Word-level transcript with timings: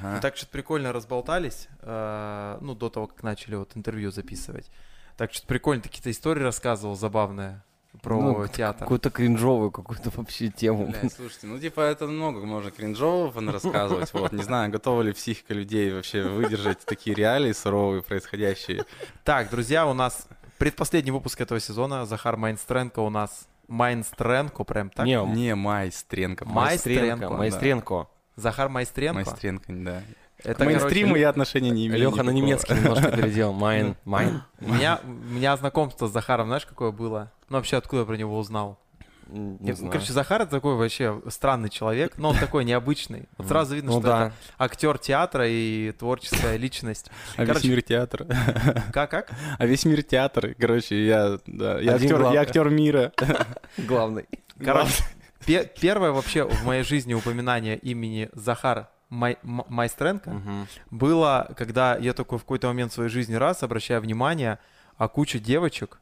Ага. 0.00 0.14
Мы 0.14 0.20
так 0.20 0.36
что-то 0.36 0.52
прикольно 0.52 0.92
разболтались, 0.92 1.68
э, 1.82 2.58
ну, 2.60 2.74
до 2.74 2.88
того, 2.88 3.06
как 3.06 3.22
начали 3.22 3.56
вот 3.56 3.76
интервью 3.76 4.10
записывать. 4.10 4.70
Так 5.16 5.32
что 5.32 5.46
прикольно, 5.46 5.82
какие-то 5.82 6.10
истории 6.10 6.42
рассказывал 6.42 6.96
забавные 6.96 7.62
про 8.02 8.20
Ну, 8.20 8.46
театр. 8.48 8.80
Какую-то 8.80 9.10
кринжовую 9.10 9.70
какую-то 9.70 10.10
вообще 10.16 10.48
тему. 10.48 10.86
Блядь, 10.86 11.12
слушайте, 11.12 11.46
ну 11.46 11.58
типа 11.58 11.80
это 11.80 12.06
много 12.06 12.44
можно 12.46 12.70
кринжового 12.70 13.52
рассказывать. 13.52 14.12
Вот, 14.14 14.32
не 14.32 14.42
знаю, 14.42 14.70
готова 14.70 15.02
ли 15.02 15.12
психика 15.12 15.54
людей 15.54 15.92
вообще 15.92 16.22
выдержать 16.22 16.78
такие 16.80 17.14
реалии 17.14 17.52
суровые, 17.52 18.02
происходящие. 18.02 18.84
Так, 19.24 19.50
друзья, 19.50 19.86
у 19.86 19.92
нас 19.94 20.26
предпоследний 20.58 21.12
выпуск 21.12 21.40
этого 21.40 21.60
сезона. 21.60 22.06
Захар 22.06 22.36
Майнстренко 22.36 23.00
у 23.00 23.10
нас. 23.10 23.48
Майнстренко, 23.68 24.64
прям 24.64 24.90
так? 24.90 25.06
Не, 25.06 25.24
Не 25.26 25.54
Майстренко. 25.54 26.44
Майстренко, 26.44 27.28
Майстренко. 27.30 27.36
Майстренко. 27.36 28.08
Захар 28.36 28.68
Майстренко. 28.68 29.16
Майстренко, 29.16 29.64
да. 29.68 30.02
Это, 30.42 30.64
К 30.64 30.66
мейнстриму 30.66 31.08
короче, 31.08 31.20
я 31.20 31.28
отношения 31.28 31.70
не 31.70 31.86
имею. 31.86 32.00
Леха 32.00 32.22
на 32.22 32.30
немецкий 32.30 32.72
немножко 32.74 33.10
переделал. 33.16 33.52
Mein. 33.52 33.94
Mein? 34.06 34.42
у 34.60 34.72
меня, 34.72 34.98
у 35.04 35.08
меня 35.34 35.54
знакомство 35.58 36.06
с 36.06 36.12
Захаром, 36.12 36.46
знаешь, 36.46 36.64
какое 36.64 36.92
было? 36.92 37.30
Ну, 37.50 37.58
вообще, 37.58 37.76
откуда 37.76 38.00
я 38.02 38.06
про 38.06 38.16
него 38.16 38.38
узнал? 38.38 38.78
Не 39.28 39.58
Нет, 39.60 39.76
знаю. 39.76 39.92
Короче, 39.92 40.12
Захар 40.12 40.40
это 40.42 40.50
такой 40.50 40.74
вообще 40.76 41.20
странный 41.28 41.68
человек, 41.68 42.14
но 42.16 42.30
он 42.30 42.36
такой 42.40 42.64
необычный. 42.64 43.28
Вот 43.36 43.48
сразу 43.48 43.74
видно, 43.74 43.92
Ну 43.92 44.00
что 44.00 44.08
да. 44.08 44.26
это 44.28 44.34
актер 44.58 44.96
театра 44.98 45.46
и 45.46 45.92
творческая 45.92 46.56
личность. 46.56 47.10
А 47.36 47.42
весь 47.42 47.48
Короче- 47.48 47.68
мир 47.68 47.82
театр. 47.82 48.26
Как, 48.92 49.10
как? 49.10 49.30
А 49.58 49.66
весь 49.66 49.84
мир 49.84 50.02
театр. 50.02 50.54
Короче, 50.58 51.06
я, 51.06 51.38
да, 51.46 51.78
я, 51.80 51.94
актер, 51.96 52.18
глав- 52.18 52.34
я 52.34 52.40
актер 52.40 52.70
мира. 52.70 53.12
Главный. 53.76 54.24
Короче, 54.64 55.04
первое 55.46 56.10
вообще 56.12 56.44
в 56.44 56.64
моей 56.64 56.82
жизни 56.82 57.14
упоминание 57.14 57.76
имени 57.78 58.28
Захар 58.32 58.88
Май- 59.08 59.38
Майстренко 59.42 60.30
Мгм. 60.30 60.68
было, 60.90 61.50
когда 61.56 61.96
я 61.96 62.12
такой 62.12 62.38
в 62.38 62.42
какой-то 62.42 62.68
момент 62.68 62.92
в 62.92 62.94
своей 62.94 63.10
жизни 63.10 63.34
раз 63.34 63.62
обращаю 63.62 64.00
внимание, 64.00 64.58
а 64.96 65.08
куча 65.08 65.38
девочек 65.40 65.98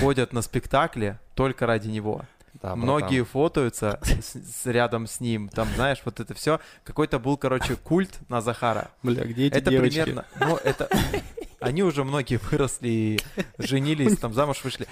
ходят 0.00 0.32
на 0.32 0.42
спектакли 0.42 1.18
только 1.34 1.64
ради 1.66 1.88
него. 1.88 2.22
Да, 2.54 2.70
братан. 2.74 2.80
Многие 2.80 3.24
фотаются 3.24 4.00
с- 4.02 4.34
с- 4.34 4.66
рядом 4.66 5.06
с 5.06 5.20
ним, 5.20 5.48
там, 5.48 5.68
знаешь, 5.76 6.00
вот 6.04 6.20
это 6.20 6.34
все. 6.34 6.60
Какой-то 6.84 7.18
был, 7.18 7.36
короче, 7.36 7.76
культ 7.76 8.18
на 8.28 8.40
Захара. 8.40 8.90
Бля, 9.02 9.24
где 9.24 9.46
эти 9.46 9.54
это 9.56 9.70
девочки? 9.70 10.02
примерно, 10.02 10.24
ну, 10.40 10.56
это... 10.56 10.88
Они 11.60 11.82
уже 11.82 12.04
многие 12.04 12.38
выросли 12.50 12.88
и 12.88 13.18
женились, 13.58 14.18
там 14.18 14.32
замуж 14.34 14.62
вышли. 14.62 14.86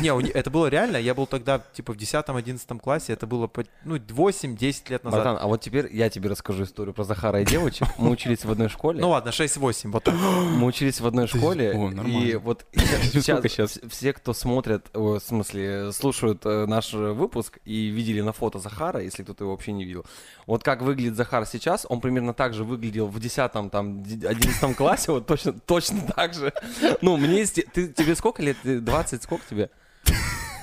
Не, 0.00 0.10
это 0.30 0.50
было 0.50 0.66
реально, 0.66 0.96
я 0.98 1.14
был 1.14 1.26
тогда, 1.26 1.62
типа, 1.72 1.92
в 1.92 1.96
10-11 1.96 2.78
классе, 2.78 3.12
это 3.12 3.26
было, 3.26 3.50
ну, 3.84 3.96
8-10 3.96 4.90
лет 4.90 5.04
назад. 5.04 5.22
Братан, 5.22 5.38
а 5.40 5.46
вот 5.46 5.60
теперь 5.60 5.88
я 5.94 6.10
тебе 6.10 6.28
расскажу 6.28 6.64
историю 6.64 6.94
про 6.94 7.04
Захара 7.04 7.40
и 7.40 7.44
девочек. 7.44 7.88
Мы 7.98 8.10
учились 8.10 8.44
в 8.44 8.50
одной 8.50 8.68
школе. 8.68 9.00
Ну 9.00 9.10
ладно, 9.10 9.30
6-8, 9.30 9.90
вот 9.90 10.04
так. 10.04 10.14
Мы 10.60 10.66
учились 10.66 11.00
в 11.00 11.06
одной 11.06 11.26
школе, 11.26 11.72
О, 11.72 11.90
и 12.06 12.36
вот 12.36 12.66
сейчас 12.74 13.78
все, 13.88 14.12
кто 14.12 14.32
смотрят, 14.32 14.88
о, 14.94 15.18
в 15.18 15.20
смысле, 15.20 15.92
слушают 15.92 16.44
э, 16.44 16.66
наш 16.66 16.92
выпуск 16.92 17.58
и 17.64 17.86
видели 17.86 18.20
на 18.20 18.32
фото 18.32 18.58
Захара, 18.58 19.00
если 19.02 19.22
кто-то 19.22 19.44
его 19.44 19.52
вообще 19.52 19.72
не 19.72 19.84
видел, 19.84 20.04
вот 20.46 20.62
как 20.62 20.82
выглядит 20.82 21.16
Захар 21.16 21.46
сейчас, 21.46 21.86
он 21.88 22.00
примерно 22.00 22.34
так 22.34 22.54
же 22.54 22.64
выглядел 22.64 23.06
в 23.06 23.18
10 23.18 23.52
там, 23.70 24.02
ди- 24.02 24.26
11 24.26 24.76
классе, 24.76 25.12
вот 25.12 25.26
точно, 25.26 25.52
точно 25.52 26.00
так 26.16 26.34
же. 26.34 26.52
Ну, 27.00 27.16
мне, 27.16 27.38
есть- 27.38 27.60
ты, 27.72 27.88
тебе 27.88 28.14
сколько 28.14 28.42
лет? 28.42 28.56
Ты 28.62 28.80
20, 28.80 29.22
сколько 29.22 29.44
тебе? 29.48 29.70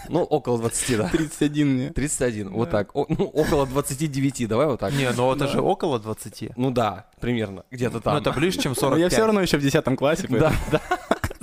Ну, 0.09 0.23
около 0.23 0.57
20, 0.57 0.97
да. 0.97 1.09
31 1.09 1.67
мне. 1.67 1.89
31, 1.89 2.49
вот 2.51 2.69
так. 2.69 2.95
О, 2.95 3.05
ну, 3.09 3.25
около 3.25 3.67
29, 3.67 4.47
давай 4.47 4.67
вот 4.67 4.79
так. 4.79 4.93
Не, 4.93 5.11
ну 5.11 5.33
это 5.35 5.47
же 5.47 5.59
около 5.61 5.99
20. 5.99 6.51
Ну 6.55 6.71
да, 6.71 7.07
примерно, 7.19 7.63
где-то 7.71 7.99
там. 7.99 8.13
Ну 8.13 8.21
это 8.21 8.31
ближе, 8.31 8.57
чем 8.59 8.71
Но 8.71 8.75
45. 8.75 8.99
я 9.01 9.09
все 9.09 9.25
равно 9.25 9.41
еще 9.41 9.57
в 9.57 9.61
10 9.61 9.97
классе, 9.97 10.27
Да, 10.29 10.53
да. 10.71 10.81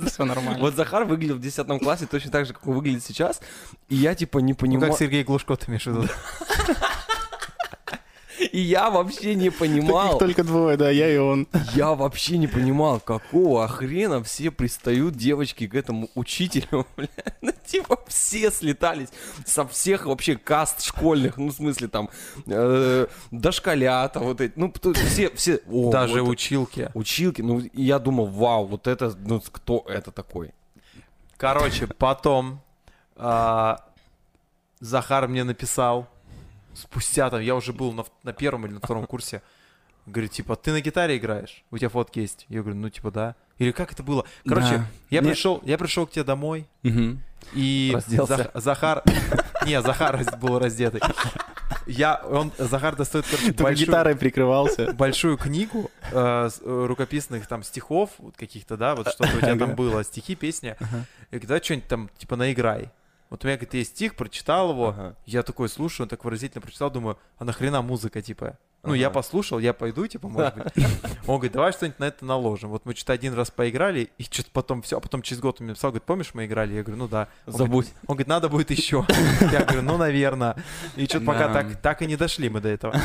все 0.07 0.25
нормально. 0.25 0.59
Вот 0.59 0.75
Захар 0.75 1.03
выглядел 1.05 1.35
в 1.35 1.41
10 1.41 1.79
классе 1.79 2.07
точно 2.09 2.31
так 2.31 2.47
же, 2.47 2.53
как 2.53 2.65
он 2.65 2.73
выглядит 2.73 3.03
сейчас. 3.03 3.39
И 3.89 3.95
я 3.97 4.15
типа 4.15 4.39
не 4.39 4.53
Ну 4.53 4.57
понимаю. 4.57 4.91
как 4.91 4.99
Сергей 4.99 5.23
Глушко 5.23 5.55
ты 5.55 5.67
имеешь 5.67 5.85
в 5.85 5.91
виду? 5.91 6.07
И 8.39 8.59
я 8.59 8.89
вообще 8.89 9.35
не 9.35 9.49
понимал. 9.49 10.17
Таких 10.17 10.19
только 10.19 10.43
двое, 10.43 10.77
да, 10.77 10.89
я 10.89 11.09
и 11.09 11.17
он. 11.17 11.47
Я 11.73 11.93
вообще 11.93 12.37
не 12.37 12.47
понимал, 12.47 12.99
какого 12.99 13.67
хрена 13.67 14.23
все 14.23 14.51
пристают 14.51 15.15
девочки 15.15 15.67
к 15.67 15.75
этому 15.75 16.09
учителю, 16.15 16.85
бля. 16.97 17.07
Ну, 17.41 17.51
типа, 17.65 17.99
все 18.07 18.51
слетались 18.51 19.09
со 19.45 19.65
всех 19.67 20.05
вообще 20.05 20.35
каст 20.35 20.83
школьных, 20.83 21.37
ну, 21.37 21.49
в 21.49 21.53
смысле, 21.53 21.87
там, 21.87 22.09
э, 22.47 23.07
дошколята, 23.31 24.19
вот 24.19 24.41
эти, 24.41 24.53
ну, 24.55 24.73
все, 24.93 25.29
все, 25.31 25.59
о, 25.69 25.91
Даже 25.91 26.21
вот 26.21 26.31
училки. 26.31 26.89
училки, 26.93 27.41
ну, 27.41 27.61
я 27.73 27.99
думал, 27.99 28.25
вау, 28.27 28.65
вот 28.65 28.87
это, 28.87 29.13
ну, 29.25 29.41
кто 29.51 29.85
это 29.87 30.11
такой? 30.11 30.53
Короче, 31.37 31.87
потом 31.87 32.61
а, 33.15 33.85
Захар 34.79 35.27
мне 35.27 35.43
написал, 35.43 36.07
спустя 36.75 37.29
там, 37.29 37.41
я 37.41 37.55
уже 37.55 37.73
был 37.73 37.91
на, 37.93 38.05
на 38.23 38.33
первом 38.33 38.65
или 38.65 38.73
на 38.73 38.79
втором 38.79 39.05
курсе, 39.05 39.41
говорит, 40.05 40.31
типа, 40.31 40.55
ты 40.55 40.71
на 40.71 40.81
гитаре 40.81 41.17
играешь? 41.17 41.63
У 41.71 41.77
тебя 41.77 41.89
фотки 41.89 42.19
есть? 42.19 42.45
Я 42.49 42.61
говорю, 42.61 42.77
ну, 42.77 42.89
типа, 42.89 43.11
да. 43.11 43.35
Или 43.57 43.71
как 43.71 43.91
это 43.93 44.03
было? 44.03 44.25
Короче, 44.47 44.77
Да. 44.77 44.85
я 45.09 45.21
пришел, 45.21 45.61
я 45.65 45.77
пришел 45.77 46.05
к 46.05 46.11
тебе 46.11 46.23
домой, 46.23 46.67
Мгм. 46.83 47.21
и 47.53 47.91
Разделся. 47.93 48.33
Зах- 48.53 48.61
Захар... 48.61 49.03
Не, 49.65 49.81
Захар 49.81 50.19
был 50.39 50.59
раздетый. 50.59 51.01
Я, 51.87 52.21
он, 52.25 52.51
Захар 52.57 52.95
достает, 52.95 53.25
короче, 53.25 53.47
Только 53.47 53.63
большую, 53.63 53.87
гитарой 53.87 54.15
прикрывался. 54.15 54.93
большую 54.93 55.37
книгу 55.37 55.89
э, 56.11 56.49
э, 56.61 56.85
рукописных 56.87 57.47
там 57.47 57.63
стихов 57.63 58.11
вот 58.19 58.35
каких-то, 58.37 58.75
да, 58.77 58.95
вот 58.95 59.07
что-то 59.09 59.35
у 59.37 59.39
тебя 59.39 59.55
там 59.55 59.75
было, 59.75 60.03
стихи, 60.03 60.35
песни. 60.35 60.75
И 61.31 61.39
когда 61.39 61.61
что-нибудь 61.61 61.87
там, 61.87 62.09
типа, 62.17 62.35
наиграй. 62.35 62.91
Вот 63.35 63.43
у 63.43 63.47
меня, 63.47 63.57
говорит, 63.57 63.73
есть 63.73 63.89
стих, 63.97 64.15
прочитал 64.15 64.69
его, 64.71 64.87
Ага. 64.91 65.15
я 65.25 65.43
такой 65.43 65.67
слушаю, 65.67 66.05
он 66.05 66.07
так 66.09 66.23
выразительно 66.23 66.61
прочитал, 66.61 66.89
думаю, 66.89 67.17
а 67.37 67.43
нахрена 67.43 67.81
музыка, 67.81 68.21
типа? 68.21 68.57
Ну, 68.81 68.93
я 68.93 69.07
Ага. 69.07 69.15
послушал, 69.15 69.59
я 69.59 69.73
пойду, 69.73 70.07
типа, 70.07 70.29
может 70.29 70.55
быть. 70.55 70.67
Он 71.27 71.35
говорит, 71.35 71.51
давай 71.51 71.73
что-нибудь 71.73 71.99
на 71.99 72.05
это 72.05 72.23
наложим. 72.23 72.69
Вот 72.69 72.85
мы 72.85 72.95
что-то 72.95 73.11
один 73.11 73.33
раз 73.33 73.51
поиграли, 73.51 74.09
и 74.17 74.23
что-то 74.23 74.51
потом 74.53 74.81
все, 74.83 74.95
а 74.95 75.01
потом 75.01 75.21
через 75.21 75.41
год 75.41 75.57
он 75.59 75.65
мне 75.65 75.71
написал, 75.71 75.91
говорит, 75.91 76.05
помнишь, 76.05 76.31
мы 76.33 76.45
играли? 76.45 76.75
Я 76.75 76.83
говорю, 76.83 76.97
ну 76.97 77.07
да. 77.09 77.27
Он 77.45 77.51
говорит, 77.53 77.57
Забудь. 77.57 77.87
он 78.07 78.15
говорит, 78.15 78.27
надо 78.27 78.47
будет 78.47 78.71
еще. 78.71 79.05
Я 79.51 79.65
говорю, 79.65 79.81
ну, 79.81 79.97
наверное. 79.97 80.55
И 80.95 81.03
что-то 81.03 81.25
пока 81.25 81.51
так, 81.51 81.75
так 81.81 82.01
и 82.03 82.05
не 82.05 82.15
дошли 82.15 82.47
мы 82.47 82.61
до 82.61 82.69
этого. 82.69 82.95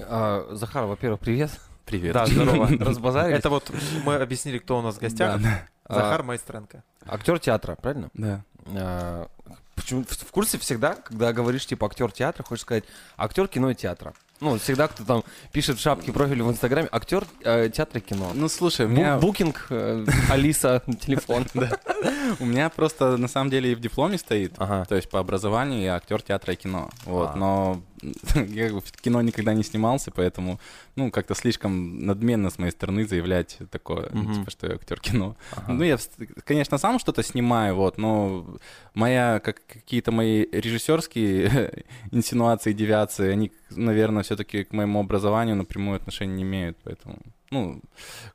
А, 0.00 0.48
Захар, 0.50 0.86
во-первых, 0.86 1.20
привет. 1.20 1.52
Привет. 1.84 2.12
Да, 2.12 2.26
здорово. 2.26 2.68
Разбазарились. 2.80 3.38
Это 3.38 3.50
вот 3.50 3.70
мы 4.04 4.16
объяснили, 4.16 4.58
кто 4.58 4.78
у 4.78 4.82
нас 4.82 4.96
в 4.96 4.98
гостях. 5.00 5.40
Да, 5.40 5.62
Захар 5.88 6.22
Майстренко. 6.22 6.82
Актер 7.06 7.38
театра, 7.38 7.76
правильно? 7.76 8.10
да. 8.14 8.42
А, 8.66 9.28
Почему 9.74 10.02
в 10.02 10.08
в 10.10 10.30
курсе 10.32 10.58
всегда, 10.58 10.94
когда 10.96 11.32
говоришь 11.32 11.64
типа 11.64 11.86
актер 11.86 12.10
театра, 12.10 12.42
хочешь 12.42 12.62
сказать 12.62 12.84
актер 13.16 13.46
кино 13.48 13.70
и 13.70 13.74
театра. 13.76 14.12
Ну, 14.40 14.58
всегда 14.58 14.88
кто 14.88 15.04
там 15.04 15.24
пишет 15.52 15.78
в 15.78 15.80
шапке 15.80 16.12
профиля 16.12 16.42
в 16.44 16.50
Инстаграме 16.50 16.88
актер 16.92 17.24
э, 17.44 17.70
театра 17.70 18.00
и 18.00 18.02
кино. 18.02 18.32
Ну, 18.34 18.48
слушай, 18.48 18.86
у 18.86 18.88
Бу- 18.88 18.92
меня, 18.92 19.18
Букинг, 19.18 19.66
э, 19.70 20.04
Алиса, 20.30 20.82
телефон. 21.00 21.46
у 22.40 22.44
меня 22.44 22.68
просто 22.70 23.16
на 23.16 23.28
самом 23.28 23.50
деле 23.50 23.72
и 23.72 23.74
в 23.76 23.80
дипломе 23.80 24.18
стоит. 24.18 24.54
То 24.56 24.94
есть 24.94 25.08
по 25.10 25.20
образованию 25.20 25.80
я 25.82 25.94
актер 25.94 26.20
театра 26.22 26.52
и 26.54 26.56
кино. 26.56 26.90
Вот, 27.04 27.30
А. 27.34 27.36
но 27.36 27.80
я 28.48 28.72
в 28.72 28.82
кино 29.00 29.22
никогда 29.22 29.54
не 29.54 29.62
снимался, 29.62 30.10
поэтому, 30.10 30.58
ну, 30.96 31.10
как-то 31.10 31.34
слишком 31.34 32.06
надменно 32.06 32.50
с 32.50 32.58
моей 32.58 32.72
стороны 32.72 33.06
заявлять 33.06 33.58
такое, 33.70 34.08
Мгм. 34.12 34.34
типа, 34.34 34.50
что 34.50 34.66
я 34.66 34.74
актер 34.74 35.00
кино. 35.00 35.36
Ага. 35.56 35.72
Ну, 35.72 35.84
я, 35.84 35.98
конечно, 36.44 36.78
сам 36.78 36.98
что-то 36.98 37.22
снимаю, 37.22 37.74
вот, 37.74 37.98
но 37.98 38.46
моя, 38.94 39.40
как, 39.40 39.60
какие-то 39.66 40.12
мои 40.12 40.46
режиссерские 40.52 41.84
инсинуации, 42.12 42.72
девиации, 42.72 43.30
они, 43.32 43.52
наверное, 43.70 44.22
все-таки 44.22 44.64
к 44.64 44.72
моему 44.72 45.00
образованию 45.00 45.56
напрямую 45.56 45.96
отношения 45.96 46.34
не 46.36 46.42
имеют, 46.42 46.76
поэтому, 46.84 47.18
ну, 47.50 47.80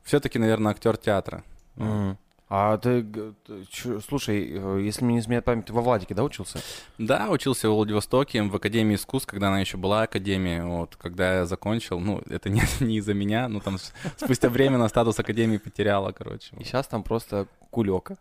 все-таки, 0.02 0.38
наверное, 0.38 0.72
актер 0.72 0.96
театра. 0.96 1.42
Мгм. 1.76 2.18
А 2.48 2.76
ты, 2.76 3.02
ты 3.02 4.00
слушай, 4.06 4.46
э, 4.52 4.80
если 4.82 5.02
мне 5.02 5.14
не 5.14 5.20
изменяет 5.20 5.44
память, 5.44 5.66
ты 5.66 5.72
во 5.72 5.80
Владике, 5.80 6.14
да, 6.14 6.22
учился? 6.22 6.60
Да, 6.98 7.30
учился 7.30 7.70
в 7.70 7.74
Владивостоке, 7.74 8.42
в 8.42 8.54
Академии 8.54 8.96
искусств, 8.96 9.30
когда 9.30 9.48
она 9.48 9.60
еще 9.60 9.78
была 9.78 10.02
Академия. 10.02 10.62
Вот, 10.64 10.96
когда 10.96 11.38
я 11.38 11.46
закончил, 11.46 11.98
ну, 12.00 12.22
это 12.28 12.48
не, 12.50 12.62
не 12.80 12.98
из-за 12.98 13.14
меня, 13.14 13.48
ну, 13.48 13.60
там 13.60 13.78
спустя 14.16 14.50
время 14.50 14.76
на 14.78 14.88
статус 14.88 15.18
Академии 15.18 15.56
потеряла, 15.56 16.12
короче. 16.12 16.54
И 16.58 16.64
сейчас 16.64 16.86
там 16.86 17.02
просто 17.02 17.46
кулека. 17.70 18.16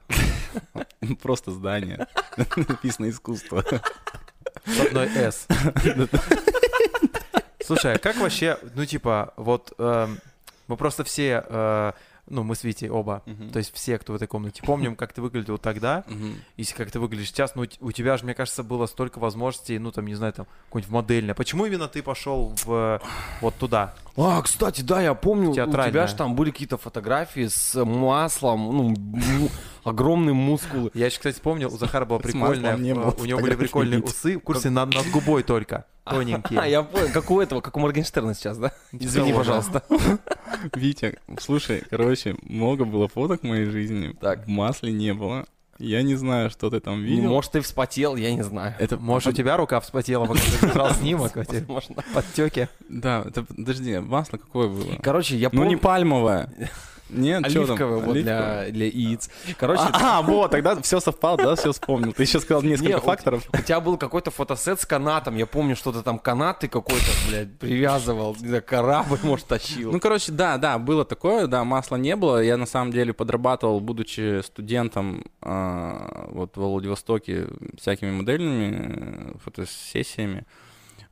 Ну, 1.02 1.16
Просто 1.22 1.52
здание. 1.52 2.08
Написано 2.56 3.10
искусство. 3.10 3.64
С 4.66 4.80
одной 4.80 5.10
«С». 5.10 5.48
Слушай, 7.66 7.96
а 7.96 7.98
как 7.98 8.18
вообще, 8.18 8.58
ну, 8.76 8.86
типа, 8.86 9.34
вот 9.38 9.74
эм, 9.78 10.20
мы 10.68 10.76
просто 10.76 11.04
все 11.04 11.46
э, 11.48 11.92
ну, 12.30 12.44
мы 12.44 12.56
с 12.56 12.64
Витей 12.64 12.90
оба, 12.90 13.22
Мгм. 13.26 13.50
то 13.50 13.60
есть 13.60 13.74
все, 13.74 13.98
кто 13.98 14.14
в 14.14 14.16
этой 14.16 14.28
комнате, 14.28 14.62
помним, 14.64 14.96
как 14.96 15.12
ты 15.14 15.22
выглядел 15.22 15.58
тогда, 15.58 16.04
Мгм. 16.08 16.36
и 16.58 16.64
как 16.66 16.90
ты 16.92 17.00
выглядишь 17.00 17.28
сейчас, 17.30 17.56
ну, 17.56 17.66
у 17.82 17.92
тебя 17.92 18.18
же, 18.18 18.24
мне 18.24 18.34
кажется, 18.34 18.64
было 18.64 18.86
столько 18.86 19.20
возможностей, 19.20 19.78
ну, 19.80 19.92
там, 19.92 20.08
не 20.08 20.16
знаю, 20.16 20.34
там, 20.34 20.48
какой-нибудь 20.68 20.92
модельное. 20.94 21.36
Почему 21.36 21.66
именно 21.66 21.88
ты 21.88 22.02
пошел 22.02 22.56
в 22.66 23.02
вот 23.42 23.56
туда? 23.56 23.94
А, 24.16 24.42
кстати, 24.42 24.82
да, 24.82 25.02
я 25.02 25.14
помню, 25.16 25.50
у 25.50 25.54
тебя 25.54 26.08
же 26.08 26.16
там 26.16 26.36
были 26.36 26.52
какие-то 26.52 26.78
фотографии 26.78 27.48
с 27.48 27.84
маслом, 27.84 28.60
ну, 28.76 29.50
огромные 29.84 30.34
мускулы. 30.34 30.92
Я 30.94 31.08
еще, 31.08 31.18
кстати, 31.18 31.40
помнил, 31.40 31.74
у 31.74 31.78
Захара 31.78 32.06
была 32.06 32.20
прикольная, 32.20 32.76
э, 32.78 32.94
было 32.94 33.16
у 33.18 33.26
него 33.26 33.40
были 33.40 33.56
прикольные 33.56 34.02
усы, 34.02 34.38
в 34.38 34.42
курсе, 34.42 34.70
над, 34.70 34.94
над 34.94 35.10
губой 35.12 35.44
только, 35.44 35.86
А, 36.06 36.16
тоненькие. 36.16 36.62
я 36.70 36.84
понял, 36.84 37.10
как 37.14 37.32
у 37.32 37.40
этого, 37.40 37.62
как 37.62 37.78
у 37.78 37.80
Моргенштерна 37.80 38.34
сейчас, 38.34 38.58
да? 38.58 38.72
Извини, 38.92 39.34
пожалуйста. 39.34 39.84
Витя, 40.76 41.18
слушай, 41.40 41.84
короче, 41.90 42.36
много 42.44 42.86
было 42.86 43.08
фоток 43.08 43.42
в 43.42 43.44
моей 43.44 43.66
жизни. 43.66 44.16
Так. 44.20 44.46
В 44.46 44.50
масле 44.50 44.92
не 44.92 45.14
было. 45.14 45.46
Я 45.80 46.04
не 46.04 46.16
знаю, 46.16 46.50
что 46.52 46.70
ты 46.70 46.80
там 46.80 47.00
Ну, 47.02 47.06
видел. 47.08 47.30
Может, 47.30 47.54
ты 47.54 47.62
вспотел, 47.62 48.16
я 48.16 48.34
не 48.34 48.44
знаю. 48.44 48.76
Это 48.80 48.96
Может, 48.98 49.30
у 49.30 49.32
тебя 49.32 49.58
рука 49.58 49.80
вспотела, 49.80 50.26
пока 50.26 50.40
ты 50.62 50.68
брал 50.68 50.92
снимок, 50.94 51.36
эти 51.36 51.56
Возможно. 51.56 51.96
подтеки. 52.14 52.70
Да, 52.90 53.24
это 53.26 53.44
подожди, 53.44 53.98
масло 53.98 54.38
какое 54.38 54.68
было? 54.68 54.96
Короче, 55.02 55.36
я 55.36 55.50
Ну 55.52 55.58
помню... 55.62 55.70
не 55.72 55.76
пальмовое. 55.78 56.54
Нет, 57.10 57.50
что 57.50 57.62
там? 57.62 57.72
Оливковое 57.72 57.98
вот 58.00 58.16
Оливковое. 58.16 58.72
для, 58.72 58.72
для 58.72 58.86
яиц. 58.86 59.30
Короче, 59.58 59.84
А, 59.94 60.20
а, 60.20 60.22
вот, 60.22 60.52
тогда 60.52 60.82
все 60.82 61.00
совпало, 61.00 61.38
да, 61.38 61.56
все 61.56 61.72
вспомнил. 61.72 62.14
Ты 62.14 62.24
еще 62.24 62.40
сказал 62.40 62.64
несколько 62.64 63.00
факторов. 63.02 63.44
У 63.52 63.58
тебя 63.62 63.80
был 63.80 63.98
какой-то 63.98 64.32
фотосет 64.32 64.80
с 64.82 64.86
канатом. 64.86 65.36
Я 65.36 65.46
помню, 65.46 65.76
что 65.76 65.92
ты 65.92 66.02
там 66.02 66.20
канат 66.20 66.60
ты 66.60 66.68
какой-то, 66.68 67.06
блядь, 67.30 67.58
привязывал. 67.58 68.36
Не 68.40 68.48
знаю, 68.48 68.64
корабль, 68.66 69.20
может, 69.24 69.48
тащил. 69.48 69.92
Ну, 69.92 70.00
короче, 70.00 70.32
да, 70.32 70.58
да, 70.58 70.78
было 70.78 71.06
такое, 71.06 71.48
да, 71.48 71.64
масла 71.64 71.98
не 71.98 72.16
было. 72.16 72.42
Я 72.42 72.58
на 72.58 72.66
самом 72.66 72.92
деле 72.92 73.14
подрабатывал, 73.14 73.80
будучи 73.80 74.42
студентом 74.42 75.26
а, 75.42 76.30
вот 76.32 76.58
во 76.58 76.68
Владивостоке 76.70 77.48
всякими 77.78 78.12
модельными 78.12 79.34
э, 79.36 79.38
фотосессиями. 79.44 80.46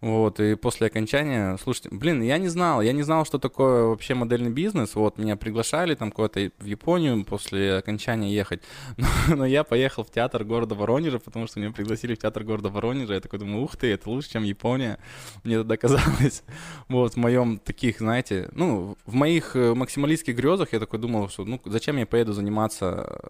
Вот, 0.01 0.39
и 0.39 0.55
после 0.55 0.87
окончания, 0.87 1.57
слушайте, 1.61 1.89
блин, 1.91 2.23
я 2.23 2.39
не 2.39 2.47
знал, 2.47 2.81
я 2.81 2.91
не 2.91 3.03
знал, 3.03 3.23
что 3.23 3.37
такое 3.37 3.83
вообще 3.83 4.15
модельный 4.15 4.49
бизнес, 4.49 4.95
вот, 4.95 5.19
меня 5.19 5.35
приглашали 5.35 5.93
там 5.93 6.11
куда-то 6.11 6.51
в 6.57 6.65
Японию 6.65 7.23
после 7.23 7.75
окончания 7.75 8.33
ехать, 8.33 8.63
но, 8.97 9.07
но 9.35 9.45
я 9.45 9.63
поехал 9.63 10.03
в 10.03 10.09
театр 10.09 10.43
города 10.43 10.73
Воронежа, 10.73 11.19
потому 11.19 11.45
что 11.45 11.59
меня 11.59 11.71
пригласили 11.71 12.15
в 12.15 12.17
театр 12.17 12.43
города 12.43 12.69
Воронежа, 12.69 13.13
я 13.13 13.19
такой 13.19 13.37
думаю, 13.37 13.63
ух 13.63 13.75
ты, 13.75 13.93
это 13.93 14.09
лучше, 14.09 14.31
чем 14.31 14.41
Япония, 14.41 14.97
мне 15.43 15.59
тогда 15.59 15.77
казалось, 15.77 16.43
вот, 16.89 17.13
в 17.13 17.17
моем 17.17 17.59
таких, 17.59 17.99
знаете, 17.99 18.49
ну, 18.53 18.97
в 19.05 19.13
моих 19.13 19.55
э, 19.55 19.75
максималистских 19.75 20.35
грезах 20.35 20.73
я 20.73 20.79
такой 20.79 20.97
думал, 20.97 21.29
что, 21.29 21.45
ну, 21.45 21.61
зачем 21.65 21.97
я 21.97 22.07
поеду 22.07 22.33
заниматься, 22.33 23.05
э, 23.07 23.29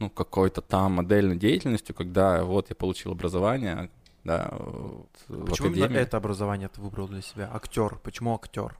ну, 0.00 0.10
какой-то 0.10 0.60
там 0.60 0.92
модельной 0.92 1.36
деятельностью, 1.36 1.94
когда 1.94 2.44
вот 2.44 2.68
я 2.68 2.74
получил 2.76 3.12
образование, 3.12 3.88
да, 4.24 4.48
вот, 4.52 5.08
в 5.28 5.46
Почему 5.46 5.68
именно 5.68 5.84
академии. 5.86 6.02
это 6.02 6.16
образование 6.16 6.68
ты 6.68 6.80
выбрал 6.80 7.08
для 7.08 7.22
себя? 7.22 7.50
Актер. 7.52 7.98
Почему 8.02 8.34
актер? 8.34 8.78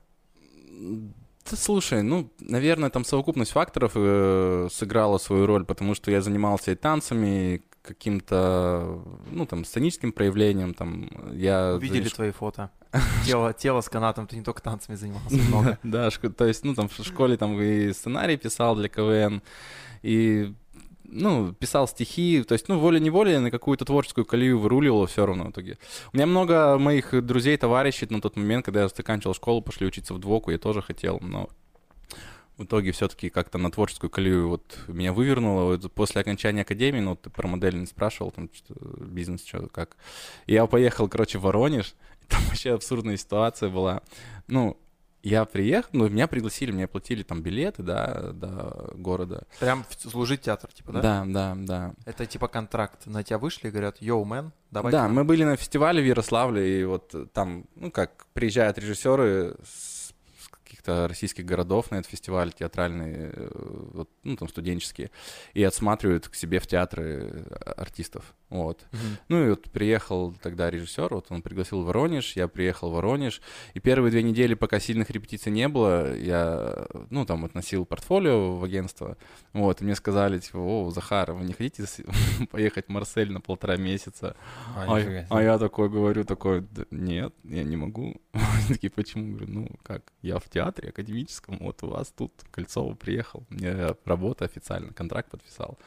Да 1.49 1.57
слушай, 1.57 2.03
ну, 2.03 2.31
наверное, 2.39 2.89
там 2.89 3.03
совокупность 3.03 3.51
факторов 3.51 3.93
э, 3.95 4.67
сыграла 4.71 5.17
свою 5.17 5.47
роль, 5.47 5.65
потому 5.65 5.95
что 5.95 6.11
я 6.11 6.21
занимался 6.21 6.71
и 6.71 6.75
танцами, 6.75 7.55
и 7.55 7.61
каким-то, 7.81 9.03
ну, 9.31 9.45
там, 9.47 9.65
сценическим 9.65 10.11
проявлением, 10.11 10.73
там, 10.75 11.09
я... 11.33 11.73
Увидели 11.75 12.03
занят- 12.03 12.13
твои 12.15 12.31
фото. 12.31 12.69
Тело, 13.25 13.53
тело 13.53 13.81
с 13.81 13.89
канатом, 13.89 14.27
ты 14.27 14.35
не 14.35 14.43
только 14.43 14.61
танцами 14.61 14.95
занимался 14.95 15.35
много. 15.35 15.79
Да, 15.83 16.09
то 16.11 16.45
есть, 16.45 16.63
ну, 16.63 16.75
там, 16.75 16.89
в 16.89 16.93
школе 17.03 17.37
там 17.37 17.59
и 17.59 17.91
сценарий 17.91 18.37
писал 18.37 18.75
для 18.75 18.87
КВН, 18.89 19.41
и, 20.03 20.53
ну, 21.11 21.53
писал 21.53 21.87
стихи, 21.87 22.43
то 22.43 22.53
есть, 22.53 22.67
ну, 22.67 22.79
волей-неволей 22.79 23.37
на 23.37 23.51
какую-то 23.51 23.85
творческую 23.85 24.25
колею 24.25 24.59
выруливало 24.59 25.07
все 25.07 25.25
равно 25.25 25.45
в 25.45 25.51
итоге. 25.51 25.77
У 26.13 26.17
меня 26.17 26.25
много 26.25 26.77
моих 26.77 27.25
друзей, 27.25 27.57
товарищей 27.57 28.07
на 28.09 28.21
тот 28.21 28.35
момент, 28.37 28.65
когда 28.65 28.81
я 28.81 28.87
заканчивал 28.87 29.35
школу, 29.35 29.61
пошли 29.61 29.87
учиться 29.87 30.13
в 30.13 30.19
двоку, 30.19 30.51
я 30.51 30.57
тоже 30.57 30.81
хотел, 30.81 31.19
но 31.21 31.49
в 32.57 32.63
итоге 32.63 32.91
все-таки 32.91 33.29
как-то 33.29 33.57
на 33.57 33.71
творческую 33.71 34.09
колею 34.09 34.49
вот 34.49 34.77
меня 34.87 35.13
вывернуло. 35.13 35.75
Вот 35.75 35.91
после 35.93 36.21
окончания 36.21 36.61
академии, 36.61 36.99
ну, 36.99 37.15
ты 37.15 37.29
про 37.29 37.47
модельный 37.47 37.87
спрашивал, 37.87 38.31
там, 38.31 38.49
что, 38.53 38.73
бизнес, 38.99 39.45
что, 39.45 39.67
как. 39.67 39.97
Я 40.47 40.65
поехал, 40.67 41.07
короче, 41.07 41.39
в 41.39 41.41
Воронеж, 41.41 41.95
там 42.27 42.41
вообще 42.45 42.73
абсурдная 42.73 43.17
ситуация 43.17 43.69
была. 43.69 44.01
Ну, 44.47 44.77
я 45.23 45.45
приехал, 45.45 45.89
ну, 45.93 46.09
меня 46.09 46.27
пригласили, 46.27 46.71
мне 46.71 46.85
оплатили 46.85 47.23
там 47.23 47.41
билеты, 47.41 47.83
да, 47.83 48.31
до 48.33 48.91
города. 48.95 49.43
Прям 49.59 49.85
в- 49.89 50.09
служить 50.09 50.41
театр, 50.41 50.71
типа, 50.73 50.93
да? 50.93 51.01
Да, 51.01 51.23
да, 51.27 51.55
да. 51.57 51.93
Это 52.05 52.25
типа 52.25 52.47
контракт. 52.47 53.05
На 53.05 53.23
тебя 53.23 53.37
вышли 53.37 53.67
и 53.67 53.71
говорят, 53.71 54.01
йоу, 54.01 54.25
мэн, 54.25 54.51
давай. 54.71 54.91
Да, 54.91 55.07
мы 55.07 55.23
были 55.23 55.43
на 55.43 55.55
фестивале 55.55 56.01
в 56.01 56.05
Ярославле, 56.05 56.81
и 56.81 56.83
вот 56.85 57.13
там, 57.33 57.65
ну, 57.75 57.91
как 57.91 58.25
приезжают 58.33 58.77
режиссеры 58.77 59.55
с 59.63 60.01
с 60.41 60.47
каких-то 60.73 61.07
российских 61.07 61.45
городов 61.45 61.91
на 61.91 61.95
этот 61.97 62.09
фестиваль 62.09 62.53
театральный, 62.53 63.13
э, 63.33 63.49
вот, 63.93 64.09
ну, 64.23 64.37
там, 64.37 64.47
студенческие, 64.47 65.11
и 65.53 65.63
отсматривают 65.63 66.29
к 66.29 66.35
себе 66.35 66.59
в 66.59 66.65
театры 66.67 67.29
э, 67.29 67.53
артистов, 67.77 68.33
вот. 68.51 68.85
Ну, 69.29 69.45
и 69.45 69.49
вот 69.49 69.71
приехал 69.71 70.33
тогда 70.33 70.69
режиссер, 70.69 71.07
вот 71.13 71.27
он 71.29 71.41
пригласил 71.41 71.83
в 71.83 71.85
Воронеж, 71.85 72.35
я 72.35 72.49
приехал 72.49 72.91
в 72.91 72.95
Воронеж, 72.95 73.41
и 73.73 73.79
первые 73.79 74.11
две 74.11 74.23
недели, 74.23 74.55
пока 74.55 74.81
сильных 74.81 75.09
репетиций 75.09 75.53
не 75.53 75.69
было, 75.69 76.13
я, 76.17 76.85
ну, 77.09 77.25
там, 77.25 77.45
относил 77.45 77.85
портфолио 77.85 78.57
в 78.57 78.63
агентство, 78.65 79.17
вот, 79.53 79.81
и 79.81 79.85
мне 79.85 79.95
сказали, 79.95 80.37
типа, 80.39 80.57
о, 80.57 80.91
Захар, 80.91 81.31
вы 81.31 81.45
не 81.45 81.53
хотите 81.53 81.85
поехать 82.51 82.87
в 82.87 82.89
Марсель 82.89 83.31
на 83.31 83.39
полтора 83.39 83.77
месяца? 83.77 84.35
А, 84.75 84.99
нифига 84.99 85.25
а 85.29 85.41
я 85.41 85.57
такой 85.57 85.89
говорю, 85.89 86.25
такой, 86.25 86.61
«Да 86.71 86.83
нет, 86.91 87.33
я 87.45 87.63
не 87.63 87.77
могу. 87.77 88.19
Такие, 88.67 88.91
почему? 88.91 89.29
Говорю, 89.29 89.47
ну 89.47 89.67
как, 89.81 90.11
я 90.21 90.39
в 90.39 90.49
театре 90.49 90.89
академическом, 90.89 91.57
вот 91.59 91.83
у 91.83 91.87
вас 91.87 92.11
тут 92.11 92.33
Кольцово 92.51 92.95
приехал, 92.95 93.45
мне 93.49 93.95
работа 94.03 94.43
официально, 94.43 94.91
контракт 94.91 95.31
подписал. 95.31 95.79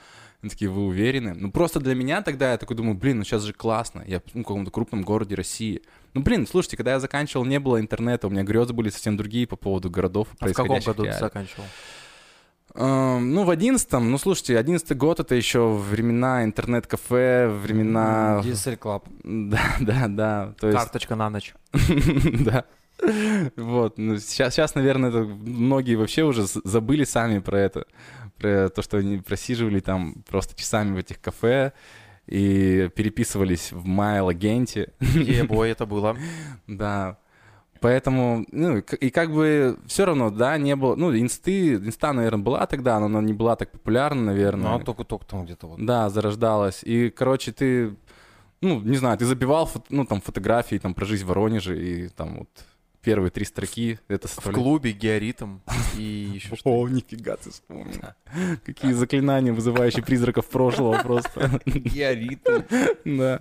Они 0.45 0.51
такие, 0.51 0.71
вы 0.71 0.85
уверены? 0.85 1.33
Ну 1.33 1.51
просто 1.51 1.81
для 1.81 1.95
меня 1.95 2.21
тогда 2.21 2.53
я 2.53 2.59
такой 2.59 2.77
думаю, 2.77 2.95
блин, 2.95 3.17
ну 3.17 3.25
сейчас 3.25 3.45
же 3.45 3.55
классно, 3.55 4.05
я 4.07 4.21
ну, 4.35 4.43
в 4.43 4.45
каком-то 4.45 4.71
крупном 4.71 5.01
городе 5.01 5.35
России. 5.35 5.81
Ну 6.13 6.21
блин, 6.21 6.47
слушайте, 6.47 6.77
когда 6.77 6.93
я 6.93 7.01
заканчивал, 7.01 7.47
не 7.47 7.59
было 7.59 7.81
интернета, 7.81 8.27
у 8.27 8.31
меня 8.31 8.43
грезы 8.43 8.75
были 8.75 8.91
совсем 8.91 9.17
другие 9.17 9.47
по 9.47 9.57
поводу 9.57 9.89
городов, 9.89 10.29
А 10.41 10.49
в 10.49 10.53
каком 10.53 10.81
году 10.81 11.03
ты 11.03 11.05
реалий. 11.05 11.19
заканчивал? 11.19 11.65
Эм, 12.75 13.33
Ну, 13.33 13.45
в 13.45 13.49
одиннадцатом, 13.49 14.11
ну, 14.11 14.19
слушайте, 14.19 14.59
одиннадцатый 14.59 14.99
год— 14.99 15.19
это 15.21 15.35
еще 15.35 15.67
времена 15.73 16.45
интернет-кафе, 16.45 17.49
времена... 17.49 18.43
DSL 18.45 18.79
Club. 18.79 19.05
Да, 19.25 19.63
да, 19.81 20.09
да. 20.09 20.55
То 20.61 20.67
есть, 20.67 20.79
Карточка 20.79 21.15
на 21.17 21.31
ночь. 21.31 21.55
да. 21.73 22.67
Вот, 23.57 23.99
ну, 23.99 24.19
сейчас, 24.19 24.55
сейчас, 24.55 24.75
наверное, 24.75 25.09
это 25.11 25.21
многие 25.25 25.95
вообще 25.95 26.23
уже 26.23 26.45
забыли 26.65 27.05
сами 27.05 27.39
про 27.39 27.59
это, 27.61 27.87
про 28.39 28.69
то, 28.69 28.83
что 28.83 28.99
они 28.99 29.19
просиживали 29.19 29.81
там 29.81 30.25
просто 30.29 30.57
часами 30.57 30.95
в 30.95 30.99
этих 30.99 31.21
кафе 31.21 31.73
и 32.27 32.91
переписывались 32.95 33.73
в 33.73 33.85
майл-агенте, 33.87 34.93
Ебой, 35.01 35.71
это 35.71 35.87
было. 35.87 36.17
да. 36.67 37.19
Поэтому, 37.81 38.47
ну, 38.51 38.79
и 38.79 39.11
как 39.11 39.31
бы 39.31 39.79
все 39.87 40.07
равно, 40.07 40.31
да, 40.31 40.57
не 40.57 40.75
было, 40.75 40.97
ну, 40.97 41.15
инсты, 41.15 41.75
инста, 41.75 42.15
наверное, 42.15 42.43
была 42.43 42.67
тогда, 42.67 42.99
но 42.99 43.07
она 43.07 43.21
не 43.21 43.35
была 43.35 43.57
так 43.57 43.71
популярна, 43.73 44.23
наверное. 44.23 44.71
Ну, 44.71 44.77
а 44.77 44.81
только-только 44.81 45.27
там 45.27 45.45
где-то 45.45 45.67
вот. 45.67 45.85
Да, 45.85 46.09
зарождалась. 46.09 46.83
И, 46.83 47.11
короче, 47.11 47.53
ты, 47.53 47.95
ну, 48.63 48.81
не 48.81 48.97
знаю, 48.97 49.19
ты 49.19 49.27
забивал, 49.27 49.71
ну, 49.91 50.07
там, 50.07 50.23
фотографии, 50.23 50.77
там, 50.77 50.95
про 50.95 51.05
жизнь 51.05 51.25
в 51.25 51.29
Воронеже, 51.29 51.79
и 51.79 52.09
там 52.09 52.39
вот 52.39 52.49
первые 53.05 53.31
три 53.31 53.45
строки, 53.45 53.99
это 54.09 54.29
В 54.29 54.41
клубе 54.51 54.93
георитм 54.93 55.59
и 55.97 56.03
еще 56.35 56.57
что 56.57 56.71
О, 56.71 56.89
нифига 56.89 57.37
ты 57.37 57.51
вспомнил. 57.51 58.01
Какие 58.65 58.93
заклинания, 58.93 59.53
вызывающие 59.53 60.03
призраков 60.03 60.49
прошлого 60.49 60.99
просто. 61.03 61.61
Георитм. 61.67 62.63
Да. 63.05 63.41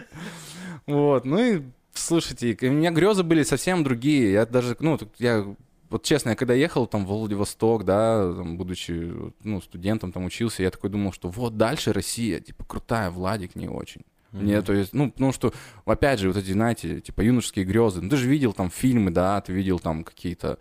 Вот, 0.86 1.26
ну 1.26 1.40
и 1.40 1.62
слушайте, 1.94 2.58
у 2.62 2.72
меня 2.72 2.92
грезы 2.92 3.24
были 3.24 3.44
совсем 3.44 3.84
другие. 3.84 4.34
Я 4.34 4.46
даже, 4.46 4.76
ну, 4.80 5.00
я 5.18 5.46
вот 5.90 6.04
честно, 6.04 6.30
я 6.30 6.36
когда 6.36 6.56
ехал 6.56 6.88
там 6.88 7.06
в 7.06 7.10
Владивосток, 7.10 7.86
да, 7.86 8.34
там, 8.34 8.58
будучи, 8.58 9.14
ну, 9.44 9.62
студентом 9.62 10.12
там 10.12 10.26
учился, 10.26 10.64
я 10.64 10.72
такой 10.72 10.90
думал, 10.90 11.14
что 11.14 11.30
вот 11.30 11.56
дальше 11.56 11.94
Россия, 11.94 12.40
типа, 12.40 12.66
крутая, 12.66 13.12
Владик 13.12 13.56
не 13.56 13.68
очень. 13.68 14.02
Мне, 14.42 14.62
то 14.62 14.74
есть, 14.74 14.94
ну, 14.94 15.12
потому 15.12 15.32
что, 15.32 15.54
опять 15.86 16.20
же, 16.20 16.28
вот 16.28 16.38
эти, 16.38 16.52
знаете, 16.52 17.02
типа, 17.02 17.22
юношеские 17.22 17.66
грезы. 17.66 18.02
Ну, 18.02 18.10
ты 18.10 18.18
же 18.18 18.28
видел 18.28 18.52
там 18.52 18.70
фильмы, 18.70 19.12
да, 19.12 19.40
ты 19.42 19.54
видел 19.54 19.80
там 19.80 20.04
какие-то 20.04 20.58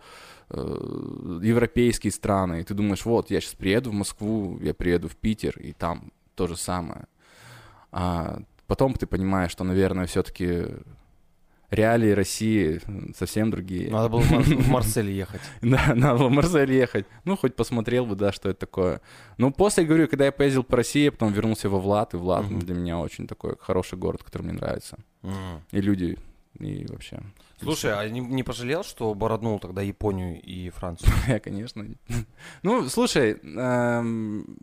э, 0.49 1.39
европейские 1.41 2.11
страны, 2.11 2.61
и 2.61 2.63
ты 2.63 2.75
думаешь, 2.75 3.05
вот, 3.05 3.31
я 3.31 3.41
сейчас 3.41 3.55
приеду 3.55 3.89
в 3.89 3.93
Москву, 3.93 4.59
я 4.61 4.73
приеду 4.73 5.09
в 5.09 5.15
Питер, 5.15 5.57
и 5.59 5.73
там 5.73 6.11
то 6.35 6.47
же 6.47 6.55
самое. 6.55 7.07
А 7.91 8.41
потом 8.67 8.93
ты 8.93 9.07
понимаешь, 9.07 9.51
что, 9.51 9.63
наверное, 9.63 10.05
все-таки 10.05 10.67
реалии 11.73 12.11
России 12.11 12.79
совсем 13.15 13.51
другие. 13.51 13.89
Надо 13.91 14.09
было 14.09 14.21
в 14.21 14.31
Мар- 14.31 14.43
в 14.43 14.69
Марсель 14.69 15.11
ехать. 15.11 15.41
Да, 15.61 15.93
надо 15.95 16.19
было 16.19 16.27
в 16.27 16.31
Марсель 16.31 16.71
ехать. 16.71 17.05
Ну, 17.25 17.35
хоть 17.37 17.55
посмотрел 17.55 18.05
бы, 18.05 18.15
да, 18.15 18.31
что 18.31 18.49
это 18.49 18.59
такое. 18.61 19.01
Ну, 19.37 19.51
после, 19.51 19.83
говорю, 19.83 20.07
когда 20.07 20.25
я 20.25 20.31
поездил 20.31 20.63
по 20.63 20.77
России, 20.77 21.09
потом 21.09 21.33
вернулся 21.33 21.69
во 21.69 21.79
Влад, 21.79 22.13
и 22.13 22.17
Влад 22.17 22.47
для 22.47 22.75
меня 22.75 22.99
очень 22.99 23.27
такой 23.27 23.55
хороший 23.59 23.97
город, 23.97 24.23
который 24.23 24.43
мне 24.43 24.53
нравится. 24.53 24.97
И 25.71 25.81
люди, 25.81 26.17
и 26.59 26.85
вообще. 26.89 27.21
Слушай, 27.61 27.93
а 27.97 28.09
не, 28.09 28.19
не 28.19 28.43
пожалел, 28.43 28.83
что 28.83 29.13
бороднул 29.13 29.57
тогда 29.59 29.81
Японию 29.81 30.41
и 30.41 30.69
Францию? 30.69 31.11
Я, 31.27 31.39
конечно. 31.39 31.85
Ну, 32.63 32.89
слушай, 32.89 33.37
эм, 33.41 34.57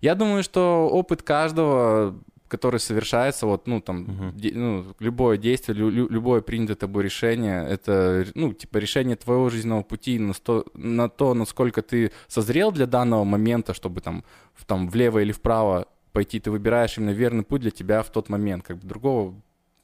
я 0.00 0.14
думаю, 0.14 0.42
что 0.42 0.88
опыт 0.90 1.22
каждого, 1.22 2.18
который 2.48 2.80
совершается, 2.80 3.46
вот, 3.46 3.66
ну, 3.66 3.80
там, 3.80 3.96
Мгм. 4.00 4.32
де- 4.36 4.52
ну, 4.54 4.84
любое 5.00 5.36
действие, 5.36 5.76
лю- 5.78 5.90
лю- 5.90 6.08
любое 6.10 6.40
принятое 6.40 6.74
тобой 6.76 7.04
решение, 7.04 7.66
это, 7.68 8.26
ну, 8.34 8.52
типа, 8.52 8.78
решение 8.78 9.16
твоего 9.16 9.50
жизненного 9.50 9.82
пути 9.82 10.18
на, 10.18 10.32
сто- 10.34 10.64
на 10.74 11.08
то, 11.08 11.34
насколько 11.34 11.82
ты 11.82 12.10
созрел 12.26 12.72
для 12.72 12.86
данного 12.86 13.24
момента, 13.24 13.74
чтобы 13.74 14.00
там, 14.00 14.24
в, 14.54 14.64
там, 14.64 14.88
влево 14.88 15.18
или 15.18 15.32
вправо 15.32 15.86
пойти, 16.12 16.40
ты 16.40 16.50
выбираешь 16.50 16.98
именно 16.98 17.10
верный 17.10 17.42
путь 17.44 17.60
для 17.60 17.70
тебя 17.70 18.02
в 18.02 18.10
тот 18.10 18.28
момент, 18.28 18.64
как 18.64 18.78
бы 18.78 18.88
другого 18.88 19.34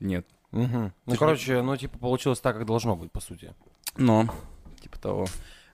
нет. 0.01 0.27
Мгм. 0.53 0.93
Ну, 1.07 1.17
короче, 1.17 1.63
ну, 1.63 1.77
типа, 1.77 1.99
получилось 1.99 2.41
так, 2.41 2.57
как 2.57 2.67
должно 2.67 2.97
быть, 2.97 3.11
по 3.13 3.21
сути. 3.21 3.53
Но, 3.97 4.29
типа 4.81 4.99
того. 4.99 5.27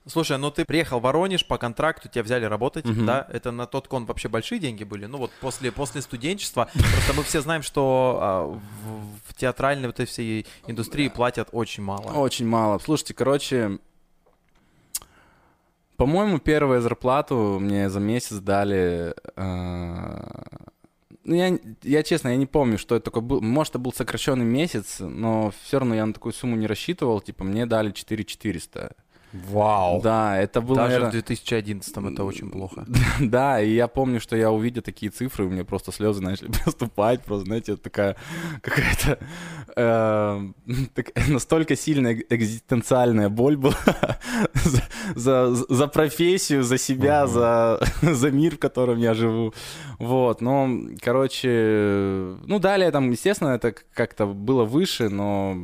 Слушай, 0.06 0.38
ну 0.38 0.50
ты 0.50 0.64
приехал 0.64 0.98
в 0.98 1.02
Воронеж 1.02 1.46
по 1.46 1.58
контракту, 1.58 2.08
тебя 2.08 2.22
взяли 2.22 2.44
работать, 2.46 2.84
Мгм. 2.86 3.04
да? 3.06 3.26
Это 3.30 3.50
на 3.52 3.66
тот 3.66 3.86
кон 3.86 4.06
вообще 4.06 4.28
большие 4.28 4.58
деньги 4.58 4.82
были? 4.82 5.04
Ну 5.06 5.18
вот 5.18 5.30
после, 5.40 5.70
после 5.70 6.00
студенчества, 6.00 6.68
просто 6.72 7.12
мы 7.14 7.22
все 7.22 7.40
знаем, 7.42 7.62
что 7.62 8.18
а, 8.20 8.44
в, 8.46 9.30
в 9.30 9.34
театральной 9.34 9.86
вот 9.88 9.96
этой 10.00 10.06
всей 10.06 10.46
индустрии 10.66 11.08
платят 11.08 11.50
очень 11.52 11.82
мало. 11.82 12.12
Очень 12.12 12.46
мало. 12.46 12.78
Слушайте, 12.78 13.12
короче, 13.14 13.78
по-моему, 15.96 16.38
первую 16.38 16.80
зарплату 16.80 17.58
мне 17.60 17.90
за 17.90 18.00
месяц 18.00 18.38
дали... 18.38 19.14
э, 19.36 20.16
Ну, 21.24 21.34
я, 21.34 21.58
я 21.82 22.02
честно, 22.02 22.28
я 22.30 22.36
не 22.36 22.46
помню, 22.46 22.78
что 22.78 22.96
это 22.96 23.04
такое 23.04 23.22
был. 23.22 23.42
Может, 23.42 23.72
это 23.72 23.78
был 23.80 23.92
сокращенный 23.92 24.46
месяц, 24.46 24.96
но 25.00 25.52
все 25.62 25.78
равно 25.78 25.94
я 25.94 26.06
на 26.06 26.14
такую 26.14 26.32
сумму 26.32 26.56
не 26.56 26.66
рассчитывал. 26.66 27.20
Типа, 27.20 27.44
мне 27.44 27.66
дали 27.66 27.90
4400. 27.90 28.94
Вау. 29.32 30.00
Да, 30.02 30.36
это 30.38 30.60
было, 30.60 30.76
Даже 30.76 30.88
наверное, 30.88 31.08
в 31.10 31.12
2011 31.12 31.96
это 32.12 32.24
очень 32.24 32.50
плохо. 32.50 32.84
Да, 33.20 33.60
и 33.60 33.72
я 33.74 33.86
помню, 33.86 34.20
что 34.20 34.36
я 34.36 34.50
увидел 34.50 34.82
такие 34.82 35.10
цифры, 35.12 35.44
у 35.44 35.50
меня 35.50 35.64
просто 35.64 35.92
слезы 35.92 36.20
начали 36.22 36.50
поступать, 36.64 37.22
просто, 37.22 37.46
знаете, 37.46 37.76
такая 37.76 38.16
какая-то 38.62 39.18
э, 39.76 40.52
так- 40.94 41.28
настолько 41.28 41.76
сильная 41.76 42.14
эк- 42.14 42.26
экзистенциальная 42.30 43.28
боль 43.28 43.56
была 43.56 43.74
за, 44.54 44.82
за, 45.14 45.54
за 45.68 45.86
профессию, 45.86 46.62
за 46.62 46.78
себя, 46.78 47.26
за, 47.26 47.80
за 48.02 48.30
мир, 48.30 48.56
в 48.56 48.58
котором 48.58 48.98
я 48.98 49.14
живу. 49.14 49.54
Вот, 49.98 50.40
но, 50.40 50.68
короче, 51.00 52.36
ну, 52.46 52.58
далее 52.58 52.90
там, 52.90 53.10
естественно, 53.10 53.50
это 53.50 53.74
как-то 53.94 54.26
было 54.26 54.64
выше, 54.64 55.08
но 55.08 55.56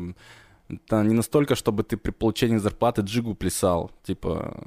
это 0.69 1.03
не 1.03 1.15
настолько, 1.15 1.55
чтобы 1.55 1.83
ты 1.83 1.97
при 1.97 2.11
получении 2.11 2.57
зарплаты 2.59 3.03
джигу 3.03 3.35
плясал, 3.35 3.91
типа, 4.03 4.67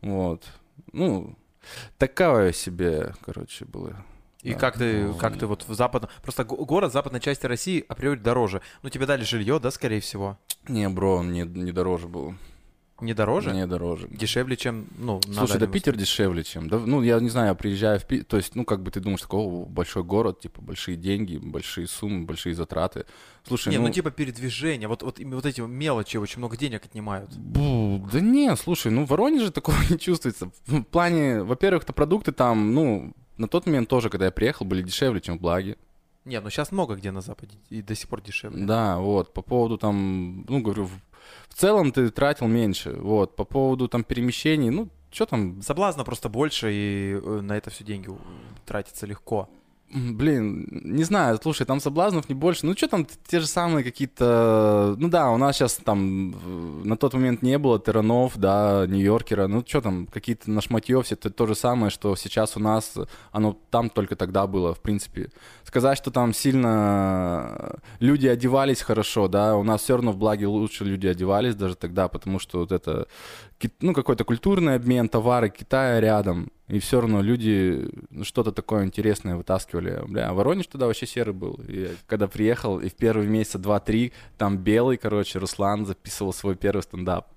вот. 0.00 0.44
Ну, 0.92 1.36
такое 1.98 2.52
себе, 2.52 3.14
короче, 3.24 3.64
было. 3.64 4.04
И 4.42 4.54
Да. 4.54 4.58
как 4.58 4.76
ты, 4.76 5.04
Ну, 5.06 5.14
как 5.14 5.38
ты 5.38 5.46
вот 5.46 5.64
в 5.68 5.72
западном... 5.74 6.10
Просто 6.22 6.44
го- 6.44 6.64
город 6.64 6.90
в 6.90 6.92
западной 6.92 7.20
части 7.20 7.46
России 7.46 7.84
априори 7.88 8.18
дороже. 8.18 8.60
Ну, 8.82 8.90
тебе 8.90 9.06
дали 9.06 9.22
жилье, 9.22 9.60
да, 9.60 9.70
скорее 9.70 10.00
всего? 10.00 10.36
Не, 10.66 10.88
бро, 10.88 11.18
он 11.18 11.32
не, 11.32 11.42
не 11.42 11.70
дороже 11.70 12.08
был. 12.08 12.34
Не 13.02 13.14
дороже? 13.14 13.52
Не 13.52 13.66
дороже. 13.66 14.06
Дешевле, 14.10 14.56
чем, 14.56 14.86
ну, 14.96 15.20
на 15.26 15.34
Слушай, 15.34 15.58
да 15.58 15.66
Питер 15.66 15.96
дешевле, 15.96 16.44
чем... 16.44 16.68
Да, 16.68 16.78
ну, 16.78 17.02
я 17.02 17.18
не 17.18 17.28
знаю, 17.28 17.48
я 17.48 17.54
приезжаю 17.54 17.98
в 17.98 18.04
Питер, 18.04 18.24
то 18.24 18.36
есть, 18.36 18.54
ну, 18.54 18.64
как 18.64 18.80
бы 18.82 18.92
ты 18.92 19.00
думаешь, 19.00 19.20
такой, 19.20 19.66
большой 19.66 20.04
город, 20.04 20.38
типа, 20.38 20.62
большие 20.62 20.96
деньги, 20.96 21.36
большие 21.36 21.88
суммы, 21.88 22.24
большие 22.24 22.54
затраты. 22.54 23.04
Слушай, 23.44 23.70
Не, 23.70 23.78
ну... 23.78 23.88
ну, 23.88 23.92
типа 23.92 24.12
передвижение, 24.12 24.86
вот, 24.86 25.02
вот, 25.02 25.18
вот 25.18 25.46
эти 25.46 25.60
мелочи 25.60 26.16
очень 26.16 26.38
много 26.38 26.56
денег 26.56 26.84
отнимают. 26.84 27.34
Бу, 27.36 28.06
Да 28.12 28.20
не, 28.20 28.54
слушай, 28.56 28.92
ну 28.92 29.04
в 29.04 29.08
Воронеже 29.08 29.50
такого 29.50 29.76
не 29.90 29.98
чувствуется. 29.98 30.52
В 30.66 30.82
плане, 30.84 31.42
во-первых, 31.42 31.84
то 31.84 31.92
продукты 31.92 32.30
там, 32.30 32.72
ну, 32.72 33.12
на 33.36 33.48
тот 33.48 33.66
момент 33.66 33.88
тоже, 33.88 34.10
когда 34.10 34.26
я 34.26 34.30
приехал, 34.30 34.64
были 34.64 34.80
дешевле, 34.82 35.20
чем 35.20 35.38
в 35.38 35.40
Благе. 35.40 35.76
Не, 36.24 36.40
ну 36.40 36.50
сейчас 36.50 36.70
много 36.70 36.94
где 36.94 37.10
на 37.10 37.20
Западе 37.20 37.58
и 37.68 37.82
до 37.82 37.96
сих 37.96 38.08
пор 38.08 38.22
дешевле. 38.22 38.64
Да, 38.64 38.98
вот, 38.98 39.32
по 39.34 39.42
поводу 39.42 39.76
там, 39.76 40.44
ну, 40.48 40.60
говорю, 40.60 40.88
в, 41.48 41.54
целом 41.54 41.92
ты 41.92 42.10
тратил 42.10 42.46
меньше, 42.46 42.92
вот, 42.92 43.36
по 43.36 43.44
поводу 43.44 43.88
там 43.88 44.04
перемещений, 44.04 44.70
ну, 44.70 44.88
что 45.10 45.26
там, 45.26 45.60
Соблазна 45.62 46.04
просто 46.04 46.28
больше, 46.28 46.70
и 46.72 47.20
э, 47.22 47.40
на 47.42 47.56
это 47.56 47.70
все 47.70 47.84
деньги 47.84 48.10
тратятся 48.64 49.06
легко. 49.06 49.48
Блин, 49.94 50.66
не 50.70 51.04
знаю, 51.04 51.38
слушай, 51.42 51.66
там 51.66 51.78
соблазнов 51.78 52.28
не 52.30 52.34
больше. 52.34 52.64
Ну, 52.64 52.74
что 52.74 52.88
там, 52.88 53.06
те 53.26 53.40
же 53.40 53.46
самые 53.46 53.84
какие-то... 53.84 54.96
Ну 54.98 55.08
да, 55.08 55.30
у 55.30 55.36
нас 55.36 55.56
сейчас 55.56 55.74
там 55.74 56.30
в- 56.32 56.86
на 56.86 56.96
тот 56.96 57.12
момент 57.12 57.42
не 57.42 57.58
было 57.58 57.78
Терранов, 57.78 58.38
да, 58.38 58.86
Нью-Йоркера. 58.88 59.48
Ну, 59.48 59.62
что 59.66 59.82
там, 59.82 60.06
какие-то 60.06 60.50
на 60.50 60.62
шматье, 60.62 61.02
все 61.02 61.14
это 61.14 61.28
то 61.28 61.46
же 61.46 61.54
самое, 61.54 61.90
что 61.90 62.16
сейчас 62.16 62.56
у 62.56 62.60
нас, 62.60 62.94
оно 63.32 63.58
там 63.70 63.90
только 63.90 64.16
тогда 64.16 64.46
было, 64.46 64.74
в 64.74 64.80
принципе. 64.80 65.28
Сказать, 65.64 65.98
что 65.98 66.10
там 66.10 66.32
сильно 66.32 67.76
люди 68.00 68.26
одевались 68.26 68.80
хорошо, 68.80 69.28
да, 69.28 69.56
у 69.56 69.62
нас 69.62 69.82
все 69.82 69.96
равно 69.96 70.12
в 70.12 70.16
благе 70.16 70.46
лучше 70.46 70.84
люди 70.84 71.06
одевались 71.06 71.54
даже 71.54 71.76
тогда, 71.76 72.08
потому 72.08 72.38
что 72.38 72.60
вот 72.60 72.72
это, 72.72 73.06
ну, 73.80 73.92
какой-то 73.92 74.24
культурный 74.24 74.76
обмен, 74.76 75.08
товары 75.08 75.50
Китая 75.50 76.00
рядом, 76.00 76.50
и 76.72 76.78
все 76.78 77.02
равно 77.02 77.20
люди 77.20 77.86
ну, 78.08 78.24
что-то 78.24 78.50
такое 78.50 78.86
интересное 78.86 79.36
вытаскивали. 79.36 80.02
Бля, 80.06 80.30
а 80.30 80.32
Воронеж 80.32 80.66
тогда 80.68 80.86
вообще 80.86 81.06
серый 81.06 81.34
был. 81.34 81.60
И 81.68 81.94
когда 82.06 82.28
приехал, 82.28 82.80
и 82.80 82.88
в 82.88 82.94
первые 82.94 83.28
месяца 83.28 83.58
два-три, 83.58 84.14
там 84.38 84.56
белый, 84.56 84.96
короче, 84.96 85.38
Руслан 85.38 85.84
записывал 85.84 86.32
свой 86.32 86.56
первый 86.56 86.80
стендап. 86.80 87.28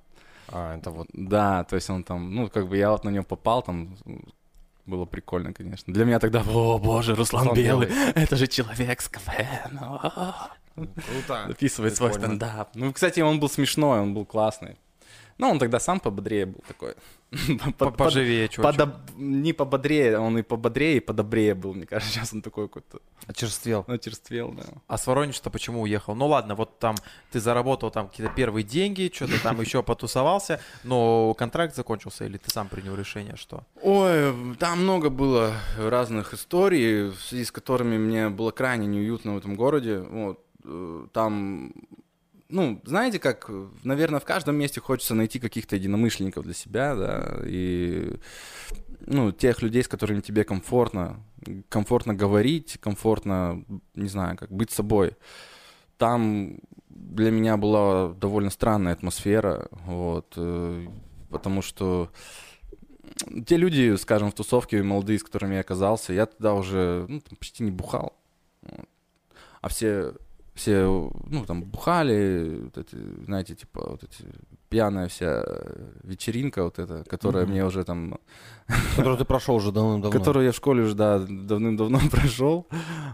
А, 0.47 0.77
это 0.77 0.89
вот. 0.89 1.07
Да, 1.11 1.65
то 1.65 1.75
есть 1.75 1.89
он 1.89 2.05
там, 2.05 2.33
ну, 2.33 2.49
как 2.49 2.69
бы 2.69 2.77
я 2.77 2.91
вот 2.91 3.03
на 3.03 3.09
него 3.09 3.25
попал, 3.25 3.61
там 3.61 3.97
было 4.85 5.03
прикольно, 5.03 5.51
конечно. 5.51 5.93
Для 5.93 6.05
меня 6.05 6.19
тогда, 6.19 6.41
о 6.47 6.79
боже, 6.79 7.13
Руслан, 7.13 7.49
Руслан 7.49 7.57
Белый, 7.57 7.87
Белый. 7.87 8.11
это 8.15 8.37
же 8.37 8.47
человек 8.47 9.01
с 9.01 9.09
кафе. 9.09 9.69
ну, 9.69 9.99
Круто. 10.75 11.45
Записывает 11.47 11.97
свой 11.97 12.13
стендап. 12.13 12.69
Ну, 12.73 12.93
кстати, 12.93 13.19
он 13.19 13.41
был 13.41 13.49
смешной, 13.49 13.99
он 13.99 14.13
был 14.13 14.25
классный. 14.25 14.77
Ну, 15.37 15.49
он 15.49 15.59
тогда 15.59 15.79
сам 15.79 15.99
пободрее 15.99 16.45
был 16.45 16.61
такой. 16.67 16.95
Поживее, 17.97 18.47
чувачок. 18.47 18.79
подоб- 18.87 18.95
Не 19.17 19.51
пободрее, 19.53 20.17
он 20.17 20.37
и 20.37 20.41
пободрее, 20.43 20.97
и 20.97 20.99
подобрее 21.01 21.53
был, 21.53 21.73
мне 21.73 21.85
кажется. 21.85 22.13
Сейчас 22.13 22.33
он 22.33 22.41
такой 22.41 22.67
какой-то 22.67 22.99
Очерствел. 23.27 23.83
начерствел, 23.87 24.51
да. 24.53 24.63
А 24.87 24.97
с 24.97 25.05
Воронежа-то 25.07 25.49
почему 25.49 25.81
уехал? 25.81 26.15
Ну 26.15 26.27
ладно, 26.27 26.55
вот 26.55 26.79
там 26.79 26.95
ты 27.31 27.39
заработал 27.41 27.91
там 27.91 28.07
какие-то 28.07 28.31
первые 28.33 28.63
деньги, 28.63 29.11
что-то 29.13 29.41
там 29.43 29.59
еще 29.59 29.83
потусовался, 29.83 30.59
но 30.83 31.33
контракт 31.33 31.75
закончился, 31.75 32.25
или 32.25 32.37
ты 32.37 32.49
сам 32.49 32.69
принял 32.69 32.95
решение, 32.95 33.35
что? 33.35 33.63
Ой, 33.81 34.55
там 34.57 34.83
много 34.83 35.09
было 35.09 35.53
разных 35.77 36.33
историй, 36.33 37.09
в 37.09 37.19
связи 37.19 37.43
с 37.43 37.51
которыми 37.51 37.97
мне 37.97 38.29
было 38.29 38.51
крайне 38.51 38.87
неуютно 38.87 39.33
в 39.33 39.37
этом 39.37 39.55
городе. 39.55 39.99
Вот, 39.99 40.39
э, 40.63 41.07
там, 41.11 41.73
ну, 42.55 42.81
знаете, 42.85 43.19
как, 43.19 43.49
наверное, 43.83 44.21
в 44.21 44.23
каждом 44.23 44.55
месте 44.55 44.79
хочется 44.79 45.13
найти 45.13 45.39
каких-то 45.39 45.75
единомышленников 45.75 46.45
для 46.45 46.53
себя, 46.53 46.95
да, 46.95 47.39
и, 47.43 48.17
ну, 49.01 49.33
тех 49.33 49.61
людей, 49.61 49.83
с 49.83 49.89
которыми 49.89 50.21
тебе 50.21 50.45
комфортно, 50.45 51.19
комфортно 51.67 52.13
говорить, 52.13 52.77
комфортно, 52.79 53.65
не 53.93 54.07
знаю, 54.07 54.37
как 54.37 54.51
быть 54.51 54.71
собой. 54.71 55.17
Там 55.97 56.59
для 56.87 57.29
меня 57.29 57.57
была 57.57 58.13
довольно 58.13 58.49
странная 58.49 58.93
атмосфера, 58.93 59.67
вот, 59.85 60.33
э, 60.37 60.87
потому 61.29 61.61
что 61.61 62.09
те 63.45 63.57
люди, 63.57 63.97
скажем, 63.97 64.31
в 64.31 64.33
тусовке 64.33 64.81
молодые, 64.81 65.19
с 65.19 65.23
которыми 65.23 65.55
я 65.55 65.59
оказался, 65.59 66.13
я 66.13 66.25
тогда 66.25 66.53
уже 66.53 67.05
ну, 67.09 67.21
почти 67.37 67.63
не 67.63 67.71
бухал. 67.71 68.13
Вот. 68.61 68.87
А 69.59 69.67
все, 69.67 70.13
все, 70.55 71.11
ну, 71.29 71.45
там, 71.45 71.63
бухали, 71.63 72.61
вот 72.63 72.77
эти, 72.77 72.97
знаете, 73.25 73.55
типа, 73.55 73.89
вот 73.91 74.03
эти, 74.03 74.23
пьяная 74.69 75.07
вся 75.09 75.43
вечеринка 76.03 76.63
вот 76.63 76.79
эта, 76.79 77.03
которая 77.03 77.43
Мгм. 77.43 77.51
мне 77.51 77.65
уже 77.65 77.83
там, 77.83 78.17
Который 78.95 79.17
ты 79.17 79.25
прошел 79.25 79.55
уже 79.55 79.71
давным-давно. 79.71 80.17
которую 80.17 80.45
я 80.45 80.51
в 80.51 80.55
школе 80.55 80.83
уже, 80.83 80.95
да, 80.95 81.19
давным-давно 81.19 81.99
прошел, 82.11 82.67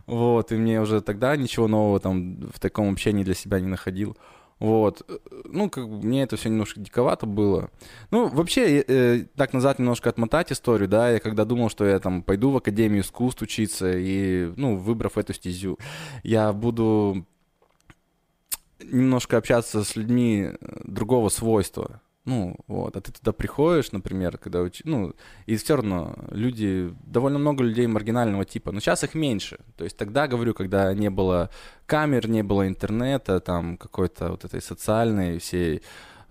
вот, 0.05 0.51
и 0.51 0.55
мне 0.55 0.79
уже 0.81 1.01
тогда 1.01 1.35
ничего 1.35 1.67
нового 1.67 1.99
там 1.99 2.41
в 2.53 2.59
таком 2.59 2.91
общении 2.91 3.23
для 3.23 3.33
себя 3.35 3.59
не 3.59 3.67
находил. 3.67 4.15
Вот. 4.59 5.01
Ну, 5.45 5.71
как 5.71 5.89
бы 5.89 6.03
мне 6.05 6.21
это 6.21 6.37
все 6.37 6.49
немножко 6.49 6.79
диковато 6.79 7.25
было. 7.25 7.71
Ну, 8.11 8.27
вообще, 8.27 8.85
э, 8.87 9.25
так 9.35 9.53
назад 9.53 9.79
немножко 9.79 10.07
отмотать 10.07 10.51
историю, 10.51 10.87
да, 10.87 11.09
я 11.09 11.19
когда 11.19 11.45
думал, 11.45 11.71
что 11.71 11.83
я 11.83 11.97
там 11.97 12.21
пойду 12.21 12.51
в 12.51 12.57
Академию 12.57 13.01
искусств 13.01 13.41
учиться, 13.41 13.91
и, 13.91 14.53
ну, 14.57 14.77
выбрав 14.77 15.17
эту 15.17 15.33
стезю, 15.33 15.79
я 16.21 16.53
буду 16.53 17.25
немножко 18.83 19.37
общаться 19.37 19.83
с 19.83 19.95
людьми 19.95 20.49
э, 20.51 20.81
другого 20.83 21.29
свойства. 21.29 22.01
Ну, 22.25 22.55
вот, 22.67 22.95
а 22.95 23.01
ты 23.01 23.11
туда 23.11 23.31
приходишь, 23.31 23.91
например, 23.91 24.37
когда 24.37 24.61
уч... 24.61 24.81
ну, 24.85 25.13
и 25.47 25.55
все 25.55 25.75
равно 25.75 26.15
люди, 26.29 26.93
довольно 27.03 27.39
много 27.39 27.63
людей 27.63 27.87
маргинального 27.87 28.45
типа, 28.45 28.71
но 28.71 28.79
сейчас 28.79 29.03
их 29.03 29.15
меньше. 29.15 29.57
То 29.75 29.83
есть 29.85 29.97
тогда, 29.97 30.27
говорю, 30.27 30.53
когда 30.53 30.93
не 30.93 31.09
было 31.09 31.49
камер, 31.87 32.29
не 32.29 32.43
было 32.43 32.67
интернета, 32.67 33.39
там, 33.39 33.75
какой-то 33.77 34.29
вот 34.29 34.45
этой 34.45 34.61
социальной 34.61 35.39
всей 35.39 35.81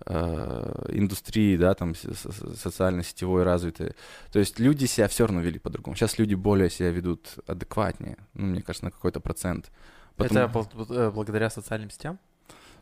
э, 0.05 0.85
индустрии, 0.93 1.57
да, 1.57 1.73
там, 1.73 1.93
со- 1.95 2.13
со- 2.15 2.55
социально-сетевой 2.55 3.43
развитой. 3.43 3.91
То 4.31 4.39
есть 4.39 4.59
люди 4.59 4.85
себя 4.85 5.07
все 5.07 5.25
равно 5.25 5.41
вели 5.41 5.59
по-другому. 5.59 5.95
Сейчас 5.97 6.17
люди 6.19 6.35
более 6.35 6.69
себя 6.69 6.91
ведут 6.91 7.35
адекватнее, 7.47 8.17
ну, 8.33 8.45
мне 8.45 8.61
кажется, 8.61 8.85
на 8.85 8.91
какой-то 8.91 9.19
процент. 9.19 9.71
Потому- 10.15 10.49
Это 10.49 10.93
э, 10.93 11.11
благодаря 11.11 11.49
социальным 11.49 11.89
сетям? 11.89 12.17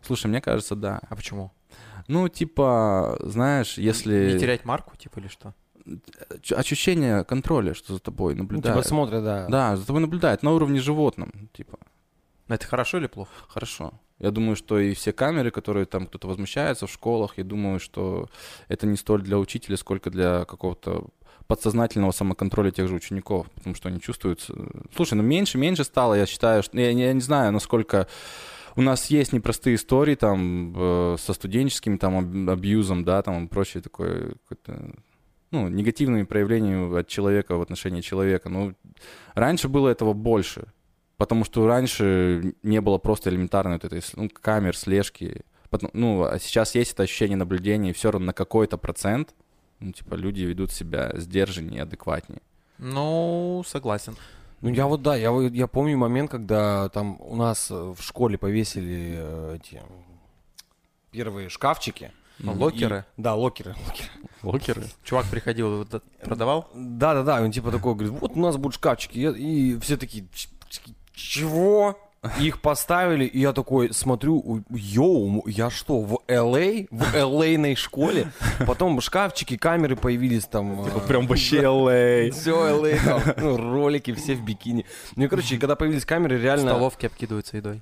Слушай, 0.01 0.27
мне 0.27 0.41
кажется, 0.41 0.75
да. 0.75 1.01
А 1.09 1.15
почему? 1.15 1.51
Ну, 2.07 2.27
типа, 2.27 3.17
знаешь, 3.21 3.77
если... 3.77 4.33
Не 4.33 4.39
терять 4.39 4.65
марку, 4.65 4.95
типа, 4.97 5.19
или 5.19 5.27
что? 5.27 5.53
Ощущение 6.55 7.23
контроля, 7.23 7.73
что 7.73 7.93
за 7.93 7.99
тобой 7.99 8.33
Ну, 8.35 8.43
наблюдают. 8.43 8.77
типа 8.77 8.87
смотрят, 8.87 9.23
да. 9.23 9.47
Да, 9.47 9.77
за 9.77 9.85
тобой 9.85 10.01
наблюдают 10.01 10.43
на 10.43 10.51
уровне 10.51 10.79
животном, 10.79 11.49
типа. 11.53 11.77
Но 12.47 12.55
это 12.55 12.65
хорошо 12.65 12.97
или 12.97 13.07
плохо? 13.07 13.31
Хорошо. 13.47 13.93
Я 14.17 14.31
думаю, 14.31 14.55
что 14.55 14.79
и 14.79 14.93
все 14.95 15.13
камеры, 15.13 15.51
которые 15.51 15.85
там 15.85 16.07
кто-то 16.07 16.27
возмущается 16.27 16.87
в 16.87 16.91
школах, 16.91 17.37
я 17.37 17.43
думаю, 17.43 17.79
что 17.79 18.27
это 18.67 18.85
не 18.85 18.97
столь 18.97 19.21
для 19.21 19.37
учителя, 19.37 19.77
сколько 19.77 20.09
для 20.09 20.45
какого-то 20.45 21.07
подсознательного 21.47 22.11
самоконтроля 22.11 22.71
тех 22.71 22.87
же 22.87 22.95
учеников, 22.95 23.49
потому 23.51 23.75
что 23.75 23.89
они 23.89 23.99
чувствуют... 24.01 24.45
Слушай, 24.95 25.13
ну 25.13 25.23
меньше, 25.23 25.57
меньше 25.57 25.83
стало, 25.83 26.15
я 26.15 26.25
считаю, 26.25 26.63
что... 26.63 26.77
Я, 26.77 26.89
я 26.89 27.13
не 27.13 27.21
знаю, 27.21 27.51
насколько... 27.51 28.07
У 28.79 28.81
нас 28.81 29.07
есть 29.07 29.33
непростые 29.33 29.75
истории 29.75 30.15
там 30.15 30.73
э, 30.73 31.17
со 31.19 31.33
студенческим 31.33 31.97
там 31.97 32.17
аб- 32.17 32.57
абьюзом, 32.57 33.03
да, 33.03 33.21
там 33.21 33.43
и 33.43 33.47
прочее 33.49 33.83
такое, 33.83 34.35
ну, 35.51 35.67
негативными 35.67 36.23
проявлениями 36.23 36.97
от 36.97 37.09
человека 37.09 37.57
в 37.57 37.61
отношении 37.61 37.99
человека. 37.99 38.47
Ну, 38.47 38.73
раньше 39.33 39.67
было 39.67 39.89
этого 39.89 40.13
больше, 40.13 40.71
потому 41.17 41.43
что 41.43 41.67
раньше 41.67 42.55
не 42.63 42.79
было 42.79 42.99
просто 42.99 43.29
элементарной 43.29 43.73
вот 43.73 43.83
этой 43.83 44.01
ну, 44.15 44.29
камер, 44.29 44.77
слежки. 44.77 45.41
Ну, 45.91 46.23
а 46.23 46.39
сейчас 46.39 46.73
есть 46.73 46.93
это 46.93 47.03
ощущение 47.03 47.35
наблюдения, 47.35 47.89
и 47.89 47.93
все 47.93 48.11
равно 48.11 48.27
на 48.27 48.33
какой-то 48.33 48.77
процент, 48.77 49.35
ну, 49.81 49.91
типа, 49.91 50.15
люди 50.15 50.43
ведут 50.43 50.71
себя 50.71 51.11
сдержаннее, 51.15 51.83
адекватнее. 51.83 52.41
Ну, 52.77 53.61
согласен. 53.67 54.15
Ну, 54.61 54.69
я 54.69 54.87
вот, 54.87 55.01
да, 55.01 55.15
я, 55.15 55.31
вот- 55.31 55.53
я 55.53 55.67
помню 55.67 55.97
момент, 55.97 56.29
когда 56.31 56.89
там 56.89 57.17
у 57.21 57.35
нас 57.35 57.71
э, 57.71 57.73
в 57.75 58.01
школе 58.01 58.37
повесили 58.37 59.15
э, 59.17 59.57
эти 59.57 59.81
первые 61.11 61.49
шкафчики. 61.49 62.11
Ну, 62.39 62.53
локеры. 62.53 63.05
И- 63.17 63.21
да, 63.21 63.35
локеры. 63.35 63.75
локеры. 63.85 64.09
Локеры? 64.43 64.83
Чувак 65.03 65.25
приходил, 65.27 65.85
продавал? 66.23 66.69
Да-да-да, 66.73 67.41
он 67.41 67.51
типа 67.51 67.71
такой 67.71 67.95
говорит, 67.95 68.13
вот 68.19 68.31
у 68.35 68.39
нас 68.39 68.55
будут 68.57 68.75
шкафчики. 68.75 69.17
И, 69.17 69.77
все 69.79 69.97
такие, 69.97 70.25
«Ч- 70.33 70.49
ч- 70.69 70.81
чего? 71.13 71.99
Их 72.39 72.61
поставили, 72.61 73.25
и 73.25 73.39
я 73.39 73.53
такой 73.53 73.93
смотрю, 73.93 74.63
йоу, 74.69 75.47
я 75.47 75.69
что, 75.69 76.01
в 76.01 76.19
LA? 76.27 76.87
В 76.91 77.15
LA 77.15 77.57
школе? 77.75 78.31
Потом 78.67 78.99
шкафчики, 78.99 79.55
камеры 79.55 79.95
появились 79.95 80.45
там. 80.45 80.85
э, 80.85 81.07
Прям 81.07 81.27
вообще 81.27 81.61
LA. 81.61 82.31
Все 82.31 82.99
там, 83.05 83.21
ну, 83.37 83.57
ролики 83.57 84.13
все 84.13 84.35
в 84.35 84.43
бикини. 84.43 84.85
Ну 85.15 85.25
и, 85.25 85.27
короче, 85.27 85.57
когда 85.57 85.75
появились 85.75 86.05
камеры, 86.05 86.37
реально... 86.41 86.71
столовке 86.71 87.07
обкидываются 87.07 87.55
едой. 87.55 87.81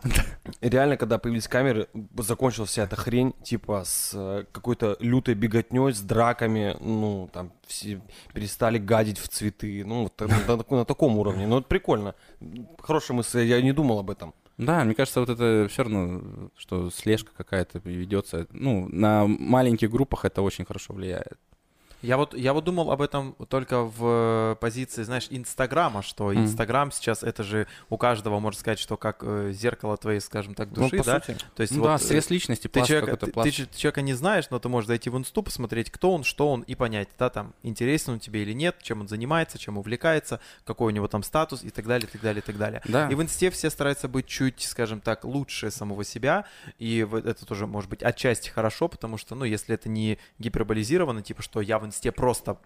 реально, 0.61 0.97
когда 0.97 1.17
появились 1.17 1.47
камеры, 1.47 1.87
закончилась 2.17 2.69
вся 2.69 2.83
эта 2.83 2.95
хрень, 2.95 3.33
типа, 3.43 3.83
с 3.85 4.11
э, 4.13 4.43
какой-то 4.51 4.97
лютой 4.99 5.33
беготней, 5.33 5.93
с 5.93 6.01
драками, 6.01 6.77
ну, 6.79 7.29
там, 7.33 7.51
все 7.67 8.01
перестали 8.33 8.77
гадить 8.77 9.19
в 9.19 9.27
цветы, 9.27 9.83
ну, 9.85 10.09
на, 10.19 10.57
на 10.57 10.77
на 10.77 10.85
таком 10.85 11.17
уровне. 11.17 11.47
Ну, 11.47 11.59
это 11.59 11.67
прикольно. 11.67 12.15
Хорошая 12.79 13.17
мысль, 13.17 13.41
я 13.41 13.61
не 13.61 13.73
думал 13.73 13.99
об 13.99 14.09
этом. 14.09 14.33
Да, 14.57 14.83
мне 14.83 14.95
кажется, 14.95 15.19
вот 15.19 15.29
это 15.29 15.67
все 15.69 15.83
равно, 15.83 16.49
что 16.57 16.89
слежка 16.89 17.31
какая-то 17.37 17.79
ведется. 17.83 18.47
Ну, 18.51 18.87
на 18.89 19.27
маленьких 19.27 19.91
группах 19.91 20.25
это 20.25 20.41
очень 20.41 20.65
хорошо 20.65 20.93
влияет. 20.93 21.37
Я 22.01 22.17
вот, 22.17 22.33
я 22.35 22.53
вот 22.53 22.63
думал 22.63 22.91
об 22.91 23.01
этом 23.01 23.33
только 23.49 23.81
в 23.83 24.57
позиции, 24.61 25.03
знаешь, 25.03 25.27
Инстаграма, 25.31 26.01
что. 26.03 26.33
Инстаграм 26.33 26.91
сейчас, 26.91 27.23
это 27.23 27.43
же 27.43 27.67
у 27.89 27.97
каждого, 27.97 28.39
можно 28.39 28.59
сказать, 28.59 28.77
что 28.79 28.97
как 28.97 29.17
э, 29.23 29.51
зеркало 29.51 29.97
твоей, 29.97 30.19
скажем 30.19 30.53
так, 30.53 30.69
Ну, 30.75 30.83
души, 30.83 30.97
по 30.97 31.03
да? 31.03 31.21
сути. 31.21 31.37
То 31.55 31.61
есть 31.61 31.73
Ну 31.73 31.79
вот, 31.81 31.87
да, 31.87 31.95
э, 31.95 31.99
срез 31.99 32.29
личности, 32.29 32.67
ты 32.67 32.83
человека, 32.85 33.17
ты, 33.17 33.31
пласт. 33.31 33.49
ты 33.49 33.51
ч- 33.51 33.67
человека 33.75 34.01
не 34.01 34.13
знаешь, 34.13 34.45
но 34.51 34.59
ты 34.59 34.69
можешь 34.69 34.87
зайти 34.87 35.09
в 35.09 35.17
инсту, 35.17 35.41
посмотреть, 35.41 35.89
кто 35.89 36.13
он, 36.13 36.23
что 36.23 36.51
он, 36.51 36.61
и 36.61 36.75
понять, 36.75 37.09
да, 37.17 37.29
там, 37.29 37.53
интересен 37.63 38.13
он 38.13 38.19
тебе 38.19 38.43
или 38.43 38.53
нет, 38.53 38.75
чем 38.83 39.01
он 39.01 39.07
занимается, 39.07 39.57
чем 39.57 39.77
увлекается, 39.79 40.39
какой 40.65 40.87
у 40.93 40.95
него 40.95 41.07
там 41.07 41.23
статус 41.23 41.63
и 41.63 41.71
так 41.71 41.87
далее, 41.87 42.07
и 42.07 42.11
так 42.11 42.21
далее, 42.21 42.41
и 42.41 42.45
так 42.45 42.57
далее. 42.57 42.81
Да. 42.85 43.09
И 43.09 43.15
в 43.15 43.21
инсте 43.23 43.49
все 43.49 43.69
стараются 43.71 44.07
быть 44.07 44.27
чуть, 44.27 44.61
скажем 44.61 45.01
так, 45.01 45.23
лучше 45.25 45.71
самого 45.71 46.03
себя, 46.03 46.45
и 46.77 47.07
это 47.11 47.45
тоже 47.45 47.65
может 47.65 47.89
быть 47.89 48.03
отчасти 48.03 48.49
хорошо, 48.49 48.87
потому 48.87 49.17
что, 49.17 49.33
ну, 49.33 49.45
если 49.45 49.73
это 49.73 49.89
не 49.89 50.19
гиперболизировано, 50.37 51.21
типа, 51.23 51.41
что 51.41 51.59
я 51.61 51.79
в 51.79 51.86
инсте 51.87 52.11
просто 52.11 52.57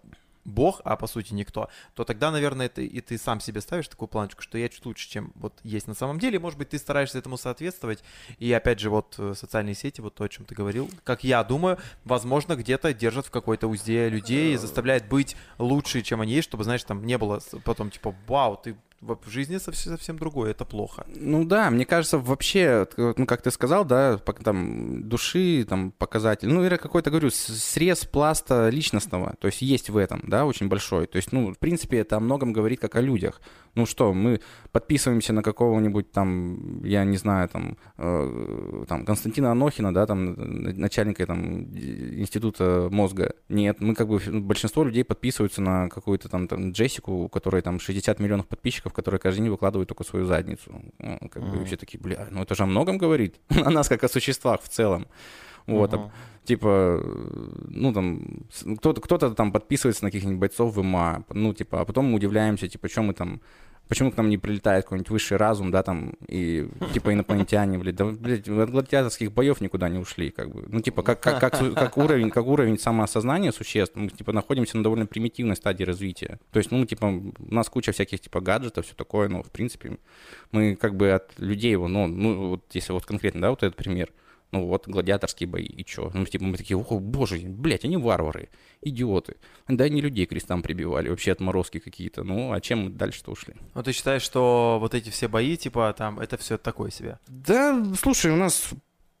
бог, 0.44 0.80
а 0.84 0.96
по 0.96 1.06
сути 1.06 1.34
никто, 1.34 1.68
то 1.94 2.04
тогда, 2.04 2.30
наверное, 2.30 2.66
это 2.66 2.82
и 2.82 3.00
ты 3.00 3.18
сам 3.18 3.40
себе 3.40 3.60
ставишь 3.60 3.88
такую 3.88 4.08
планочку, 4.08 4.42
что 4.42 4.58
я 4.58 4.68
чуть 4.68 4.84
лучше, 4.84 5.08
чем 5.08 5.32
вот 5.36 5.54
есть 5.62 5.86
на 5.86 5.94
самом 5.94 6.18
деле. 6.18 6.38
Может 6.38 6.58
быть, 6.58 6.70
ты 6.70 6.78
стараешься 6.78 7.18
этому 7.18 7.36
соответствовать. 7.36 8.02
И 8.38 8.52
опять 8.52 8.80
же, 8.80 8.90
вот 8.90 9.14
э, 9.18 9.34
социальные 9.36 9.74
сети, 9.74 10.00
вот 10.00 10.14
то, 10.14 10.24
о 10.24 10.28
чем 10.28 10.44
ты 10.44 10.54
говорил, 10.54 10.90
как 11.04 11.24
я 11.24 11.42
думаю, 11.44 11.78
возможно, 12.04 12.56
где-то 12.56 12.92
держат 12.92 13.26
в 13.26 13.30
какой-то 13.30 13.68
узде 13.68 14.08
людей 14.08 14.54
и 14.54 14.56
заставляет 14.56 15.08
быть 15.08 15.36
лучше, 15.58 16.02
чем 16.02 16.20
они 16.20 16.32
есть, 16.32 16.48
чтобы, 16.48 16.64
знаешь, 16.64 16.82
там 16.84 17.04
не 17.04 17.18
было 17.18 17.40
потом 17.64 17.90
типа, 17.90 18.14
вау, 18.26 18.56
ты 18.56 18.76
в 19.02 19.28
жизни 19.28 19.58
совсем, 19.58 19.92
совсем 19.92 20.18
другое, 20.18 20.52
это 20.52 20.64
плохо. 20.64 21.04
Ну 21.08 21.44
да, 21.44 21.70
мне 21.70 21.84
кажется, 21.84 22.18
вообще, 22.18 22.86
ну 22.96 23.26
как 23.26 23.42
ты 23.42 23.50
сказал, 23.50 23.84
да, 23.84 24.18
там 24.18 25.08
души, 25.08 25.64
там 25.68 25.90
показатель, 25.90 26.48
ну 26.48 26.64
или 26.64 26.76
какой-то, 26.76 27.10
говорю, 27.10 27.30
срез 27.30 28.04
пласта 28.04 28.68
личностного, 28.68 29.34
то 29.40 29.48
есть 29.48 29.62
есть 29.62 29.90
в 29.90 29.96
этом, 29.96 30.22
да, 30.26 30.46
очень 30.46 30.68
большой. 30.68 31.06
То 31.06 31.16
есть, 31.16 31.32
ну, 31.32 31.52
в 31.52 31.58
принципе, 31.58 31.98
это 31.98 32.16
о 32.16 32.20
многом 32.20 32.52
говорит 32.52 32.80
как 32.80 32.96
о 32.96 33.00
людях. 33.00 33.40
Ну 33.74 33.86
что, 33.86 34.12
мы 34.12 34.40
подписываемся 34.70 35.32
на 35.32 35.42
какого-нибудь 35.42 36.12
там, 36.12 36.84
я 36.84 37.04
не 37.04 37.16
знаю, 37.16 37.48
там, 37.48 37.78
э, 37.96 38.84
там 38.88 39.04
Константина 39.04 39.50
Анохина, 39.50 39.92
да, 39.94 40.06
там, 40.06 40.34
начальника 40.34 41.26
там 41.26 41.64
института 41.74 42.88
мозга. 42.90 43.34
Нет, 43.48 43.80
мы 43.80 43.94
как 43.94 44.08
бы, 44.08 44.20
ну, 44.26 44.40
большинство 44.40 44.84
людей 44.84 45.04
подписываются 45.04 45.62
на 45.62 45.88
какую-то 45.88 46.28
там, 46.28 46.48
там 46.48 46.72
Джессику, 46.72 47.12
у 47.24 47.28
которой 47.28 47.62
там 47.62 47.80
60 47.80 48.20
миллионов 48.20 48.46
подписчиков, 48.46 48.91
которая 48.92 49.18
каждый 49.18 49.42
день 49.42 49.50
выкладывает 49.50 49.88
только 49.88 50.04
свою 50.04 50.24
задницу. 50.26 50.82
Ну, 50.98 51.18
как 51.30 51.42
бы 51.42 51.56
Мгм. 51.56 51.64
все 51.66 51.76
такие, 51.76 51.98
бля, 52.00 52.28
ну 52.30 52.42
это 52.42 52.54
же 52.54 52.62
о 52.62 52.66
многом 52.66 52.98
говорит. 52.98 53.40
о 53.66 53.70
нас 53.70 53.88
как 53.88 54.04
о 54.04 54.08
существах 54.08 54.60
в 54.62 54.68
целом. 54.68 55.06
Вот, 55.66 55.92
Мгм. 55.92 56.10
типа, 56.44 57.00
ну 57.68 57.92
там, 57.92 58.20
кто-то, 58.78 59.00
кто-то 59.00 59.30
там 59.34 59.52
подписывается 59.52 60.04
на 60.04 60.10
каких-нибудь 60.10 60.40
бойцов 60.40 60.74
ВМА, 60.74 61.24
ну 61.30 61.54
типа, 61.54 61.80
а 61.80 61.84
потом 61.84 62.06
мы 62.06 62.14
удивляемся, 62.16 62.68
типа, 62.68 62.88
что 62.88 63.02
мы 63.02 63.14
там, 63.14 63.40
почему 63.92 64.10
к 64.10 64.16
нам 64.16 64.30
не 64.30 64.38
прилетает 64.38 64.84
какой-нибудь 64.84 65.10
высший 65.10 65.36
разум, 65.36 65.70
да, 65.70 65.82
там, 65.82 66.14
и 66.26 66.66
типа 66.94 67.12
инопланетяне, 67.12 67.76
блядь, 67.76 67.94
да, 67.94 68.06
блядь, 68.06 68.48
от 68.48 68.70
гладиаторских 68.70 69.30
боев 69.32 69.60
никуда 69.60 69.90
не 69.90 69.98
ушли, 69.98 70.30
как 70.30 70.50
бы, 70.50 70.64
ну 70.66 70.80
типа, 70.80 71.02
как, 71.02 71.20
как, 71.20 71.38
как, 71.38 71.74
как 71.74 71.98
уровень, 71.98 72.30
как 72.30 72.46
уровень 72.46 72.78
самоосознания 72.78 73.52
существ, 73.52 73.94
мы 73.94 74.08
типа 74.08 74.32
находимся 74.32 74.78
на 74.78 74.82
довольно 74.82 75.04
примитивной 75.04 75.56
стадии 75.56 75.84
развития, 75.84 76.40
то 76.52 76.58
есть, 76.58 76.70
ну 76.70 76.86
типа, 76.86 77.04
у 77.04 77.54
нас 77.54 77.68
куча 77.68 77.92
всяких 77.92 78.20
типа 78.20 78.40
гаджетов, 78.40 78.86
все 78.86 78.94
такое, 78.94 79.28
но 79.28 79.42
в 79.42 79.50
принципе 79.50 79.98
мы 80.52 80.74
как 80.74 80.96
бы 80.96 81.10
от 81.10 81.38
людей 81.38 81.76
ну, 81.76 82.06
ну 82.06 82.48
вот 82.48 82.64
если 82.72 82.94
вот 82.94 83.04
конкретно, 83.04 83.42
да, 83.42 83.50
вот 83.50 83.62
этот 83.62 83.76
пример, 83.76 84.08
ну 84.52 84.66
вот, 84.66 84.86
гладиаторские 84.86 85.48
бои, 85.48 85.64
и 85.64 85.84
чё? 85.84 86.10
Ну, 86.14 86.24
типа, 86.26 86.44
мы 86.44 86.56
такие, 86.56 86.76
о, 86.76 87.00
боже, 87.00 87.38
блядь, 87.38 87.84
они 87.84 87.96
варвары, 87.96 88.50
идиоты. 88.82 89.36
Да, 89.66 89.88
не 89.88 90.02
людей 90.02 90.26
крестам 90.26 90.62
прибивали, 90.62 91.08
вообще 91.08 91.32
отморозки 91.32 91.78
какие-то. 91.78 92.22
Ну, 92.22 92.52
а 92.52 92.60
чем 92.60 92.84
мы 92.84 92.90
дальше-то 92.90 93.32
ушли? 93.32 93.54
Ну, 93.74 93.82
ты 93.82 93.92
считаешь, 93.92 94.22
что 94.22 94.78
вот 94.78 94.94
эти 94.94 95.08
все 95.08 95.28
бои, 95.28 95.56
типа, 95.56 95.94
там, 95.96 96.20
это 96.20 96.36
все 96.36 96.58
такое 96.58 96.90
себе? 96.90 97.18
Да, 97.28 97.82
слушай, 97.98 98.30
у 98.30 98.36
нас 98.36 98.70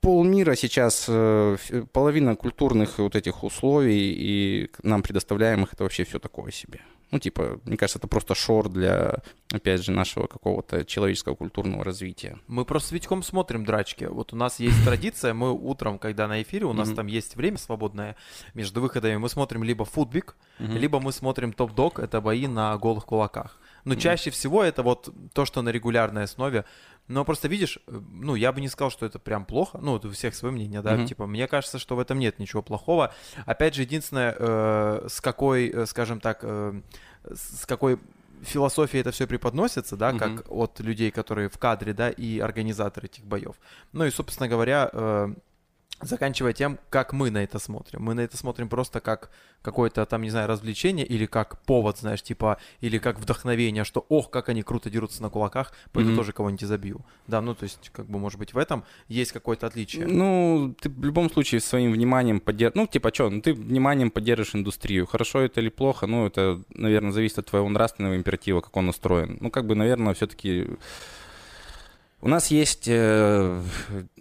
полмира 0.02 0.54
сейчас, 0.54 1.06
э, 1.08 1.56
половина 1.92 2.36
культурных 2.36 2.98
вот 2.98 3.16
этих 3.16 3.42
условий 3.42 4.12
и 4.12 4.70
нам 4.82 5.02
предоставляемых, 5.02 5.72
это 5.72 5.84
вообще 5.84 6.04
все 6.04 6.18
такое 6.18 6.50
себе. 6.50 6.80
Ну, 7.12 7.18
типа, 7.18 7.60
мне 7.66 7.76
кажется, 7.76 7.98
это 7.98 8.08
просто 8.08 8.34
шор 8.34 8.70
для, 8.70 9.18
опять 9.52 9.84
же, 9.84 9.92
нашего 9.92 10.26
какого-то 10.26 10.84
человеческого 10.86 11.34
культурного 11.34 11.84
развития. 11.84 12.38
Мы 12.46 12.64
просто 12.64 12.88
с 12.88 12.92
Витьком 12.92 13.22
смотрим 13.22 13.66
драчки. 13.66 14.04
Вот 14.04 14.32
у 14.32 14.36
нас 14.36 14.58
есть 14.58 14.82
традиция, 14.82 15.34
мы 15.34 15.52
утром, 15.52 15.98
когда 15.98 16.26
на 16.26 16.40
эфире, 16.40 16.64
у 16.64 16.72
нас 16.72 16.90
там 16.90 17.06
есть 17.06 17.36
время 17.36 17.58
свободное 17.58 18.16
между 18.54 18.80
выходами, 18.80 19.16
мы 19.16 19.28
смотрим 19.28 19.62
либо 19.62 19.84
футбик, 19.84 20.36
либо 20.58 21.00
мы 21.00 21.12
смотрим 21.12 21.52
топ-дог, 21.52 21.98
это 21.98 22.22
бои 22.22 22.46
на 22.46 22.76
голых 22.78 23.04
кулаках. 23.04 23.58
Но 23.84 23.94
чаще 23.94 24.30
всего 24.30 24.62
это 24.62 24.82
вот 24.82 25.08
то, 25.32 25.44
что 25.44 25.62
на 25.62 25.70
регулярной 25.70 26.24
основе 26.24 26.64
Но 27.08 27.24
просто 27.24 27.48
видишь, 27.48 27.78
э, 27.88 28.00
ну, 28.12 28.36
я 28.36 28.52
бы 28.52 28.60
не 28.60 28.68
сказал, 28.68 28.90
что 28.90 29.04
это 29.04 29.18
прям 29.18 29.44
плохо. 29.44 29.78
Ну, 29.82 29.94
у 29.94 30.10
всех 30.10 30.34
свое 30.34 30.52
мнение, 30.54 30.82
да. 30.82 30.94
Мгм. 30.94 31.06
Типа, 31.06 31.26
мне 31.26 31.48
кажется, 31.48 31.78
что 31.78 31.96
в 31.96 31.98
этом 31.98 32.18
нет 32.18 32.38
ничего 32.38 32.62
плохого. 32.62 33.12
Опять 33.44 33.74
же, 33.74 33.82
единственное, 33.82 34.34
э, 34.38 35.06
с 35.08 35.20
какой, 35.20 35.68
э, 35.68 35.86
скажем 35.86 36.20
так, 36.20 36.38
э, 36.42 36.80
с 37.34 37.66
какой 37.66 37.98
философией 38.42 39.00
это 39.00 39.10
все 39.10 39.26
преподносится, 39.26 39.96
да, 39.96 40.12
Мгм. 40.12 40.18
как 40.18 40.46
от 40.50 40.80
людей, 40.80 41.10
которые 41.10 41.48
в 41.48 41.58
кадре, 41.58 41.92
да, 41.92 42.10
и 42.10 42.38
организаторы 42.40 43.06
этих 43.06 43.24
боев. 43.24 43.56
Ну 43.92 44.04
и, 44.04 44.10
собственно 44.10 44.48
говоря, 44.48 44.88
э, 44.92 45.34
заканчивая 46.02 46.52
тем, 46.52 46.78
как 46.90 47.12
мы 47.12 47.30
на 47.30 47.38
это 47.42 47.58
смотрим. 47.58 48.02
Мы 48.02 48.14
на 48.14 48.20
это 48.20 48.36
смотрим 48.36 48.68
просто 48.68 49.00
как 49.00 49.30
какое-то 49.62 50.04
там, 50.06 50.22
не 50.22 50.30
знаю, 50.30 50.48
развлечение 50.48 51.06
или 51.06 51.26
как 51.26 51.62
повод, 51.62 51.96
знаешь, 51.98 52.22
типа, 52.22 52.58
или 52.80 52.98
как 52.98 53.20
вдохновение, 53.20 53.84
что, 53.84 54.04
ох, 54.08 54.28
как 54.28 54.48
они 54.48 54.62
круто 54.62 54.90
дерутся 54.90 55.22
на 55.22 55.30
кулаках, 55.30 55.72
пойду 55.92 56.10
Мгм. 56.10 56.18
тоже 56.18 56.32
кого-нибудь 56.32 56.64
изобью. 56.64 57.04
Да, 57.28 57.40
ну, 57.40 57.54
то 57.54 57.64
есть, 57.64 57.90
как 57.92 58.06
бы, 58.06 58.18
может 58.18 58.38
быть, 58.40 58.54
в 58.54 58.58
этом 58.58 58.82
есть 59.06 59.30
какое-то 59.32 59.68
отличие. 59.68 60.06
Ну, 60.06 60.74
ты 60.80 60.88
в 60.88 61.04
любом 61.04 61.30
случае 61.30 61.60
своим 61.60 61.92
вниманием 61.92 62.40
поддерживаешь... 62.40 62.88
Ну, 62.88 62.92
типа, 62.92 63.14
что, 63.14 63.30
ну, 63.30 63.40
ты 63.40 63.54
вниманием 63.54 64.10
поддерживаешь 64.10 64.56
индустрию. 64.56 65.06
Хорошо 65.06 65.40
это 65.40 65.60
или 65.60 65.68
плохо, 65.68 66.06
ну, 66.06 66.26
это, 66.26 66.60
наверное, 66.74 67.12
зависит 67.12 67.38
от 67.38 67.46
твоего 67.46 67.68
нравственного 67.68 68.16
императива, 68.16 68.60
как 68.60 68.76
он 68.76 68.88
устроен. 68.88 69.38
Ну, 69.40 69.50
как 69.50 69.66
бы, 69.66 69.76
наверное, 69.76 70.14
все-таки... 70.14 70.66
У 72.24 72.28
нас 72.28 72.52
есть, 72.52 72.86
э, 72.86 73.62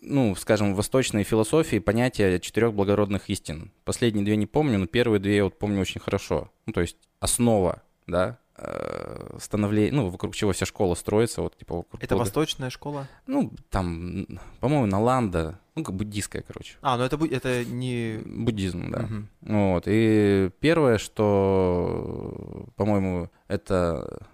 ну, 0.02 0.36
скажем, 0.36 0.74
в 0.74 0.78
восточной 0.78 1.22
философии 1.22 1.78
понятие 1.78 2.40
четырех 2.40 2.74
благородных 2.74 3.30
истин. 3.30 3.72
Последние 3.86 4.26
две 4.26 4.36
не 4.38 4.48
помню, 4.48 4.80
но 4.80 4.88
первые 4.88 5.20
две 5.20 5.36
я 5.36 5.44
вот 5.44 5.60
помню 5.60 5.82
очень 5.82 6.02
хорошо. 6.02 6.50
Ну, 6.66 6.74
то 6.74 6.82
есть 6.82 6.98
основа, 7.20 7.84
да, 8.08 8.40
э, 8.58 9.38
становление, 9.40 9.94
ну, 9.94 10.10
вокруг 10.10 10.34
чего 10.34 10.52
вся 10.52 10.66
школа 10.66 10.96
строится, 10.96 11.44
вот, 11.44 11.56
типа, 11.56 11.76
вокруг 11.76 12.04
Это 12.04 12.18
восточная 12.18 12.72
школа? 12.72 13.08
Ну, 13.28 13.54
там, 13.70 14.26
по-моему, 14.62 14.88
Наланда, 14.88 15.60
ну, 15.76 15.84
как 15.84 15.94
буддийская, 15.94 16.42
короче. 16.42 16.78
А, 16.82 16.98
ну 16.98 17.04
это, 17.04 17.24
это 17.24 17.64
не... 17.66 18.20
Буддизм, 18.26 18.90
да. 18.90 19.02
Мгм. 19.02 19.30
Вот. 19.42 19.84
И 19.86 20.50
первое, 20.60 20.98
что, 20.98 22.66
по-моему, 22.76 23.30
это 23.48 24.28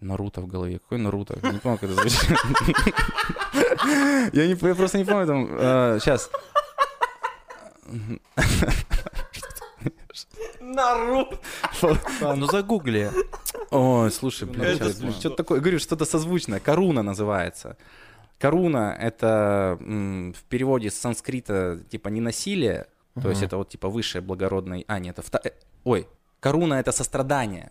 Наруто 0.00 0.40
в 0.40 0.46
голове. 0.46 0.78
Какой 0.78 0.98
Наруто? 0.98 1.34
Не 1.42 1.58
помню, 1.58 1.78
как 1.78 1.90
это 1.90 1.94
звучит. 1.94 2.30
Я 4.32 4.46
не 4.46 4.68
я 4.68 4.74
просто 4.74 4.98
не 4.98 5.04
помню 5.04 5.26
там. 5.26 5.46
Сейчас. 6.00 6.30
Наруто. 10.60 11.38
Ну 12.36 12.46
загугли. 12.46 13.10
Ой, 13.70 14.10
слушай, 14.10 14.48
блин, 14.48 14.76
щас, 14.78 14.96
смешно. 14.98 15.20
что-то 15.20 15.36
такое. 15.36 15.60
Говорю, 15.60 15.78
что-то 15.78 16.04
созвучное. 16.04 16.60
Коруна 16.60 17.02
называется. 17.02 17.76
Коруна— 18.38 18.96
это 19.00 19.76
в 19.80 20.42
переводе 20.48 20.90
с 20.90 20.94
санскрита 20.94 21.78
типа 21.90 22.08
не 22.08 22.20
насилие, 22.20 22.86
то 23.20 23.28
есть 23.28 23.42
это 23.42 23.58
вот 23.58 23.68
типа 23.68 23.88
высшее 23.88 24.22
благородное... 24.22 24.82
А, 24.88 24.98
нет, 24.98 25.18
это... 25.18 25.40
э, 25.44 25.50
Ой, 25.84 26.08
коруна— 26.40 26.74
это 26.80 26.90
сострадание. 26.90 27.70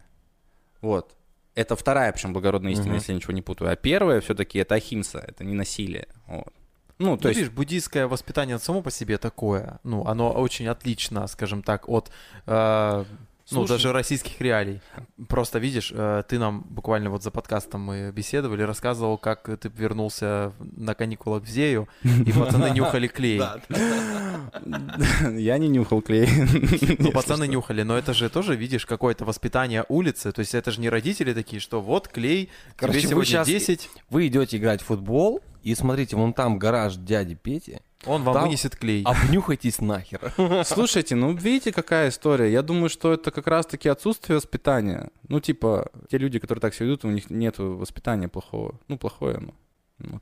Вот. 0.82 1.16
Это 1.60 1.76
вторая, 1.76 2.12
причем, 2.14 2.34
благородная 2.34 2.72
истина, 2.72 2.88
Мгм. 2.90 2.96
если 2.96 3.12
я 3.12 3.16
ничего 3.18 3.34
не 3.34 3.42
путаю. 3.42 3.72
А 3.72 3.76
первая 3.76 4.20
все-таки 4.22 4.60
это 4.60 4.76
ахимса, 4.76 5.20
это 5.28 5.44
не 5.44 5.54
насилие. 5.54 6.08
Вот. 6.28 6.54
Ну, 7.00 7.18
то 7.18 7.24
Ну, 7.24 7.30
есть... 7.30 7.40
видишь, 7.40 7.54
буддийское 7.54 8.08
воспитание 8.08 8.60
само 8.60 8.82
по 8.82 8.92
себе 8.92 9.18
такое, 9.18 9.80
ну, 9.84 10.06
оно 10.06 10.32
очень 10.32 10.68
отлично, 10.68 11.28
скажем 11.28 11.62
так, 11.64 11.90
от, 11.90 12.12
э, 12.48 13.06
ну, 13.52 13.66
даже 13.66 13.92
российских 13.92 14.40
реалий. 14.42 14.82
Просто 15.28 15.60
видишь, 15.60 15.92
э, 15.94 16.24
ты 16.28 16.40
нам 16.40 16.62
буквально 16.70 17.10
вот 17.10 17.24
за 17.24 17.32
подкастом 17.32 17.82
мы 17.82 18.12
беседовали, 18.12 18.64
рассказывал, 18.64 19.18
как 19.18 19.50
ты 19.60 19.70
вернулся 19.76 20.54
на 20.60 20.94
каникулах 20.96 21.44
в 21.44 21.48
Зею, 21.48 21.88
и 22.04 22.32
пацаны 22.32 22.70
нюхали 22.76 23.08
клей. 23.08 23.42
Я 25.38 25.58
не 25.58 25.68
нюхал 25.68 26.02
клей. 26.02 26.28
Ну, 27.00 27.12
пацаны 27.12 27.48
нюхали, 27.48 27.84
но 27.84 27.98
это 27.98 28.14
же 28.14 28.30
тоже, 28.30 28.56
видишь, 28.56 28.86
какое-то 28.86 29.26
воспитание 29.26 29.86
улицы, 29.88 30.32
то 30.32 30.40
есть 30.40 30.54
это 30.54 30.72
же 30.72 30.82
не 30.82 30.90
родители 30.90 31.34
такие, 31.34 31.60
что 31.60 31.82
вот 31.82 32.08
клей, 32.08 32.50
Короче, 32.76 33.02
тебе 33.02 33.16
вы 33.16 33.26
сегодня 33.26 33.46
щас- 33.46 33.48
10, 33.48 33.90
Вы 34.10 34.28
идете 34.28 34.58
играть 34.58 34.82
в 34.82 34.86
футбол, 34.86 35.42
и 35.64 35.76
смотрите, 35.76 36.16
вон 36.16 36.34
там 36.34 36.60
гараж 36.60 36.96
дяди 36.96 37.36
Пети. 37.36 37.80
Он 38.06 38.24
вам 38.24 38.34
Там- 38.34 38.44
вынесет 38.44 38.76
клей. 38.76 39.04
Обнюхайтесь 39.04 39.82
нахер. 39.82 40.34
Слушайте, 40.66 41.16
ну 41.16 41.34
видите, 41.34 41.72
какая 41.72 42.10
история? 42.10 42.52
Я 42.52 42.62
думаю, 42.62 42.90
что 42.90 43.14
это 43.14 43.32
как 43.32 43.48
раз-таки 43.48 43.90
отсутствие 43.90 44.38
воспитания. 44.38 45.10
Ну, 45.28 45.40
типа, 45.40 45.92
те 46.10 46.18
люди, 46.18 46.40
которые 46.40 46.62
так 46.62 46.74
себя 46.74 46.86
ведут, 46.88 47.06
у 47.06 47.10
них 47.10 47.30
нет 47.30 47.56
воспитания 47.58 48.28
плохого. 48.28 48.80
Ну, 48.88 48.98
плохое 48.98 49.38
оно. 49.38 49.54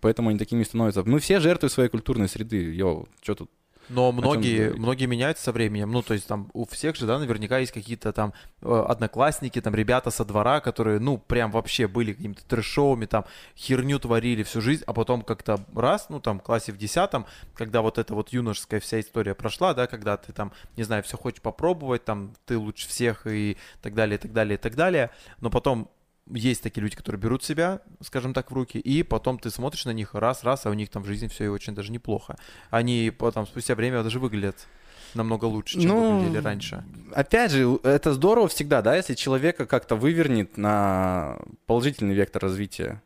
Поэтому 0.02 0.30
они 0.30 0.40
такими 0.40 0.64
становятся. 0.64 1.04
Мы 1.04 1.20
все 1.20 1.40
жертвы 1.40 1.70
своей 1.70 1.90
культурной 1.90 2.28
среды. 2.28 2.74
Йоу, 2.74 3.08
что 3.22 3.36
тут? 3.36 3.52
Но 3.90 4.12
многие, 4.12 4.74
многие 4.74 5.06
меняются 5.06 5.46
со 5.46 5.52
временем. 5.52 5.92
Ну, 5.92 6.02
то 6.02 6.14
есть 6.14 6.28
там 6.28 6.50
у 6.54 6.66
всех 6.66 6.96
же, 6.96 7.06
да, 7.06 7.20
наверняка 7.20 7.60
есть 7.60 7.72
какие-то 7.72 8.12
там 8.12 8.34
э, 8.62 8.86
одноклассники, 8.88 9.62
там 9.62 9.74
ребята 9.76 10.12
со 10.12 10.26
двора, 10.26 10.60
которые, 10.60 11.00
ну, 11.00 11.18
прям 11.18 11.52
вообще 11.52 11.88
были 11.88 12.14
какими-то 12.14 12.44
трэшовыми, 12.46 13.06
там 13.06 13.26
херню 13.56 14.00
творили 14.00 14.44
всю 14.44 14.62
жизнь, 14.62 14.84
а 14.86 14.94
потом 14.94 15.22
как-то 15.22 15.60
раз, 15.74 16.08
ну, 16.10 16.20
там, 16.20 16.40
в 16.40 16.44
классе 16.44 16.72
в 16.72 16.78
десятом, 16.78 17.26
когда 17.56 17.82
вот 17.82 17.98
эта 17.98 18.14
вот 18.14 18.30
юношеская 18.30 18.80
вся 18.80 19.00
история 19.00 19.36
прошла, 19.36 19.74
да, 19.74 19.88
когда 19.88 20.18
ты 20.18 20.34
там, 20.34 20.52
не 20.76 20.84
знаю, 20.84 21.04
все 21.04 21.18
хочешь 21.18 21.42
попробовать, 21.42 22.04
там, 22.04 22.34
ты 22.46 22.58
лучше 22.58 22.88
всех 22.88 23.26
и 23.28 23.58
так 23.82 23.94
далее, 23.94 24.18
и 24.18 24.22
так 24.22 24.34
далее, 24.34 24.56
и 24.56 24.62
так 24.62 24.76
далее, 24.76 25.12
но 25.40 25.50
потом 25.50 25.90
есть 26.32 26.64
такие 26.64 26.82
люди, 26.82 26.96
которые 26.96 27.20
берут 27.20 27.44
себя, 27.44 27.82
скажем 28.02 28.34
так, 28.34 28.52
в 28.52 28.54
руки, 28.54 28.78
и 28.78 29.04
потом 29.04 29.40
ты 29.40 29.50
смотришь 29.50 29.86
на 29.86 29.92
них 29.92 30.14
раз-раз, 30.14 30.66
а 30.66 30.70
у 30.70 30.74
них 30.74 30.90
там 30.90 31.04
в 31.04 31.06
жизни 31.06 31.28
все 31.28 31.46
и 31.46 31.48
очень 31.48 31.76
даже 31.76 31.92
неплохо. 31.92 32.38
Они 32.70 33.12
потом 33.18 33.46
спустя 33.48 33.76
время 33.76 34.04
даже 34.04 34.20
выглядят 34.20 34.68
намного 35.14 35.46
лучше, 35.46 35.80
чем 35.80 35.90
Ну, 35.90 36.20
выглядели 36.20 36.44
раньше. 36.44 36.84
Опять 37.14 37.52
же, 37.52 37.80
это 37.84 38.14
здорово 38.14 38.48
всегда, 38.48 38.82
да, 38.82 38.96
если 38.96 39.14
человека 39.16 39.66
как-то 39.66 39.96
вывернет 39.96 40.58
на 40.58 41.40
положительный 41.66 42.14
вектор 42.14 42.42
развития. 42.42 43.02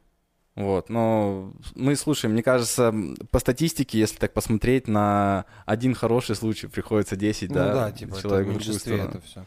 Вот, 0.55 0.89
но 0.89 1.53
мы 1.75 1.95
слушаем, 1.95 2.34
мне 2.34 2.43
кажется, 2.43 2.93
по 3.31 3.39
статистике, 3.39 3.99
если 3.99 4.17
так 4.17 4.34
посмотреть, 4.34 4.88
на 4.88 5.45
один 5.65 5.95
хороший 5.95 6.36
случай 6.36 6.67
приходится 6.67 7.15
10, 7.15 7.49
Ну 7.49 7.55
да, 7.55 7.73
да, 7.73 7.91
типа, 7.91 8.10
это 8.10 8.19
в 8.19 8.21
человек 8.21 8.47
в 8.47 8.49
другую 8.49 8.55
меньшинстве 8.55 8.97
сторону. 8.97 9.17
это 9.17 9.25
все. 9.25 9.45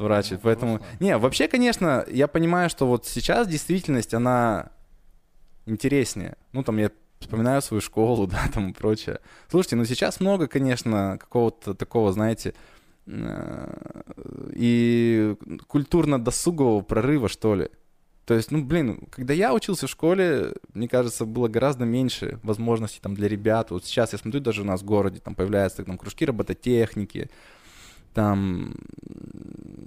Сворачивает. 0.00 0.42
Ну, 0.42 0.48
Поэтому. 0.48 0.78
просто. 0.78 0.96
Не, 1.04 1.18
вообще, 1.18 1.48
конечно, 1.48 2.04
я 2.10 2.26
понимаю, 2.26 2.70
что 2.70 2.86
вот 2.86 3.06
сейчас 3.06 3.46
действительность, 3.46 4.14
она 4.14 4.70
интереснее. 5.66 6.36
Ну, 6.52 6.62
там 6.62 6.78
я 6.78 6.90
вспоминаю 7.20 7.62
свою 7.62 7.80
школу, 7.80 8.26
да, 8.32 8.42
там 8.52 8.70
и 8.70 8.72
прочее. 8.72 9.20
Слушайте, 9.50 9.76
ну 9.76 9.84
сейчас 9.84 10.20
много, 10.20 10.46
конечно, 10.46 11.18
какого-то 11.20 11.74
такого, 11.74 12.12
знаете, 12.12 12.54
э, 13.06 14.02
и 14.54 15.36
культурно-досугового 15.66 16.80
прорыва, 16.80 17.28
что 17.28 17.54
ли. 17.54 17.68
То 18.26 18.34
есть, 18.34 18.52
ну, 18.52 18.62
блин, 18.64 19.08
когда 19.10 19.34
я 19.34 19.52
учился 19.52 19.86
в 19.86 19.90
школе, 19.90 20.52
мне 20.72 20.88
кажется, 20.88 21.24
было 21.24 21.48
гораздо 21.48 21.84
меньше 21.84 22.38
возможностей 22.44 23.00
там 23.02 23.14
для 23.14 23.26
ребят. 23.26 23.72
Вот 23.72 23.84
сейчас 23.84 24.12
я 24.12 24.18
смотрю, 24.18 24.40
даже 24.40 24.62
у 24.62 24.64
нас 24.64 24.82
в 24.82 24.84
городе 24.84 25.18
там 25.18 25.34
появляются 25.34 25.84
там 25.84 25.98
кружки 25.98 26.24
робототехники, 26.24 27.28
там 28.14 28.76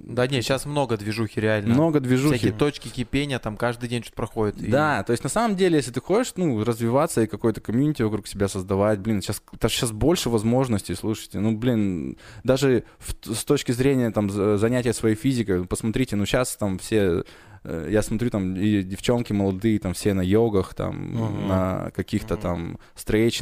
Да 0.06 0.26
не, 0.26 0.42
сейчас 0.42 0.66
много 0.66 0.96
движухи 0.96 1.40
реально. 1.40 1.72
много 1.74 1.98
движухи. 2.00 2.36
Всякие 2.36 2.52
точки 2.52 2.88
кипения, 2.88 3.38
там 3.38 3.56
каждый 3.56 3.88
день 3.88 4.02
что-то 4.02 4.16
проходит. 4.16 4.60
и- 4.62 4.66
Да, 4.70 5.02
то 5.02 5.12
есть 5.12 5.24
на 5.24 5.30
самом 5.30 5.56
деле, 5.56 5.76
если 5.76 5.90
ты 5.92 6.00
хочешь, 6.00 6.34
ну, 6.36 6.62
развиваться 6.62 7.22
и 7.22 7.26
какой-то 7.26 7.60
комьюнити 7.60 8.02
вокруг 8.02 8.26
себя 8.26 8.48
создавать, 8.48 8.98
блин, 8.98 9.22
сейчас, 9.22 9.42
сейчас 9.68 9.92
больше 9.92 10.28
возможностей, 10.30 10.94
слушайте, 10.94 11.40
ну, 11.40 11.56
блин, 11.56 12.16
даже 12.42 12.84
в- 12.98 13.34
с 13.34 13.44
точки 13.44 13.72
зрения 13.72 14.10
там 14.10 14.28
за- 14.30 14.58
занятия 14.58 14.92
своей 14.92 15.16
физикой, 15.16 15.64
посмотрите, 15.64 16.16
ну, 16.16 16.26
сейчас 16.26 16.54
там 16.56 16.78
все, 16.78 17.24
э, 17.64 17.88
я 17.90 18.02
смотрю, 18.02 18.28
там 18.30 18.54
и 18.56 18.82
девчонки 18.82 19.32
молодые, 19.32 19.78
там 19.78 19.94
все 19.94 20.12
на 20.12 20.20
йогах, 20.20 20.74
там, 20.74 20.96
Мгм. 21.14 21.48
на 21.48 21.90
каких-то 21.96 22.34
Мгм. 22.34 22.42
там 22.42 22.78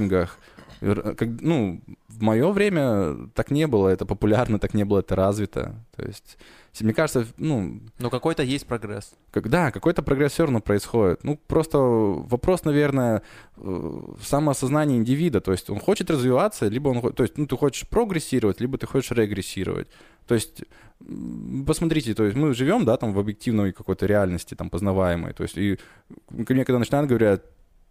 как- 0.08 0.38
ну, 0.82 1.80
в 2.08 2.22
мое 2.22 2.50
время 2.50 3.28
так 3.34 3.50
не 3.50 3.66
было, 3.66 3.88
это 3.88 4.04
популярно, 4.04 4.58
так 4.58 4.74
не 4.74 4.84
было, 4.84 5.00
это 5.00 5.14
развито, 5.14 5.74
то 5.96 6.04
есть, 6.04 6.36
мне 6.80 6.94
кажется, 6.94 7.26
ну, 7.36 7.80
Но 7.98 8.10
какой-то 8.10 8.42
есть 8.42 8.66
прогресс. 8.66 9.12
как, 9.30 9.48
да, 9.48 9.70
какой-то 9.70 10.02
прогресс 10.02 10.32
все 10.32 10.44
равно 10.44 10.60
происходит. 10.60 11.22
Ну, 11.22 11.36
просто 11.36 11.78
вопрос, 11.78 12.64
наверное, 12.64 13.18
э, 13.18 13.20
в 13.60 14.24
самоосознании 14.24 14.96
индивида. 14.96 15.40
То 15.42 15.52
есть 15.52 15.68
он 15.68 15.78
хочет 15.78 16.10
развиваться, 16.10 16.68
либо 16.68 16.88
он... 16.88 17.12
То 17.12 17.24
есть, 17.24 17.36
ну, 17.36 17.46
ты 17.46 17.56
хочешь 17.58 17.86
прогрессировать, 17.86 18.60
либо 18.60 18.78
ты 18.78 18.86
хочешь 18.86 19.10
регрессировать. 19.10 19.88
То 20.26 20.34
есть, 20.34 20.64
посмотрите, 21.66 22.14
то 22.14 22.24
есть 22.24 22.36
мы 22.36 22.54
живем, 22.54 22.86
да, 22.86 22.96
там 22.96 23.12
в 23.12 23.18
объективной 23.18 23.72
какой-то 23.72 24.06
реальности, 24.06 24.54
там, 24.54 24.70
познаваемой. 24.70 25.34
То 25.34 25.42
есть, 25.42 25.58
и 25.58 25.78
ко 26.46 26.54
мне 26.54 26.64
когда 26.64 26.78
начинают 26.78 27.08
говорят, 27.08 27.44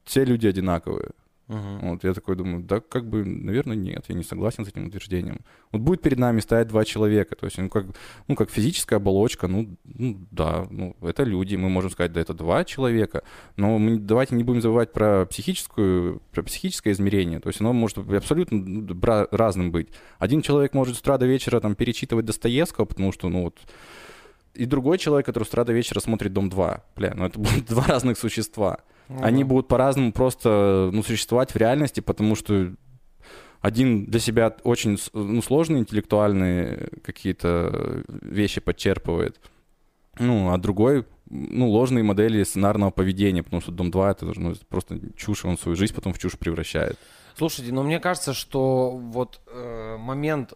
все 0.05 0.25
люди 0.25 0.47
одинаковые. 0.47 1.11
Мгм. 1.51 1.89
Вот 1.89 2.03
я 2.05 2.13
такой 2.13 2.37
думаю, 2.37 2.63
да, 2.63 2.79
как 2.79 3.09
бы, 3.09 3.25
наверное, 3.25 3.75
нет, 3.75 4.05
я 4.07 4.15
не 4.15 4.23
согласен 4.23 4.63
с 4.63 4.69
этим 4.69 4.87
утверждением. 4.87 5.41
Вот 5.73 5.81
будет 5.81 6.01
перед 6.01 6.17
нами 6.17 6.39
стоять 6.39 6.69
два 6.69 6.85
человека, 6.85 7.35
то 7.35 7.45
есть, 7.45 7.57
ну, 7.57 7.67
как, 7.67 7.87
ну, 8.29 8.35
как 8.35 8.49
физическая 8.49 8.99
оболочка, 8.99 9.47
ну, 9.47 9.75
ну, 9.83 10.17
да, 10.31 10.65
ну, 10.69 10.95
это 11.01 11.23
люди, 11.23 11.57
мы 11.57 11.69
можем 11.69 11.91
сказать, 11.91 12.13
да, 12.13 12.21
это 12.21 12.33
два 12.33 12.63
человека, 12.63 13.23
но 13.57 13.77
мы 13.77 13.97
давайте 13.97 14.35
не 14.35 14.45
будем 14.45 14.61
забывать 14.61 14.93
про 14.93 15.25
психическую, 15.25 16.21
про 16.31 16.41
психическое 16.43 16.91
измерение, 16.93 17.41
то 17.41 17.49
есть 17.49 17.59
оно 17.59 17.73
может 17.73 17.97
абсолютно 17.97 18.57
ну, 18.57 18.97
разным 19.31 19.73
быть. 19.73 19.89
Один 20.19 20.41
человек 20.41 20.73
может 20.73 20.95
с 20.95 21.01
утра 21.01 21.17
до 21.17 21.25
вечера 21.25 21.59
там 21.59 21.75
перечитывать 21.75 22.25
Достоевского, 22.25 22.85
потому 22.85 23.11
что, 23.11 23.27
ну, 23.27 23.43
вот, 23.43 23.59
и 24.53 24.65
другой 24.65 24.99
человек, 24.99 25.25
который 25.25 25.43
с 25.43 25.49
утра 25.49 25.65
до 25.65 25.73
вечера 25.73 25.99
смотрит 25.99 26.31
«Дом 26.31 26.47
2». 26.47 26.81
Бля, 26.95 27.13
ну 27.13 27.25
это 27.25 27.39
будут 27.41 27.65
два 27.65 27.85
разных 27.87 28.17
существа. 28.17 28.79
Ну 29.09 29.23
Они 29.23 29.43
да. 29.43 29.49
будут 29.49 29.67
по-разному 29.67 30.11
просто 30.11 30.89
ну, 30.93 31.03
существовать 31.03 31.51
в 31.51 31.55
реальности, 31.57 31.99
потому 31.99 32.35
что 32.35 32.73
один 33.61 34.05
для 34.05 34.19
себя 34.19 34.55
очень 34.63 34.97
ну, 35.13 35.41
сложные 35.41 35.81
интеллектуальные 35.81 36.89
какие-то 37.03 38.03
вещи 38.07 38.59
подчерпывает, 38.59 39.39
ну, 40.19 40.51
а 40.51 40.57
другой 40.57 41.05
ну, 41.29 41.69
ложные 41.69 42.03
модели 42.03 42.43
сценарного 42.43 42.91
поведения, 42.91 43.43
потому 43.43 43.61
что 43.61 43.71
Дом 43.71 43.91
2 43.91 44.11
это 44.11 44.25
ну, 44.35 44.53
просто 44.67 44.99
чушь, 45.15 45.45
он 45.45 45.57
свою 45.57 45.75
жизнь 45.75 45.95
потом 45.95 46.13
в 46.13 46.19
чушь 46.19 46.37
превращает. 46.37 46.97
Слушайте, 47.37 47.71
но 47.71 47.83
мне 47.83 47.99
кажется, 47.99 48.33
что 48.33 48.91
вот 48.91 49.39
э, 49.47 49.97
момент 49.97 50.53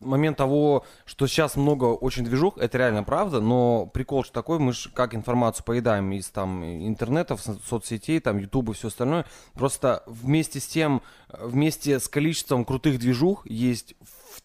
момент 0.00 0.36
того, 0.36 0.84
что 1.04 1.26
сейчас 1.26 1.56
много 1.56 1.84
очень 1.86 2.24
движух, 2.24 2.58
это 2.58 2.78
реально 2.78 3.04
правда, 3.04 3.40
но 3.40 3.86
прикол 3.86 4.24
же 4.24 4.30
такой, 4.30 4.58
мы 4.58 4.72
же 4.72 4.90
как 4.90 5.14
информацию 5.14 5.64
поедаем 5.64 6.12
из 6.12 6.28
там 6.28 6.64
интернетов, 6.64 7.40
со- 7.40 7.58
соцсетей, 7.66 8.20
там 8.20 8.38
ютуба 8.38 8.72
и 8.72 8.76
все 8.76 8.88
остальное, 8.88 9.26
просто 9.54 10.02
вместе 10.06 10.60
с 10.60 10.66
тем, 10.66 11.02
э, 11.28 11.46
вместе 11.46 11.98
с 11.98 12.08
количеством 12.08 12.64
крутых 12.64 12.98
движух 12.98 13.46
есть 13.46 13.94
в 14.00 14.42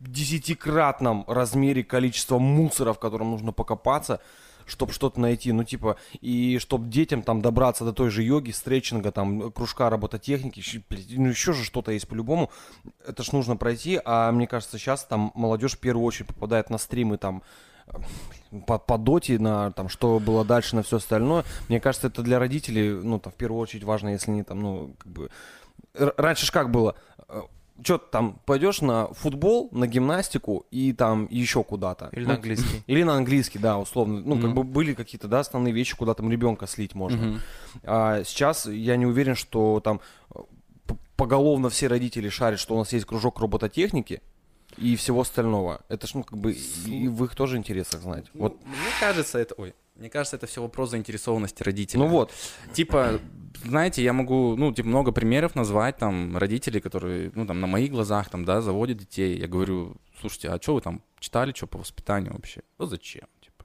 десятикратном 0.00 1.24
размере 1.28 1.84
количество 1.84 2.38
мусора, 2.38 2.92
в 2.92 2.98
котором 2.98 3.30
нужно 3.30 3.52
покопаться, 3.52 4.20
чтобы 4.66 4.92
что-то 4.92 5.20
найти, 5.20 5.52
ну 5.52 5.64
типа, 5.64 5.96
и 6.20 6.58
чтобы 6.58 6.88
детям 6.88 7.22
там 7.22 7.42
добраться 7.42 7.84
до 7.84 7.92
той 7.92 8.10
же 8.10 8.22
йоги, 8.22 8.50
стретчинга, 8.50 9.12
там, 9.12 9.52
кружка 9.52 9.90
робототехники, 9.90 10.62
ну 11.10 11.28
еще 11.28 11.52
же 11.52 11.64
что-то 11.64 11.92
есть 11.92 12.08
по-любому, 12.08 12.50
это 13.06 13.22
ж 13.22 13.32
нужно 13.32 13.56
пройти, 13.56 14.00
а 14.04 14.30
мне 14.32 14.46
кажется, 14.46 14.78
сейчас 14.78 15.04
там 15.04 15.32
молодежь 15.34 15.74
в 15.76 15.78
первую 15.78 16.04
очередь 16.04 16.28
попадает 16.28 16.70
на 16.70 16.78
стримы 16.78 17.18
там 17.18 17.42
по, 18.66 18.78
по 18.78 18.98
доте, 18.98 19.38
на 19.38 19.72
там, 19.72 19.88
что 19.88 20.18
было 20.18 20.44
дальше, 20.44 20.76
на 20.76 20.82
все 20.82 20.96
остальное. 20.96 21.44
Мне 21.68 21.80
кажется, 21.80 22.08
это 22.08 22.22
для 22.22 22.38
родителей, 22.38 22.90
ну, 22.90 23.18
там, 23.18 23.32
в 23.32 23.36
первую 23.36 23.60
очередь 23.60 23.84
важно, 23.84 24.10
если 24.10 24.30
они 24.30 24.42
там, 24.42 24.60
ну, 24.60 24.94
как 24.98 25.12
бы... 25.12 25.30
Раньше 25.94 26.46
ж 26.46 26.50
как 26.50 26.70
было? 26.70 26.94
Что 27.82 27.98
там, 27.98 28.38
пойдешь 28.46 28.80
на 28.80 29.08
футбол, 29.14 29.68
на 29.72 29.86
гимнастику 29.86 30.66
и 30.70 30.92
там 30.92 31.26
еще 31.30 31.64
куда-то. 31.64 32.08
Или 32.12 32.22
Ну, 32.22 32.28
на 32.28 32.34
английский. 32.36 32.82
или 32.86 33.02
на 33.02 33.14
английский, 33.14 33.58
да, 33.58 33.78
условно. 33.78 34.20
Ну, 34.24 34.40
как 34.40 34.54
бы 34.54 34.62
были 34.62 34.94
какие-то, 34.94 35.28
да, 35.28 35.40
основные 35.40 35.72
вещи, 35.72 35.96
куда 35.96 36.14
там 36.14 36.30
ребенка 36.30 36.66
слить 36.66 36.94
можно. 36.94 37.40
А 37.84 38.22
сейчас 38.24 38.66
я 38.66 38.96
не 38.96 39.06
уверен, 39.06 39.34
что 39.34 39.80
там 39.80 40.00
э, 40.34 40.38
поголовно 41.16 41.70
все 41.70 41.86
родители 41.86 42.28
шарят, 42.28 42.60
что 42.60 42.74
у 42.74 42.78
нас 42.78 42.92
есть 42.92 43.04
кружок 43.06 43.38
робототехники 43.40 44.22
и 44.76 44.96
всего 44.96 45.20
остального. 45.20 45.80
Это 45.88 46.06
ж, 46.06 46.14
ну, 46.14 46.22
как 46.24 46.38
бы 46.38 46.52
и 46.52 47.08
в 47.08 47.24
их 47.24 47.34
тоже 47.34 47.56
интересах 47.56 48.00
знать. 48.00 48.26
Вот. 48.34 48.52
Вот 48.52 48.66
мне 48.66 48.90
кажется, 49.00 49.38
это, 49.38 49.54
ой, 49.58 49.74
мне 49.94 50.08
кажется, 50.08 50.36
это 50.36 50.46
все 50.46 50.62
вопрос 50.62 50.90
заинтересованности 50.90 51.62
родителей. 51.62 52.02
Ну 52.02 52.08
вот. 52.08 52.32
Типа, 52.72 53.20
знаете, 53.64 54.02
я 54.02 54.12
могу, 54.12 54.56
ну, 54.56 54.72
типа, 54.72 54.88
много 54.88 55.12
примеров 55.12 55.54
назвать, 55.54 55.96
там, 55.98 56.36
родителей, 56.36 56.80
которые, 56.80 57.30
ну, 57.34 57.46
там, 57.46 57.60
на 57.60 57.66
моих 57.66 57.90
глазах, 57.90 58.30
там, 58.30 58.44
да, 58.44 58.60
заводят 58.60 58.98
детей. 58.98 59.38
Я 59.38 59.48
говорю, 59.48 59.96
слушайте, 60.20 60.48
а 60.48 60.60
что 60.60 60.74
вы 60.74 60.80
там 60.80 61.02
читали, 61.18 61.52
что 61.54 61.66
по 61.66 61.78
воспитанию 61.78 62.32
вообще? 62.32 62.62
Ну, 62.78 62.86
зачем, 62.86 63.28
типа? 63.40 63.64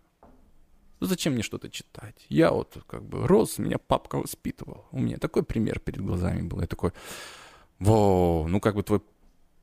Ну, 1.00 1.08
зачем 1.08 1.34
мне 1.34 1.44
что-то 1.44 1.70
читать? 1.70 2.26
Я 2.30 2.52
вот, 2.52 2.78
как 2.88 3.04
бы, 3.04 3.26
рос, 3.26 3.58
меня 3.58 3.78
папка 3.78 4.18
воспитывал. 4.18 4.86
У 4.92 5.00
меня 5.00 5.18
такой 5.18 5.44
пример 5.44 5.80
перед 5.80 6.02
глазами 6.02 6.42
был. 6.42 6.60
Я 6.60 6.68
такой, 6.68 6.92
во, 7.80 8.46
ну, 8.50 8.60
как 8.60 8.76
бы, 8.76 8.84
твой 8.84 9.02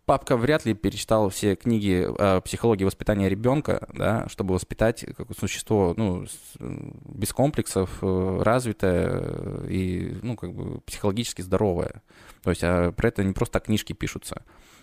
папка 0.06 0.36
вряд 0.36 0.64
ли 0.64 0.74
перечитал 0.74 1.30
все 1.30 1.56
книги 1.56 2.06
о 2.06 2.40
психологии 2.40 2.84
воспитания 2.84 3.28
ребенка, 3.28 3.88
да, 3.92 4.28
чтобы 4.28 4.54
воспитать 4.54 5.04
как 5.16 5.28
существо, 5.38 5.94
ну, 5.96 6.24
э, 6.24 6.90
без 7.08 7.32
комплексов, 7.32 7.98
э, 8.02 8.40
развитое 8.42 9.08
э, 9.10 9.66
и, 9.68 10.18
ну, 10.22 10.36
как 10.36 10.52
бы 10.54 10.80
психологически 10.80 11.42
здоровое. 11.42 12.02
То 12.42 12.50
есть 12.50 12.62
а 12.62 12.92
про 12.92 13.08
это 13.08 13.24
не 13.24 13.32
просто 13.32 13.60
книжки 13.60 13.92
пишутся. 13.92 14.42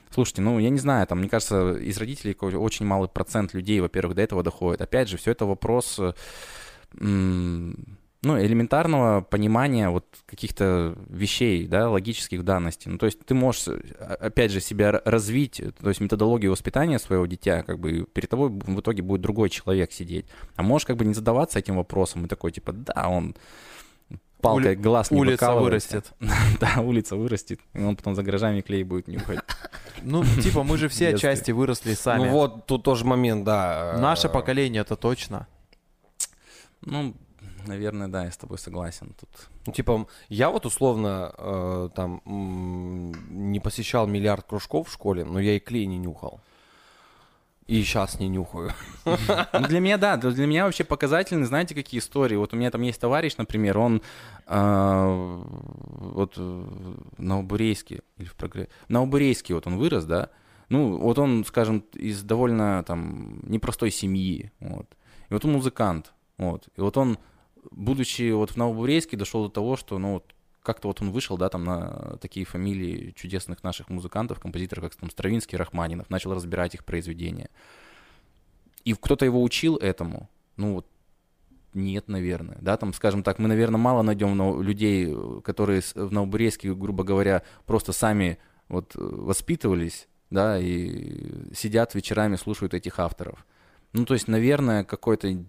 Слушайте, 0.09 0.41
ну, 0.41 0.59
я 0.59 0.69
не 0.69 0.79
знаю, 0.79 1.07
там, 1.07 1.19
мне 1.19 1.29
кажется, 1.29 1.73
из 1.73 1.97
родителей 1.97 2.35
очень 2.35 2.85
малый 2.85 3.07
процент 3.07 3.53
людей, 3.53 3.79
во-первых, 3.79 4.15
до 4.15 4.21
этого 4.21 4.43
доходит. 4.43 4.81
Опять 4.81 5.07
же, 5.07 5.17
все 5.17 5.31
это 5.31 5.45
вопрос, 5.45 5.97
э, 5.99 6.13
м, 6.99 7.97
ну, 8.23 8.39
элементарного 8.39 9.21
понимания 9.21 9.89
вот 9.89 10.05
каких-то 10.27 10.95
вещей, 11.09 11.65
да, 11.67 11.89
логических 11.89 12.43
данностей. 12.43 12.91
Ну, 12.91 12.99
то 12.99 13.07
есть 13.07 13.19
ты 13.25 13.33
можешь, 13.33 13.67
э, 13.67 13.79
опять 14.19 14.51
же, 14.51 14.61
себя 14.61 15.01
развить, 15.05 15.61
то 15.81 15.89
есть 15.89 16.01
методологию 16.01 16.51
воспитания 16.51 16.99
своего 16.99 17.25
дитя, 17.25 17.63
как 17.63 17.79
бы 17.79 18.05
перед 18.13 18.29
тобой 18.29 18.49
в 18.49 18.79
итоге 18.79 19.01
будет 19.01 19.21
другой 19.21 19.49
человек 19.49 19.91
сидеть. 19.91 20.27
А 20.55 20.61
можешь 20.61 20.85
как 20.85 20.97
бы 20.97 21.05
не 21.05 21.15
задаваться 21.15 21.57
этим 21.57 21.77
вопросом 21.77 22.25
и 22.25 22.27
такой, 22.27 22.51
типа, 22.51 22.73
да, 22.73 23.09
он 23.09 23.35
палкой 24.39 24.75
глаз 24.75 25.09
не 25.09 25.19
Улица 25.19 25.53
вырастет. 25.55 26.11
Да, 26.59 26.81
улица 26.81 27.15
вырастет, 27.15 27.59
и 27.73 27.81
он 27.81 27.95
потом 27.95 28.13
за 28.13 28.21
гаражами 28.21 28.61
клей 28.61 28.83
будет 28.83 29.07
нюхать. 29.07 29.39
Ну, 30.03 30.23
типа, 30.23 30.63
мы 30.63 30.77
же 30.77 30.89
все 30.89 31.09
отчасти 31.09 31.51
выросли 31.51 31.95
сами. 31.95 32.25
Ну 32.25 32.29
вот, 32.29 32.67
тут 32.67 32.83
тоже 32.83 33.03
момент, 33.05 33.45
да. 33.45 33.97
Наше 33.99 34.29
поколение 34.29 34.81
это 34.81 34.95
точно. 34.95 35.47
Ну, 36.81 37.15
наверное, 37.65 38.07
да, 38.07 38.25
я 38.25 38.31
с 38.31 38.37
тобой 38.37 38.57
согласен 38.57 39.13
тут. 39.19 39.29
Ну, 39.65 39.73
типа, 39.73 40.07
я 40.29 40.49
вот 40.49 40.65
условно 40.65 41.33
э, 41.37 41.89
там 41.95 42.21
не 42.25 43.59
посещал 43.59 44.07
миллиард 44.07 44.45
кружков 44.45 44.89
в 44.89 44.93
школе, 44.93 45.25
но 45.25 45.39
я 45.39 45.55
и 45.55 45.59
клей 45.59 45.85
не 45.85 45.97
нюхал. 45.97 46.41
И 47.67 47.83
сейчас 47.83 48.19
не 48.19 48.27
нюхаю. 48.27 48.71
Ну, 49.05 49.67
для 49.67 49.79
меня, 49.79 49.97
да, 49.97 50.17
для 50.17 50.45
меня 50.45 50.65
вообще 50.65 50.83
показательны, 50.83 51.45
знаете, 51.45 51.73
какие 51.75 51.99
истории. 51.99 52.35
Вот 52.35 52.53
у 52.53 52.57
меня 52.57 52.69
там 52.71 52.81
есть 52.81 52.99
товарищ, 52.99 53.37
например, 53.37 53.77
он 53.77 54.01
а, 54.45 55.41
вот 55.97 56.33
э, 56.37 56.65
на 57.17 57.39
Убурейске, 57.39 58.01
или 58.17 58.27
в 58.27 58.35
Прогре... 58.35 58.67
на 58.89 59.01
Убурейске 59.01 59.53
вот 59.53 59.67
он 59.67 59.77
вырос, 59.77 60.05
да, 60.05 60.29
ну, 60.71 60.97
вот 60.97 61.19
он, 61.19 61.43
скажем, 61.45 61.83
из 61.93 62.23
довольно 62.23 62.81
там 62.87 63.41
непростой 63.43 63.91
семьи, 63.91 64.51
вот. 64.61 64.87
И 65.29 65.33
вот 65.33 65.43
он 65.43 65.51
музыкант, 65.51 66.13
вот. 66.37 66.69
И 66.77 66.81
вот 66.81 66.97
он, 66.97 67.17
будучи 67.69 68.31
вот 68.31 68.51
в 68.51 68.55
Новобурейске, 68.57 69.17
дошел 69.17 69.43
до 69.43 69.49
того, 69.49 69.75
что, 69.75 69.97
ну, 69.97 70.13
вот 70.13 70.35
как-то 70.63 70.87
вот 70.87 71.01
он 71.01 71.11
вышел, 71.11 71.37
да, 71.37 71.49
там 71.49 71.63
на 71.63 72.17
такие 72.21 72.45
фамилии 72.45 73.13
чудесных 73.15 73.63
наших 73.63 73.89
музыкантов, 73.89 74.39
композиторов, 74.39 74.85
как 74.85 74.95
там 74.95 75.09
Стравинский, 75.09 75.57
Рахманинов, 75.57 76.09
начал 76.09 76.33
разбирать 76.33 76.75
их 76.75 76.85
произведения. 76.85 77.49
И 78.83 78.93
кто-то 78.93 79.25
его 79.25 79.41
учил 79.41 79.77
этому? 79.77 80.29
Ну 80.57 80.75
вот 80.75 80.87
нет, 81.73 82.07
наверное. 82.07 82.57
Да, 82.61 82.77
там, 82.77 82.93
скажем 82.93 83.23
так, 83.23 83.39
мы, 83.39 83.47
наверное, 83.47 83.79
мало 83.79 84.01
найдем 84.01 84.61
людей, 84.61 85.15
которые 85.43 85.81
в 85.81 86.11
Новобурейске, 86.11 86.73
грубо 86.73 87.03
говоря, 87.03 87.43
просто 87.65 87.93
сами 87.93 88.37
вот 88.67 88.95
э, 88.95 88.99
воспитывались, 88.99 90.07
да, 90.29 90.59
и 90.59 91.53
сидят 91.53 91.95
вечерами, 91.95 92.35
слушают 92.35 92.73
этих 92.73 92.99
авторов. 92.99 93.45
Ну, 93.93 94.05
то 94.05 94.13
есть, 94.13 94.27
наверное, 94.27 94.83
какой-то... 94.83 95.43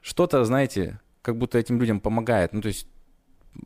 Что-то, 0.00 0.44
знаете, 0.44 1.00
как 1.28 1.36
будто 1.36 1.58
этим 1.58 1.78
людям 1.78 2.00
помогает. 2.00 2.54
Ну, 2.54 2.62
то 2.62 2.68
есть, 2.68 2.88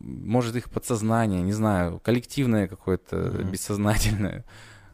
может, 0.00 0.56
их 0.56 0.68
подсознание, 0.68 1.42
не 1.42 1.52
знаю, 1.52 2.00
коллективное 2.00 2.66
какое-то, 2.66 3.16
Мгм. 3.16 3.52
бессознательное. 3.52 4.44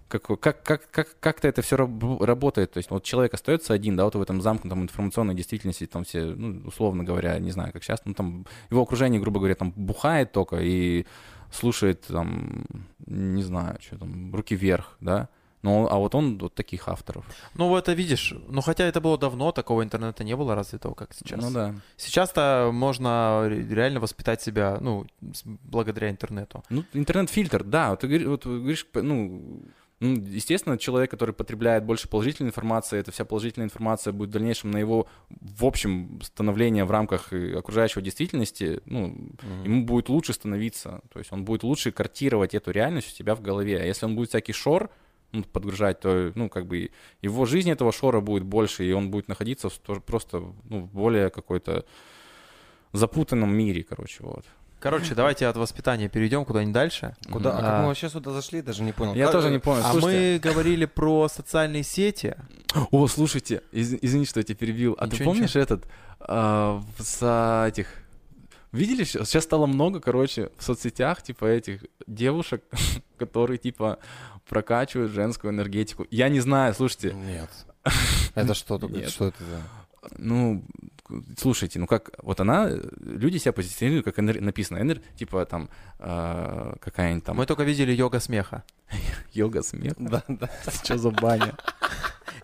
Как, 0.08 0.26
как, 0.40 0.62
как, 0.62 0.90
как, 0.90 1.08
как-то 1.18 1.48
это 1.48 1.62
все 1.62 1.76
работает. 1.76 2.72
То 2.72 2.78
есть 2.78 2.90
вот 2.90 3.04
человек 3.04 3.32
остается 3.32 3.72
один, 3.72 3.96
да, 3.96 4.04
вот 4.04 4.16
в 4.16 4.20
этом 4.20 4.42
замкнутом 4.42 4.82
информационной 4.82 5.34
действительности, 5.34 5.86
там 5.86 6.04
все, 6.04 6.26
ну, 6.26 6.66
условно 6.66 7.04
говоря, 7.04 7.38
не 7.38 7.52
знаю, 7.52 7.72
как 7.72 7.82
сейчас, 7.82 8.02
ну, 8.04 8.12
там 8.12 8.44
его 8.70 8.82
окружение, 8.82 9.18
грубо 9.18 9.38
говоря, 9.38 9.54
там 9.54 9.72
бухает 9.74 10.32
только 10.32 10.56
и 10.60 11.06
слушает, 11.50 12.02
там, 12.02 12.66
не 13.06 13.42
знаю, 13.42 13.78
что 13.80 13.96
там, 13.98 14.34
руки 14.34 14.54
вверх, 14.54 14.98
да. 15.00 15.30
Ну, 15.62 15.88
а 15.90 15.96
вот 15.96 16.14
он 16.14 16.38
вот 16.38 16.54
таких 16.54 16.88
авторов. 16.88 17.24
Ну, 17.54 17.76
это 17.76 17.92
видишь, 17.92 18.34
ну 18.48 18.60
хотя 18.60 18.84
это 18.84 19.00
было 19.00 19.18
давно, 19.18 19.50
такого 19.52 19.82
интернета 19.82 20.22
не 20.24 20.36
было 20.36 20.54
развитого, 20.54 20.94
как 20.94 21.14
сейчас. 21.14 21.40
Ну 21.40 21.50
да. 21.50 21.74
Сейчас-то 21.96 22.70
можно 22.72 23.44
ре- 23.48 23.66
реально 23.74 24.00
воспитать 24.00 24.40
себя, 24.42 24.78
ну, 24.80 25.04
благодаря 25.64 26.10
интернету. 26.10 26.62
Ну, 26.70 26.84
интернет-фильтр, 26.92 27.64
да, 27.64 27.90
вот 27.90 28.00
ты 28.00 28.06
говори- 28.06 28.26
вот 28.26 28.46
говоришь, 28.46 28.86
ну, 28.94 29.62
Ну, 30.00 30.14
естественно, 30.14 30.78
человек, 30.78 31.10
который 31.10 31.34
потребляет 31.34 31.84
больше 31.84 32.08
положительной 32.08 32.50
информации, 32.50 33.00
эта 33.00 33.10
вся 33.10 33.24
положительная 33.24 33.66
информация 33.66 34.12
будет 34.12 34.28
в 34.28 34.32
дальнейшем 34.32 34.70
на 34.70 34.78
его, 34.78 35.08
в 35.28 35.64
общем, 35.64 36.20
становление 36.22 36.84
в 36.84 36.90
рамках 36.92 37.32
э, 37.32 37.58
окружающего 37.58 38.00
действительности, 38.00 38.80
ну, 38.86 39.08
Мгм. 39.08 39.64
ему 39.64 39.84
будет 39.86 40.08
лучше 40.08 40.32
становиться, 40.34 41.00
то 41.12 41.18
есть 41.18 41.32
он 41.32 41.44
будет 41.44 41.64
лучше 41.64 41.90
картировать 41.90 42.54
эту 42.54 42.70
реальность 42.70 43.08
у 43.08 43.16
себя 43.16 43.34
в 43.34 43.40
голове. 43.42 43.80
А 43.80 43.84
если 43.84 44.06
он 44.06 44.14
будет 44.14 44.28
всякий 44.28 44.52
шор 44.52 44.88
подгружать, 45.52 46.00
то, 46.00 46.32
ну, 46.34 46.48
как 46.48 46.66
бы 46.66 46.90
его 47.22 47.44
жизнь 47.46 47.70
этого 47.70 47.92
шора 47.92 48.20
будет 48.20 48.44
больше, 48.44 48.84
и 48.84 48.92
он 48.92 49.10
будет 49.10 49.28
находиться 49.28 49.68
в 49.68 49.78
просто, 50.00 50.42
ну, 50.64 50.80
в 50.80 50.92
более 50.92 51.30
какой-то 51.30 51.84
запутанном 52.92 53.54
мире, 53.54 53.82
короче, 53.84 54.18
вот. 54.20 54.44
Короче, 54.80 55.14
давайте 55.16 55.46
от 55.48 55.56
воспитания 55.56 56.08
перейдем 56.08 56.44
куда-нибудь 56.44 56.72
дальше. 56.72 57.16
Куда? 57.32 57.56
А 57.56 57.58
А, 57.58 57.62
как 57.62 57.80
мы 57.80 57.86
вообще 57.88 58.08
сюда 58.08 58.30
зашли, 58.30 58.62
даже 58.62 58.84
не 58.84 58.92
понял. 58.92 59.14
Я 59.14 59.24
Как- 59.24 59.32
тоже 59.32 59.50
не 59.50 59.58
понял. 59.58 59.82
А 59.84 59.90
Слушайте, 59.90 60.34
мы 60.34 60.38
говорили 60.52 60.84
про 60.84 61.28
социальные 61.28 61.82
сети. 61.82 62.36
О, 62.92 63.08
слушайте, 63.08 63.62
из- 63.72 63.94
извини, 64.00 64.24
что 64.24 64.38
я 64.38 64.44
тебя 64.44 64.54
перебил. 64.54 64.94
А 64.96 65.08
ты 65.08 65.14
Ничего, 65.16 65.32
помнишь 65.32 65.56
этот, 65.56 65.84
а, 66.20 66.80
с 67.00 67.66
этих... 67.68 67.88
Видели, 68.72 69.04
сейчас 69.04 69.44
стало 69.44 69.66
много, 69.66 70.00
короче, 70.00 70.50
в 70.58 70.62
соцсетях, 70.62 71.22
типа, 71.22 71.46
этих 71.46 71.84
девушек, 72.06 72.62
которые, 73.18 73.58
типа, 73.58 73.98
прокачивают 74.48 75.12
женскую 75.12 75.52
энергетику. 75.52 76.06
Я 76.10 76.28
не 76.28 76.40
знаю, 76.40 76.74
слушайте, 76.74 77.14
Нет. 77.14 77.50
Это 78.34 78.54
что? 78.54 78.78
Нет. 78.88 79.10
Что 79.10 79.28
это 79.28 79.42
за... 79.44 79.62
ну, 80.18 80.64
слушайте, 81.38 81.78
ну 81.78 81.86
как, 81.86 82.10
вот 82.22 82.40
она, 82.40 82.68
э, 82.68 82.80
люди 83.00 83.38
себя 83.38 83.52
позиционируют, 83.52 84.04
как 84.04 84.18
энер- 84.18 84.40
написано, 84.40 84.78
энер, 84.78 85.00
типа, 85.16 85.44
там, 85.46 85.70
а, 85.98 86.76
какая-нибудь 86.80 87.24
там 87.24 87.36
Мы 87.36 87.46
только 87.46 87.62
видели 87.64 87.92
йога 87.92 88.20
смеха. 88.20 88.64
йога, 89.32 89.62
смех. 89.62 89.94
Да, 89.96 90.22
да. 90.28 90.50
Что 90.70 90.98
за 90.98 91.10
баня? 91.10 91.56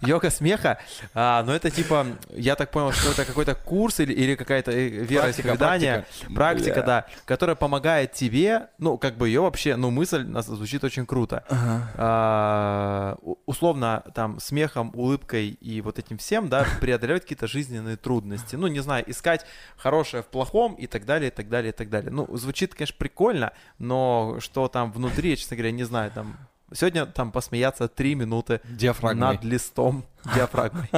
Йога 0.01 0.31
смеха, 0.31 0.79
а, 1.15 1.43
но 1.45 1.55
это 1.55 1.71
типа, 1.71 2.07
я 2.31 2.57
так 2.57 2.71
понял, 2.71 2.93
что 2.93 3.11
это 3.11 3.25
какой-то 3.25 3.55
курс 3.55 4.01
или, 4.01 4.13
или 4.13 4.35
какая-то 4.35 4.71
э, 4.71 4.89
вероисповедание, 4.89 6.07
практика, 6.35 6.75
Бля. 6.75 6.83
да, 6.83 7.07
которая 7.25 7.57
помогает 7.57 8.13
тебе, 8.13 8.69
ну, 8.79 8.99
как 8.99 9.17
бы 9.17 9.29
ее 9.29 9.41
вообще, 9.41 9.77
ну, 9.77 9.91
мысль 9.91 10.27
звучит 10.43 10.85
очень 10.85 11.07
круто. 11.07 11.45
Ага. 11.49 11.91
А, 11.97 13.17
условно, 13.47 14.05
там, 14.15 14.41
смехом, 14.41 14.93
улыбкой 14.95 15.49
и 15.49 15.81
вот 15.81 15.99
этим 15.99 16.19
всем, 16.19 16.49
да, 16.49 16.67
преодолевать 16.81 17.23
какие-то 17.23 17.47
жизненные 17.47 17.97
трудности. 17.97 18.57
Ну, 18.57 18.67
не 18.67 18.81
знаю, 18.81 19.05
искать 19.11 19.45
хорошее 19.77 20.23
в 20.23 20.27
плохом 20.27 20.75
и 20.75 20.87
так 20.87 21.05
далее, 21.05 21.31
и 21.31 21.35
так 21.35 21.49
далее, 21.49 21.71
и 21.71 21.75
так 21.77 21.89
далее. 21.89 22.11
Ну, 22.11 22.37
звучит, 22.37 22.75
конечно, 22.75 22.97
прикольно, 22.99 23.53
но 23.79 24.37
что 24.41 24.69
там 24.69 24.93
внутри, 24.93 25.31
я, 25.31 25.37
честно 25.37 25.57
говоря, 25.57 25.73
не 25.73 25.85
знаю, 25.85 26.11
там... 26.11 26.37
Сегодня 26.75 27.07
там 27.07 27.31
посмеяться 27.33 27.89
три 27.89 28.15
минуты 28.15 28.61
Диафрагмой. 28.65 29.35
над 29.35 29.45
листом 29.45 30.05
диафрагмой. 30.35 30.89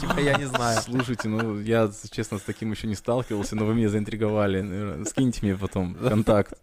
Типа, 0.00 0.18
я 0.20 0.36
не 0.38 0.46
знаю. 0.46 0.80
Слушайте, 0.80 1.28
ну 1.28 1.58
я, 1.60 1.90
честно, 2.10 2.38
с 2.38 2.42
таким 2.42 2.70
еще 2.70 2.86
не 2.86 2.94
сталкивался, 2.94 3.54
но 3.56 3.64
вы 3.66 3.74
меня 3.74 3.88
заинтриговали. 3.88 5.04
Скиньте 5.04 5.40
мне 5.42 5.56
потом 5.56 5.94
контакт. 5.94 6.54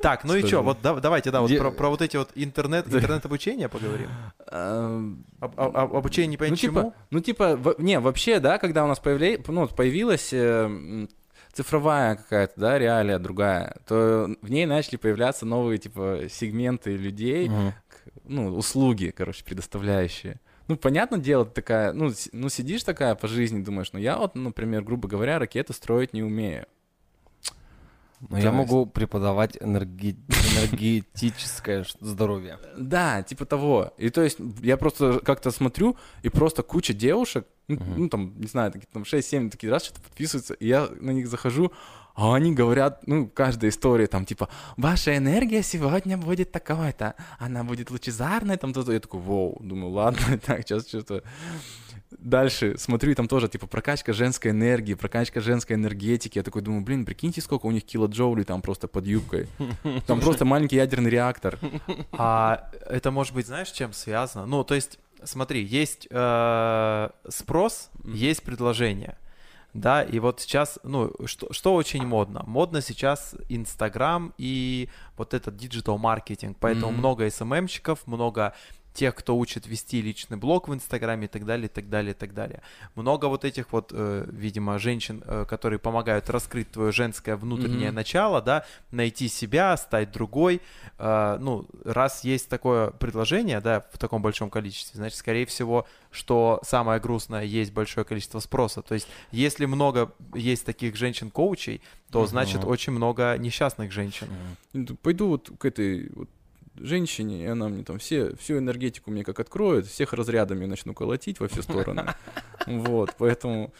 Так, 0.00 0.24
ну 0.24 0.34
и 0.36 0.46
Что 0.46 0.62
вот 0.62 0.78
да- 0.82 0.94
давайте, 1.00 1.30
да, 1.30 1.40
вот 1.40 1.50
про, 1.58 1.88
вот 1.90 2.00
эти 2.02 2.16
вот 2.16 2.30
интернет, 2.36 2.86
интернет-обучение 2.86 3.68
поговорим. 3.68 4.08
Об- 4.46 5.60
об- 5.60 5.76
об- 5.76 5.96
обучение 5.96 6.28
не 6.28 6.36
Ну 6.36 6.38
понятно 6.38 6.56
типа, 6.56 6.80
чему. 6.80 6.94
ну 7.10 7.20
типа, 7.20 7.74
не, 7.78 7.98
вообще, 7.98 8.38
да, 8.40 8.58
когда 8.58 8.84
у 8.84 8.86
нас 8.88 9.00
ну, 9.04 9.68
появилась 9.68 10.30
э, 10.32 11.06
цифровая 11.52 12.16
какая-то, 12.16 12.52
да, 12.56 12.78
реалия 12.78 13.18
другая, 13.18 13.76
то 13.86 14.28
в 14.42 14.50
ней 14.50 14.66
начали 14.66 14.96
появляться 14.96 15.46
новые, 15.46 15.78
типа, 15.78 16.22
сегменты 16.30 16.96
людей, 16.96 17.48
Мгм. 17.48 17.72
Ну, 18.24 18.48
услуги, 18.56 19.12
короче, 19.16 19.44
предоставляющие. 19.44 20.40
Ну, 20.68 20.76
понятное 20.76 21.18
дело, 21.18 21.44
ты 21.44 21.50
такая, 21.52 21.92
ну, 21.92 22.10
ну, 22.32 22.48
сидишь 22.48 22.84
такая 22.84 23.14
по 23.14 23.28
жизни, 23.28 23.62
думаешь, 23.62 23.92
ну, 23.92 23.98
я 23.98 24.16
вот, 24.16 24.34
например, 24.34 24.82
грубо 24.82 25.08
говоря, 25.08 25.38
ракеты 25.38 25.72
строить 25.74 26.12
не 26.14 26.22
умею. 26.22 26.66
Но 28.30 28.38
я 28.38 28.44
То 28.44 28.48
есть- 28.48 28.56
могу 28.58 28.86
преподавать 28.86 29.56
энерги- 29.58 30.16
энергетическое 30.56 31.84
здоровье. 32.00 32.58
Да, 32.78 33.22
типа 33.22 33.44
того. 33.44 33.92
И 33.98 34.08
то 34.08 34.22
есть 34.22 34.38
я 34.62 34.76
просто 34.78 35.20
как-то 35.20 35.50
смотрю, 35.50 35.96
и 36.22 36.30
просто 36.30 36.62
куча 36.62 36.94
девушек, 36.94 37.46
ну, 37.68 37.76
Мгм. 37.76 37.94
ну, 37.98 38.08
там, 38.08 38.40
не 38.40 38.46
знаю, 38.46 38.72
такие, 38.72 38.88
там 38.90 39.04
6-7 39.04 39.50
такие 39.50 39.70
раз 39.70 39.84
что-то 39.84 40.00
подписываются, 40.00 40.54
и 40.54 40.66
я 40.66 40.88
на 41.00 41.10
них 41.10 41.28
захожу, 41.28 41.72
а 42.14 42.34
они 42.34 42.54
говорят, 42.54 43.06
ну, 43.06 43.26
каждая 43.26 43.70
история, 43.70 44.06
там, 44.06 44.24
типа, 44.24 44.48
ваша 44.76 45.16
энергия 45.16 45.62
сегодня 45.62 46.16
будет 46.16 46.52
такой-то, 46.52 47.14
она 47.38 47.64
будет 47.64 47.90
лучезарной, 47.90 48.56
там, 48.56 48.72
то-то. 48.72 48.92
Я 48.92 49.00
такой, 49.00 49.20
воу, 49.20 49.58
думаю, 49.60 49.92
ладно, 49.92 50.38
так, 50.46 50.62
сейчас 50.62 50.86
что-то... 50.88 51.24
Дальше 52.16 52.76
смотрю, 52.78 53.10
и 53.10 53.14
там 53.14 53.26
тоже, 53.26 53.48
типа, 53.48 53.66
прокачка 53.66 54.12
женской 54.12 54.52
энергии, 54.52 54.94
прокачка 54.94 55.40
женской 55.40 55.74
энергетики. 55.74 56.38
Я 56.38 56.44
такой 56.44 56.62
думаю, 56.62 56.84
блин, 56.84 57.04
прикиньте, 57.04 57.40
сколько 57.40 57.66
у 57.66 57.72
них 57.72 57.84
килоджоулей 57.84 58.44
там 58.44 58.62
просто 58.62 58.86
под 58.86 59.06
юбкой. 59.06 59.48
Там 60.06 60.20
просто 60.20 60.44
маленький 60.44 60.76
ядерный 60.76 61.10
реактор. 61.10 61.58
А 62.12 62.70
это 62.86 63.10
может 63.10 63.34
быть, 63.34 63.48
знаешь, 63.48 63.70
чем 63.70 63.92
связано? 63.92 64.46
Ну, 64.46 64.62
то 64.62 64.74
есть, 64.74 65.00
смотри, 65.24 65.64
есть 65.64 66.06
э, 66.10 67.08
спрос, 67.28 67.90
есть 68.04 68.44
предложение. 68.44 69.16
Да, 69.74 70.02
и 70.02 70.20
вот 70.20 70.40
сейчас, 70.40 70.78
ну, 70.84 71.12
что, 71.26 71.52
что 71.52 71.74
очень 71.74 72.06
модно? 72.06 72.44
Модно 72.46 72.80
сейчас 72.80 73.34
Инстаграм 73.48 74.32
и 74.38 74.88
вот 75.16 75.34
этот 75.34 75.56
digital 75.56 75.98
маркетинг. 75.98 76.56
Поэтому 76.60 76.92
Мгм. 76.92 76.98
много 77.00 77.28
СММщиков, 77.30 78.06
много 78.06 78.54
тех, 78.94 79.14
кто 79.14 79.36
учит 79.36 79.66
вести 79.66 80.00
личный 80.00 80.36
блог 80.36 80.68
в 80.68 80.72
Инстаграме 80.74 81.24
и 81.24 81.28
так 81.28 81.44
далее, 81.44 81.66
и 81.66 81.68
так 81.68 81.90
далее, 81.90 82.12
и 82.12 82.14
так 82.14 82.32
далее. 82.32 82.62
Много 82.94 83.26
вот 83.26 83.44
этих 83.44 83.72
вот, 83.72 83.90
э, 83.92 84.24
видимо, 84.30 84.78
женщин, 84.78 85.22
э, 85.26 85.44
которые 85.48 85.78
помогают 85.80 86.30
раскрыть 86.30 86.70
твое 86.70 86.92
женское 86.92 87.36
внутреннее 87.36 87.88
Мгм. 87.88 87.96
начало, 87.96 88.40
да, 88.40 88.64
найти 88.92 89.28
себя, 89.28 89.76
стать 89.76 90.12
другой. 90.12 90.62
Э, 90.98 91.36
ну, 91.40 91.66
раз 91.84 92.22
есть 92.24 92.48
такое 92.48 92.90
предложение, 92.90 93.60
да, 93.60 93.80
в 93.92 93.98
таком 93.98 94.22
большом 94.22 94.48
количестве, 94.48 94.96
значит, 94.96 95.18
скорее 95.18 95.44
всего, 95.44 95.86
что 96.12 96.60
самое 96.62 97.00
грустное, 97.00 97.42
есть 97.42 97.72
большое 97.72 98.04
количество 98.06 98.38
спроса. 98.38 98.80
То 98.80 98.94
есть, 98.94 99.08
если 99.32 99.66
много 99.66 100.12
есть 100.34 100.64
таких 100.64 100.94
женщин-коучей, 100.94 101.82
то, 102.12 102.20
Мгм. 102.20 102.28
значит, 102.28 102.64
очень 102.64 102.92
много 102.92 103.36
несчастных 103.38 103.90
женщин. 103.90 104.28
Т- 104.72 104.94
Пойду 105.02 105.26
вот 105.28 105.50
к 105.58 105.64
этой 105.64 106.08
вот 106.14 106.28
женщине, 106.76 107.44
и 107.44 107.46
она 107.46 107.68
мне 107.68 107.84
там 107.84 107.98
все, 107.98 108.34
всю 108.36 108.58
энергетику 108.58 109.10
мне 109.10 109.24
как 109.24 109.40
откроет, 109.40 109.86
всех 109.86 110.12
разрядами 110.12 110.66
начну 110.66 110.94
колотить 110.94 111.40
во 111.40 111.48
все 111.48 111.62
стороны. 111.62 112.06
Вот, 112.66 113.14
поэтому... 113.18 113.72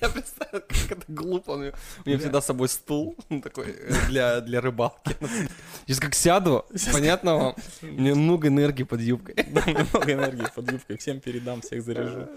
Я 0.00 0.08
представляю, 0.08 0.64
как 0.68 0.92
это 0.98 1.04
глупо. 1.08 1.52
У 1.52 1.58
меня- 1.58 2.18
всегда 2.18 2.40
с 2.40 2.46
собой 2.46 2.68
стул 2.68 3.16
такой 3.42 3.70
э, 3.70 4.06
для, 4.08 4.40
для 4.40 4.60
рыбалки. 4.60 5.16
Сейчас 5.86 6.00
как 6.00 6.14
сяду, 6.14 6.66
понятно 6.92 7.36
вам? 7.36 7.54
У 7.82 7.86
меня 7.86 8.14
много 8.14 8.48
энергии 8.48 8.82
под 8.84 9.00
юбкой. 9.00 9.36
Много 9.46 10.12
энергии 10.12 10.46
под 10.54 10.70
юбкой, 10.70 10.96
всем 10.98 11.20
передам, 11.20 11.60
всех 11.60 11.82
заряжу. 11.82 12.28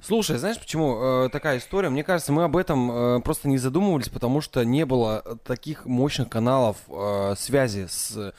Слушай, 0.00 0.38
знаешь, 0.38 0.58
почему 0.58 1.24
э, 1.24 1.28
такая 1.30 1.58
история? 1.58 1.88
Мне 1.88 2.02
кажется, 2.04 2.32
мы 2.32 2.44
об 2.44 2.56
этом 2.56 2.90
э, 2.90 3.20
просто 3.20 3.48
не 3.48 3.58
задумывались, 3.58 4.08
потому 4.08 4.40
что 4.40 4.64
не 4.64 4.84
было 4.84 5.22
э, 5.24 5.36
таких 5.44 5.86
мощных 5.86 6.28
каналов 6.28 6.76
э, 6.88 7.34
связи 7.36 7.86
с, 7.88 8.32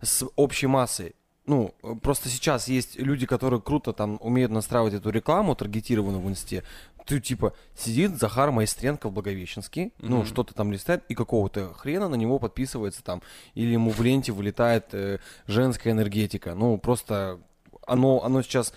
с 0.00 0.24
общей 0.36 0.66
массой. 0.66 1.14
Ну, 1.46 1.74
э, 1.82 1.94
просто 2.02 2.28
сейчас 2.28 2.68
есть 2.68 2.98
люди, 2.98 3.26
которые 3.26 3.60
круто 3.60 3.92
там 3.92 4.18
умеют 4.20 4.52
настраивать 4.52 4.94
эту 4.94 5.10
рекламу, 5.10 5.54
таргетированную 5.56 6.20
в 6.22 6.28
инсте. 6.28 6.62
Ты 7.06 7.20
типа 7.20 7.54
сидит 7.74 8.18
Захар 8.18 8.50
Майстренко 8.50 9.08
в 9.08 9.12
Благовещенске, 9.12 9.92
ну, 9.98 10.18
Мгм. 10.18 10.26
что-то 10.26 10.52
там 10.54 10.70
листает, 10.70 11.04
и 11.08 11.14
какого-то 11.14 11.72
хрена 11.72 12.08
на 12.08 12.16
него 12.16 12.38
подписывается 12.38 13.02
там, 13.02 13.22
или 13.54 13.72
ему 13.72 13.90
в 13.90 14.00
ленте 14.02 14.30
вылетает 14.30 14.92
э, 14.92 15.18
женская 15.46 15.92
энергетика. 15.92 16.54
Ну, 16.54 16.76
просто 16.76 17.40
оно, 17.86 18.22
оно 18.22 18.42
сейчас 18.42 18.74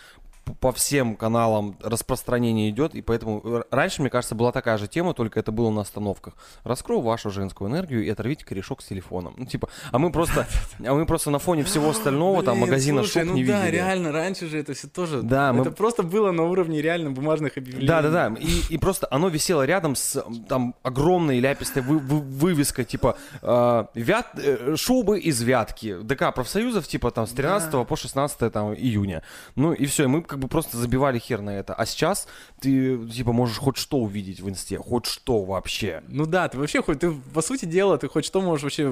по 0.59 0.71
всем 0.71 1.15
каналам 1.15 1.77
распространение 1.81 2.69
идет, 2.69 2.95
и 2.95 3.01
поэтому 3.01 3.63
раньше, 3.71 4.01
мне 4.01 4.09
кажется, 4.09 4.35
была 4.35 4.51
такая 4.51 4.77
же 4.77 4.87
тема, 4.87 5.13
только 5.13 5.39
это 5.39 5.51
было 5.51 5.69
на 5.69 5.81
остановках. 5.81 6.33
Раскрою 6.63 7.01
вашу 7.01 7.29
женскую 7.29 7.69
энергию 7.69 8.03
и 8.03 8.09
оторвите 8.09 8.43
корешок 8.45 8.81
с 8.81 8.85
телефоном. 8.85 9.33
Ну, 9.37 9.45
типа, 9.45 9.69
а 9.91 9.99
мы 9.99 10.11
просто, 10.11 10.47
а 10.85 10.93
мы 10.93 11.05
просто 11.05 11.29
на 11.29 11.39
фоне 11.39 11.63
всего 11.63 11.89
остального, 11.89 12.43
там, 12.43 12.57
магазина 12.59 13.03
шоп 13.03 13.23
ну 13.23 13.33
не 13.35 13.45
да, 13.45 13.61
видели. 13.61 13.75
реально, 13.77 14.11
раньше 14.11 14.47
же 14.47 14.57
это 14.57 14.73
все 14.73 14.87
тоже... 14.87 15.21
Да, 15.21 15.53
мы- 15.53 15.61
Это 15.61 15.71
просто 15.71 16.03
было 16.03 16.31
на 16.31 16.43
уровне 16.43 16.81
реально 16.81 17.11
бумажных 17.11 17.57
объявлений. 17.57 17.87
Да, 17.87 18.01
да, 18.01 18.09
да. 18.09 18.35
И, 18.39 18.61
и 18.73 18.77
просто 18.77 19.07
оно 19.11 19.29
висело 19.29 19.65
рядом 19.65 19.95
с 19.95 20.23
там 20.49 20.75
огромной 20.83 21.39
ляпистой 21.39 21.81
вы- 21.83 21.99
вы- 21.99 22.19
вывеской, 22.21 22.85
типа 22.85 23.15
э, 23.41 23.85
вят, 23.95 24.27
э, 24.37 24.75
шубы 24.75 25.19
из 25.19 25.41
Вятки, 25.41 25.97
ДК 26.01 26.33
профсоюзов, 26.33 26.87
типа 26.87 27.11
там 27.11 27.27
с 27.27 27.31
13 27.31 27.87
по 27.87 27.95
16 27.95 28.51
там, 28.51 28.73
июня. 28.73 29.23
Ну 29.55 29.73
и 29.73 29.85
все, 29.85 30.03
и 30.03 30.07
мы 30.07 30.21
как 30.31 30.39
бы 30.39 30.47
просто 30.47 30.77
забивали 30.77 31.19
хер 31.19 31.41
на 31.41 31.49
это. 31.49 31.73
А 31.73 31.85
сейчас 31.85 32.25
ты, 32.61 32.97
типа, 33.09 33.33
можешь 33.33 33.57
хоть 33.57 33.75
что 33.75 33.97
увидеть 33.97 34.39
в 34.39 34.47
инсте, 34.49 34.77
хоть 34.77 35.05
что 35.05 35.43
вообще. 35.43 36.03
Ну 36.07 36.25
да, 36.25 36.47
ты 36.47 36.57
вообще 36.57 36.81
хоть, 36.81 36.99
ты, 37.01 37.11
по 37.33 37.41
сути 37.41 37.65
дела, 37.65 37.97
ты 37.97 38.07
хоть 38.07 38.23
что 38.23 38.39
можешь 38.41 38.63
вообще 38.63 38.87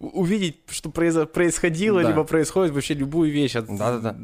увидеть, 0.00 0.56
что 0.68 0.88
произо- 0.88 1.26
происходило, 1.26 2.02
Да. 2.02 2.08
либо 2.08 2.24
происходит 2.24 2.72
вообще 2.74 2.94
любую 2.94 3.30
вещь 3.30 3.56
от 3.56 3.66
Да-да-да. 3.66 4.16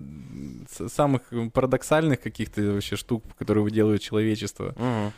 самых 0.88 1.22
парадоксальных 1.52 2.20
каких-то 2.22 2.62
вообще 2.62 2.96
штук, 2.96 3.22
которые 3.38 3.62
выделывает 3.64 4.00
человечество, 4.00 4.74
Мгм. 4.78 5.12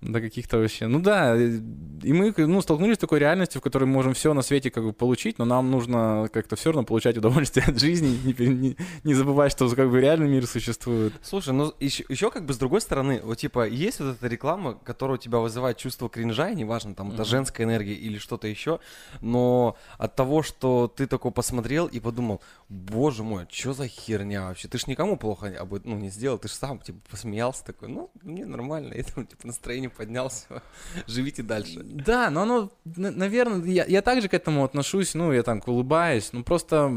До 0.00 0.20
каких-то 0.20 0.58
вообще... 0.58 0.86
Ну 0.86 1.00
да, 1.00 1.36
э, 1.36 1.60
и 2.02 2.12
мы 2.12 2.32
ну, 2.36 2.62
столкнулись 2.62 2.96
с 2.96 2.98
такой 2.98 3.18
реальностью, 3.18 3.60
в 3.60 3.64
которой 3.64 3.84
мы 3.84 3.92
можем 3.92 4.14
все 4.14 4.32
на 4.32 4.42
свете 4.42 4.70
как 4.70 4.84
бы 4.84 4.92
получить, 4.92 5.38
но 5.38 5.44
нам 5.44 5.70
нужно 5.70 6.28
как-то 6.32 6.56
все 6.56 6.70
равно 6.70 6.84
получать 6.84 7.18
удовольствие 7.18 7.66
от 7.68 7.78
жизни, 7.78 8.18
не, 8.24 8.46
не, 8.46 8.76
не 9.04 9.14
забывать, 9.14 9.52
что 9.52 9.68
как 9.74 9.90
бы 9.90 10.00
реальный 10.00 10.28
мир 10.28 10.46
существует. 10.46 11.12
Слушай, 11.22 11.52
ну 11.52 11.74
еще, 11.80 12.30
как 12.30 12.46
бы 12.46 12.54
с 12.54 12.58
другой 12.58 12.80
стороны, 12.80 13.20
вот 13.22 13.38
типа 13.38 13.68
есть 13.68 14.00
вот 14.00 14.16
эта 14.16 14.26
реклама, 14.26 14.74
которая 14.74 15.16
у 15.16 15.20
тебя 15.20 15.38
вызывает 15.38 15.76
чувство 15.76 16.08
кринжа, 16.08 16.48
и 16.50 16.54
неважно, 16.54 16.94
там 16.94 17.08
это 17.08 17.22
Мгм. 17.22 17.24
женская 17.26 17.64
энергия 17.64 17.94
или 17.94 18.18
что-то 18.18 18.48
еще, 18.48 18.80
но 19.20 19.76
от 19.98 20.16
того, 20.16 20.42
что 20.42 20.88
ты 20.88 21.06
такой 21.06 21.30
посмотрел 21.30 21.86
и 21.86 22.00
подумал, 22.00 22.40
боже 22.68 23.22
мой, 23.22 23.46
что 23.50 23.74
за 23.74 23.86
херня 23.86 24.46
вообще, 24.46 24.68
ты 24.68 24.78
ж 24.78 24.86
никому 24.86 25.18
плохо 25.18 25.54
об 25.58 25.74
ну, 25.84 25.96
не 25.96 26.08
сделал, 26.08 26.38
ты 26.38 26.48
же 26.48 26.54
сам 26.54 26.78
типа 26.78 26.98
посмеялся 27.10 27.64
такой, 27.64 27.88
ну 27.88 28.10
мне 28.22 28.46
нормально, 28.46 28.94
и 28.94 29.02
там 29.02 29.26
типа 29.26 29.46
настроение 29.46 29.89
поднялся, 29.96 30.46
живите 31.06 31.42
дальше. 31.42 31.80
Да, 31.82 32.30
но 32.30 32.42
оно, 32.42 32.72
наверное, 32.84 33.64
я, 33.66 33.84
я 33.84 34.02
также 34.02 34.28
к 34.28 34.34
этому 34.34 34.64
отношусь, 34.64 35.14
ну, 35.14 35.32
я 35.32 35.42
так 35.42 35.66
улыбаюсь, 35.68 36.32
ну, 36.32 36.44
просто, 36.44 36.88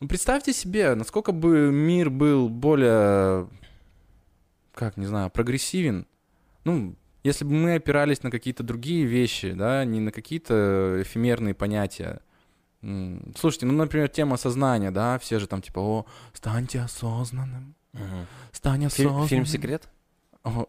ну, 0.00 0.08
представьте 0.08 0.52
себе, 0.52 0.94
насколько 0.94 1.32
бы 1.32 1.70
мир 1.72 2.10
был 2.10 2.48
более, 2.48 3.48
как, 4.74 4.96
не 4.96 5.06
знаю, 5.06 5.30
прогрессивен, 5.30 6.06
ну, 6.64 6.94
если 7.24 7.44
бы 7.44 7.52
мы 7.52 7.74
опирались 7.74 8.22
на 8.22 8.30
какие-то 8.30 8.62
другие 8.62 9.04
вещи, 9.04 9.52
да, 9.52 9.84
не 9.84 10.00
на 10.00 10.12
какие-то 10.12 11.02
эфемерные 11.02 11.54
понятия. 11.54 12.20
Слушайте, 12.80 13.66
ну, 13.66 13.72
например, 13.72 14.08
тема 14.08 14.36
сознания, 14.36 14.90
да, 14.92 15.18
все 15.18 15.40
же 15.40 15.48
там 15.48 15.60
типа, 15.60 15.80
о, 15.80 16.06
станьте 16.32 16.80
осознанным, 16.80 17.74
стань 18.52 18.88
Фильм, 18.88 19.10
осознанным. 19.10 19.26
фильм 19.26 19.46
«Секрет»? 19.46 19.88
О, 20.44 20.66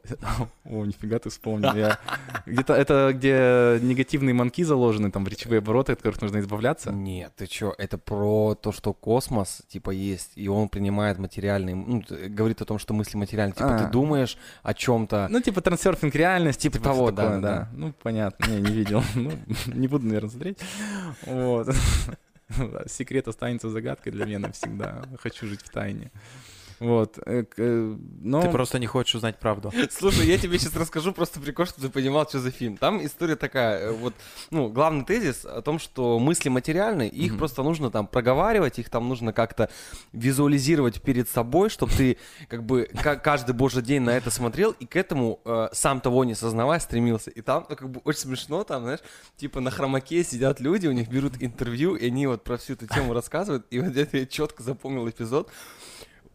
о, 0.66 0.86
нифига 0.86 1.20
ты 1.20 1.30
вспомнил. 1.30 1.74
Я... 1.76 2.00
Где-то 2.46 2.74
это 2.74 3.12
где 3.14 3.80
негативные 3.82 4.34
манки 4.34 4.64
заложены, 4.64 5.12
там, 5.12 5.24
в 5.24 5.28
речевые 5.28 5.60
обороты, 5.60 5.94
от 5.94 6.00
которых 6.00 6.22
нужно 6.22 6.40
избавляться. 6.40 6.92
Нет, 6.92 7.34
ты 7.38 7.46
чё, 7.46 7.74
это 7.78 7.98
про 7.98 8.56
то, 8.56 8.72
что 8.72 8.94
космос, 8.94 9.62
типа, 9.68 9.92
есть, 9.92 10.32
и 10.36 10.50
он 10.50 10.70
принимает 10.70 11.20
материальный, 11.20 11.76
ну, 11.76 12.04
говорит 12.10 12.62
о 12.62 12.66
том, 12.66 12.80
что 12.80 12.94
мысли 12.94 13.16
материальны. 13.16 13.54
Типа, 13.54 13.76
А. 13.76 13.80
ты 13.80 13.92
думаешь 13.92 14.38
о 14.64 14.74
чем-то. 14.74 15.28
Ну, 15.30 15.40
типа 15.40 15.62
трансерфинг 15.62 16.16
реальности. 16.16 16.64
Типа 16.64 16.80
всё 16.80 16.84
того, 16.84 17.12
да, 17.12 17.38
да. 17.40 17.70
Ну, 17.74 17.94
понятно, 18.02 18.46
не, 18.52 18.62
не 18.62 18.72
видел. 18.72 19.04
Ну, 19.16 19.32
не 19.68 19.88
буду, 19.88 20.06
наверное, 20.08 20.30
смотреть. 20.30 20.58
Вот. 21.26 21.68
Секрет 22.88 23.28
останется 23.28 23.70
загадкой 23.70 24.12
для 24.12 24.26
меня 24.26 24.40
навсегда. 24.40 25.04
Хочу 25.22 25.46
жить 25.46 25.62
в 25.62 25.70
тайне. 25.70 26.12
Вот. 26.80 27.18
э, 27.26 27.44
э, 27.58 27.96
Но... 28.22 28.42
Ты 28.42 28.50
просто 28.50 28.80
не 28.80 28.88
хочешь 28.88 29.16
узнать 29.16 29.38
правду. 29.40 29.72
Слушай, 29.92 30.28
я 30.28 30.38
тебе 30.38 30.58
сейчас 30.58 30.76
расскажу 30.76 31.12
просто 31.14 31.40
прикол, 31.40 31.66
чтобы 31.66 31.88
ты 31.88 31.94
понимал, 31.94 32.28
что 32.28 32.40
за 32.40 32.52
фильм. 32.52 32.78
Там 32.78 33.04
история 33.06 33.36
такая, 33.36 33.80
э, 33.80 33.92
вот, 33.92 34.14
ну, 34.52 34.70
главный 34.70 35.04
тезис 35.06 35.46
о 35.46 35.62
том, 35.62 35.80
что 35.80 36.20
мысли 36.20 36.50
материальны, 36.50 37.08
их 37.08 37.32
Мгм. 37.32 37.40
просто 37.40 37.64
нужно 37.64 37.92
там 37.92 38.08
проговаривать, 38.08 38.80
их 38.80 38.90
там 38.90 39.10
нужно 39.10 39.34
как-то 39.34 39.70
визуализировать 40.14 41.02
перед 41.02 41.28
собой, 41.30 41.70
чтобы 41.70 41.92
ты 41.94 42.18
как 42.48 42.64
бы 42.64 42.90
ка- 43.04 43.16
каждый 43.18 43.54
божий 43.56 43.82
день 43.84 44.02
на 44.02 44.12
это 44.12 44.32
смотрел 44.32 44.72
и 44.72 44.86
к 44.86 44.96
этому, 44.96 45.40
э, 45.46 45.70
сам 45.74 46.00
того 46.02 46.24
не 46.24 46.36
сознавая, 46.36 46.80
стремился. 46.80 47.30
И 47.32 47.42
там, 47.42 47.66
ну, 47.70 47.76
как 47.76 47.90
бы 47.90 48.02
очень 48.04 48.20
смешно, 48.22 48.64
там, 48.64 48.84
знаешь, 48.84 49.00
типа 49.38 49.60
на 49.60 49.72
хромаке 49.72 50.24
сидят 50.24 50.60
люди, 50.60 50.88
у 50.88 50.92
них 50.92 51.10
берут 51.10 51.34
интервью, 51.42 51.96
и 51.96 52.08
они 52.08 52.28
вот 52.28 52.44
про 52.44 52.58
всю 52.58 52.74
эту 52.74 52.88
тему 52.88 53.14
рассказывают, 53.14 53.66
и 53.70 53.80
вот 53.80 53.96
это 53.98 54.18
я 54.18 54.26
четко 54.26 54.64
запомнил 54.64 55.08
эпизод, 55.10 55.50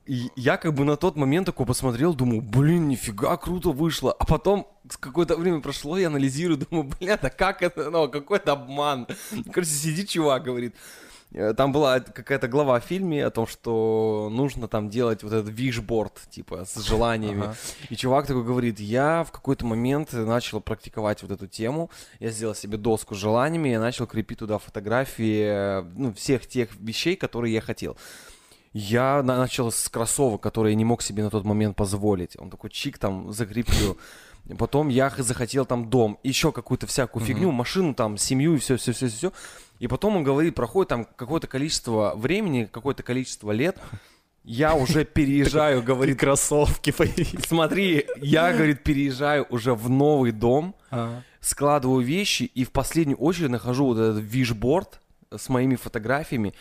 и 0.07 0.31
я 0.37 0.57
как 0.59 0.75
бы 0.75 0.85
на 0.85 0.97
тот 0.97 1.17
момент 1.17 1.47
такой 1.47 1.65
посмотрел, 1.65 2.15
думаю, 2.15 2.43
блин, 2.43 2.89
нифига 2.89 3.37
круто 3.37 3.71
вышло. 3.71 4.13
А 4.13 4.25
потом 4.27 4.69
какое-то 5.01 5.37
время 5.37 5.61
прошло, 5.61 5.97
я 5.97 6.09
анализирую, 6.09 6.59
думаю, 6.71 6.91
блин, 6.99 7.19
а 7.21 7.31
как 7.31 7.63
это, 7.63 7.91
ну, 7.91 8.09
какой-то 8.09 8.53
обман. 8.53 9.07
Короче, 9.53 9.71
сидит 9.71 10.11
чувак, 10.11 10.45
говорит, 10.45 10.75
э, 11.33 11.55
там 11.55 11.73
была 11.73 12.01
какая-то 12.01 12.49
глава 12.49 12.81
в 12.81 12.85
фильме 12.85 13.25
о 13.25 13.31
том, 13.31 13.47
что 13.47 14.29
нужно 14.31 14.69
там 14.69 14.91
делать 14.91 15.23
вот 15.23 15.33
этот 15.33 15.49
вишборд, 15.49 16.21
типа, 16.29 16.67
с 16.67 16.77
желаниями. 16.85 17.45
Ага. 17.45 17.57
И 17.89 17.97
чувак 17.97 18.27
такой 18.27 18.45
говорит, 18.45 18.81
я 18.81 19.25
в 19.25 19.33
какой-то 19.33 19.65
момент 19.65 20.13
начал 20.13 20.61
практиковать 20.61 21.23
вот 21.23 21.31
эту 21.31 21.47
тему, 21.47 21.91
я 22.21 22.29
сделал 22.29 22.55
себе 22.55 22.77
доску 22.77 23.15
с 23.15 23.19
желаниями, 23.19 23.71
я 23.71 23.81
начал 23.81 24.07
крепить 24.07 24.41
туда 24.41 24.59
фотографии, 24.59 25.45
э, 25.47 25.83
ну, 25.97 26.13
всех 26.13 26.47
тех 26.47 26.69
вещей, 26.79 27.17
которые 27.17 27.55
я 27.55 27.63
хотел. 27.63 27.97
Я 28.75 29.23
на- 29.23 29.39
начал 29.39 29.71
с 29.71 29.89
кроссовок, 29.89 30.41
которые 30.43 30.73
я 30.73 30.77
не 30.77 30.85
мог 30.85 31.01
себе 31.01 31.23
на 31.23 31.31
тот 31.31 31.45
момент 31.45 31.77
позволить. 31.77 32.37
Он 32.39 32.51
такой 32.51 32.71
чик 32.71 32.99
там 32.99 33.33
закреплю. 33.33 33.97
Потом 34.59 34.89
я 34.89 35.11
захотел 35.17 35.65
там 35.65 35.89
дом, 35.89 36.19
еще 36.23 36.53
какую-то 36.53 36.87
всякую 36.87 37.25
фигню, 37.25 37.51
машину 37.51 37.95
там, 37.95 38.19
семью 38.19 38.55
и 38.57 38.59
все, 38.59 38.77
все, 38.77 38.93
все, 38.93 39.09
все. 39.09 39.33
И 39.79 39.87
потом 39.89 40.17
он 40.17 40.23
говорит, 40.25 40.55
проходит 40.55 40.89
там 40.91 41.05
какое-то 41.17 41.47
количество 41.47 42.13
времени, 42.15 42.69
какое-то 42.71 43.03
количество 43.03 43.53
лет, 43.53 43.79
я 44.43 44.75
уже 44.75 45.05
переезжаю, 45.07 45.83
говорит, 45.83 46.19
кроссовки 46.21 46.91
появились. 46.93 47.45
смотри, 47.47 48.07
я, 48.17 48.53
говорит, 48.53 48.83
переезжаю 48.83 49.47
уже 49.49 49.73
в 49.75 49.89
новый 49.89 50.33
дом, 50.33 50.75
А. 50.91 51.23
складываю 51.41 52.05
вещи 52.05 52.43
и 52.43 52.65
в 52.65 52.71
последнюю 52.71 53.17
очередь 53.19 53.51
нахожу 53.51 53.87
вот 53.87 53.99
этот 53.99 54.23
вишборд 54.23 55.01
с 55.35 55.49
моими 55.49 55.77
фотографиями, 55.77 56.53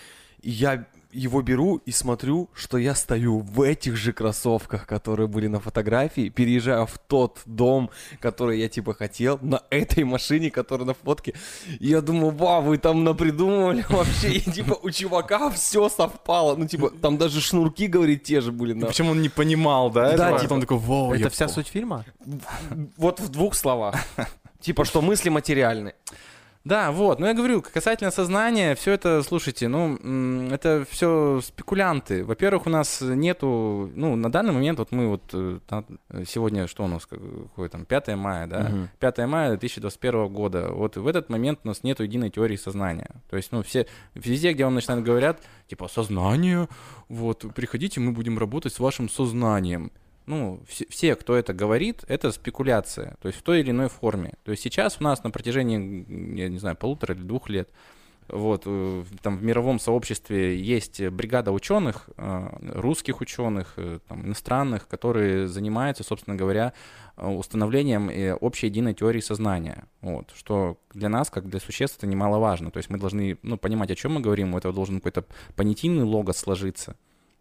и 0.42 0.50
я 0.52 0.86
его 1.14 1.42
беру 1.42 1.78
и 1.86 1.92
смотрю, 1.92 2.50
что 2.54 2.78
я 2.78 2.96
стою 2.96 3.40
в 3.40 3.62
этих 3.62 3.96
же 3.96 4.14
кроссовках, 4.14 4.88
которые 4.88 5.28
были 5.28 5.48
на 5.48 5.60
фотографии, 5.60 6.30
переезжаю 6.30 6.86
в 6.88 6.98
тот 6.98 7.40
дом, 7.46 7.90
который 8.20 8.60
я 8.60 8.68
типа 8.70 8.94
хотел, 8.94 9.40
на 9.42 9.62
этой 9.70 10.04
машине, 10.04 10.50
которая 10.52 10.88
на 10.88 10.94
фотке. 10.94 11.34
И 11.80 11.88
я 11.88 12.02
думаю, 12.02 12.32
вау, 12.36 12.62
вы 12.64 12.78
там 12.78 13.04
напридумывали 13.04 13.86
вообще, 13.90 14.34
и 14.34 14.40
типа 14.52 14.78
у 14.82 14.90
чувака 14.90 15.50
все 15.52 15.88
совпало. 15.90 16.56
Ну 16.56 16.68
типа 16.68 16.90
там 16.90 17.18
даже 17.18 17.42
шнурки, 17.42 17.88
говорит, 17.88 18.24
те 18.24 18.42
же 18.42 18.52
были. 18.52 18.74
на- 18.74 18.88
Причем 18.88 19.10
он 19.10 19.22
не 19.22 19.30
понимал, 19.30 19.90
да? 19.92 20.16
Да, 20.18 20.28
этого? 20.28 20.40
типа, 20.40 20.44
Потом 20.44 20.62
такой, 20.62 20.78
вау, 20.78 21.14
Это 21.14 21.30
вся 21.30 21.46
по- 21.48 21.52
суть 21.54 21.68
фильма? 21.68 22.06
Вот 22.98 23.20
в 23.20 23.30
двух 23.30 23.56
словах. 23.56 23.96
Типа, 24.60 24.86
что 24.86 25.02
мысли 25.02 25.30
материальны. 25.30 25.94
Да, 26.66 26.94
вот. 26.94 27.20
Но 27.20 27.28
я 27.28 27.34
говорю, 27.34 27.62
касательно 27.62 28.10
сознания, 28.10 28.74
все 28.76 28.94
это, 28.94 29.22
слушайте, 29.24 29.68
ну, 29.68 29.98
это 30.50 30.86
все 30.90 31.42
спекулянты. 31.44 32.24
Во-первых, 32.24 32.68
у 32.68 32.70
нас 32.70 33.02
нету, 33.02 33.92
ну, 33.94 34.16
на 34.16 34.32
данный 34.32 34.54
момент, 34.54 34.80
вот 34.80 34.94
мы 34.94 35.10
вот 35.10 35.24
э, 35.34 35.60
сегодня, 36.26 36.68
что 36.68 36.86
у 36.86 36.88
нас, 36.88 37.06
как- 37.06 37.20
какое 37.20 37.68
там, 37.68 37.84
5 37.84 38.16
мая, 38.16 38.48
да? 38.48 38.60
Мгм. 38.70 38.90
5 38.98 39.18
мая 39.28 39.50
2021 39.50 40.30
года. 40.30 40.70
Вот 40.72 40.96
в 40.96 41.06
этот 41.06 41.30
момент 41.30 41.60
у 41.66 41.68
нас 41.68 41.84
нету 41.84 42.04
единой 42.04 42.30
теории 42.30 42.56
сознания. 42.56 43.10
То 43.30 43.36
есть, 43.36 43.52
ну, 43.52 43.62
все, 43.62 43.86
везде, 44.16 44.54
где 44.54 44.64
вам 44.64 44.76
начинают 44.76 45.04
говорят, 45.04 45.42
типа, 45.68 45.90
сознание, 45.90 46.70
вот, 47.10 47.44
приходите, 47.54 48.00
мы 48.00 48.14
будем 48.14 48.40
работать 48.40 48.74
с 48.74 48.80
вашим 48.80 49.10
сознанием. 49.10 49.92
Ну, 50.26 50.62
все, 50.68 50.86
все, 50.90 51.16
кто 51.16 51.36
это 51.36 51.54
говорит, 51.54 52.04
это 52.08 52.32
спекуляция, 52.32 53.16
то 53.22 53.28
есть 53.28 53.40
в 53.40 53.44
той 53.44 53.60
или 53.60 53.72
иной 53.72 53.90
форме. 53.90 54.34
То 54.44 54.52
есть 54.52 54.64
сейчас 54.64 54.98
у 55.00 55.04
нас 55.04 55.24
на 55.24 55.32
протяжении, 55.32 56.38
я 56.40 56.50
не 56.50 56.60
знаю, 56.60 56.76
полутора 56.76 57.14
или 57.14 57.24
двух 57.24 57.50
лет, 57.50 57.70
вот, 58.28 58.64
э, 58.66 59.04
там 59.22 59.38
в 59.38 59.44
мировом 59.44 59.80
сообществе 59.80 60.60
есть 60.60 61.02
бригада 61.10 61.52
ученых, 61.52 62.10
э, 62.18 62.50
русских 62.74 63.22
ученых, 63.22 63.74
э, 63.78 64.00
там, 64.08 64.26
иностранных, 64.26 64.88
которые 64.88 65.48
занимаются, 65.48 66.04
собственно 66.04 66.36
говоря, 66.36 66.74
установлением 67.16 68.10
общей 68.42 68.68
единой 68.68 68.96
теории 68.96 69.20
сознания. 69.20 69.86
Вот, 70.02 70.32
что 70.36 70.80
для 70.94 71.10
нас, 71.10 71.30
как 71.30 71.48
для 71.48 71.60
существ, 71.60 71.98
это 71.98 72.08
немаловажно. 72.08 72.72
То 72.72 72.78
есть 72.78 72.90
мы 72.90 72.98
должны 72.98 73.38
ну, 73.44 73.58
понимать, 73.58 73.92
о 73.92 73.96
чем 73.96 74.14
мы 74.14 74.22
говорим, 74.22 74.56
у 74.56 74.58
этого 74.58 74.74
должен 74.74 74.96
какой-то 74.96 75.26
понятийный 75.56 76.04
логос 76.04 76.38
сложиться. 76.38 76.96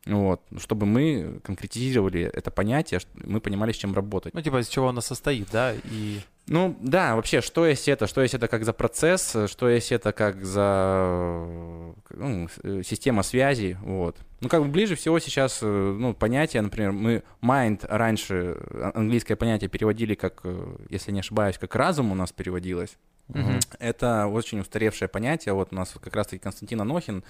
Вот, 0.07 0.43
чтобы 0.59 0.85
мы 0.85 1.41
конкретизировали 1.45 2.23
это 2.23 2.51
понятие, 2.51 3.01
мы 3.15 3.41
понимали, 3.41 3.71
с 3.71 3.77
чем 3.77 3.95
работать. 3.95 4.35
Ну, 4.35 4.43
типа, 4.43 4.61
из 4.61 4.67
чего 4.67 4.89
она 4.89 5.01
состоит, 5.01 5.49
да? 5.53 5.75
И 5.85 6.19
Ну, 6.49 6.77
да, 6.81 7.15
вообще, 7.15 7.41
что 7.41 7.65
есть 7.67 7.89
это? 7.89 8.09
Что 8.09 8.21
есть 8.21 8.35
это 8.35 8.49
как 8.49 8.65
за 8.65 8.73
процесс? 8.73 9.37
Что 9.47 9.69
есть 9.69 9.93
это 9.93 10.13
как 10.13 10.45
за 10.45 11.95
ну, 12.11 12.49
система 12.83 13.23
связи? 13.23 13.79
Вот. 13.83 14.17
Ну, 14.41 14.49
как 14.49 14.63
бы 14.63 14.69
ближе 14.69 14.97
всего 14.97 15.21
сейчас, 15.21 15.61
э, 15.63 15.67
ну, 15.67 16.15
понятие, 16.15 16.63
например, 16.63 16.91
мы 16.91 17.23
mind 17.41 17.87
раньше, 17.89 18.57
английское 18.95 19.37
понятие 19.37 19.71
переводили 19.71 20.17
как, 20.17 20.41
э, 20.43 20.77
если 20.91 21.13
не 21.13 21.21
ошибаюсь, 21.21 21.59
как 21.59 21.77
разум 21.77 22.11
у 22.11 22.17
нас 22.17 22.33
переводилось. 22.33 22.99
Мгм. 23.35 23.61
Это 23.79 24.27
очень 24.27 24.61
устаревшее 24.61 25.09
понятие. 25.09 25.55
Вот 25.55 25.73
у 25.73 25.75
нас 25.75 25.95
как 26.01 26.15
раз-таки 26.15 26.43
Константин 26.43 26.81
Анохин, 26.81 27.25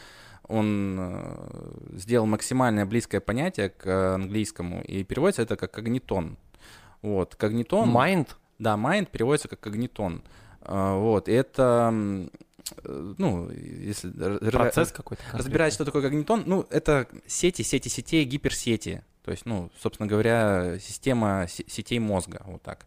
он 0.48 0.96
э, 1.00 1.96
сделал 1.98 2.26
максимальное 2.26 2.84
близкое 2.86 3.20
понятие 3.20 3.68
к 3.70 3.86
э, 3.86 4.14
английскому, 4.14 4.82
и 4.82 5.04
переводится 5.04 5.42
это 5.42 5.56
как 5.56 5.70
когнитон. 5.70 6.36
Вот, 7.02 7.34
когнитон... 7.36 7.88
Майнд? 7.88 8.36
Да, 8.58 8.74
mind 8.74 9.08
переводится 9.10 9.48
как 9.48 9.60
когнитон. 9.60 10.22
А, 10.60 10.96
Вот, 10.96 11.28
и 11.28 11.32
это, 11.32 11.90
э, 12.84 13.14
ну, 13.18 13.50
если 13.50 14.10
Процесс 14.50 14.92
какой-то. 14.92 15.22
разбирать, 15.32 15.72
что 15.72 15.84
такое 15.84 16.02
когнитон, 16.02 16.42
ну, 16.46 16.66
это 16.70 17.06
сети, 17.26 17.62
сети 17.62 17.88
сетей, 17.88 18.24
гиперсети. 18.24 19.02
То 19.24 19.30
есть, 19.30 19.46
ну, 19.46 19.70
собственно 19.80 20.08
говоря, 20.08 20.78
система 20.80 21.46
се- 21.48 21.64
сетей 21.68 22.00
мозга, 22.00 22.42
вот 22.46 22.62
так. 22.62 22.86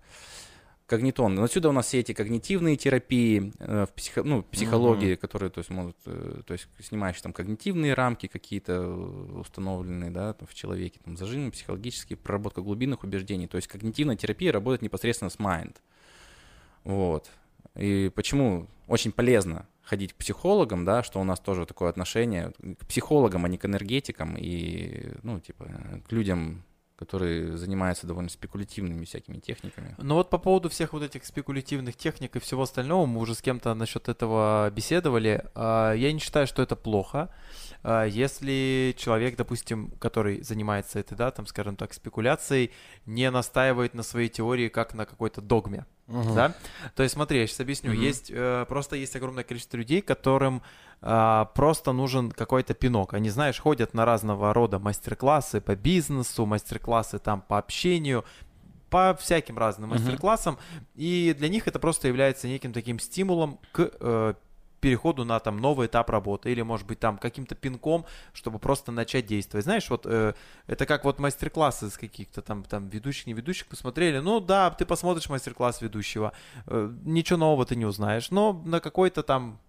Когнитон. 0.88 1.34
Но 1.34 1.44
Отсюда 1.44 1.70
у 1.70 1.72
нас 1.72 1.88
все 1.88 2.00
эти 2.00 2.14
когнитивные 2.14 2.76
терапии 2.76 3.52
э, 3.60 3.86
в 3.88 3.94
психо- 3.94 4.24
ну, 4.24 4.44
психологии, 4.44 5.16
которые, 5.16 5.50
то 5.50 5.60
есть, 5.60 5.72
могут, 5.72 5.98
э, 6.06 6.42
то 6.46 6.54
есть, 6.54 6.68
снимающие 6.80 7.24
там 7.24 7.34
когнитивные 7.34 7.96
рамки 7.96 8.28
какие-то 8.28 8.74
э, 8.74 9.40
установленные, 9.40 10.12
да, 10.12 10.34
там, 10.34 10.48
в 10.48 10.54
человеке, 10.54 11.00
там, 11.04 11.18
зажимы 11.18 11.50
психологические, 11.50 12.18
проработка 12.18 12.62
глубинных 12.62 13.04
убеждений. 13.04 13.48
То 13.48 13.58
есть, 13.58 13.68
когнитивная 13.68 14.16
терапия 14.16 14.52
работает 14.52 14.84
непосредственно 14.84 15.32
с 15.32 15.38
mind. 15.38 15.76
Вот. 16.84 17.32
И 17.76 18.12
почему 18.14 18.68
очень 18.88 19.12
полезно 19.12 19.68
ходить 19.82 20.14
к 20.14 20.18
психологам, 20.18 20.86
да, 20.86 21.02
что 21.02 21.20
у 21.20 21.24
нас 21.24 21.40
тоже 21.40 21.66
такое 21.66 21.90
отношение 21.90 22.52
к 22.80 22.86
психологам, 22.86 23.46
а 23.46 23.50
не 23.50 23.58
к 23.58 23.66
энергетикам 23.66 24.36
и, 24.38 25.14
ну, 25.24 25.40
типа, 25.40 25.66
к 26.08 26.12
людям, 26.12 26.64
которые 26.96 27.58
занимаются 27.58 28.08
довольно 28.08 28.30
спекулятивными 28.30 29.06
всякими 29.06 29.40
техниками. 29.40 29.96
Ну 29.98 30.16
вот 30.16 30.30
по 30.30 30.38
поводу 30.38 30.70
всех 30.70 30.94
вот 30.94 31.04
этих 31.04 31.26
спекулятивных 31.26 31.96
техник 31.96 32.36
и 32.36 32.40
всего 32.40 32.64
остального, 32.64 33.06
мы 33.06 33.20
уже 33.20 33.36
с 33.36 33.42
кем-то 33.42 33.74
насчет 33.74 34.08
этого 34.08 34.70
беседовали. 34.72 35.44
А, 35.56 35.94
Я 35.94 36.14
не 36.14 36.20
считаю, 36.20 36.48
что 36.48 36.62
это 36.62 36.76
плохо. 36.76 37.30
А, 37.84 38.06
Если 38.06 38.96
человек, 38.98 39.36
допустим, 39.36 39.92
который 40.00 40.42
занимается 40.42 41.00
этой, 41.00 41.18
да, 41.18 41.32
там, 41.32 41.48
скажем 41.48 41.76
так, 41.76 41.94
спекуляцией, 41.94 42.72
не 43.06 43.30
настаивает 43.30 43.94
на 43.94 44.04
своей 44.04 44.30
теории 44.30 44.70
как 44.70 44.94
на 44.94 45.06
какой-то 45.06 45.42
догме, 45.42 45.86
да? 46.08 46.54
То 46.96 47.04
есть 47.04 47.14
смотри, 47.14 47.40
я 47.40 47.48
сейчас 47.48 47.60
объясню. 47.60 47.92
Мгм. 47.92 48.02
Есть 48.02 48.32
э, 48.32 48.66
просто 48.68 48.96
есть 48.96 49.16
огромное 49.16 49.44
количество 49.44 49.78
людей, 49.78 50.02
которым 50.02 50.62
а, 51.02 51.46
просто 51.46 51.92
нужен 51.92 52.32
какой-то 52.32 52.74
пинок. 52.74 53.14
Они, 53.14 53.30
знаешь, 53.30 53.60
ходят 53.60 53.94
на 53.94 54.06
разного 54.06 54.54
рода 54.54 54.80
мастер-классы 54.80 55.62
по 55.62 55.76
бизнесу, 55.76 56.46
мастер-классы 56.46 57.20
там 57.20 57.42
по 57.42 57.58
общению, 57.58 58.26
по 58.90 59.16
всяким 59.20 59.58
разным 59.58 59.90
мастер-классам, 59.90 60.58
и 60.96 61.36
для 61.38 61.50
них 61.50 61.68
это 61.68 61.80
просто 61.80 62.08
является 62.08 62.48
неким 62.48 62.72
таким 62.72 63.00
стимулом 63.00 63.60
к 63.72 63.92
э, 64.00 64.34
переходу 64.86 65.26
на 65.26 65.40
там 65.40 65.58
новый 65.58 65.88
этап 65.88 66.12
работы 66.12 66.52
или 66.52 66.62
может 66.62 66.86
быть 66.86 67.00
там 67.00 67.18
каким-то 67.18 67.56
пинком, 67.56 68.06
чтобы 68.34 68.60
просто 68.60 68.92
начать 68.92 69.26
действовать. 69.26 69.64
Знаешь, 69.64 69.90
вот 69.90 70.06
э, 70.06 70.36
это 70.68 70.86
как 70.86 71.06
вот 71.06 71.18
мастер-классы 71.18 71.90
с 71.90 71.98
каких-то 71.98 72.44
там 72.44 72.64
там 72.64 72.88
ведущих, 72.90 73.26
не 73.26 73.34
ведущих 73.34 73.66
посмотрели. 73.66 74.20
Ну 74.20 74.40
да, 74.40 74.70
ты 74.70 74.86
посмотришь 74.86 75.28
мастер-класс 75.28 75.82
ведущего, 75.82 76.34
э, 76.68 76.94
ничего 77.04 77.40
нового 77.40 77.66
ты 77.66 77.76
не 77.76 77.86
узнаешь, 77.86 78.30
но 78.30 78.54
на 78.54 78.80
какой-то 78.80 79.24
там 79.24 79.60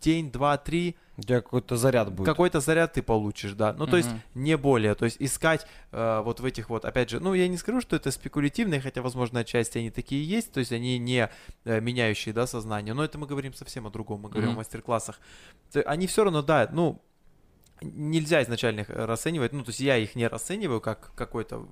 день, 0.00 0.30
два, 0.32 0.56
три 0.58 0.96
У 1.16 1.22
тебя 1.22 1.40
какой-то 1.40 1.76
заряд 1.76 2.12
будет. 2.12 2.26
какой-то 2.26 2.60
заряд 2.60 2.92
ты 2.94 3.02
получишь, 3.02 3.52
да. 3.52 3.72
Ну, 3.72 3.86
то 3.86 3.96
есть 3.96 4.08
Мгм. 4.10 4.20
не 4.34 4.56
более. 4.56 4.94
То 4.94 5.04
есть 5.04 5.16
искать 5.20 5.66
э, 5.92 6.20
вот 6.24 6.40
в 6.40 6.44
этих 6.44 6.68
вот, 6.70 6.84
опять 6.84 7.10
же, 7.10 7.20
ну, 7.20 7.34
я 7.34 7.48
не 7.48 7.56
скажу, 7.56 7.80
что 7.80 7.96
это 7.96 8.10
спекулятивные, 8.10 8.80
хотя, 8.80 9.02
возможно, 9.02 9.40
отчасти 9.40 9.78
они 9.78 9.90
такие 9.90 10.24
есть, 10.24 10.52
то 10.52 10.60
есть 10.60 10.72
они 10.72 10.98
не 10.98 11.30
э, 11.64 11.80
меняющие, 11.80 12.34
да, 12.34 12.46
сознание. 12.46 12.94
Но 12.94 13.04
это 13.04 13.18
мы 13.18 13.26
говорим 13.26 13.54
совсем 13.54 13.86
о 13.86 13.90
другом, 13.90 14.20
мы 14.20 14.28
говорим 14.28 14.50
Мгм. 14.50 14.56
о 14.58 14.60
мастер-классах. 14.60 15.20
Они 15.86 16.06
все 16.06 16.24
равно, 16.24 16.42
да, 16.42 16.68
ну, 16.72 17.00
нельзя 17.80 18.42
изначально 18.42 18.80
их 18.80 18.90
расценивать, 18.90 19.52
ну, 19.52 19.62
то 19.62 19.70
есть 19.70 19.80
я 19.80 19.96
их 19.96 20.14
не 20.14 20.26
расцениваю 20.26 20.80
как 20.80 21.12
какой-то 21.14 21.66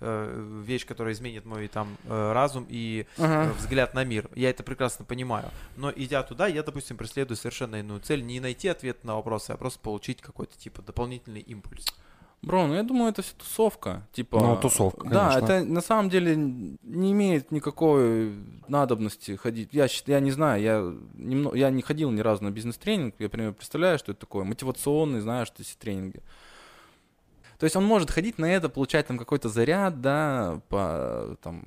э, 0.00 0.62
вещь, 0.64 0.86
которая 0.86 1.14
изменит 1.14 1.44
мой 1.44 1.68
там 1.68 1.96
э, 2.04 2.32
разум 2.32 2.66
и 2.68 3.06
э, 3.18 3.52
взгляд 3.58 3.94
на 3.94 4.04
мир. 4.04 4.28
Я 4.34 4.50
это 4.50 4.62
прекрасно 4.62 5.04
понимаю. 5.04 5.50
Но 5.76 5.92
идя 5.94 6.22
туда, 6.22 6.46
я, 6.46 6.62
допустим, 6.62 6.96
преследую 6.96 7.36
совершенно 7.36 7.76
иную 7.76 8.00
цель. 8.00 8.24
Не 8.24 8.40
найти 8.40 8.68
ответ 8.68 9.04
на 9.04 9.16
вопросы, 9.16 9.50
а 9.50 9.56
просто 9.56 9.80
получить 9.80 10.20
какой-то 10.20 10.56
типа 10.58 10.82
дополнительный 10.82 11.40
импульс. 11.40 11.86
Бро, 12.46 12.66
ну 12.66 12.74
я 12.74 12.82
думаю, 12.82 13.10
это 13.10 13.22
все 13.22 13.32
тусовка. 13.36 14.06
Типа, 14.12 14.38
Ну, 14.40 14.56
тусовка, 14.56 15.08
Да, 15.08 15.30
конечно. 15.30 15.52
это 15.52 15.64
на 15.64 15.80
самом 15.80 16.10
деле 16.10 16.36
не 16.36 17.12
имеет 17.12 17.50
никакой 17.50 18.34
надобности 18.68 19.36
ходить. 19.36 19.70
Я, 19.72 19.86
я 20.06 20.20
не 20.20 20.30
знаю, 20.30 20.62
я, 20.62 20.74
немно- 21.16 21.56
я 21.56 21.70
не 21.70 21.82
ходил 21.82 22.10
ни 22.10 22.20
разу 22.20 22.44
на 22.44 22.50
бизнес-тренинг. 22.50 23.14
Я, 23.18 23.26
например, 23.26 23.52
представляю, 23.54 23.98
что 23.98 24.12
это 24.12 24.20
такое. 24.20 24.44
Мотивационный, 24.44 25.20
знаешь, 25.20 25.52
есть 25.58 25.78
тренинги. 25.78 26.20
То 27.58 27.64
есть 27.64 27.76
он 27.76 27.84
может 27.84 28.10
ходить 28.10 28.38
на 28.38 28.46
это, 28.46 28.68
получать 28.68 29.06
там 29.06 29.16
какой-то 29.16 29.48
заряд, 29.48 30.00
да, 30.00 30.60
по 30.68 31.36
там, 31.42 31.64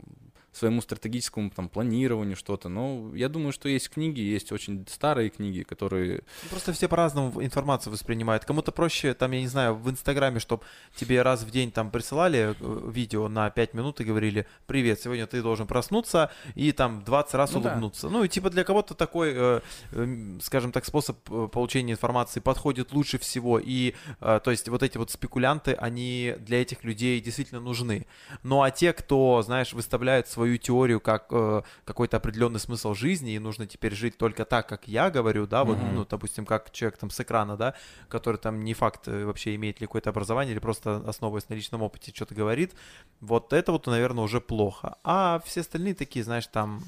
своему 0.51 0.81
стратегическому 0.81 1.49
там 1.51 1.69
планированию 1.69 2.35
что-то. 2.35 2.69
Но 2.69 3.11
я 3.15 3.29
думаю, 3.29 3.51
что 3.51 3.69
есть 3.69 3.89
книги, 3.89 4.21
есть 4.21 4.51
очень 4.51 4.85
старые 4.89 5.29
книги, 5.29 5.63
которые 5.63 6.23
Просто 6.49 6.73
все 6.73 6.87
по-разному 6.87 7.43
информацию 7.43 7.93
воспринимают. 7.93 8.45
Кому-то 8.45 8.71
проще, 8.71 9.13
там, 9.13 9.31
я 9.31 9.41
не 9.41 9.47
знаю, 9.47 9.75
в 9.75 9.89
Инстаграме, 9.89 10.39
чтобы 10.39 10.63
тебе 10.95 11.21
раз 11.21 11.43
в 11.43 11.51
день 11.51 11.71
там 11.71 11.91
присылали 11.91 12.55
э, 12.59 12.91
видео 12.91 13.27
на 13.27 13.49
5 13.49 13.73
минут 13.73 14.01
и 14.01 14.03
говорили, 14.03 14.47
привет, 14.65 14.99
сегодня 15.01 15.27
ты 15.27 15.41
должен 15.41 15.67
проснуться 15.67 16.31
и 16.55 16.71
там 16.71 17.03
20 17.03 17.33
раз 17.35 17.53
Ну 17.53 17.61
да. 17.61 17.69
улыбнуться. 17.69 18.09
Ну 18.09 18.23
и 18.23 18.27
типа 18.27 18.49
для 18.49 18.63
кого-то 18.63 18.93
такой, 18.95 19.33
э, 19.35 19.61
э, 19.91 20.37
скажем 20.41 20.71
так, 20.71 20.85
способ 20.85 21.17
э, 21.29 21.47
получения 21.51 21.93
информации 21.93 22.39
подходит 22.39 22.93
лучше 22.93 23.19
всего. 23.19 23.59
И, 23.59 23.93
э, 24.21 24.39
то 24.43 24.51
есть 24.51 24.67
вот 24.69 24.83
эти 24.83 24.97
вот 24.97 25.11
спекулянты, 25.11 25.73
они 25.73 26.35
для 26.39 26.61
этих 26.61 26.83
людей 26.83 27.19
действительно 27.21 27.61
нужны. 27.61 28.05
Ну 28.43 28.63
а 28.63 28.71
те, 28.71 28.93
кто, 28.93 29.41
знаешь, 29.43 29.73
выставляют 29.73 30.27
свою 30.47 30.57
теорию 30.57 30.99
как 30.99 31.27
э, 31.31 31.61
какой-то 31.85 32.17
определенный 32.17 32.59
смысл 32.59 32.93
жизни, 32.93 33.33
и 33.33 33.39
нужно 33.39 33.67
теперь 33.67 33.93
жить 33.93 34.17
только 34.17 34.45
так, 34.45 34.67
как 34.67 34.87
я 34.87 35.09
говорю, 35.09 35.45
да, 35.45 35.63
вот, 35.63 35.77
Мгм. 35.77 35.95
ну, 35.95 36.05
допустим, 36.05 36.45
как 36.45 36.71
человек 36.71 36.97
там 36.97 37.09
с 37.09 37.19
экрана, 37.19 37.57
да, 37.57 37.73
который 38.07 38.37
там 38.37 38.63
не 38.63 38.73
факт 38.73 39.07
э, 39.07 39.25
вообще 39.25 39.55
имеет 39.55 39.81
ли 39.81 39.87
какое-то 39.87 40.09
образование 40.09 40.53
или 40.53 40.59
просто 40.59 41.03
основываясь 41.05 41.49
на 41.49 41.55
личном 41.55 41.81
опыте 41.81 42.11
что-то 42.15 42.35
говорит, 42.35 42.73
вот 43.19 43.53
это 43.53 43.71
вот, 43.71 43.87
наверное, 43.87 44.23
уже 44.23 44.39
плохо. 44.39 44.95
А 45.03 45.39
все 45.45 45.61
остальные 45.61 45.95
такие, 45.95 46.23
знаешь, 46.23 46.47
там 46.47 46.83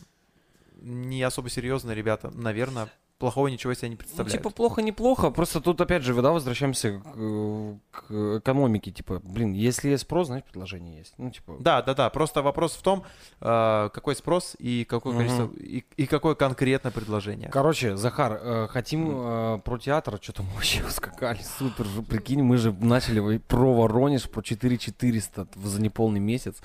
не 0.81 1.21
особо 1.23 1.49
серьезные 1.49 1.95
ребята, 1.95 2.31
наверное, 2.33 2.87
плохого 3.19 3.47
ничего 3.47 3.73
себе 3.73 3.89
не 3.89 3.95
Ну, 3.95 3.99
представляют. 3.99 4.31
типа, 4.31 4.49
плохо-неплохо, 4.49 5.29
просто 5.29 5.59
тут, 5.61 5.79
опять 5.81 6.03
же, 6.03 6.13
да, 6.21 6.31
возвращаемся 6.31 6.99
к, 6.99 7.05
э, 7.15 7.75
к 7.91 8.39
экономике, 8.39 8.91
типа, 8.91 9.19
блин, 9.23 9.51
если 9.51 9.89
есть 9.89 10.03
спрос, 10.03 10.27
значит, 10.27 10.45
предложение 10.45 10.97
есть. 10.99 11.13
Ну, 11.17 11.29
типа, 11.29 11.57
Да, 11.59 11.81
да, 11.81 11.93
да. 11.93 12.09
Просто 12.09 12.41
вопрос 12.41 12.73
в 12.75 12.81
том, 12.81 13.03
э, 13.41 13.89
какой 13.93 14.15
спрос 14.15 14.55
и 14.57 14.85
какое 14.85 15.15
количество 15.17 15.49
и, 15.57 15.83
и 15.97 16.05
какое 16.05 16.33
конкретное 16.35 16.91
предложение. 16.91 17.49
Короче, 17.49 17.97
Захар, 17.97 18.39
э, 18.41 18.67
хотим 18.69 19.11
э, 19.11 19.59
про 19.65 19.77
театр, 19.77 20.17
что-то 20.21 20.43
мы 20.43 20.49
вообще 20.53 20.81
ускакали, 20.87 21.41
супер 21.59 21.85
же, 21.85 22.01
прикинь, 22.01 22.41
мы 22.41 22.57
же 22.57 22.71
начали 22.71 23.37
про 23.37 23.73
Воронеж, 23.73 24.29
про 24.29 24.41
4400 24.41 25.47
в- 25.55 25.67
за 25.67 25.81
неполный 25.81 26.21
месяц. 26.21 26.55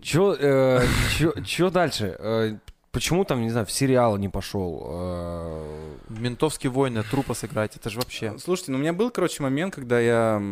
Чё, 0.00 0.36
э, 0.38 0.82
чё, 1.18 1.32
чё 1.42 1.70
дальше? 1.70 2.60
Почему 2.96 3.26
там, 3.26 3.42
не 3.42 3.50
знаю, 3.50 3.66
в 3.66 3.70
сериал 3.70 4.16
не 4.16 4.30
пошел? 4.30 4.86
Э, 4.88 5.96
Ментовские 6.08 6.70
войны, 6.70 7.02
трупа 7.02 7.34
сыграть, 7.34 7.76
это 7.76 7.90
же 7.90 7.98
вообще. 7.98 8.38
Слушайте, 8.38 8.72
ну 8.72 8.78
у 8.78 8.80
меня 8.80 8.94
был, 8.94 9.10
короче, 9.10 9.42
момент, 9.42 9.74
когда 9.74 10.00
я 10.00 10.42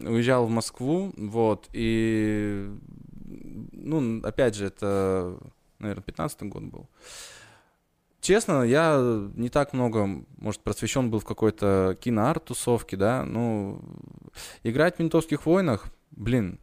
уезжал 0.00 0.46
в 0.46 0.48
Москву, 0.48 1.12
вот, 1.16 1.68
и, 1.72 2.70
ну, 3.72 4.20
опять 4.22 4.54
же, 4.54 4.66
это, 4.66 5.36
наверное, 5.80 6.04
15 6.04 6.42
год 6.44 6.62
был. 6.62 6.88
Честно, 8.20 8.62
я 8.62 9.28
не 9.34 9.48
так 9.48 9.72
много, 9.72 10.24
может, 10.38 10.60
просвещен 10.60 11.10
был 11.10 11.18
в 11.18 11.24
какой-то 11.24 11.98
киноарт-тусовке, 12.00 12.96
да, 12.96 13.24
ну, 13.24 13.80
играть 14.62 14.98
в 14.98 14.98
«Ментовских 15.00 15.46
войнах», 15.46 15.86
блин, 16.12 16.60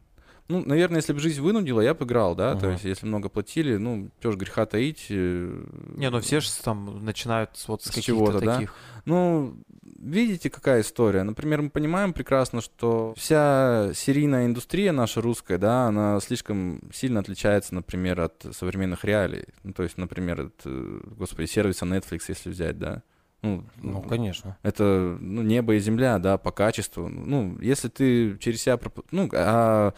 ну, 0.50 0.64
наверное, 0.66 0.96
если 0.98 1.12
бы 1.12 1.20
жизнь 1.20 1.40
вынудила, 1.40 1.80
я 1.80 1.94
бы 1.94 2.04
играл, 2.04 2.34
да, 2.34 2.52
то 2.54 2.58
Ага. 2.66 2.72
есть 2.72 2.84
если 2.84 3.06
много 3.06 3.28
платили, 3.28 3.76
ну, 3.76 4.10
ж 4.22 4.34
греха 4.36 4.66
таить. 4.66 5.06
э, 5.10 5.64
Не, 5.96 6.10
ну 6.10 6.20
все 6.20 6.40
же 6.40 6.50
там 6.62 7.04
начинают 7.04 7.50
с 7.56 7.68
вот 7.68 7.82
с, 7.82 7.86
С 7.86 7.88
каких-то 7.88 8.06
чего-то, 8.06 8.40
да? 8.40 8.54
таких. 8.54 8.74
Ну, 9.04 9.56
видите, 9.98 10.50
какая 10.50 10.80
история. 10.82 11.22
Например, 11.22 11.62
мы 11.62 11.70
понимаем 11.70 12.12
прекрасно, 12.12 12.60
что 12.60 13.14
вся 13.16 13.92
серийная 13.94 14.46
индустрия 14.46 14.92
наша 14.92 15.20
русская, 15.20 15.58
да, 15.58 15.86
она 15.86 16.18
слишком 16.20 16.80
сильно 16.92 17.20
отличается, 17.20 17.74
например, 17.74 18.20
от 18.20 18.44
современных 18.52 19.04
реалий. 19.04 19.44
Ну, 19.62 19.72
то 19.72 19.82
есть, 19.82 19.96
например, 19.98 20.40
от, 20.40 20.60
э, 20.64 21.00
господи, 21.16 21.46
сервиса 21.46 21.86
Netflix, 21.86 22.22
если 22.28 22.50
взять, 22.50 22.78
да. 22.78 23.02
Ну, 23.42 23.64
ну, 23.82 24.02
конечно. 24.02 24.58
это 24.62 25.16
ну, 25.18 25.40
небо 25.40 25.74
и 25.74 25.78
земля, 25.78 26.18
да, 26.18 26.36
по 26.36 26.50
качеству. 26.52 27.08
Ну, 27.08 27.56
если 27.62 27.88
ты 27.88 28.36
через 28.36 28.60
себя... 28.60 28.76
проп- 28.76 29.06
Ну, 29.12 29.30
а 29.32 29.94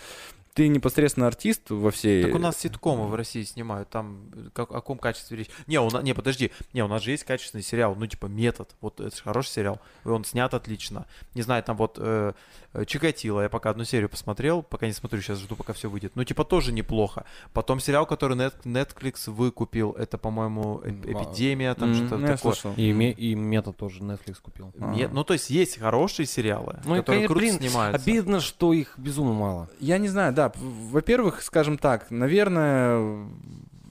ты 0.55 0.69
непосредственно 0.69 1.27
артист 1.27 1.71
во 1.71 1.91
всей... 1.91 2.25
Так 2.25 2.35
у 2.35 2.39
нас 2.39 2.59
ситкомы 2.59 3.07
в 3.07 3.15
России 3.15 3.43
снимают, 3.43 3.89
там 3.89 4.31
э, 4.35 4.49
как, 4.53 4.71
о 4.71 4.75
каком 4.75 4.99
качестве 4.99 5.39
речь? 5.39 5.51
Не, 5.67 5.81
у 5.81 5.89
нас, 5.91 6.03
не, 6.03 6.13
подожди, 6.13 6.53
не, 6.73 6.85
у 6.85 6.89
нас 6.89 7.03
же 7.03 7.11
есть 7.13 7.25
качественный 7.25 7.63
сериал, 7.63 7.95
ну 7.99 8.07
типа 8.07 8.27
«Метод», 8.27 8.69
вот 8.81 9.01
это 9.01 9.15
же 9.17 9.23
хороший 9.23 9.49
сериал, 9.49 9.81
и 10.05 10.09
он 10.09 10.25
снят 10.25 10.53
отлично. 10.53 11.07
Не 11.35 11.43
знаю, 11.43 11.63
там 11.63 11.77
вот 11.77 11.97
э, 11.99 12.33
э, 12.75 12.85
«Чикатило», 12.85 13.41
я 13.41 13.49
пока 13.49 13.71
одну 13.71 13.85
серию 13.85 14.09
посмотрел, 14.11 14.63
пока 14.63 14.87
не 14.87 14.93
смотрю, 14.93 15.23
сейчас 15.23 15.39
жду, 15.39 15.57
пока 15.57 15.73
все 15.73 15.89
выйдет. 15.89 16.13
Ну 16.17 16.25
типа 16.25 16.45
тоже 16.45 16.73
неплохо. 16.73 17.25
Потом 17.55 17.81
сериал, 17.81 18.05
который 18.05 18.37
Net- 18.37 18.63
Netflix 18.65 19.31
выкупил, 19.31 19.93
это, 19.93 20.19
по-моему, 20.19 20.83
М, 20.85 21.03
а, 21.07 21.13
«Эпидемия», 21.13 21.75
там 21.75 21.91
М, 21.91 21.95
что-то 21.95 22.19
ну, 22.19 22.27
такое. 22.27 22.53
слышал. 22.53 22.75
И, 22.77 22.91
и 22.91 23.35
мета 23.35 23.73
тоже 23.73 24.03
Netflix 24.03 24.37
купил. 24.43 24.73
Ме- 24.77 25.07
А. 25.07 25.09
Ну, 25.11 25.25
то 25.25 25.33
есть 25.33 25.49
есть 25.49 25.79
хорошие 25.79 26.27
сериалы, 26.27 26.81
Ну, 26.85 26.97
и, 26.97 26.99
которые 26.99 27.27
конечно, 27.27 27.29
круто 27.29 27.41
блин, 27.41 27.59
снимаются. 27.71 28.03
Обидно, 28.03 28.41
что 28.41 28.73
их 28.75 28.99
безумно 28.99 29.33
мало. 29.33 29.71
Я 29.81 29.97
не 29.99 30.09
знаю, 30.09 30.33
да. 30.35 30.42
П- 30.49 30.59
Во-первых, 30.61 31.43
скажем 31.43 31.79
так, 31.79 32.11
наверное, 32.11 33.27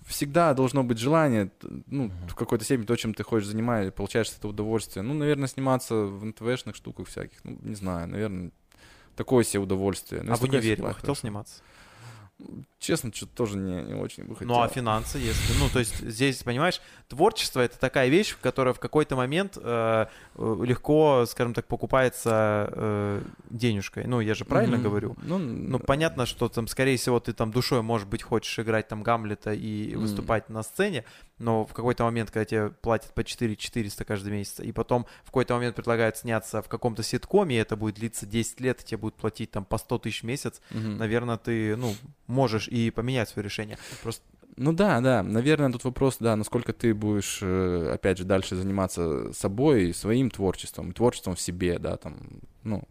всегда 0.05 0.53
должно 0.53 0.83
быть 0.83 0.97
желание, 0.97 1.51
ну, 1.87 2.11
в 2.27 2.35
какой-то 2.35 2.65
степени 2.65 2.85
то, 2.85 2.95
чем 2.95 3.13
ты 3.13 3.23
хочешь 3.23 3.47
заниматься, 3.47 3.91
получаешь 3.91 4.31
это 4.37 4.47
удовольствие. 4.47 5.03
Ну, 5.03 5.13
наверное, 5.13 5.47
сниматься 5.47 5.95
в 5.95 6.25
НТВшных 6.25 6.75
штуках 6.75 7.07
всяких, 7.07 7.37
ну, 7.43 7.57
не 7.61 7.75
знаю, 7.75 8.07
наверное, 8.09 8.51
такое 9.15 9.43
себе 9.43 9.61
удовольствие. 9.63 10.21
Ну, 10.23 10.33
А 10.33 10.35
в 10.35 10.43
универе 10.43 10.75
хотел 10.99 11.15
сниматься? 11.15 11.61
Честно, 12.81 13.13
что-то 13.13 13.35
тоже 13.35 13.57
не, 13.57 13.83
не 13.83 13.93
очень 13.93 14.23
бы 14.23 14.33
хотел. 14.35 14.47
Ну 14.47 14.59
а 14.59 14.67
финансы, 14.67 15.19
если, 15.19 15.53
ну 15.59 15.69
то 15.69 15.77
есть 15.77 15.99
здесь, 15.99 16.41
понимаешь, 16.41 16.81
творчество 17.07 17.59
это 17.61 17.77
такая 17.79 18.09
вещь, 18.09 18.35
которая 18.41 18.73
в 18.73 18.79
какой-то 18.79 19.15
момент 19.15 19.55
э, 19.61 20.07
э, 20.35 20.57
легко, 20.63 21.25
скажем 21.27 21.53
так, 21.53 21.67
покупается 21.67 22.69
э, 22.73 23.21
денежкой. 23.51 24.05
Ну 24.07 24.19
я 24.19 24.33
же 24.33 24.45
правильно 24.45 24.77
Мгм. 24.77 24.83
говорю? 24.83 25.15
Ну, 25.21 25.37
Ну 25.37 25.77
понятно, 25.77 26.25
что 26.25 26.49
там, 26.49 26.67
скорее 26.67 26.97
всего, 26.97 27.19
ты 27.19 27.33
там 27.33 27.51
душой, 27.51 27.83
может 27.83 28.07
быть, 28.07 28.23
хочешь 28.23 28.57
играть 28.57 28.87
там 28.87 29.03
Гамлета 29.03 29.53
и 29.53 29.91
Мгм. 29.91 30.01
выступать 30.01 30.49
на 30.49 30.63
сцене, 30.63 31.05
но 31.37 31.65
в 31.65 31.73
какой-то 31.73 32.03
момент, 32.03 32.31
когда 32.31 32.45
тебе 32.45 32.69
платят 32.69 33.13
по 33.13 33.23
4 33.23 33.55
400 33.55 34.05
каждый 34.05 34.31
месяц, 34.33 34.59
и 34.59 34.71
потом 34.71 35.05
в 35.23 35.27
какой-то 35.27 35.53
момент 35.53 35.75
предлагают 35.75 36.17
сняться 36.17 36.63
в 36.63 36.67
каком-то 36.67 37.03
ситкоме, 37.03 37.57
и 37.57 37.59
это 37.59 37.75
будет 37.75 37.95
длиться 37.95 38.25
10 38.25 38.59
лет, 38.59 38.81
и 38.81 38.85
тебе 38.85 38.97
будут 38.97 39.17
платить 39.17 39.51
там 39.51 39.65
по 39.65 39.77
100 39.77 39.99
тысяч 39.99 40.21
в 40.23 40.25
месяц, 40.25 40.61
Мгм. 40.71 40.97
наверное, 40.97 41.37
ты, 41.37 41.75
ну, 41.75 41.95
можешь 42.25 42.69
и 42.71 42.89
поменять 42.91 43.29
свое 43.29 43.43
решение. 43.43 43.77
Просто 44.01 44.23
Ну 44.57 44.73
да, 44.73 44.99
да, 45.01 45.23
наверное, 45.23 45.71
тут 45.71 45.83
вопрос, 45.83 46.17
да, 46.19 46.35
насколько 46.35 46.73
ты 46.73 46.93
будешь, 46.93 47.39
э, 47.41 47.91
опять 47.93 48.17
же, 48.17 48.23
дальше 48.25 48.55
заниматься 48.55 49.31
собой, 49.33 49.93
своим 49.93 50.29
творчеством, 50.29 50.91
творчеством 50.91 51.35
в 51.35 51.41
себе, 51.41 51.79
да, 51.79 51.97
там, 51.97 52.17
ну, 52.63 52.83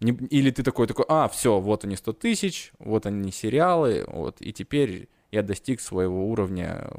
не- 0.00 0.12
или 0.30 0.50
ты 0.50 0.62
такой, 0.62 0.86
такой, 0.86 1.04
а, 1.08 1.28
все, 1.28 1.60
вот 1.60 1.84
они 1.84 1.96
100 1.96 2.12
тысяч, 2.12 2.72
вот 2.78 3.06
они 3.06 3.30
сериалы, 3.32 4.04
вот, 4.08 4.36
и 4.40 4.52
теперь 4.52 5.08
я 5.32 5.42
достиг 5.42 5.80
своего 5.80 6.28
уровня 6.30 6.90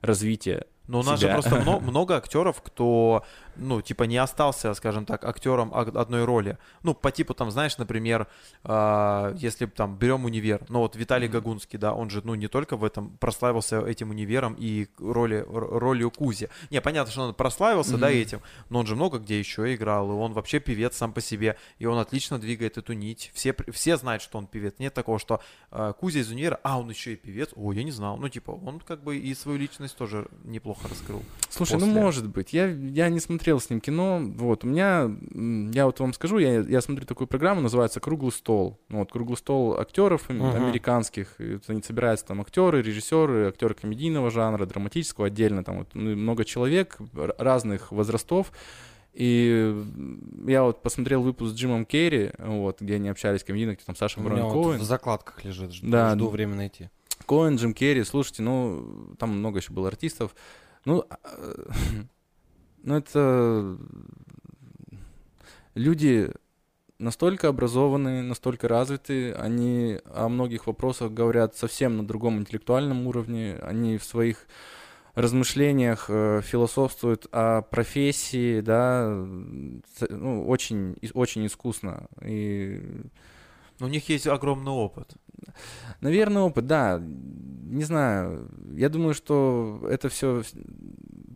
развития. 0.00 0.66
Но 0.90 1.00
у 1.00 1.02
нас 1.02 1.20
себя. 1.20 1.28
же 1.36 1.42
просто 1.42 1.60
мно- 1.60 1.80
много 1.90 2.16
актеров, 2.16 2.60
кто, 2.62 3.24
ну, 3.56 3.80
типа, 3.82 4.04
не 4.04 4.16
остался, 4.18 4.74
скажем 4.74 5.06
так, 5.06 5.24
актером 5.24 5.72
одной 5.74 6.24
роли. 6.24 6.58
Ну, 6.82 6.94
по 6.94 7.10
типу, 7.10 7.34
там, 7.34 7.50
знаешь, 7.50 7.78
например, 7.78 8.26
а, 8.64 9.32
если 9.36 9.66
там 9.66 9.96
берем 9.96 10.24
универ, 10.24 10.64
ну, 10.68 10.80
вот 10.80 10.96
Виталий 10.96 11.28
Гагунский, 11.28 11.78
да, 11.78 11.94
он 11.94 12.10
же, 12.10 12.20
ну, 12.24 12.34
не 12.34 12.48
только 12.48 12.76
в 12.76 12.84
этом 12.84 13.16
прославился 13.18 13.80
этим 13.80 14.10
универом 14.10 14.54
и 14.58 14.88
роли, 14.98 15.44
ролью 15.48 16.10
Кузи. 16.10 16.48
Не, 16.70 16.80
понятно, 16.80 17.12
что 17.12 17.22
он 17.22 17.34
прославился, 17.34 17.96
да, 17.96 18.08
Мгм. 18.08 18.16
этим, 18.16 18.40
но 18.68 18.80
он 18.80 18.86
же 18.86 18.96
много 18.96 19.18
где 19.18 19.38
еще 19.38 19.74
играл, 19.74 20.10
и 20.10 20.14
он 20.14 20.32
вообще 20.32 20.60
певец 20.60 20.96
сам 20.96 21.12
по 21.12 21.20
себе, 21.20 21.56
и 21.78 21.86
он 21.86 21.98
отлично 21.98 22.38
двигает 22.38 22.78
эту 22.78 22.92
нить. 22.94 23.30
Все, 23.34 23.54
все 23.72 23.96
знают, 23.96 24.22
что 24.22 24.38
он 24.38 24.46
певец. 24.46 24.74
Нет 24.78 24.94
такого, 24.94 25.18
что 25.18 25.40
а, 25.70 25.92
Кузя 25.92 26.20
из 26.20 26.30
универа, 26.30 26.58
а, 26.62 26.78
он 26.78 26.90
еще 26.90 27.12
и 27.12 27.16
певец, 27.16 27.50
о, 27.54 27.72
я 27.72 27.82
не 27.84 27.90
знал. 27.92 28.16
Ну, 28.16 28.28
типа, 28.28 28.50
он 28.50 28.80
как 28.80 29.02
бы 29.02 29.16
и 29.16 29.34
свою 29.34 29.58
личность 29.58 29.96
тоже 29.96 30.28
неплохо 30.44 30.79
раскрыл. 30.88 31.22
Слушай, 31.48 31.74
ну 31.80 31.86
После. 31.86 32.00
может 32.00 32.28
быть. 32.28 32.52
Я, 32.52 32.66
я 32.68 33.08
не 33.08 33.18
смотрел 33.18 33.58
с 33.60 33.68
ним 33.70 33.80
кино. 33.80 34.20
Вот, 34.36 34.62
у 34.64 34.68
меня, 34.68 35.10
я 35.74 35.86
вот 35.86 35.98
вам 35.98 36.12
скажу, 36.12 36.38
я, 36.38 36.60
я 36.60 36.80
смотрю 36.80 37.06
такую 37.06 37.26
программу, 37.26 37.60
называется 37.60 37.98
«Круглый 37.98 38.30
стол». 38.30 38.78
Ну, 38.88 39.00
Вот, 39.00 39.10
круглый 39.10 39.36
стол 39.36 39.78
актеров 39.78 40.28
Мгм. 40.28 40.44
американских. 40.54 41.34
И 41.40 41.54
вот 41.54 41.64
они 41.68 41.82
собираются 41.82 42.26
там 42.26 42.40
актеры, 42.40 42.82
режиссеры, 42.82 43.48
актеры 43.48 43.74
комедийного 43.74 44.30
жанра, 44.30 44.64
драматического 44.64 45.26
отдельно. 45.26 45.64
Там 45.64 45.78
вот 45.78 45.88
ну, 45.94 46.14
много 46.14 46.44
человек 46.44 46.98
р- 47.16 47.34
разных 47.36 47.90
возрастов. 47.90 48.52
И 49.12 49.84
я 50.46 50.62
вот 50.62 50.82
посмотрел 50.82 51.22
выпуск 51.22 51.50
с 51.52 51.56
Джимом 51.56 51.84
Керри, 51.84 52.30
вот, 52.38 52.80
где 52.80 52.94
они 52.94 53.08
общались, 53.08 53.42
комедийно, 53.42 53.72
где 53.74 53.82
там 53.84 53.96
Саша 53.96 54.20
У 54.20 54.22
меня 54.22 54.36
Барон 54.36 54.52
вот 54.52 54.66
Коэн. 54.68 54.80
в 54.80 54.84
закладках 54.84 55.44
лежит. 55.44 55.72
Жду, 55.74 55.90
Да. 55.90 56.14
жду 56.14 56.28
время 56.28 56.54
найти. 56.54 56.90
Коэн, 57.26 57.56
Джим 57.56 57.74
Керри, 57.74 58.04
слушайте, 58.04 58.42
ну, 58.42 59.14
там 59.18 59.30
много 59.30 59.58
еще 59.58 59.72
было 59.72 59.88
артистов. 59.88 60.32
Ну, 60.84 61.04
а, 61.08 61.18
э, 61.24 61.54
ну 62.82 62.96
это 62.96 63.76
люди 65.74 66.30
настолько 66.98 67.48
образованные, 67.48 68.22
настолько 68.22 68.68
развитые, 68.68 69.34
они 69.34 69.98
о 70.04 70.28
многих 70.28 70.66
вопросах 70.66 71.12
говорят 71.12 71.56
совсем 71.56 71.96
на 71.96 72.06
другом 72.06 72.38
интеллектуальном 72.38 73.06
уровне, 73.06 73.58
они 73.62 73.98
в 73.98 74.04
своих 74.04 74.46
размышлениях 75.14 76.06
э, 76.08 76.40
философствуют 76.42 77.26
о 77.32 77.62
профессии, 77.62 78.60
да, 78.60 79.08
ну, 80.08 80.46
очень, 80.46 80.96
очень 81.14 81.46
искусно. 81.46 82.06
И 82.22 82.80
у 83.80 83.86
них 83.86 84.08
есть 84.08 84.26
огромный 84.26 84.72
опыт. 84.72 85.14
Наверное, 86.00 86.42
опыт, 86.42 86.66
да. 86.66 87.00
Не 87.00 87.84
знаю. 87.84 88.50
Я 88.74 88.88
думаю, 88.88 89.14
что 89.14 89.80
это 89.88 90.08
все... 90.08 90.42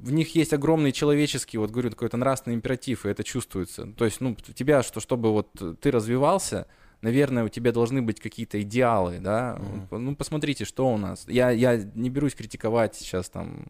В 0.03 0.13
них 0.13 0.35
есть 0.35 0.53
огромный 0.53 0.93
человеческий, 0.93 1.59
вот 1.59 1.71
говорю, 1.71 1.91
какой-то 1.91 2.17
нравственный 2.17 2.57
императив, 2.57 3.07
и 3.07 3.09
это 3.09 3.25
чувствуется. 3.25 3.87
То 3.97 4.05
есть, 4.05 4.21
ну, 4.21 4.33
у 4.33 4.53
тебя, 4.53 4.83
что, 4.83 5.01
чтобы 5.01 5.33
вот 5.33 5.49
ты 5.81 5.91
развивался, 5.91 6.67
наверное, 7.01 7.45
у 7.45 7.49
тебя 7.49 7.73
должны 7.73 8.03
быть 8.03 8.21
какие-то 8.21 8.61
идеалы, 8.61 9.19
да. 9.21 9.59
Вот, 9.91 9.99
Ну, 9.99 10.17
посмотрите, 10.17 10.65
что 10.65 10.93
у 10.93 10.99
нас. 10.99 11.25
Я, 11.29 11.51
я 11.51 11.77
не 11.95 12.11
берусь 12.11 12.35
критиковать 12.35 12.97
сейчас 12.97 13.29
там... 13.29 13.67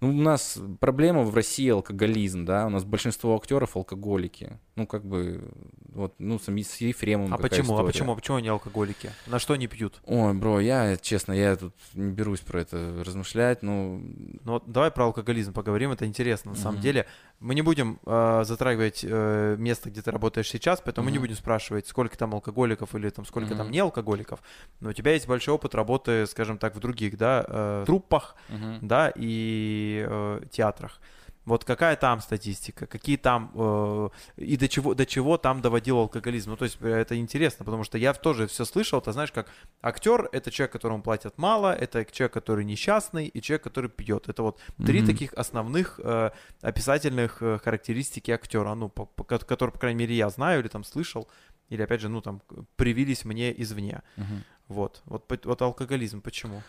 Ну, 0.00 0.10
у 0.10 0.12
нас 0.12 0.58
проблема 0.80 1.22
в 1.22 1.34
России 1.34 1.68
алкоголизм, 1.68 2.44
да, 2.44 2.66
у 2.66 2.70
нас 2.70 2.84
большинство 2.84 3.34
актеров 3.34 3.76
алкоголики. 3.76 4.58
Ну, 4.78 4.86
как 4.86 5.04
бы, 5.04 5.50
вот, 5.92 6.14
ну, 6.20 6.38
с, 6.38 6.44
с 6.44 6.76
Ефремовым 6.76 7.34
А 7.34 7.36
почему? 7.36 7.72
А 7.72 7.80
история. 7.80 7.86
почему? 7.86 8.14
Почему 8.14 8.36
они 8.36 8.46
алкоголики? 8.46 9.10
На 9.26 9.40
что 9.40 9.54
они 9.54 9.66
пьют? 9.66 10.00
Ой, 10.04 10.32
бро, 10.34 10.60
я, 10.60 10.96
честно, 10.96 11.32
я 11.32 11.56
тут 11.56 11.74
не 11.94 12.12
берусь 12.12 12.38
про 12.38 12.60
это 12.60 13.02
размышлять, 13.04 13.64
ну... 13.64 14.00
Ну 14.44 14.52
вот 14.52 14.70
давай 14.70 14.92
про 14.92 15.06
алкоголизм 15.06 15.52
поговорим, 15.52 15.90
это 15.90 16.06
интересно. 16.06 16.52
На 16.52 16.56
самом 16.56 16.74
Мгм. 16.74 16.82
деле 16.82 17.06
мы 17.40 17.56
не 17.56 17.62
будем 17.62 17.98
э, 18.06 18.44
затрагивать 18.44 19.00
э, 19.02 19.56
место, 19.58 19.90
где 19.90 20.00
ты 20.00 20.12
работаешь 20.12 20.48
сейчас, 20.48 20.80
поэтому 20.80 21.06
мы 21.06 21.10
не 21.10 21.18
будем 21.18 21.34
спрашивать, 21.34 21.88
сколько 21.88 22.16
там 22.16 22.32
алкоголиков 22.34 22.94
или 22.94 23.10
там 23.10 23.24
сколько 23.26 23.56
там 23.56 23.66
Мгм. 23.66 23.72
не 23.72 23.80
алкоголиков. 23.80 24.40
Но 24.78 24.90
у 24.90 24.92
тебя 24.92 25.14
есть 25.14 25.26
большой 25.26 25.54
опыт 25.54 25.74
работы, 25.74 26.24
скажем 26.28 26.56
так, 26.58 26.76
в 26.76 26.78
других, 26.78 27.18
да, 27.18 27.44
э, 27.48 27.82
труппах, 27.84 28.36
да, 28.80 29.12
и 29.16 30.06
э, 30.08 30.40
театрах. 30.52 31.00
Вот 31.48 31.64
какая 31.64 31.96
там 31.96 32.20
статистика, 32.20 32.86
какие 32.86 33.16
там 33.16 33.50
э, 33.54 34.08
и 34.36 34.56
до 34.56 34.68
чего 34.68 34.94
до 34.94 35.04
чего 35.06 35.38
там 35.38 35.60
доводил 35.60 35.98
алкоголизм. 35.98 36.50
Ну 36.50 36.56
то 36.56 36.64
есть 36.66 36.78
э, 36.80 36.88
это 36.88 37.16
интересно, 37.16 37.64
потому 37.64 37.84
что 37.84 37.98
я 37.98 38.12
тоже 38.14 38.46
все 38.46 38.64
слышал. 38.64 39.00
Ты 39.00 39.12
знаешь, 39.12 39.32
как 39.32 39.48
актер 39.82 40.28
это 40.32 40.50
человек, 40.50 40.72
которому 40.72 41.02
платят 41.02 41.38
мало, 41.38 41.72
это 41.74 42.04
человек, 42.04 42.32
который 42.34 42.64
несчастный 42.64 43.26
и 43.26 43.40
человек, 43.40 43.64
который 43.64 43.90
пьет. 43.90 44.28
Это 44.28 44.42
вот 44.42 44.60
три 44.86 44.98
Мгм. 45.00 45.06
таких 45.06 45.32
основных 45.34 46.00
э, 46.04 46.30
описательных 46.62 47.42
э, 47.42 47.58
характеристики 47.64 48.30
актера, 48.30 48.74
ну 48.74 48.88
по, 48.88 49.06
по- 49.06 49.24
ко- 49.24 49.38
которые 49.38 49.72
по 49.72 49.78
крайней 49.78 49.98
мере 50.00 50.14
я 50.16 50.30
знаю 50.30 50.60
или 50.60 50.68
там 50.68 50.84
слышал, 50.84 51.26
или 51.70 51.82
опять 51.82 52.00
же 52.00 52.08
ну 52.08 52.20
там 52.20 52.40
привились 52.76 53.24
мне 53.24 53.52
извне. 53.62 54.02
Мгм. 54.16 54.44
Вот 54.68 55.02
вот 55.06 55.44
вот 55.46 55.62
алкоголизм 55.62 56.20
почему? 56.20 56.62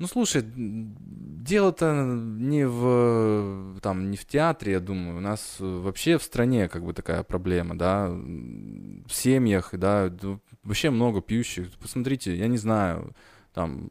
Ну, 0.00 0.06
слушай, 0.06 0.42
дело-то 0.42 1.92
не 1.92 2.66
в, 2.66 3.78
там, 3.82 4.10
не 4.10 4.16
в 4.16 4.24
театре, 4.24 4.72
я 4.72 4.80
думаю. 4.80 5.18
У 5.18 5.20
нас 5.20 5.58
э, 5.60 5.64
вообще 5.64 6.16
в 6.16 6.22
стране 6.22 6.68
как 6.68 6.86
бы 6.86 6.94
такая 6.94 7.22
проблема, 7.22 7.76
да, 7.76 8.08
в 8.08 9.10
семьях, 9.10 9.74
да, 9.74 10.10
вообще 10.62 10.88
много 10.88 11.20
пьющих. 11.20 11.70
Посмотрите, 11.78 12.34
я 12.34 12.48
не 12.48 12.56
знаю, 12.56 13.14
там, 13.52 13.90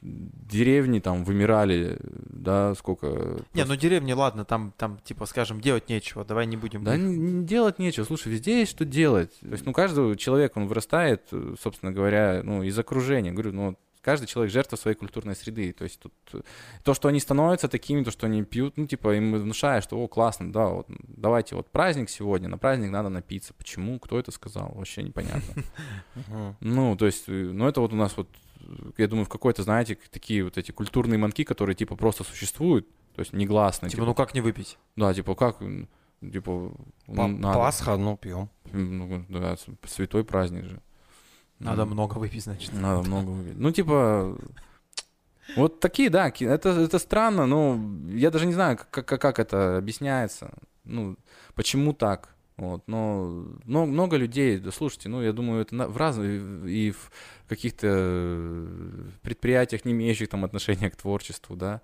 деревни 0.00 1.00
там 1.00 1.22
вымирали, 1.22 1.98
да, 2.30 2.74
сколько... 2.74 3.44
Не, 3.52 3.64
ну 3.64 3.76
деревни, 3.76 4.12
ладно, 4.12 4.46
там, 4.46 4.72
там, 4.78 4.98
типа, 5.04 5.26
скажем, 5.26 5.60
делать 5.60 5.90
нечего, 5.90 6.24
давай 6.24 6.46
не 6.46 6.56
будем. 6.56 6.82
Да 6.82 6.96
не, 6.96 7.14
не 7.14 7.44
делать 7.44 7.78
нечего. 7.78 8.04
Слушай, 8.04 8.32
везде 8.32 8.60
есть 8.60 8.70
что 8.70 8.86
делать. 8.86 9.38
То 9.40 9.50
есть, 9.50 9.66
ну, 9.66 9.74
каждый 9.74 10.16
человек, 10.16 10.56
он 10.56 10.66
вырастает, 10.66 11.24
э, 11.32 11.56
собственно 11.60 11.92
говоря, 11.92 12.40
ну, 12.42 12.62
из 12.62 12.78
окружения. 12.78 13.32
Говорю, 13.32 13.52
ну, 13.52 13.76
каждый 14.06 14.26
человек 14.26 14.52
жертва 14.52 14.76
своей 14.76 14.96
культурной 14.96 15.34
среды. 15.34 15.72
То 15.72 15.82
есть 15.82 15.98
тут 15.98 16.12
э, 16.32 16.42
то, 16.84 16.94
что 16.94 17.08
они 17.08 17.18
становятся 17.18 17.68
такими, 17.68 18.04
то, 18.04 18.12
что 18.12 18.26
они 18.26 18.44
пьют, 18.44 18.76
ну, 18.76 18.86
типа, 18.86 19.16
им 19.16 19.34
внушаешь, 19.34 19.82
что, 19.82 19.98
о, 19.98 20.06
классно, 20.06 20.52
да, 20.52 20.68
вот, 20.68 20.86
давайте, 21.08 21.56
вот 21.56 21.68
праздник 21.70 22.08
сегодня, 22.08 22.48
на 22.48 22.56
праздник 22.56 22.90
надо 22.90 23.08
напиться. 23.08 23.52
Почему? 23.54 23.98
Кто 23.98 24.16
это 24.20 24.30
сказал? 24.30 24.72
Вообще 24.74 25.02
непонятно. 25.02 25.64
Ну, 26.60 26.96
то 26.96 27.06
есть, 27.06 27.24
э, 27.26 27.32
ну, 27.32 27.66
это 27.66 27.80
вот 27.80 27.92
у 27.92 27.96
нас 27.96 28.16
вот, 28.16 28.28
э, 28.60 28.92
я 28.98 29.08
думаю, 29.08 29.24
в 29.24 29.28
какой-то, 29.28 29.64
знаете, 29.64 29.98
такие 30.12 30.44
вот 30.44 30.56
эти 30.56 30.70
культурные 30.70 31.18
манки, 31.18 31.42
которые, 31.42 31.74
типа, 31.74 31.96
просто 31.96 32.22
существуют, 32.22 32.86
то 33.16 33.22
есть 33.22 33.32
негласные. 33.32 33.90
Типа, 33.90 34.04
ну 34.04 34.14
как 34.14 34.34
не 34.34 34.40
выпить? 34.40 34.78
Да, 34.94 35.12
типа, 35.12 35.34
как, 35.34 35.58
типа, 36.20 36.72
надо. 37.08 37.58
Пасха, 37.58 37.96
ну, 37.96 38.16
пьем. 38.16 38.48
Ну, 38.72 39.24
да, 39.28 39.56
святой 39.84 40.22
праздник 40.22 40.64
же. 40.66 40.80
Надо 41.58 41.82
М, 41.82 41.90
много 41.90 42.18
выпить, 42.18 42.44
значит. 42.44 42.72
Надо 42.72 43.02
много 43.08 43.30
выпить. 43.30 43.58
Ну, 43.58 43.70
типа, 43.72 44.36
вот 45.56 45.80
такие, 45.80 46.10
да, 46.10 46.28
это, 46.28 46.68
это 46.70 46.98
странно, 46.98 47.46
но 47.46 47.80
я 48.08 48.30
даже 48.30 48.46
не 48.46 48.52
знаю, 48.52 48.76
как, 48.76 49.06
как, 49.06 49.20
как 49.20 49.38
это 49.38 49.78
объясняется, 49.78 50.52
ну, 50.84 51.16
почему 51.54 51.92
так, 51.92 52.34
вот, 52.56 52.82
но, 52.86 53.46
но 53.64 53.86
много 53.86 54.16
людей, 54.16 54.58
да, 54.58 54.70
слушайте, 54.70 55.08
ну, 55.08 55.22
я 55.22 55.32
думаю, 55.32 55.62
это 55.62 55.74
на- 55.74 55.88
в 55.88 55.96
разных, 55.96 56.66
и 56.66 56.90
в 56.90 57.10
каких-то 57.48 57.86
э, 57.90 59.04
предприятиях, 59.22 59.84
не 59.84 59.92
имеющих 59.92 60.28
там 60.28 60.44
отношения 60.44 60.90
к 60.90 60.96
творчеству, 60.96 61.56
да. 61.56 61.80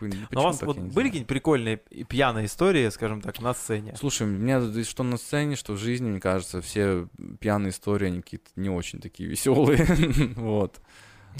Ну, 0.00 0.08
бы, 0.08 0.16
Но 0.16 0.24
у 0.24 0.26
почему 0.28 0.42
вас 0.44 0.58
так, 0.58 0.66
вот 0.66 0.76
были 0.76 0.90
знаю. 0.90 1.06
какие-нибудь 1.06 1.28
прикольные 1.28 1.80
и 1.90 2.04
пьяные 2.04 2.46
истории, 2.46 2.88
скажем 2.90 3.20
так, 3.20 3.40
на 3.40 3.54
сцене? 3.54 3.94
Слушай, 3.98 4.26
у 4.26 4.30
меня 4.30 4.60
здесь 4.60 4.86
что 4.86 5.02
на 5.02 5.16
сцене, 5.16 5.56
что 5.56 5.74
в 5.74 5.78
жизни, 5.78 6.08
мне 6.08 6.20
кажется, 6.20 6.60
все 6.60 7.08
пьяные 7.40 7.70
истории, 7.70 8.06
они 8.06 8.22
какие-то 8.22 8.50
не 8.56 8.70
очень 8.70 9.00
такие 9.00 9.28
веселые. 9.30 9.86
Вот. 10.36 10.80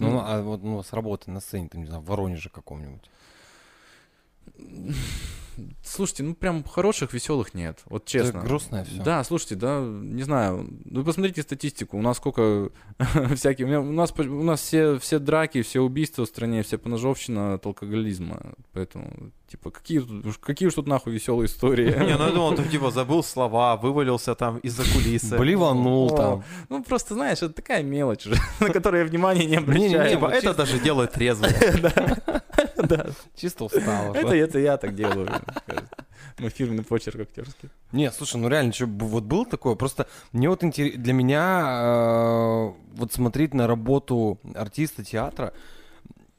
Ну, 0.00 0.20
а 0.24 0.42
вот 0.42 0.62
ну, 0.64 0.82
с 0.82 0.92
работы 0.92 1.30
на 1.30 1.40
сцене, 1.40 1.68
там, 1.68 1.82
не 1.82 1.86
знаю, 1.86 2.02
в 2.02 2.06
Воронеже 2.06 2.48
каком-нибудь. 2.50 3.08
Слушайте, 5.82 6.22
ну 6.22 6.34
прям 6.34 6.64
хороших, 6.64 7.12
веселых 7.12 7.54
нет. 7.54 7.80
Вот 7.86 8.02
Это 8.02 8.10
честно. 8.10 8.40
грустное 8.42 8.84
все. 8.84 9.02
Да, 9.02 9.22
слушайте, 9.24 9.54
да, 9.56 9.80
не 9.80 10.22
знаю. 10.22 10.68
Вы 10.84 11.04
посмотрите 11.04 11.42
статистику. 11.42 11.98
У 11.98 12.02
нас 12.02 12.16
сколько 12.16 12.70
всяких. 13.34 13.66
У, 13.66 13.68
меня- 13.68 13.80
у 13.80 13.92
нас 13.92 14.12
у 14.18 14.22
нас 14.42 14.60
все, 14.60 14.98
все 14.98 15.18
драки, 15.18 15.62
все 15.62 15.80
убийства 15.80 16.24
в 16.24 16.28
стране, 16.28 16.62
вся 16.62 16.78
поножовщина 16.78 17.54
от 17.54 17.66
алкоголизма. 17.66 18.54
Поэтому, 18.72 19.30
типа, 19.54 19.70
какие, 19.70 20.02
какие 20.40 20.68
уж 20.68 20.74
тут 20.74 20.88
нахуй 20.88 21.12
веселые 21.12 21.46
истории. 21.46 21.86
Не, 22.04 22.16
ну 22.16 22.26
я 22.26 22.32
думал, 22.32 22.54
ты 22.56 22.64
типа 22.64 22.90
забыл 22.90 23.22
слова, 23.22 23.76
вывалился 23.76 24.34
там 24.34 24.58
из-за 24.58 24.82
кулисы. 24.82 25.38
Блеванул 25.38 26.10
там. 26.10 26.44
Ну, 26.68 26.82
просто, 26.82 27.14
знаешь, 27.14 27.38
это 27.38 27.54
такая 27.54 27.82
мелочь 27.82 28.26
уже, 28.26 28.36
на 28.60 28.70
которую 28.70 29.04
я 29.04 29.08
внимания 29.08 29.46
не 29.46 29.56
обращаю. 29.56 30.10
Типа, 30.10 30.26
это 30.26 30.54
даже 30.54 30.78
делает 30.80 31.12
трезвым. 31.12 31.50
Да. 32.76 33.06
Чисто 33.36 33.64
устал. 33.64 34.14
Это, 34.14 34.34
это 34.34 34.58
я 34.58 34.76
так 34.76 34.94
делаю. 34.94 35.28
Мой 36.38 36.50
фирменный 36.50 36.84
почерк 36.84 37.20
актерский. 37.20 37.70
Не, 37.92 38.10
слушай, 38.12 38.36
ну 38.36 38.48
реально, 38.48 38.72
что, 38.72 38.86
вот 38.86 39.24
было 39.24 39.46
такое, 39.46 39.74
просто 39.74 40.06
мне 40.32 40.48
вот 40.48 40.62
интерес, 40.64 40.94
для 40.96 41.12
меня 41.12 41.62
э, 41.66 42.72
вот 42.96 43.12
смотреть 43.12 43.54
на 43.54 43.66
работу 43.66 44.38
артиста 44.54 45.02
театра, 45.02 45.52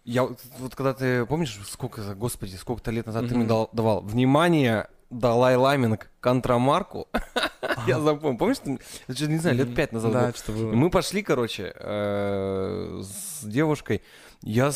я 0.06 0.24
вот 0.60 0.76
когда 0.76 0.94
ты, 0.94 1.26
помнишь, 1.26 1.60
сколько, 1.68 2.02
господи, 2.16 2.56
сколько-то 2.56 2.92
лет 2.92 3.06
назад 3.06 3.28
ты 3.28 3.36
мне 3.36 3.46
дал- 3.46 3.70
давал, 3.74 4.02
внимание, 4.02 4.88
Далай 5.10 5.56
Ламинг 5.56 6.10
контрамарку, 6.20 7.08
я 7.88 8.00
запомнил, 8.00 8.38
помнишь, 8.38 8.58
ты- 8.60 8.80
это 9.08 9.18
же, 9.18 9.28
не 9.30 9.38
знаю, 9.38 9.56
лет 9.58 9.76
пять 9.76 9.92
назад. 9.92 10.12
Да, 10.14 10.34
что 10.34 10.52
было. 10.52 10.72
мы 10.74 10.90
пошли, 10.90 11.22
короче, 11.22 11.74
э, 11.76 13.02
с 13.04 13.44
девушкой. 13.46 14.02
Я 14.42 14.72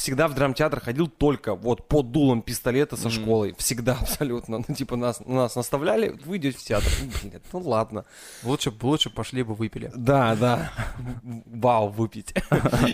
всегда 0.00 0.28
в 0.28 0.34
драмтеатр 0.34 0.80
ходил 0.80 1.08
только 1.08 1.54
вот 1.54 1.86
под 1.86 2.10
дулом 2.10 2.40
пистолета 2.40 2.96
со 2.96 3.10
школой. 3.10 3.54
Всегда 3.58 3.98
абсолютно. 4.00 4.62
Ну, 4.66 4.74
типа 4.74 4.96
нас, 4.96 5.20
нас 5.26 5.56
наставляли, 5.56 6.18
вы 6.24 6.38
идете 6.38 6.56
в 6.56 6.62
театр. 6.62 6.90
Ну, 7.02 7.10
Блин, 7.20 7.42
ну 7.52 7.58
ладно. 7.60 8.04
Лучше, 8.42 8.72
лучше 8.80 9.10
пошли 9.10 9.42
бы 9.42 9.54
выпили. 9.54 9.92
Да, 9.94 10.34
да. 10.36 10.72
Вау, 11.22 11.90
выпить. 11.90 12.34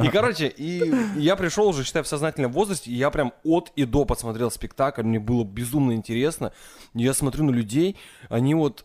И, 0.03 0.09
короче, 0.09 0.49
и 0.49 0.93
я 1.17 1.37
пришел 1.37 1.69
уже, 1.69 1.85
считай, 1.85 2.03
в 2.03 2.09
сознательном 2.09 2.51
возрасте, 2.51 2.91
и 2.91 2.95
я 2.95 3.11
прям 3.11 3.33
от 3.45 3.71
и 3.77 3.85
до 3.85 4.05
посмотрел 4.05 4.51
спектакль, 4.51 5.03
мне 5.03 5.21
было 5.21 5.45
безумно 5.45 5.93
интересно. 5.93 6.53
Я 6.93 7.15
смотрю 7.15 7.45
на 7.45 7.51
людей, 7.51 7.97
они 8.29 8.55
вот 8.55 8.85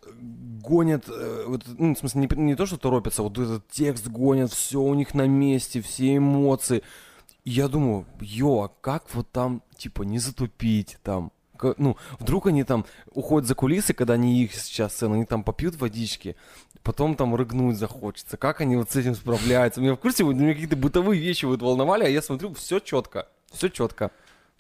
гонят, 0.62 1.06
э, 1.10 1.46
вот, 1.48 1.64
ну, 1.66 1.96
в 1.96 1.98
смысле, 1.98 2.22
не, 2.22 2.44
не 2.44 2.56
то, 2.56 2.68
что 2.68 2.78
торопятся, 2.78 3.24
вот 3.24 3.38
этот 3.40 3.68
текст 3.70 4.08
гонят, 4.08 4.52
все 4.54 4.80
у 4.80 4.94
них 4.94 5.16
на 5.16 5.26
месте, 5.26 5.82
все 5.82 6.18
эмоции. 6.18 6.84
Я 7.44 7.68
думаю, 7.68 8.06
ё, 8.20 8.64
а 8.64 8.72
как 8.82 9.14
вот 9.14 9.32
там, 9.32 9.64
типа, 9.76 10.04
не 10.04 10.20
затупить 10.20 10.98
там? 11.04 11.32
Ну, 11.78 11.96
вдруг 12.20 12.48
они 12.48 12.64
там 12.64 12.86
уходят 13.14 13.48
за 13.48 13.54
кулисы, 13.56 13.94
когда 13.94 14.16
они 14.16 14.44
их 14.44 14.54
сейчас 14.56 14.94
сцена, 14.94 15.16
они 15.16 15.26
там 15.26 15.44
попьют 15.44 15.76
водички, 15.76 16.36
потом 16.82 17.16
там 17.16 17.36
рыгнуть 17.36 17.78
захочется. 17.78 18.38
Как 18.38 18.62
они 18.62 18.76
вот 18.76 18.90
с 18.92 18.96
этим 18.96 19.14
справляются? 19.16 19.80
Меня 19.80 19.94
в 19.94 19.98
курсе, 19.98 20.24
вот 20.24 20.36
меня 20.36 20.54
какие-то 20.54 20.76
бытовые 20.76 21.22
вещи 21.22 21.46
вот 21.46 21.62
волновали, 21.62 22.04
а 22.04 22.08
я 22.08 22.22
смотрю, 22.24 22.54
все 22.56 22.80
четко, 22.80 23.28
все 23.52 23.70
четко. 23.70 24.10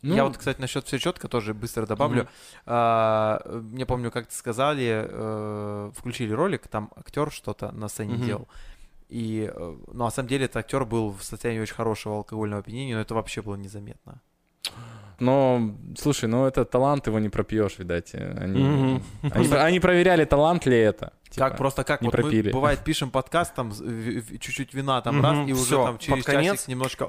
Ну, 0.03 0.15
Я 0.15 0.25
вот, 0.25 0.36
кстати, 0.38 0.59
насчет 0.59 0.86
все 0.88 0.97
четко 0.97 1.27
тоже 1.27 1.53
быстро 1.53 1.86
добавлю. 1.86 2.27
А, 2.65 3.39
мне 3.45 3.86
помню, 3.86 4.09
как 4.09 4.25
ты 4.27 4.36
сказали, 4.36 5.05
э, 5.07 5.91
включили 5.95 6.34
ролик, 6.34 6.67
там 6.67 6.91
актер 6.95 7.32
что-то 7.32 7.71
на 7.71 7.88
сцене 7.88 8.15
Мгм. 8.15 8.25
делал. 8.25 8.47
И, 9.12 9.51
э, 9.53 9.76
ну, 9.93 10.03
на 10.05 10.09
самом 10.12 10.30
деле, 10.30 10.45
этот 10.45 10.57
актер 10.57 10.86
был 10.86 11.12
в 11.12 11.24
состоянии 11.24 11.62
очень 11.62 11.76
хорошего 11.76 12.16
алкогольного 12.16 12.62
опьянения, 12.62 12.95
но 12.95 13.01
это 13.01 13.14
вообще 13.14 13.41
было 13.41 13.55
незаметно. 13.57 14.22
Но, 15.20 15.76
слушай, 15.97 16.28
ну 16.30 16.45
это 16.47 16.66
талант, 16.66 17.07
его 17.07 17.20
не 17.20 17.30
пропьешь, 17.30 17.80
видать. 17.80 18.16
Они, 18.16 18.59
Мгм. 18.64 19.03
они, 19.32 19.47
они 19.53 19.80
проверяли, 19.80 20.26
талант 20.26 20.66
ли 20.66 20.78
это. 20.78 21.12
Типа, 21.32 21.47
как 21.49 21.57
просто 21.57 21.84
как 21.86 22.01
не 22.01 22.07
вот 22.09 22.15
мы, 22.17 22.21
пропили. 22.23 22.51
бывает 22.51 22.84
пишем 22.84 23.09
подкаст 23.09 23.55
там 23.55 23.71
чуть-чуть 23.71 24.73
вина 24.73 24.99
там 25.01 25.15
Мгм, 25.19 25.23
раз 25.25 25.49
и 25.49 25.53
уже 25.53 25.63
всё, 25.63 25.86
там 25.86 25.97
через 25.97 26.25
конец. 26.25 26.53
часик 26.55 26.67
немножко 26.67 27.05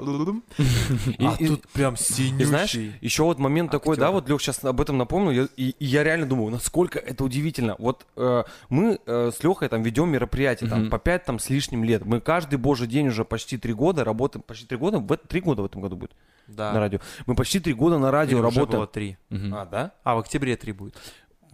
И- 1.19 1.25
а 1.27 1.35
и- 1.39 1.49
тут 1.49 1.67
прям 1.69 1.95
И 1.95 1.97
синющий 1.97 2.45
знаешь, 2.45 2.75
еще 3.01 3.25
вот 3.25 3.39
момент 3.41 3.71
такой, 3.73 3.97
да, 3.97 4.07
актер. 4.07 4.15
вот 4.15 4.29
Лех 4.29 4.41
сейчас 4.41 4.65
об 4.65 4.81
этом 4.81 4.97
напомнил, 4.97 5.33
я- 5.33 5.49
и, 5.57 5.71
и 5.71 5.85
я 5.85 6.05
реально 6.05 6.27
думаю, 6.27 6.51
насколько 6.53 6.99
это 7.01 7.25
удивительно. 7.25 7.75
Вот 7.79 8.07
э, 8.17 8.45
мы 8.69 9.01
э, 9.05 9.31
с 9.37 9.43
Лехой 9.43 9.69
там 9.69 9.83
ведем 9.83 10.09
мероприятия 10.09 10.69
там 10.69 10.83
Мгм. 10.83 10.91
по 10.91 10.99
пять 10.99 11.25
там 11.25 11.39
с 11.41 11.51
лишним 11.51 11.83
лет. 11.83 12.05
Мы 12.05 12.21
каждый 12.21 12.57
божий 12.61 12.87
день 12.87 13.09
уже 13.09 13.25
почти 13.25 13.59
три 13.59 13.73
года 13.73 14.05
работаем, 14.05 14.45
почти 14.47 14.67
три 14.67 14.79
года, 14.79 14.99
в, 14.99 15.17
три 15.17 15.41
года 15.41 15.63
в 15.63 15.65
этом 15.65 15.83
году 15.83 15.97
будет 15.97 16.13
да 16.47 16.73
на 16.73 16.79
радио. 16.81 17.01
Мы 17.27 17.35
почти 17.35 17.59
три 17.61 17.73
года 17.75 17.99
на 17.99 18.11
радио 18.13 18.39
Или 18.39 18.47
уже 18.47 18.55
работаем. 18.61 18.79
было 18.81 18.87
три 18.87 19.17
Мгм. 19.31 19.55
А, 19.55 19.65
да? 19.67 19.93
а 20.05 20.15
в 20.15 20.19
октябре 20.19 20.57
три 20.57 20.73
будет 20.73 20.97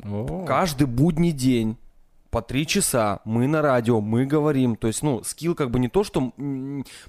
О. 0.04 0.44
Каждый 0.46 0.86
будний 0.86 1.32
день 1.32 1.76
по 2.30 2.42
три 2.42 2.66
часа 2.66 3.20
мы 3.24 3.46
на 3.46 3.62
радио, 3.62 4.00
мы 4.00 4.26
говорим. 4.26 4.76
То 4.76 4.86
есть, 4.86 5.02
ну, 5.02 5.22
скилл 5.24 5.54
как 5.54 5.70
бы 5.70 5.78
не 5.78 5.88
то, 5.88 6.04
что, 6.04 6.32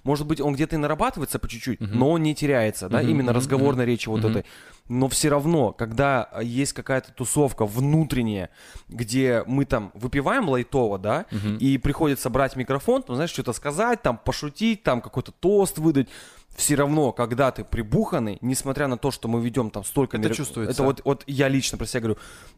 может 0.04 0.26
быть, 0.28 0.40
он 0.40 0.54
где-то 0.54 0.76
и 0.76 0.80
нарабатывается 0.80 1.40
по 1.40 1.48
чуть-чуть, 1.50 1.82
Мгм. 1.82 2.00
но 2.00 2.10
он 2.12 2.24
не 2.24 2.34
теряется, 2.34 2.88
да, 2.90 3.00
Мгм, 3.02 3.10
именно 3.10 3.32
мгм, 3.32 3.38
разговорной 3.38 3.86
речи 3.86 4.08
вот 4.08 4.22
Мгм. 4.24 4.30
этой. 4.32 4.46
Но 4.88 5.08
все 5.10 5.30
равно, 5.30 5.72
когда 5.72 6.24
а, 6.24 6.42
есть 6.42 6.74
какая-то 6.74 7.12
тусовка 7.12 7.66
внутренняя, 7.66 8.50
где 8.88 9.44
мы 9.46 9.66
там 9.66 9.92
выпиваем 9.94 10.48
лайтово, 10.50 10.98
да, 10.98 11.26
Мгм. 11.32 11.58
и 11.58 11.78
приходится 11.78 12.30
брать 12.30 12.56
микрофон, 12.56 13.04
там, 13.04 13.16
знаешь, 13.16 13.32
что-то 13.32 13.54
сказать, 13.54 14.02
там, 14.02 14.18
пошутить, 14.18 14.84
там, 14.84 15.02
какой-то 15.02 15.32
тост 15.32 15.78
выдать. 15.78 16.08
Все 16.56 16.76
равно, 16.76 17.14
когда 17.14 17.52
ты 17.52 17.64
прибуханный, 17.64 18.38
несмотря 18.42 18.88
на 18.88 18.98
то, 18.98 19.12
что 19.12 19.28
мы 19.28 19.42
ведем 19.42 19.70
там 19.70 19.84
столько... 19.84 20.18
Это 20.18 20.28
мероп- 20.28 20.34
чувствуется. 20.34 20.74
Это 20.74 20.84
вот, 20.84 21.02
вот 21.06 21.24
я 21.26 21.48
лично 21.48 21.78
про 21.78 21.86
себя 21.86 22.02
говорю. 22.02 22.18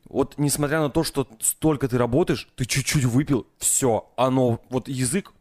Вот 0.09 0.35
несмотря 0.37 0.79
на 0.79 0.89
то, 0.89 1.03
что 1.03 1.27
столько 1.39 1.87
ты 1.87 1.97
работаешь, 1.97 2.49
ты 2.55 2.65
чуть-чуть 2.65 3.05
выпил, 3.05 3.45
все, 3.59 4.11
оно, 4.15 4.59
вот 4.69 4.87
язык 4.87 5.33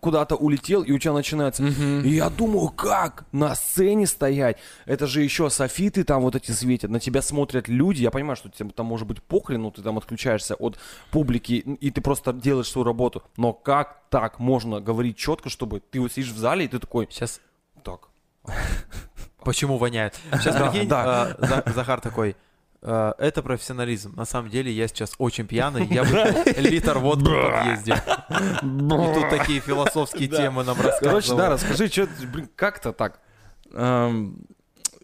куда-то 0.00 0.36
улетел, 0.36 0.82
и 0.82 0.92
у 0.92 0.98
тебя 0.98 1.12
начинается... 1.12 1.62
Мгм. 1.62 2.04
И 2.04 2.10
я 2.10 2.30
думаю, 2.30 2.68
как 2.68 3.24
на 3.32 3.54
сцене 3.54 4.06
стоять? 4.06 4.58
Это 4.84 5.06
же 5.06 5.22
еще 5.22 5.50
софиты 5.50 6.04
там 6.04 6.22
вот 6.22 6.36
эти 6.36 6.52
светят, 6.52 6.90
на 6.90 7.00
тебя 7.00 7.22
смотрят 7.22 7.68
люди. 7.68 8.02
Я 8.02 8.10
понимаю, 8.10 8.36
что 8.36 8.48
тебе 8.48 8.70
там 8.70 8.86
может 8.86 9.06
быть 9.06 9.22
похрен, 9.22 9.62
ну 9.62 9.70
ты 9.70 9.82
там 9.82 9.98
отключаешься 9.98 10.54
от 10.54 10.78
публики, 11.10 11.54
и 11.54 11.90
ты 11.90 12.00
просто 12.00 12.32
делаешь 12.32 12.68
свою 12.68 12.84
работу. 12.84 13.22
Но 13.36 13.52
как 13.52 14.02
так 14.10 14.38
можно 14.38 14.80
говорить 14.80 15.16
четко, 15.16 15.48
чтобы 15.48 15.80
ты 15.80 16.00
вот 16.00 16.12
сидишь 16.12 16.32
в 16.32 16.38
зале, 16.38 16.64
и 16.64 16.68
ты 16.68 16.78
такой, 16.78 17.08
сейчас 17.10 17.40
Почему 19.44 19.76
воняет? 19.78 20.14
Сейчас 20.32 20.56
прикинь, 20.56 20.88
э, 20.90 21.34
За- 21.38 21.62
Захар 21.66 22.00
такой, 22.00 22.36
э, 22.80 23.12
это 23.18 23.42
профессионализм. 23.42 24.14
На 24.16 24.24
самом 24.24 24.50
деле 24.50 24.70
я 24.70 24.86
сейчас 24.88 25.14
очень 25.18 25.46
пьяный, 25.46 25.86
я 25.86 26.04
выпил 26.04 26.42
литр 26.62 26.98
водки 26.98 27.24
в 27.28 27.50
подъезде. 27.50 27.92
И 28.62 29.14
тут 29.20 29.30
такие 29.30 29.60
философские 29.60 30.28
темы 30.28 30.64
нам 30.64 30.76
Короче, 31.00 31.34
да, 31.34 31.48
расскажи, 31.50 31.88
что, 31.88 32.08
блин, 32.32 32.48
как-то 32.56 32.92
так. 32.92 33.20
Эм, 33.72 34.46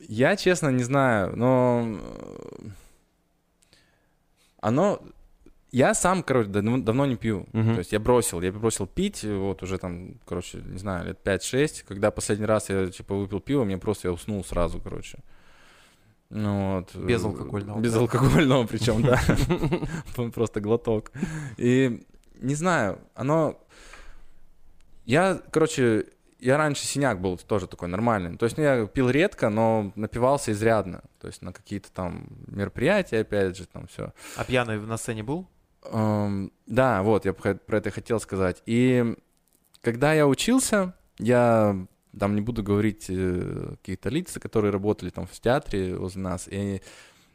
Я, 0.09 0.37
честно, 0.37 0.69
не 0.69 0.85
знаю, 0.85 1.37
но 1.37 1.83
э, 1.85 2.69
оно 4.61 5.01
Я 5.71 5.95
сам, 5.95 6.23
короче, 6.23 6.49
дав- 6.49 6.83
давно 6.83 7.07
не 7.07 7.17
пью. 7.17 7.47
Мгм. 7.53 7.75
То 7.75 7.79
есть 7.79 7.93
я 7.93 8.01
бросил, 8.01 8.41
я 8.41 8.53
бросил 8.53 8.87
пить, 8.87 9.25
вот 9.25 9.63
уже 9.63 9.79
там, 9.79 10.15
короче, 10.25 10.59
не 10.59 10.79
знаю, 10.79 11.07
лет 11.07 11.19
5-6. 11.23 11.85
Когда 11.87 12.11
последний 12.11 12.47
раз 12.47 12.71
я, 12.71 12.87
типа, 12.87 13.15
выпил 13.15 13.41
пиво, 13.41 13.65
мне 13.65 13.79
просто 13.79 14.09
я 14.09 14.13
уснул 14.13 14.45
сразу, 14.45 14.81
короче. 14.81 15.19
Ну 16.31 16.77
вот. 16.77 16.91
э, 16.95 17.07
Безалкогольного, 17.07 17.81
да? 17.81 17.85
Безалкогольного 17.85 18.67
причем, 18.67 19.03
да. 19.03 19.21
Просто 20.35 20.61
глоток. 20.61 21.13
И 21.57 22.03
не 22.41 22.55
знаю, 22.55 22.99
оно... 23.15 23.59
Я, 25.05 25.41
короче, 25.51 26.07
я 26.39 26.57
раньше 26.57 26.85
синяк 26.85 27.21
был 27.21 27.37
тоже 27.39 27.67
такой 27.67 27.89
нормальный. 27.89 28.37
То 28.37 28.45
есть 28.45 28.57
ну, 28.59 28.63
я 28.63 28.87
пил 28.87 29.11
редко, 29.11 29.49
но 29.49 29.93
напивался 29.97 30.53
изрядно. 30.53 31.03
То 31.21 31.27
есть 31.27 31.43
на 31.43 31.53
какие-то 31.53 31.91
там 31.91 32.27
мероприятия, 32.47 33.21
опять 33.21 33.57
же, 33.57 33.67
там 33.67 33.87
все. 33.87 34.13
А 34.37 34.45
пьяный 34.45 34.79
на 34.79 34.97
сцене 34.97 35.23
был? 35.23 35.47
Эм, 35.85 36.53
да, 36.67 37.03
вот, 37.03 37.25
я 37.25 37.33
про 37.33 37.79
это 37.79 37.91
хотел 37.91 38.21
сказать. 38.21 38.63
И 38.67 39.17
когда 39.81 40.13
я 40.13 40.27
учился, 40.27 40.95
я 41.19 41.77
там 42.19 42.35
не 42.35 42.41
буду 42.41 42.63
говорить 42.63 43.07
э, 43.09 43.75
какие-то 43.77 44.09
лица, 44.09 44.41
которые 44.41 44.73
работали 44.73 45.11
там 45.11 45.27
в 45.27 45.39
театре 45.41 45.97
возле 45.97 46.23
нас. 46.23 46.49
И, 46.49 46.57
они, 46.57 46.83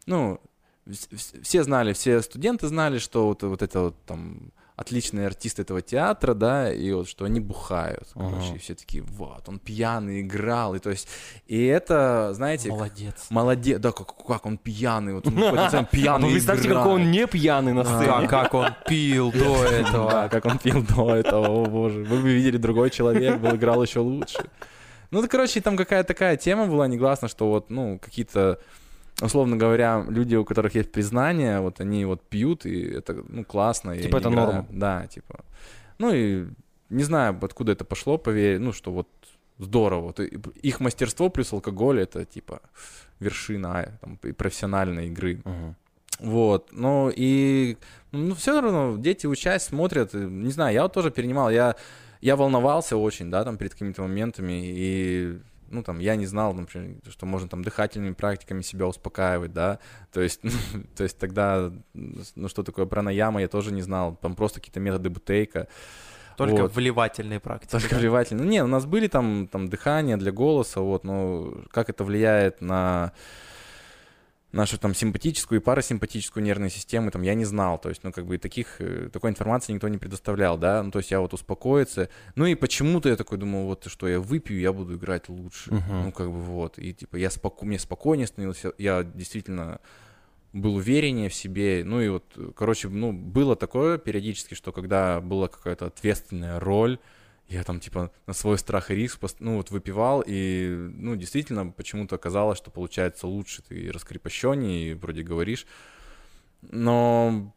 ну, 0.06 0.40
вс- 0.86 1.10
вс- 1.12 1.42
все 1.42 1.64
знали, 1.64 1.94
все 1.94 2.22
студенты 2.22 2.68
знали, 2.68 2.98
что 2.98 3.28
вот, 3.28 3.44
вот 3.44 3.62
это 3.62 3.80
вот 3.82 3.96
там 4.06 4.52
отличные 4.76 5.28
артисты 5.28 5.62
этого 5.62 5.82
театра, 5.82 6.34
да, 6.34 6.74
и 6.74 6.92
вот 6.92 7.08
что 7.08 7.26
они 7.26 7.40
бухают, 7.40 8.08
короче, 8.14 8.36
Ага. 8.48 8.56
и 8.56 8.58
все 8.58 8.74
такие, 8.76 9.04
вот, 9.04 9.48
он 9.48 9.60
пьяный 9.60 10.22
играл, 10.22 10.74
и 10.76 10.80
то 10.80 10.90
есть, 10.90 11.08
и 11.48 11.64
это, 11.66 12.32
знаете, 12.34 12.70
Молодец. 12.70 13.28
молодец, 13.30 13.80
да, 13.80 13.92
как, 13.92 14.16
как 14.26 14.46
он 14.46 14.58
пьяный, 14.58 15.14
вот 15.14 15.28
он 15.28 15.34
сцену, 15.68 15.88
пьяный 15.92 16.28
Ну, 16.28 16.32
представьте, 16.34 16.70
какой 16.70 16.94
он 16.94 17.12
не 17.12 17.28
пьяный 17.28 17.74
на 17.74 17.84
сцене. 17.84 18.28
Как, 18.28 18.30
как 18.30 18.54
он 18.56 18.68
пил 18.88 19.32
до 19.32 19.64
этого. 19.72 20.28
как 20.32 20.46
он 20.46 20.58
пил 20.58 20.82
до 20.84 21.16
этого, 21.16 21.48
о 21.48 21.66
боже. 21.66 22.04
Вы 22.04 22.20
бы 22.22 22.34
видели, 22.34 22.58
другой 22.58 22.90
человек 22.90 23.40
был, 23.40 23.56
играл 23.56 23.84
еще 23.84 24.00
лучше. 24.00 24.44
Ну, 25.12 25.28
короче, 25.28 25.62
там 25.62 25.78
какая-то 25.78 26.08
такая 26.08 26.36
тема 26.38 26.66
была 26.66 26.88
негласно, 26.88 27.28
что 27.28 27.48
вот, 27.48 27.70
ну, 27.70 28.00
какие-то, 28.00 28.60
условно 29.22 29.58
говоря, 29.58 30.06
люди, 30.10 30.36
у 30.36 30.46
которых 30.46 30.76
есть 30.76 30.92
признание, 30.92 31.60
вот 31.60 31.82
они 31.82 32.06
вот 32.06 32.22
пьют, 32.30 32.66
и 32.66 32.82
это, 32.82 33.24
ну, 33.28 33.44
классно. 33.46 33.98
Типа 33.98 34.18
это 34.18 34.30
норма. 34.30 34.66
Да, 34.70 35.08
типа. 35.08 35.44
Ну, 36.00 36.14
и 36.14 36.48
не 36.90 37.04
знаю, 37.04 37.38
откуда 37.42 37.72
это 37.72 37.86
пошло, 37.86 38.18
поверь, 38.18 38.60
ну, 38.60 38.74
что 38.74 38.92
вот 38.92 39.08
здорово. 39.58 40.02
Вот 40.02 40.20
их 40.20 40.80
мастерство 40.80 41.30
плюс 41.30 41.54
алкоголь, 41.54 42.00
это, 42.00 42.26
типа, 42.26 42.62
вершина 43.20 43.80
а, 43.80 43.98
там, 44.02 44.20
и 44.24 44.32
профессиональной 44.32 45.08
игры. 45.08 45.42
Мгм. 45.46 45.76
Вот, 46.20 46.70
ну 46.72 47.12
и, 47.14 47.78
ну, 48.12 48.36
все 48.36 48.62
равно 48.62 48.98
дети 48.98 49.28
учась, 49.28 49.64
смотрят, 49.64 50.14
и, 50.14 50.18
не 50.18 50.52
знаю, 50.52 50.74
я 50.74 50.84
вот 50.84 50.94
тоже 50.94 51.12
перенимал, 51.12 51.50
я, 51.50 51.76
я 52.22 52.36
волновался 52.36 52.98
очень, 52.98 53.32
да, 53.32 53.44
там, 53.44 53.58
перед 53.58 53.74
какими-то 53.74 54.04
моментами, 54.04 54.64
и, 54.64 55.40
ну, 55.74 55.84
там, 55.84 56.00
я 56.00 56.16
не 56.16 56.26
знал, 56.26 56.54
например, 56.54 56.98
что 57.10 57.26
можно 57.26 57.50
там 57.50 57.64
дыхательными 57.64 58.14
практиками 58.14 58.62
себя 58.62 58.88
успокаивать, 58.88 59.54
да, 59.54 59.80
то 60.12 60.22
есть, 60.22 60.42
то 60.96 61.04
есть 61.04 61.18
тогда, 61.18 61.72
ну, 61.94 62.48
что 62.48 62.64
такое 62.64 62.86
пранаяма, 62.86 63.42
я 63.42 63.48
тоже 63.48 63.74
не 63.74 63.82
знал, 63.82 64.16
там 64.22 64.36
просто 64.36 64.60
какие-то 64.60 64.80
методы 64.80 65.10
бутейка, 65.10 65.68
Только 66.38 66.64
Вот. 66.64 66.76
вливательные 66.76 67.40
практики. 67.40 67.72
только 67.72 67.96
да? 67.96 68.02
вливательно. 68.02 68.44
Ну, 68.44 68.50
не, 68.50 68.64
у 68.64 68.68
нас 68.68 68.86
были 68.86 69.08
там, 69.08 69.48
там 69.48 69.68
дыхание 69.68 70.18
для 70.18 70.32
голоса, 70.32 70.82
вот, 70.82 71.04
но 71.04 71.54
как 71.72 71.90
это 71.90 72.04
влияет 72.04 72.62
на 72.62 73.12
нашу 74.54 74.78
там 74.78 74.94
симпатическую 74.94 75.60
и 75.60 75.64
парасимпатическую 75.64 76.44
нервную 76.44 76.70
систему, 76.70 77.12
там, 77.12 77.24
я 77.24 77.34
не 77.34 77.44
знал, 77.44 77.80
то 77.80 77.90
есть, 77.90 78.04
ну, 78.04 78.12
как 78.12 78.26
бы 78.26 78.38
таких, 78.38 78.76
э, 78.80 79.10
такой 79.12 79.32
информации 79.32 79.74
никто 79.74 79.88
не 79.88 79.98
предоставлял, 79.98 80.58
да, 80.58 80.84
ну, 80.84 80.92
то 80.92 81.00
есть 81.00 81.12
я 81.12 81.20
вот 81.20 81.34
успокоиться, 81.34 82.10
ну, 82.36 82.46
и 82.46 82.54
почему-то 82.56 83.10
я 83.10 83.16
такой 83.16 83.40
думал, 83.40 83.66
вот, 83.66 83.86
что 83.88 84.08
я 84.08 84.20
выпью, 84.20 84.60
я 84.60 84.72
буду 84.72 84.96
играть 84.96 85.28
лучше, 85.28 85.74
Мгм. 85.74 86.04
ну, 86.04 86.12
как 86.12 86.28
бы 86.28 86.40
вот, 86.40 86.78
и, 86.78 86.94
типа, 86.94 87.16
я 87.16 87.32
споко... 87.32 87.66
мне 87.66 87.80
спокойнее 87.80 88.28
становился, 88.28 88.74
я 88.78 89.04
действительно 89.04 89.80
был 90.54 90.76
увереннее 90.76 91.30
в 91.30 91.34
себе, 91.34 91.82
ну, 91.84 92.00
и 92.00 92.10
вот, 92.10 92.38
короче, 92.56 92.90
ну, 92.90 93.12
было 93.12 93.56
такое 93.56 93.98
периодически, 93.98 94.54
что 94.54 94.72
когда 94.72 95.20
была 95.20 95.48
какая-то 95.48 95.88
ответственная 95.88 96.60
роль, 96.60 97.00
я 97.48 97.64
там, 97.64 97.80
типа, 97.80 98.12
на 98.26 98.34
свой 98.34 98.58
страх 98.58 98.92
и 98.92 98.96
риск, 98.96 99.20
ну, 99.40 99.58
вот 99.58 99.72
выпивал, 99.72 100.24
и, 100.26 100.90
ну, 100.94 101.16
действительно, 101.16 101.68
почему-то 101.68 102.16
оказалось, 102.16 102.58
что 102.58 102.72
получается 102.72 103.28
лучше, 103.28 103.62
ты 103.62 103.92
раскрепощеннее, 103.92 104.92
и 104.92 104.94
вроде 104.94 105.24
говоришь. 105.24 105.68
Но 106.62 107.54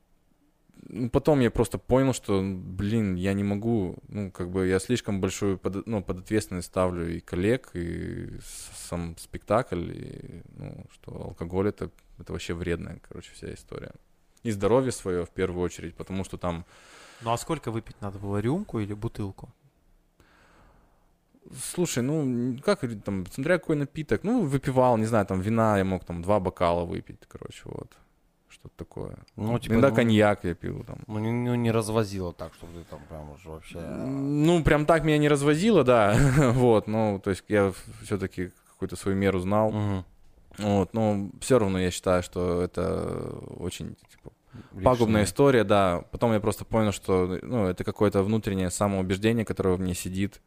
ну, 0.89 1.11
потом 1.11 1.41
я 1.41 1.51
просто 1.51 1.78
понял, 1.78 2.12
что, 2.12 2.43
блин, 2.43 3.14
я 3.14 3.32
не 3.32 3.43
могу, 3.43 3.97
ну, 4.09 4.30
как 4.30 4.51
бы 4.51 4.66
я 4.66 4.78
слишком 4.78 5.20
большую 5.20 5.59
под, 5.59 5.87
ну, 5.87 6.03
под 6.03 6.18
ответственность 6.18 6.68
ставлю 6.68 7.16
и 7.16 7.20
коллег, 7.20 7.70
и 7.74 8.39
сам 8.89 9.16
спектакль, 9.18 9.91
и, 9.91 10.43
ну, 10.57 10.84
что 10.93 11.12
алкоголь 11.12 11.68
это, 11.68 11.91
это 12.18 12.32
вообще 12.32 12.55
вредная, 12.55 13.01
короче, 13.09 13.32
вся 13.32 13.53
история. 13.53 13.93
И 14.43 14.51
здоровье 14.51 14.93
свое 14.93 15.24
в 15.24 15.30
первую 15.30 15.64
очередь, 15.64 15.97
потому 15.97 16.22
что 16.22 16.37
там 16.37 16.64
Ну 17.22 17.32
а 17.32 17.39
сколько 17.39 17.70
выпить 17.72 18.01
надо 18.01 18.18
было? 18.18 18.39
Рюмку 18.39 18.78
или 18.78 18.93
бутылку? 18.93 19.53
Слушай, 21.73 22.03
ну, 22.03 22.57
как 22.65 22.81
там, 23.05 23.27
смотря 23.31 23.59
какой 23.59 23.77
напиток, 23.77 24.25
ну, 24.25 24.43
выпивал, 24.43 24.97
не 24.97 25.07
знаю, 25.07 25.27
там, 25.27 25.41
вина 25.41 25.79
я 25.79 25.85
мог 25.85 26.05
там 26.05 26.23
два 26.23 26.41
бокала 26.41 26.85
выпить, 26.85 27.21
короче, 27.29 27.63
вот, 27.65 27.93
что-то 28.49 28.75
такое. 28.77 29.17
Ну, 29.37 29.59
типа, 29.59 29.73
Иногда 29.75 29.91
ну, 29.91 29.95
коньяк 29.97 30.45
я 30.45 30.55
пил 30.55 30.85
там. 30.85 30.99
Ну, 31.07 31.19
не, 31.19 31.31
ну, 31.31 31.55
не 31.55 31.71
развозило 31.71 32.33
так, 32.33 32.53
чтобы 32.55 32.73
ты 32.73 32.85
там 32.91 33.01
прям 33.09 33.31
уже 33.31 33.49
вообще... 33.49 33.79
Ну, 33.81 34.63
прям 34.65 34.87
так 34.87 35.05
меня 35.05 35.19
не 35.19 35.29
развозило, 35.29 35.85
да, 35.85 36.17
вот, 36.53 36.87
ну, 36.89 37.21
то 37.23 37.31
есть 37.31 37.45
я 37.49 37.73
все-таки 38.03 38.51
какую-то 38.71 38.97
свою 38.97 39.17
меру 39.17 39.39
знал, 39.41 39.71
Мгм. 39.71 40.05
вот, 40.59 40.95
но 40.95 41.31
все 41.41 41.59
равно 41.59 41.79
я 41.79 41.91
считаю, 41.91 42.23
что 42.23 42.63
это 42.63 43.09
очень, 43.59 43.97
типа, 44.11 44.33
пагубная 44.83 45.21
Лишнее. 45.21 45.25
история, 45.25 45.65
да. 45.65 46.05
Потом 46.11 46.33
я 46.33 46.41
просто 46.41 46.65
понял, 46.65 46.93
что 46.93 47.39
ну, 47.43 47.67
это 47.67 47.85
какое-то 47.85 48.23
внутреннее 48.23 48.71
самоубеждение, 48.71 49.45
которое 49.45 49.77
в 49.77 49.81
мне 49.81 49.95
сидит, 49.95 50.41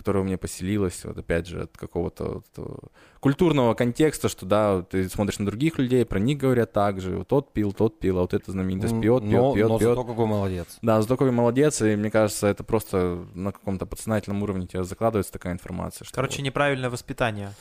которое 0.00 0.20
у 0.20 0.24
меня 0.24 0.38
поселилось, 0.38 1.04
вот 1.04 1.18
опять 1.18 1.46
же, 1.46 1.64
от 1.64 1.76
какого-то 1.76 2.42
вот 2.56 2.90
культурного 3.20 3.74
контекста, 3.74 4.30
что 4.30 4.46
да, 4.46 4.80
ты 4.80 5.06
смотришь 5.10 5.38
на 5.38 5.44
других 5.44 5.78
людей, 5.78 6.06
про 6.06 6.18
них 6.18 6.38
говорят 6.38 6.72
так 6.72 7.02
же, 7.02 7.18
вот 7.18 7.28
тот 7.28 7.52
пил, 7.52 7.72
тот 7.72 7.98
пил, 7.98 8.16
а 8.16 8.22
вот 8.22 8.32
это 8.32 8.50
знаменитость 8.50 8.98
пьет, 8.98 9.22
пьет, 9.22 9.32
но, 9.32 9.52
пьет, 9.54 9.68
но 9.68 9.78
пьет. 9.78 9.88
зато 9.90 10.04
какой 10.04 10.24
молодец. 10.26 10.78
Да, 10.80 11.02
зато 11.02 11.16
какой 11.18 11.32
молодец, 11.32 11.82
и 11.82 11.96
мне 11.96 12.10
кажется, 12.10 12.46
это 12.46 12.64
просто 12.64 13.26
на 13.34 13.52
каком-то 13.52 13.84
подсознательном 13.84 14.42
уровне 14.42 14.66
тебе 14.66 14.84
закладывается 14.84 15.32
такая 15.32 15.52
информация. 15.52 16.06
Что 16.06 16.14
Короче, 16.14 16.40
неправильное 16.40 16.88
воспитание. 16.88 17.48
вот- 17.48 17.56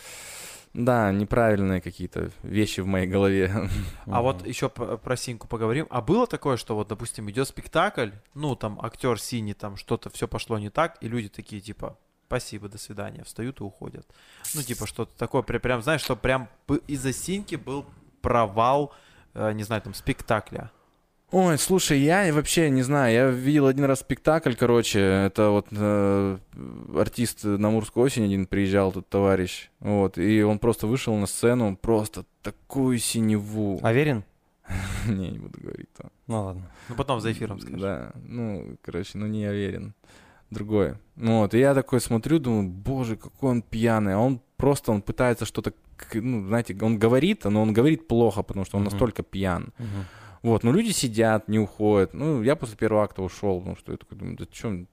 да, 0.74 1.12
неправильные 1.12 1.82
какие-то 1.82 2.30
вещи 2.44 2.82
в 2.82 2.86
моей 2.86 3.08
голове. 3.08 3.52
А 4.06 4.22
вот 4.22 4.46
еще 4.46 4.70
про 4.70 5.18
Синьку 5.18 5.48
поговорим. 5.48 5.88
А 5.90 6.02
было 6.02 6.28
такое, 6.28 6.58
что 6.58 6.76
вот, 6.76 6.88
допустим, 6.88 7.30
идет 7.32 7.48
спектакль, 7.48 8.10
ну, 8.36 8.56
там, 8.56 8.80
актер 8.82 9.20
синий, 9.20 9.56
там, 9.56 9.78
что-то, 9.78 10.10
все 10.12 10.28
пошло 10.28 10.60
не 10.60 10.70
так, 10.70 10.98
и 11.02 11.08
люди 11.08 11.28
такие, 11.30 11.60
типа, 11.62 11.98
спасибо, 12.30 12.70
до 12.70 12.78
свидания, 12.78 13.24
встают 13.24 13.60
и 13.60 13.64
уходят. 13.64 14.06
Ну, 14.54 14.62
типа, 14.62 14.86
что-то 14.86 15.18
такое, 15.18 15.42
прям, 15.42 15.62
прям 15.62 15.82
знаешь, 15.82 16.02
что 16.02 16.16
прям 16.16 16.48
из-за 16.86 17.12
Синьки 17.12 17.56
был 17.56 17.88
провал, 18.22 18.94
э, 19.34 19.52
не 19.54 19.64
знаю, 19.64 19.82
там, 19.82 19.96
спектакля. 19.96 20.70
Ой, 21.32 21.58
слушай, 21.58 22.00
я 22.00 22.32
вообще 22.32 22.70
не 22.70 22.84
знаю, 22.84 23.14
я 23.14 23.28
видел 23.30 23.66
один 23.66 23.86
раз 23.86 24.02
спектакль, 24.02 24.54
короче, 24.54 25.00
это 25.00 25.50
вот 25.50 25.68
э, 25.72 26.38
артист 26.96 27.44
на 27.46 27.72
Мурскую 27.72 28.06
осень 28.06 28.26
один 28.26 28.46
приезжал, 28.46 28.92
тут 28.92 29.10
товарищ, 29.10 29.72
вот, 29.80 30.20
и 30.20 30.44
он 30.44 30.60
просто 30.60 30.86
вышел 30.86 31.16
на 31.16 31.26
сцену, 31.26 31.78
просто 31.78 32.26
такую 32.44 33.00
синеву. 33.00 33.80
Аверин? 33.82 34.24
Не, 35.08 35.32
не 35.32 35.40
буду 35.40 35.60
говорить 35.60 35.90
то. 35.98 36.12
Ну 36.28 36.44
ладно. 36.44 36.72
Ну, 36.90 36.96
потом 36.96 37.22
за 37.22 37.32
эфиром 37.32 37.60
скажешь. 37.60 37.82
Да, 37.82 38.12
ну, 38.24 38.78
короче, 38.84 39.18
ну 39.18 39.26
не 39.26 39.48
уверен. 39.48 39.96
Другой. 40.52 40.96
Ну 41.16 41.40
вот, 41.40 41.54
и 41.54 41.60
я 41.60 41.74
такой 41.74 42.00
смотрю, 42.02 42.40
думаю, 42.40 42.70
боже, 42.70 43.16
какой 43.16 43.52
он 43.52 43.62
пьяный, 43.62 44.14
а 44.16 44.20
он 44.20 44.42
просто, 44.58 44.92
он 44.92 45.02
пытается 45.02 45.46
что-то, 45.46 45.74
ну, 46.14 46.48
знаете, 46.48 46.76
он 46.82 46.98
говорит, 46.98 47.46
но 47.46 47.62
он 47.62 47.74
говорит 47.74 48.08
плохо, 48.08 48.42
потому 48.42 48.66
что 48.66 48.78
он 48.78 48.84
Мгм. 48.84 48.92
настолько 48.92 49.24
пьян. 49.24 49.74
Вот, 50.42 50.64
ну 50.64 50.72
люди 50.72 50.92
сидят, 50.92 51.50
не 51.50 51.60
уходят. 51.60 52.14
Ну, 52.14 52.42
я 52.44 52.56
после 52.56 52.78
первого 52.78 53.04
акта 53.04 53.22
ушел, 53.22 53.60
потому 53.60 53.76
что 53.76 53.92
я 53.92 53.98
такой 53.98 54.18
думаю, 54.18 54.38
да 54.38 54.46
что, 54.52 54.86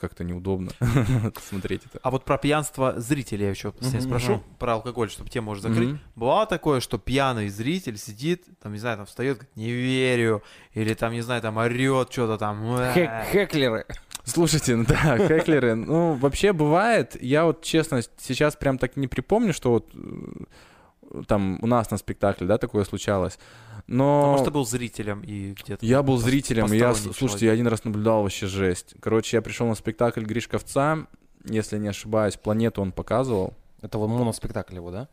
как-то 0.00 0.24
неудобно 0.24 0.70
смотреть 1.48 1.82
это. 1.86 1.98
А 2.02 2.10
вот 2.10 2.24
про 2.24 2.38
пьянство 2.38 2.94
зрителей 3.00 3.44
я 3.44 3.50
еще 3.50 3.72
Мгм, 3.80 4.00
спрошу, 4.00 4.42
про 4.58 4.74
алкоголь, 4.74 5.10
чтобы 5.10 5.30
тему 5.30 5.52
уже 5.52 5.62
закрыть. 5.62 5.96
Бывало 6.14 6.46
такое, 6.46 6.80
что 6.80 6.98
пьяный 6.98 7.48
зритель 7.48 7.96
сидит, 7.98 8.44
там, 8.62 8.72
не 8.72 8.78
знаю, 8.78 8.96
там 8.98 9.06
встает, 9.06 9.36
говорит, 9.38 9.56
не 9.56 9.70
верю, 9.70 10.42
или 10.74 10.94
там, 10.94 11.12
не 11.12 11.20
знаю, 11.22 11.42
там 11.42 11.56
орет 11.56 12.12
что-то 12.12 12.38
там. 12.38 12.62
Хек- 12.94 13.24
Хеклеры. 13.32 13.86
Слушайте, 14.24 14.74
ну 14.76 14.84
да, 14.84 15.18
хеклеры, 15.28 15.74
ну 15.76 16.14
вообще 16.14 16.52
бывает, 16.52 17.16
я 17.22 17.44
вот 17.44 17.62
честно 17.62 18.02
сейчас 18.18 18.56
прям 18.56 18.76
так 18.76 18.96
не 18.96 19.06
припомню, 19.06 19.52
что 19.52 19.70
вот 19.70 19.90
э, 19.94 21.22
там 21.28 21.58
у 21.62 21.66
нас 21.68 21.90
на 21.92 21.96
спектакле, 21.96 22.46
да, 22.46 22.58
такое 22.58 22.84
случалось. 22.84 23.38
Но... 23.86 24.22
Потому 24.22 24.38
что 24.38 24.50
был 24.50 24.66
зрителем 24.66 25.20
и 25.20 25.52
где-то... 25.52 25.84
Я 25.86 26.02
был 26.02 26.16
зрителем, 26.18 26.72
и 26.72 26.76
я, 26.76 26.94
слушайте, 26.94 27.46
я 27.46 27.52
один 27.52 27.68
раз 27.68 27.84
наблюдал 27.84 28.22
вообще 28.22 28.46
жесть. 28.46 28.94
Короче, 29.00 29.36
я 29.36 29.42
пришел 29.42 29.66
на 29.68 29.74
спектакль 29.74 30.24
Гришковца, 30.24 31.06
если 31.44 31.78
не 31.78 31.88
ошибаюсь, 31.88 32.36
планету 32.36 32.82
он 32.82 32.92
показывал. 32.92 33.54
Это 33.82 33.98
вот 33.98 34.08
моноспектакль 34.08 34.76
его, 34.76 34.90
да? 34.90 35.08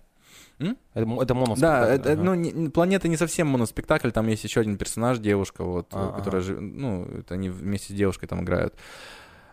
М? 0.60 0.78
Это, 0.94 1.08
это 1.22 1.34
моноспектакль. 1.36 1.60
Да, 1.62 1.94
это, 1.94 2.12
ага. 2.14 2.24
ну, 2.24 2.34
не- 2.34 2.52
не- 2.52 2.70
планета 2.70 3.08
не 3.08 3.18
совсем 3.18 3.48
моноспектакль, 3.48 4.10
там 4.10 4.28
есть 4.28 4.44
еще 4.44 4.62
один 4.62 4.78
персонаж, 4.78 5.20
девушка, 5.20 5.64
вот, 5.64 5.88
э, 5.94 5.98
А, 5.98 6.12
которая, 6.12 6.44
ну, 6.44 7.06
это 7.06 7.36
они 7.36 7.50
вместе 7.50 7.94
с 7.94 7.96
девушкой 7.96 8.28
там 8.28 8.44
играют. 8.44 8.74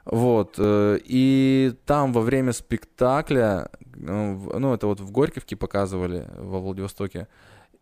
Вот, 0.05 0.55
э, 0.59 0.99
и 1.05 1.75
там 1.85 2.13
во 2.13 2.23
время 2.23 2.53
спектакля, 2.53 3.71
э, 3.95 4.39
ну, 4.59 4.75
это 4.75 4.87
вот 4.87 5.01
в 5.01 5.11
Горьковке 5.11 5.57
показывали, 5.57 6.27
во 6.39 6.61
Владивостоке, 6.61 7.29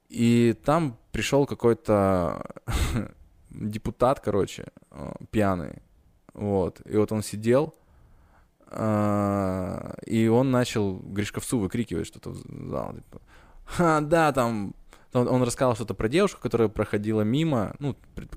и 0.08 0.54
там 0.64 0.96
пришел 1.12 1.46
какой-то 1.46 2.44
депутат, 3.50 4.20
короче, 4.20 4.66
э, 4.90 5.12
пьяный, 5.30 5.82
вот, 6.34 6.80
и 6.84 6.96
вот 6.96 7.12
он 7.12 7.22
сидел, 7.22 7.74
а, 8.70 9.94
и 10.04 10.28
он 10.28 10.50
начал 10.50 10.96
Гришковцу 10.96 11.58
выкрикивать 11.58 12.06
что-то 12.06 12.30
в 12.30 12.68
зал, 12.68 12.94
типа, 12.94 13.20
«Ха, 13.64 14.00
да, 14.00 14.32
там, 14.32 14.74
он 15.12 15.42
рассказал 15.42 15.74
что-то 15.74 15.94
про 15.94 16.08
девушку, 16.08 16.40
которая 16.40 16.68
проходила 16.68 17.22
мимо, 17.22 17.74
ну, 17.78 17.96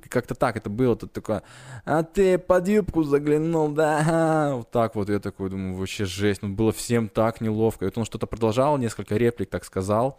как-то 0.10 0.36
так 0.36 0.56
это 0.56 0.70
было, 0.70 0.96
тут 0.96 1.12
такое, 1.12 1.44
а 1.84 2.04
ты 2.04 2.38
под 2.38 2.68
юбку 2.68 3.04
заглянул, 3.04 3.70
да, 3.70 4.04
ха». 4.04 4.56
вот 4.56 4.72
так 4.72 4.96
вот, 4.96 5.10
я 5.10 5.20
такой 5.20 5.50
думаю, 5.50 5.76
вообще 5.76 6.06
жесть, 6.06 6.42
ну, 6.42 6.50
было 6.50 6.72
всем 6.72 7.10
так 7.10 7.42
неловко, 7.42 7.86
и 7.86 7.88
вот 7.90 7.98
он 7.98 8.06
что-то 8.06 8.26
продолжал, 8.26 8.78
несколько 8.78 9.18
реплик 9.18 9.50
так 9.50 9.66
сказал, 9.66 10.18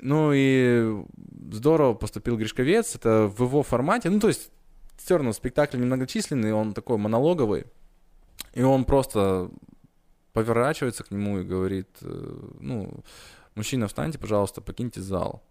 ну, 0.00 0.32
и 0.34 1.04
здорово 1.52 1.94
поступил 1.94 2.36
Гришковец, 2.36 2.94
это 2.94 3.26
в 3.26 3.42
его 3.42 3.62
формате, 3.62 4.10
ну, 4.10 4.20
то 4.20 4.28
есть, 4.28 4.50
все 4.96 5.16
равно 5.16 5.32
спектакль 5.32 5.78
немногочисленный, 5.78 6.52
он 6.52 6.72
такой 6.72 6.96
монологовый, 6.98 7.66
и 8.54 8.62
он 8.62 8.84
просто 8.84 9.50
поворачивается 10.32 11.04
к 11.04 11.10
нему 11.10 11.38
и 11.38 11.44
говорит, 11.44 11.88
э, 12.02 12.50
ну, 12.60 13.02
мужчина, 13.54 13.88
встаньте, 13.88 14.18
пожалуйста, 14.18 14.60
покиньте 14.60 15.00
зал. 15.00 15.42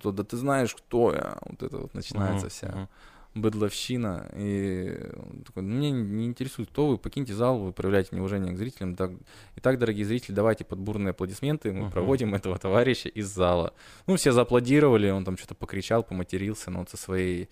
То, 0.00 0.10
да 0.10 0.24
ты 0.24 0.36
знаешь, 0.36 0.74
кто 0.74 1.12
я. 1.12 1.38
Вот 1.42 1.62
это 1.62 1.78
вот 1.78 1.94
начинается 1.94 2.46
Мгм, 2.46 2.50
вся 2.50 2.68
мгм. 2.68 2.88
Быдловщина. 3.34 4.30
И 4.36 5.10
он 5.16 5.42
такой, 5.44 5.62
«Ну, 5.62 5.74
мне 5.76 5.90
не 5.90 6.26
интересует, 6.26 6.68
кто 6.68 6.86
вы, 6.88 6.98
покиньте 6.98 7.34
зал, 7.34 7.58
вы 7.58 7.72
проявляете 7.72 8.10
неуважение 8.14 8.52
к 8.52 8.58
зрителям. 8.58 8.94
Так, 8.94 9.10
итак, 9.56 9.78
дорогие 9.78 10.04
зрители, 10.04 10.34
давайте 10.34 10.64
под 10.64 10.78
бурные 10.78 11.10
аплодисменты 11.10 11.72
мы 11.72 11.82
Мгм. 11.84 11.90
проводим 11.92 12.34
этого 12.34 12.58
товарища 12.58 13.08
из 13.08 13.28
зала. 13.28 13.72
Ну, 14.06 14.16
все 14.16 14.32
зааплодировали, 14.32 15.10
он 15.10 15.24
там 15.24 15.36
что-то 15.38 15.54
покричал, 15.54 16.02
поматерился, 16.02 16.70
но 16.70 16.80
вот 16.80 16.90
со 16.90 16.96
своей 16.96 17.48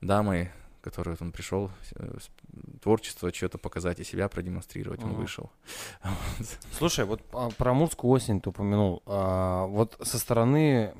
дамой, 0.00 0.50
которую 0.82 1.16
он 1.20 1.32
пришел, 1.32 1.70
э, 1.96 2.16
творчество, 2.82 3.32
что-то 3.32 3.56
показать 3.58 3.98
и 4.00 4.04
себя 4.04 4.28
продемонстрировать, 4.28 5.02
он 5.02 5.10
Мгм. 5.12 5.20
вышел. 5.20 5.50
Слушай, 6.78 7.06
вот 7.06 7.22
а, 7.32 7.48
про 7.50 7.70
Амурскую 7.70 8.10
осень 8.12 8.40
ты 8.40 8.50
упомянул. 8.50 9.02
А, 9.06 9.66
вот 9.66 9.96
со 10.02 10.18
стороны 10.18 10.92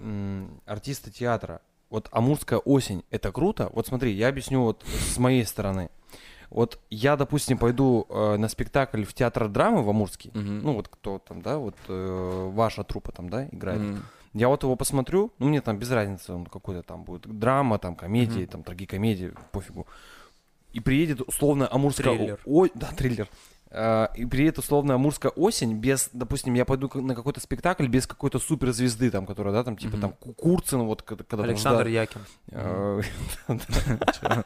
артиста 0.64 1.10
театра, 1.12 1.60
вот 1.94 2.08
Амурская 2.10 2.58
осень, 2.58 3.04
это 3.10 3.30
круто? 3.30 3.70
Вот 3.72 3.86
смотри, 3.86 4.12
я 4.12 4.28
объясню 4.28 4.62
вот 4.62 4.84
с 4.84 5.16
моей 5.16 5.44
стороны. 5.44 5.90
Вот 6.50 6.80
я, 6.90 7.16
допустим, 7.16 7.56
пойду 7.56 8.06
э, 8.08 8.36
на 8.36 8.48
спектакль 8.48 9.04
в 9.04 9.14
театр 9.14 9.48
драмы 9.48 9.84
в 9.84 9.88
Амурский. 9.88 10.32
Мгм. 10.34 10.58
Ну 10.62 10.72
вот 10.74 10.88
кто 10.88 11.20
там, 11.20 11.40
да, 11.40 11.58
вот 11.58 11.76
э, 11.88 12.50
ваша 12.52 12.82
труппа 12.82 13.12
там, 13.12 13.28
да, 13.30 13.46
играет. 13.52 13.80
Мгм. 13.80 14.02
Я 14.32 14.48
вот 14.48 14.64
его 14.64 14.74
посмотрю, 14.74 15.30
ну 15.38 15.46
мне 15.46 15.60
там 15.60 15.78
без 15.78 15.90
разницы, 15.92 16.32
он 16.32 16.46
какой-то 16.46 16.82
там 16.82 17.04
будет 17.04 17.22
драма, 17.38 17.78
там 17.78 17.94
комедия, 17.94 18.40
Мгм. 18.40 18.48
там 18.48 18.62
трагикомедия, 18.64 19.32
пофигу. 19.52 19.86
И 20.72 20.80
приедет 20.80 21.20
условно 21.20 21.68
Амурская... 21.70 22.16
Триллер. 22.16 22.40
О... 22.44 22.66
Да, 22.74 22.88
триллер. 22.88 23.28
А, 23.76 24.12
и 24.14 24.24
приедет 24.24 24.58
условно 24.58 24.94
Амурская 24.94 25.32
осень 25.32 25.74
без, 25.74 26.08
допустим, 26.12 26.54
я 26.54 26.64
пойду 26.64 26.88
на 26.94 27.16
какой-то 27.16 27.40
спектакль 27.40 27.88
без 27.88 28.06
какой-то 28.06 28.38
суперзвезды, 28.38 29.10
там, 29.10 29.26
которая, 29.26 29.52
да, 29.52 29.64
там, 29.64 29.76
типа, 29.76 29.96
Мгм. 29.96 30.00
там, 30.00 30.12
Ку- 30.12 30.32
Курцин, 30.32 30.82
вот, 30.82 31.02
когда 31.02 31.42
Александр. 31.42 31.88
Якин. 31.88 32.20
Э, 32.52 33.00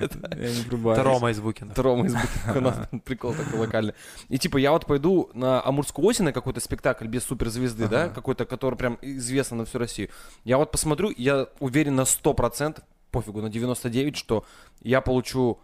Я 0.00 0.50
не 0.50 0.62
врубаюсь. 0.68 0.98
Это 0.98 1.08
Рома 1.08 1.30
из 1.30 1.40
Букина. 1.40 1.72
Рома 1.76 2.06
из 2.06 2.14
Бутырка, 2.14 2.58
у 2.58 2.60
нас 2.60 2.76
прикол 3.04 3.34
такой 3.34 3.60
локальный. 3.60 3.94
И 4.28 4.38
типа 4.38 4.56
я 4.58 4.72
вот 4.72 4.86
пойду 4.86 5.30
на 5.34 5.64
Амурскую 5.64 6.06
осень 6.06 6.24
на 6.24 6.32
какой-то 6.32 6.60
спектакль 6.60 7.06
без 7.06 7.24
суперзвезды, 7.24 7.88
да, 7.88 8.08
какой-то, 8.08 8.44
который 8.44 8.76
прям 8.76 8.98
известен 9.02 9.58
на 9.58 9.64
всю 9.64 9.78
Россию. 9.78 10.08
Я 10.44 10.58
вот 10.58 10.70
посмотрю, 10.70 11.12
я 11.16 11.48
уверен 11.60 11.96
на 11.96 12.02
100%, 12.04 12.82
пофигу, 13.10 13.40
на 13.42 13.46
99%, 13.48 14.14
что 14.14 14.44
я 14.82 15.00
получу 15.00 15.60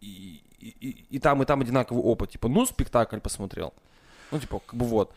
и, 0.00 0.42
и- 0.68 1.06
и- 1.10 1.18
там, 1.18 1.42
и 1.42 1.46
там 1.46 1.60
одинаковый 1.60 2.02
опыт. 2.02 2.30
Типа, 2.30 2.48
ну, 2.48 2.66
спектакль 2.66 3.18
посмотрел. 3.18 3.72
Ну, 4.30 4.38
типа, 4.38 4.60
как 4.66 4.74
бы 4.78 4.86
вот. 4.86 5.12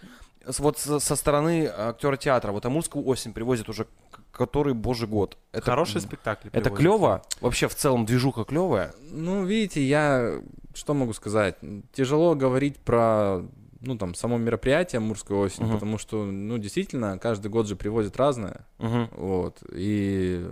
Вот 0.58 0.78
со, 0.80 1.00
стороны 1.16 1.68
актера 1.68 2.16
театра, 2.18 2.52
вот 2.52 2.66
Амурскую 2.66 3.06
осень 3.06 3.34
привозят 3.34 3.70
уже 3.70 3.86
который 4.32 4.74
божий 4.74 5.08
год. 5.08 5.38
Это, 5.52 5.66
Хороший 5.72 6.02
спектакль. 6.02 6.48
Это 6.54 6.70
клево? 6.70 7.22
Вообще 7.42 7.68
в 7.68 7.76
целом 7.76 8.06
движуха 8.06 8.46
клевая? 8.46 8.94
Ну, 9.12 9.44
видите, 9.46 9.84
я 9.84 10.40
что 10.74 10.94
могу 10.94 11.14
сказать? 11.14 11.56
Тяжело 11.92 12.36
говорить 12.36 12.78
про 12.78 13.42
ну, 13.82 13.98
там, 13.98 14.14
само 14.14 14.38
мероприятие 14.38 15.00
Мурской 15.00 15.38
осени, 15.38 15.64
Мгм. 15.66 15.74
потому 15.76 15.98
что, 15.98 16.26
ну, 16.26 16.58
действительно, 16.58 17.18
каждый 17.18 17.48
год 17.50 17.66
же 17.66 17.78
привозят 17.78 18.18
разное, 18.18 18.66
Мгм. 18.78 19.08
вот, 19.16 19.64
и, 19.72 20.46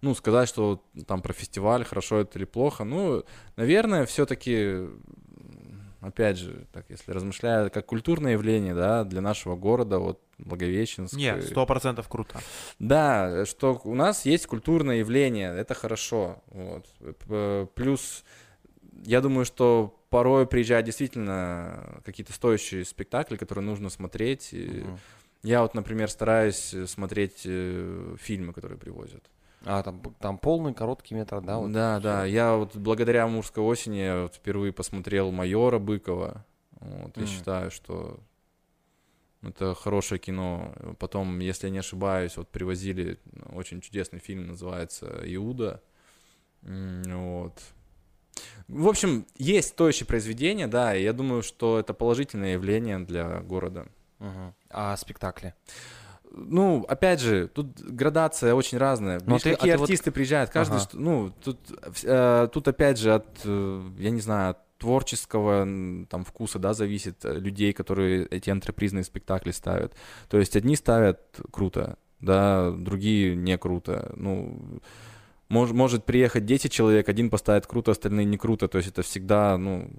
ну, 0.00 0.14
сказать, 0.14 0.48
что 0.48 0.84
там 1.06 1.22
про 1.22 1.32
фестиваль, 1.32 1.84
хорошо 1.84 2.20
это 2.20 2.38
или 2.38 2.44
плохо, 2.44 2.84
ну, 2.84 3.24
наверное, 3.56 4.06
все-таки, 4.06 4.88
опять 6.00 6.38
же, 6.38 6.66
так, 6.72 6.86
если 6.88 7.12
размышляя, 7.12 7.68
как 7.68 7.86
культурное 7.86 8.32
явление, 8.32 8.74
да, 8.74 9.04
для 9.04 9.20
нашего 9.20 9.56
города, 9.56 9.98
вот, 9.98 10.20
Благовещенск. 10.38 11.14
Не, 11.14 11.40
сто 11.42 11.66
процентов 11.66 12.08
круто. 12.08 12.40
Да, 12.78 13.44
что 13.44 13.80
у 13.82 13.94
нас 13.94 14.24
есть 14.24 14.46
культурное 14.46 14.98
явление, 14.98 15.52
это 15.52 15.74
хорошо. 15.74 16.42
Вот. 16.46 16.86
Плюс, 17.74 18.24
я 19.04 19.20
думаю, 19.20 19.44
что 19.44 20.00
порой 20.10 20.46
приезжают 20.46 20.86
действительно 20.86 22.00
какие-то 22.04 22.32
стоящие 22.32 22.84
спектакли, 22.84 23.36
которые 23.36 23.64
нужно 23.64 23.90
смотреть. 23.90 24.50
Мгм. 24.52 24.98
Я 25.42 25.62
вот, 25.62 25.74
например, 25.74 26.08
стараюсь 26.08 26.74
смотреть 26.86 27.42
э, 27.44 28.16
фильмы, 28.20 28.52
которые 28.52 28.78
привозят. 28.78 29.24
А, 29.64 29.82
там, 29.82 30.00
там 30.20 30.38
полный, 30.38 30.74
короткий 30.74 31.14
метр, 31.14 31.40
да? 31.40 31.58
вот 31.58 31.72
да, 31.72 32.00
да. 32.00 32.24
Я 32.24 32.54
вот 32.54 32.76
благодаря 32.76 33.26
Мурской 33.26 33.62
осени 33.62 33.96
я 33.96 34.22
вот 34.22 34.36
впервые 34.36 34.72
посмотрел 34.72 35.30
майора 35.32 35.78
Быкова. 35.78 36.44
Вот, 36.80 37.16
я 37.16 37.22
М. 37.22 37.28
считаю, 37.28 37.70
что 37.70 38.20
это 39.42 39.74
хорошее 39.74 40.18
кино. 40.18 40.74
Потом, 40.98 41.38
если 41.40 41.66
я 41.66 41.72
не 41.72 41.78
ошибаюсь, 41.78 42.36
вот 42.36 42.48
привозили 42.48 43.18
очень 43.52 43.80
чудесный 43.80 44.18
фильм, 44.18 44.46
называется 44.46 45.20
Иуда. 45.24 45.82
Вот. 46.62 47.60
В 48.68 48.88
общем, 48.88 49.26
есть 49.36 49.68
стоящие 49.70 50.06
произведения, 50.06 50.66
да, 50.66 50.94
и 50.94 51.02
я 51.02 51.12
думаю, 51.12 51.42
что 51.42 51.78
это 51.78 51.94
положительное 51.94 52.52
явление 52.52 52.98
для 52.98 53.40
города. 53.40 53.86
Мгм. 54.18 54.54
А 54.70 54.96
спектакли? 54.96 55.54
Ну, 56.30 56.84
опять 56.88 57.20
же, 57.20 57.48
тут 57.48 57.80
градация 57.80 58.54
очень 58.54 58.78
разная. 58.78 59.18
Ну, 59.24 59.34
а 59.34 59.38
Видишь, 59.38 59.42
ты- 59.42 59.50
а 59.52 59.56
какие 59.56 59.72
ты 59.72 59.78
вот- 59.78 59.84
артисты 59.88 60.10
приезжают, 60.10 60.50
каждый, 60.50 60.76
Ага. 60.76 60.88
ну, 60.92 61.32
тут, 61.42 61.58
э, 62.04 62.48
тут 62.52 62.68
опять 62.68 62.98
же 62.98 63.14
от, 63.14 63.26
э, 63.44 63.82
я 63.98 64.10
не 64.10 64.20
знаю, 64.20 64.50
от 64.50 64.58
творческого 64.78 65.66
там 66.08 66.24
вкуса, 66.24 66.58
да, 66.58 66.72
зависит 66.74 67.24
э, 67.24 67.34
людей, 67.38 67.72
которые 67.72 68.26
эти 68.26 68.50
антрепризные 68.50 69.04
спектакли 69.04 69.50
ставят. 69.50 69.92
То 70.28 70.38
есть 70.38 70.54
одни 70.56 70.76
ставят 70.76 71.20
круто, 71.50 71.96
да, 72.20 72.70
другие 72.70 73.34
не 73.34 73.58
круто. 73.58 74.12
Ну, 74.16 74.80
мож, 75.48 75.70
может 75.72 76.04
приехать 76.04 76.44
10 76.46 76.70
человек, 76.72 77.08
один 77.08 77.28
поставит 77.30 77.66
круто, 77.66 77.90
остальные 77.90 78.26
не 78.26 78.36
круто. 78.38 78.68
То 78.68 78.78
есть 78.78 78.90
это 78.90 79.02
всегда, 79.02 79.56
ну, 79.58 79.90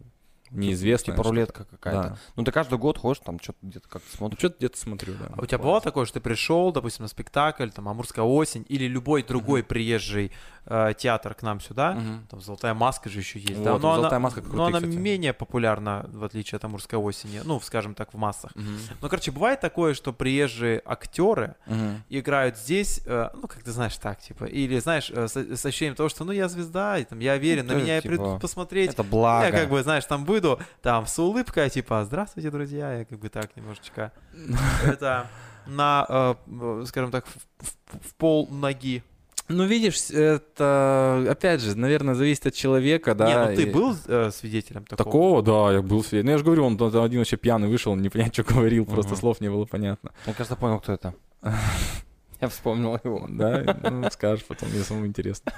неизвестно. 0.52 1.14
Типа 1.14 1.24
рулетка 1.24 1.66
какая-то. 1.66 2.10
Да. 2.10 2.18
Ну, 2.36 2.44
ты 2.44 2.52
каждый 2.52 2.78
год 2.78 2.98
ходишь, 2.98 3.22
там 3.26 3.40
что-то 3.40 3.58
где-то 3.62 3.88
как-то 3.90 4.08
Ну, 4.12 4.18
смотришь. 4.18 4.40
что-то 4.40 4.56
где-то 4.58 4.78
смотрю, 4.78 5.14
да. 5.20 5.28
А 5.38 5.42
у 5.42 5.46
тебя 5.46 5.58
бывало 5.58 5.82
такое, 5.82 6.06
что 6.06 6.16
ты 6.16 6.20
пришел, 6.22 6.72
допустим, 6.72 7.04
на 7.04 7.10
спектакль, 7.10 7.70
там, 7.70 7.88
Амурская 7.90 8.26
осень, 8.26 8.66
или 8.70 8.86
любой 8.86 9.24
другой 9.24 9.64
приезжий 9.64 10.32
э, 10.66 10.94
театр 10.98 11.34
к 11.34 11.42
нам 11.42 11.60
сюда, 11.62 11.94
Мгм. 11.94 12.28
там 12.30 12.42
«Золотая 12.42 12.74
маска» 12.76 13.10
же 13.10 13.20
еще 13.20 13.40
есть, 13.40 13.56
Вот, 13.56 13.64
да, 13.64 13.72
но 13.72 13.80
«Золотая 13.96 14.10
она, 14.10 14.20
маска» 14.20 14.42
но 14.42 14.50
крутые, 14.50 14.68
она 14.68 14.80
кстати. 14.80 14.96
менее 14.98 15.34
популярна, 15.34 16.06
в 16.12 16.24
отличие 16.24 16.58
от 16.58 16.64
Амурской 16.66 17.00
осени, 17.00 17.42
ну, 17.44 17.60
скажем 17.60 17.96
так, 17.96 18.14
в 18.14 18.18
массах. 18.18 18.52
Мгм. 18.56 18.78
Ну, 19.02 19.10
короче, 19.10 19.32
бывает 19.32 19.60
такое, 19.62 19.94
что 19.96 20.14
приезжие 20.14 20.82
актеры 20.86 21.56
Мгм. 21.66 22.04
играют 22.10 22.58
здесь, 22.58 23.02
э, 23.06 23.30
ну, 23.34 23.48
как 23.48 23.64
ты 23.64 23.72
знаешь, 23.72 23.96
так, 23.98 24.20
типа, 24.22 24.46
или, 24.46 24.78
знаешь, 24.80 25.10
э, 25.14 25.28
с, 25.28 25.36
с 25.36 25.66
ощущением 25.66 25.96
того, 25.96 26.08
что, 26.10 26.24
ну, 26.24 26.32
я 26.34 26.48
звезда, 26.48 27.00
и, 27.00 27.04
там, 27.04 27.18
я 27.20 27.38
верен, 27.38 27.66
на 27.66 27.72
Это 27.72 27.82
меня 27.82 28.02
типа, 28.02 28.16
придут 28.16 28.42
посмотреть. 28.42 28.92
Это 28.92 29.04
благо. 29.04 29.46
Я 29.48 29.52
как 29.52 29.70
бы, 29.70 29.82
знаешь, 29.82 30.06
там 30.06 30.24
будет 30.26 30.39
буду 30.40 30.60
там 30.82 31.06
с 31.06 31.20
улыбкой, 31.20 31.70
типа, 31.70 32.04
здравствуйте, 32.06 32.50
друзья, 32.50 32.94
я 33.00 33.06
как 33.06 33.20
бы 33.20 33.30
так 33.30 33.56
немножечко, 33.56 34.12
это 34.86 35.28
на, 35.68 36.06
э, 36.48 36.84
скажем 36.88 37.12
так, 37.12 37.26
в, 37.28 38.14
пол 38.16 38.48
ноги. 38.50 39.04
Ну, 39.50 39.66
видишь, 39.66 40.12
это, 40.12 41.26
опять 41.30 41.62
же, 41.62 41.76
наверное, 41.76 42.14
зависит 42.14 42.46
от 42.48 42.54
человека, 42.54 43.16
да. 43.16 43.28
Не, 43.28 43.50
ну 43.50 43.56
ты 43.56 43.64
и- 43.64 43.74
был 43.74 43.96
э, 44.08 44.30
свидетелем 44.32 44.86
такого? 44.86 45.06
Такого, 45.06 45.42
да, 45.42 45.74
я 45.74 45.82
был 45.82 46.04
свидетелем. 46.04 46.26
Ну, 46.26 46.32
я 46.32 46.38
же 46.38 46.44
говорю, 46.44 46.66
он 46.66 46.78
там 46.78 47.04
один 47.04 47.20
вообще 47.20 47.36
пьяный 47.36 47.68
вышел, 47.68 47.96
не 47.96 48.10
понять, 48.10 48.34
что 48.34 48.44
говорил, 48.44 48.86
просто 48.86 49.14
Мгм. 49.14 49.20
слов 49.20 49.42
не 49.42 49.50
было 49.50 49.66
понятно. 49.66 50.12
Я, 50.28 50.34
кажется, 50.34 50.56
понял, 50.56 50.80
кто 50.80 50.94
это. 50.94 51.14
Я 52.42 52.48
вспомнил 52.48 52.98
его. 53.04 53.26
Да, 53.28 53.78
ну, 53.92 54.10
скажешь 54.12 54.46
потом, 54.46 54.70
мне 54.70 54.82
самому 54.84 55.08
интересно, 55.08 55.52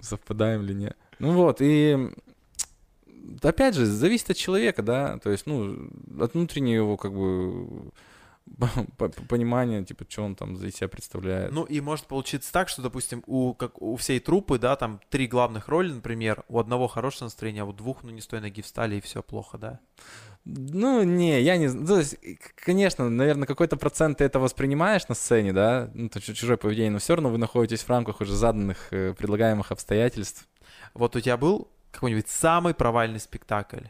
совпадаем 0.00 0.62
ли 0.62 0.74
нет. 0.74 0.96
Ну 1.18 1.32
вот, 1.32 1.58
и 1.60 2.10
опять 3.42 3.74
же, 3.74 3.86
зависит 3.86 4.30
от 4.30 4.36
человека, 4.36 4.82
да, 4.82 5.18
то 5.18 5.30
есть, 5.30 5.46
ну, 5.46 5.88
от 6.20 6.34
внутреннего 6.34 6.74
его, 6.74 6.96
как 6.96 7.12
бы, 7.14 7.90
по- 8.58 8.68
по- 8.96 9.08
понимания, 9.08 9.84
типа, 9.84 10.04
что 10.08 10.22
он 10.24 10.34
там 10.34 10.56
за 10.56 10.70
себя 10.70 10.88
представляет. 10.88 11.52
Ну 11.52 11.64
и 11.64 11.80
может 11.80 12.06
получиться 12.06 12.52
так, 12.52 12.68
что, 12.68 12.82
допустим, 12.82 13.22
у, 13.26 13.54
как 13.54 13.80
у 13.80 13.96
всей 13.96 14.20
трупы, 14.20 14.58
да, 14.58 14.76
там 14.76 15.00
три 15.10 15.26
главных 15.26 15.68
роли, 15.68 15.92
например, 15.92 16.44
у 16.48 16.58
одного 16.58 16.88
хорошее 16.88 17.26
настроение, 17.26 17.62
а 17.62 17.66
у 17.66 17.72
двух, 17.72 18.02
ну, 18.02 18.10
не 18.10 18.20
с 18.20 18.26
той 18.26 18.40
ноги 18.40 18.62
встали, 18.62 18.96
и 18.96 19.00
все 19.00 19.22
плохо, 19.22 19.58
да. 19.58 19.80
Ну, 20.44 21.04
не, 21.04 21.40
я 21.40 21.56
не 21.56 21.68
знаю. 21.68 21.86
То 21.86 21.98
есть, 21.98 22.16
конечно, 22.56 23.08
наверное, 23.08 23.46
какой-то 23.46 23.76
процент 23.76 24.18
ты 24.18 24.24
это 24.24 24.40
воспринимаешь 24.40 25.06
на 25.08 25.14
сцене, 25.14 25.52
да, 25.52 25.90
ну, 25.94 26.08
то 26.08 26.20
чу- 26.20 26.34
чужое 26.34 26.56
поведение, 26.56 26.90
но 26.90 26.98
все 26.98 27.14
равно 27.14 27.30
вы 27.30 27.38
находитесь 27.38 27.82
в 27.82 27.88
рамках 27.88 28.20
уже 28.20 28.34
заданных 28.34 28.92
э, 28.92 29.14
предлагаемых 29.14 29.70
обстоятельств. 29.70 30.48
Вот 30.94 31.14
у 31.14 31.20
тебя 31.20 31.36
был 31.36 31.68
какой-нибудь 31.92 32.28
самый 32.28 32.74
провальный 32.74 33.20
спектакль? 33.20 33.86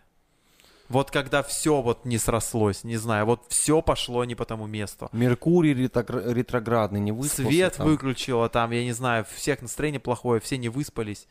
Вот 0.88 1.10
когда 1.10 1.42
все 1.42 1.80
вот 1.80 2.04
не 2.04 2.18
срослось, 2.18 2.84
не 2.84 2.98
знаю, 2.98 3.24
вот 3.24 3.46
все 3.48 3.80
пошло 3.80 4.26
не 4.26 4.34
по 4.34 4.44
тому 4.44 4.66
месту. 4.66 5.08
Меркурий 5.12 5.72
ретрогра- 5.72 6.30
ретроградный, 6.30 7.00
не 7.00 7.12
выспался. 7.12 7.50
Свет 7.50 7.74
там. 7.78 7.86
выключило 7.86 8.50
там, 8.50 8.72
я 8.72 8.84
не 8.84 8.92
знаю, 8.92 9.24
всех 9.34 9.62
настроение 9.62 10.00
плохое, 10.00 10.38
все 10.38 10.58
не 10.58 10.68
выспались. 10.68 11.28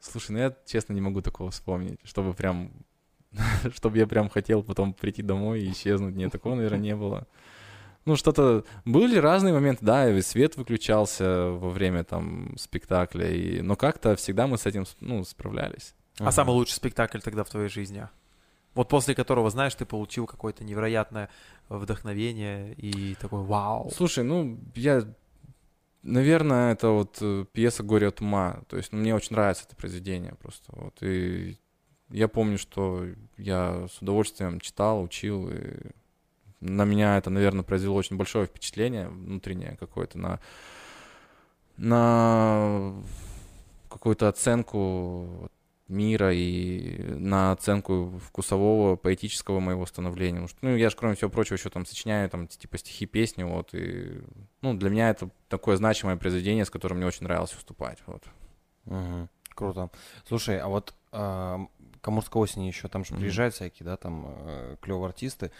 Слушай, 0.00 0.30
ну 0.32 0.38
я 0.38 0.56
честно 0.66 0.94
не 0.94 1.00
могу 1.00 1.22
такого 1.22 1.52
вспомнить, 1.52 2.00
чтобы 2.02 2.34
прям, 2.34 2.72
чтобы 3.74 3.98
я 3.98 4.06
прям 4.08 4.28
хотел 4.28 4.64
потом 4.64 4.94
прийти 4.94 5.22
домой 5.22 5.60
и 5.60 5.70
исчезнуть. 5.70 6.16
Нет, 6.16 6.32
такого, 6.32 6.56
наверное, 6.56 6.80
не 6.80 6.96
было. 6.96 7.28
Ну, 8.08 8.16
что-то... 8.16 8.64
Были 8.86 9.18
разные 9.18 9.52
моменты, 9.52 9.84
да, 9.84 10.10
и 10.10 10.22
свет 10.22 10.56
выключался 10.56 11.50
во 11.50 11.68
время 11.68 12.04
там 12.04 12.56
спектакля, 12.56 13.30
и... 13.30 13.60
но 13.60 13.76
как-то 13.76 14.16
всегда 14.16 14.46
мы 14.46 14.56
с 14.56 14.64
этим, 14.64 14.86
ну, 15.00 15.24
справлялись. 15.24 15.94
А 16.18 16.22
Ага. 16.22 16.32
самый 16.32 16.52
лучший 16.52 16.72
спектакль 16.72 17.18
тогда 17.18 17.44
в 17.44 17.50
твоей 17.50 17.68
жизни? 17.68 18.08
Вот 18.72 18.88
после 18.88 19.14
которого, 19.14 19.50
знаешь, 19.50 19.74
ты 19.74 19.84
получил 19.84 20.26
какое-то 20.26 20.64
невероятное 20.64 21.28
вдохновение 21.68 22.72
и 22.76 23.14
такой 23.16 23.42
вау. 23.42 23.90
Слушай, 23.94 24.24
ну, 24.24 24.58
я... 24.74 25.04
Наверное, 26.02 26.72
это 26.72 26.88
вот 26.88 27.18
э, 27.20 27.44
пьеса 27.52 27.82
«Горе 27.82 28.08
от 28.08 28.22
ума». 28.22 28.62
То 28.68 28.78
есть 28.78 28.90
ну, 28.92 29.00
мне 29.00 29.14
очень 29.14 29.34
нравится 29.34 29.64
это 29.66 29.76
произведение 29.76 30.34
просто. 30.40 30.72
Вот. 30.74 31.02
И 31.02 31.58
я 32.08 32.26
помню, 32.28 32.56
что 32.56 33.04
я 33.36 33.86
с 33.86 34.00
удовольствием 34.00 34.60
читал, 34.60 35.02
учил. 35.02 35.50
И 35.50 35.90
на 36.60 36.84
меня 36.84 37.18
это, 37.18 37.30
наверное, 37.30 37.62
произвело 37.62 37.96
очень 37.96 38.16
большое 38.16 38.46
впечатление 38.46 39.08
внутреннее 39.08 39.76
какое-то 39.78 40.18
на, 40.18 40.40
на 41.76 42.94
какую-то 43.88 44.28
оценку 44.28 45.50
мира 45.88 46.32
и 46.34 47.02
на 47.14 47.52
оценку 47.52 48.20
вкусового, 48.26 48.96
поэтического 48.96 49.58
моего 49.60 49.86
становления. 49.86 50.46
Что, 50.46 50.58
ну, 50.62 50.76
я 50.76 50.90
же, 50.90 50.96
кроме 50.96 51.14
всего 51.14 51.30
прочего, 51.30 51.56
еще 51.56 51.70
там 51.70 51.86
сочиняю, 51.86 52.28
там, 52.28 52.46
типа, 52.46 52.76
стихи, 52.76 53.06
песни, 53.06 53.42
вот, 53.42 53.70
и, 53.72 54.20
ну, 54.60 54.74
для 54.74 54.90
меня 54.90 55.10
это 55.10 55.30
такое 55.48 55.76
значимое 55.76 56.16
произведение, 56.16 56.66
с 56.66 56.70
которым 56.70 56.98
мне 56.98 57.06
очень 57.06 57.24
нравилось 57.24 57.54
выступать, 57.54 57.98
вот. 58.06 58.22
Мгм. 58.84 59.28
Круто. 59.54 59.90
Слушай, 60.26 60.60
а 60.60 60.68
вот 60.68 60.94
а, 61.10 61.66
Камурская 62.08 62.42
осень 62.42 62.64
еще, 62.64 62.88
там 62.88 63.04
же 63.04 63.12
Мгм. 63.12 63.20
приезжают 63.20 63.54
всякие, 63.54 63.84
да, 63.84 63.98
там 63.98 64.34
клевые 64.80 65.08
артисты. 65.08 65.50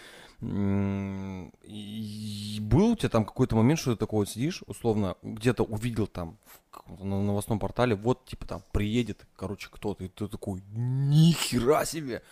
И 0.40 2.59
был 2.62 2.92
у 2.92 2.96
тебя 2.96 3.11
там 3.11 3.26
какой-то 3.26 3.55
момент, 3.55 3.78
что 3.78 3.92
ты 3.92 3.99
такой 3.99 4.20
вот 4.20 4.30
сидишь, 4.30 4.62
условно, 4.66 5.16
где-то 5.22 5.62
увидел 5.62 6.07
там 6.07 6.38
в 6.86 7.05
на 7.05 7.22
новостном 7.22 7.59
портале, 7.59 7.94
вот, 7.94 8.24
типа, 8.24 8.46
там, 8.46 8.62
приедет, 8.72 9.26
короче, 9.36 9.68
кто-то, 9.70 10.05
и 10.05 10.09
ты 10.09 10.26
такой, 10.26 10.62
нихера 10.72 11.84
себе! 11.84 12.22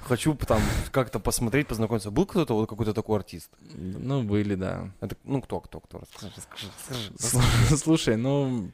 Хочу 0.00 0.34
там 0.36 0.62
как-то 0.90 1.20
посмотреть, 1.20 1.68
познакомиться. 1.68 2.10
Был 2.10 2.24
кто-то, 2.24 2.54
вот 2.54 2.70
какой-то 2.70 2.94
такой 2.94 3.18
артист? 3.18 3.50
Ну, 3.74 4.22
были, 4.22 4.54
да. 4.54 4.90
Это, 5.02 5.16
ну, 5.24 5.42
кто, 5.42 5.60
кто, 5.60 5.80
кто? 5.80 5.98
Расскажи, 5.98 6.32
расскажи, 6.34 6.66
расскажи. 6.78 7.12
Слу- 7.18 7.76
Слушай, 7.82 8.16
ну, 8.16 8.70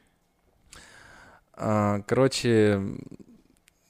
а, 1.53 2.01
короче, 2.01 2.81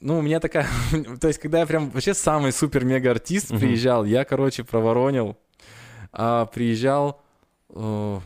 ну, 0.04 0.18
у 0.18 0.22
меня 0.22 0.38
такая, 0.38 0.66
то 1.20 1.28
есть, 1.28 1.40
когда 1.40 1.60
я 1.60 1.66
прям 1.66 1.90
вообще 1.90 2.12
самый 2.14 2.52
супер-мега-артист 2.52 3.48
приезжал, 3.48 4.04
я, 4.04 4.24
короче, 4.24 4.62
проворонил, 4.62 5.36
а 6.12 6.44
приезжал 6.46 7.22
э, 7.70 8.20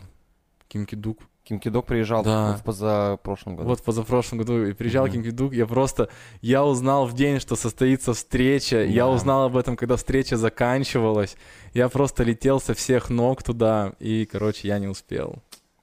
Ким 0.67 0.85
Кидук, 0.85 1.19
Ким 1.43 1.59
Кидок 1.59 1.85
приезжал 1.87 2.21
Да. 2.23 2.57
в 2.57 2.63
позапрошлом 2.63 3.55
году. 3.55 3.69
вот 3.69 3.79
в 3.79 3.83
позапрошлом 3.83 4.37
году, 4.39 4.65
и 4.65 4.73
приезжал 4.73 5.05
Мгм. 5.05 5.13
Ким 5.13 5.23
Кидук, 5.23 5.53
я 5.53 5.65
просто, 5.65 6.09
я 6.41 6.63
узнал 6.63 7.07
в 7.07 7.13
день, 7.13 7.39
что 7.39 7.55
состоится 7.55 8.13
встреча, 8.13 8.83
я 8.83 9.05
Да. 9.05 9.09
узнал 9.09 9.45
об 9.45 9.57
этом, 9.57 9.75
когда 9.75 9.95
встреча 9.95 10.37
заканчивалась, 10.37 11.37
я 11.73 11.89
просто 11.89 12.23
летел 12.23 12.59
со 12.59 12.73
всех 12.75 13.09
ног 13.09 13.41
туда, 13.41 13.93
и, 13.99 14.25
короче, 14.31 14.67
я 14.67 14.77
не 14.79 14.87
успел. 14.87 15.41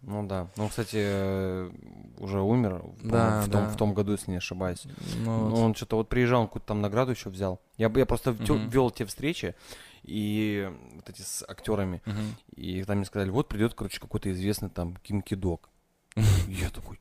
Ну 0.08 0.24
да. 0.26 0.46
Ну, 0.56 0.68
кстати, 0.68 0.98
э, 1.00 1.70
уже 2.18 2.40
умер 2.40 2.80
Да, 3.02 3.40
в, 3.42 3.50
том, 3.50 3.64
да. 3.64 3.68
в 3.70 3.76
том 3.76 3.92
году, 3.92 4.12
если 4.12 4.30
не 4.30 4.36
ошибаюсь. 4.36 4.84
Ну, 5.24 5.48
Ну, 5.48 5.56
он 5.56 5.74
что-то 5.74 5.96
вот 5.96 6.08
приезжал, 6.08 6.42
он 6.42 6.46
какую-то 6.46 6.68
там 6.68 6.80
награду 6.80 7.10
еще 7.10 7.28
взял. 7.28 7.60
Я, 7.76 7.90
я 7.94 8.06
просто 8.06 8.32
Мгм. 8.32 8.68
вел 8.68 8.90
те 8.92 9.04
встречи, 9.04 9.56
и 10.04 10.70
вот 10.94 11.10
эти 11.10 11.22
с 11.22 11.44
актерами, 11.48 12.00
мгм. 12.06 12.36
и 12.54 12.84
там 12.84 12.98
мне 12.98 13.06
сказали, 13.06 13.30
вот 13.30 13.48
придет, 13.48 13.74
короче, 13.74 13.98
какой-то 14.00 14.30
известный 14.30 14.70
там 14.70 14.96
Ким 15.02 15.22
Кидок. 15.22 15.68
Я 16.48 16.70
такой, 16.70 17.00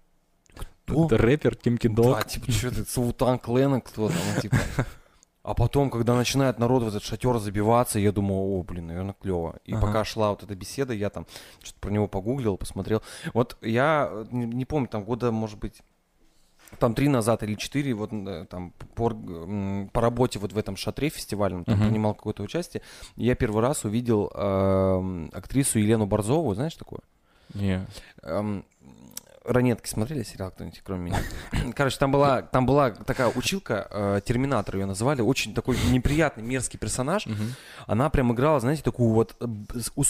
кто? 0.55 1.05
Это 1.05 1.17
рэпер 1.19 1.55
Ким 1.57 1.77
Кидок. 1.77 2.17
Да, 2.17 2.23
типа, 2.23 2.51
что 2.51 2.71
ты, 2.71 2.85
Саутан 2.85 3.37
Клена 3.37 3.81
кто 3.81 4.07
там, 4.09 4.41
типа. 4.41 4.57
А 5.45 5.53
потом, 5.53 5.91
когда 5.91 6.15
начинает 6.15 6.57
народ 6.57 6.81
в 6.81 6.87
этот 6.87 7.03
шатер 7.03 7.37
забиваться, 7.37 7.99
я 7.99 8.11
думаю, 8.11 8.39
о, 8.59 8.63
блин, 8.63 8.87
наверное, 8.87 9.13
клево. 9.13 9.57
И 9.63 9.73
Ага. 9.73 9.85
пока 9.85 10.03
шла 10.03 10.31
вот 10.31 10.41
эта 10.41 10.55
беседа, 10.55 10.91
я 10.91 11.11
там 11.11 11.27
что-то 11.61 11.79
про 11.81 11.91
него 11.91 12.07
погуглил, 12.07 12.57
посмотрел. 12.57 13.03
Вот 13.35 13.55
я 13.61 14.09
э, 14.09 14.25
не, 14.31 14.47
не 14.47 14.65
помню, 14.65 14.87
там 14.87 15.03
года, 15.03 15.31
может 15.31 15.59
быть, 15.59 15.83
там 16.79 16.95
три 16.95 17.09
назад 17.09 17.43
или 17.43 17.53
четыре, 17.53 17.93
вот 17.93 18.11
э, 18.11 18.47
там 18.49 18.73
по, 18.95 19.11
по 19.93 20.01
работе 20.01 20.39
вот 20.39 20.51
в 20.51 20.57
этом 20.57 20.77
шатре 20.77 21.09
фестивальном, 21.09 21.63
там 21.63 21.77
Мгм. 21.77 21.89
принимал 21.89 22.15
какое-то 22.15 22.41
участие, 22.41 22.81
я 23.15 23.35
первый 23.35 23.61
раз 23.61 23.85
увидел 23.85 24.31
эм, 24.33 25.29
актрису 25.31 25.77
Елену 25.77 26.07
Борзову, 26.07 26.55
знаешь 26.55 26.73
такое? 26.75 27.01
Не. 27.53 27.85
Эм, 28.23 28.65
Ранетки 29.45 29.87
смотрели 29.87 30.23
сериал 30.23 30.51
кто-нибудь, 30.51 30.81
кроме 30.83 31.11
меня? 31.11 31.19
Короче, 31.75 31.97
там 31.97 32.11
была, 32.11 32.41
там 32.41 32.65
была 32.65 32.91
такая 32.91 33.31
училка, 33.35 33.87
э, 33.91 34.21
Терминатор 34.25 34.75
ее 34.77 34.85
называли, 34.85 35.21
очень 35.21 35.53
такой 35.53 35.77
неприятный, 35.91 36.43
мерзкий 36.43 36.79
персонаж. 36.79 37.27
Она 37.87 38.09
прям 38.09 38.33
играла, 38.33 38.59
знаете, 38.59 38.83
такую 38.83 39.11
вот, 39.11 39.35
э, 39.39 39.45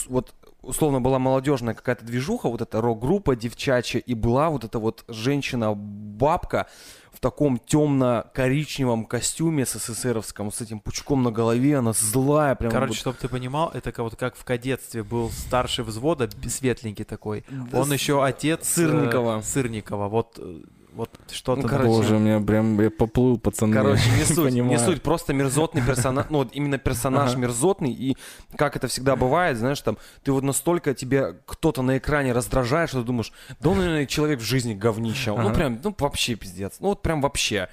вот 0.08 0.34
условно 0.66 1.00
была 1.02 1.20
молодежная 1.20 1.74
какая-то 1.74 2.06
движуха, 2.06 2.50
вот 2.50 2.62
эта 2.62 2.82
рок-группа 2.82 3.36
девчачья, 3.36 4.00
и 4.00 4.14
была 4.14 4.50
вот 4.50 4.64
эта 4.64 4.80
вот 4.80 5.04
женщина-бабка 5.08 6.68
в 7.12 7.20
таком 7.22 7.60
темно-коричневом 7.60 9.06
костюме 9.06 9.66
СССРовском, 9.66 10.52
с 10.52 10.60
этим 10.62 10.80
пучком 10.80 11.24
на 11.24 11.32
голове, 11.32 11.78
она 11.78 11.94
злая, 11.94 12.56
прям 12.56 12.72
Короче, 12.72 12.90
вот- 12.90 12.98
чтобы 12.98 13.18
ты 13.20 13.30
понимал, 13.30 13.72
это 13.74 13.92
как, 13.92 14.00
вот 14.04 14.16
как 14.16 14.36
в 14.36 14.44
кадетстве 14.44 15.02
был 15.04 15.30
старший 15.32 15.86
взвода, 15.86 16.30
светленький 16.50 17.06
такой. 17.06 17.46
Да 17.50 17.80
Он 17.80 17.88
с- 17.90 17.94
еще 17.94 18.24
отец 18.24 18.62
э, 18.78 18.82
Сырникова. 18.82 19.42
Сырникова. 19.42 20.08
Вот, 20.10 20.38
э, 20.40 20.62
вот 20.96 21.10
что-то. 21.30 21.62
Ну, 21.62 21.68
короче, 21.68 21.90
Боже, 21.90 22.16
у 22.16 22.20
меня 22.20 22.40
прям 22.40 22.80
я 22.80 22.90
поплыл, 22.90 23.38
пацаны. 23.38 23.74
Короче, 23.74 24.10
не 24.12 24.24
суть, 24.36 24.54
не 24.54 24.80
суть, 24.80 25.02
просто 25.02 25.34
мерзотный 25.34 25.82
персонаж, 25.86 26.28
ну 26.30 26.40
вот 26.40 26.50
именно 26.54 26.78
персонаж 26.78 27.32
Ага. 27.32 27.42
мерзотный, 27.42 27.92
и 27.92 28.18
как 28.58 28.76
это 28.78 28.88
всегда 28.88 29.16
бывает, 29.16 29.58
знаешь, 29.58 29.82
там, 29.82 29.98
ты 30.24 30.32
вот 30.32 30.44
настолько 30.44 30.94
тебе 30.94 31.38
кто-то 31.46 31.82
на 31.82 31.98
экране 31.98 32.32
раздражает, 32.32 32.90
что 32.90 33.02
ты 33.02 33.08
думаешь, 33.08 33.34
да 33.60 33.70
он, 33.70 33.78
наверное, 33.78 34.06
человек 34.06 34.40
в 34.40 34.44
жизни 34.44 34.74
говнище, 34.74 35.32
ну 35.32 35.40
Ага. 35.40 35.54
прям, 35.54 35.80
ну 35.84 35.94
вообще 36.00 36.36
пиздец, 36.36 36.78
ну 36.80 36.88
вот 36.90 37.02
прям 37.02 37.22
вообще. 37.22 37.68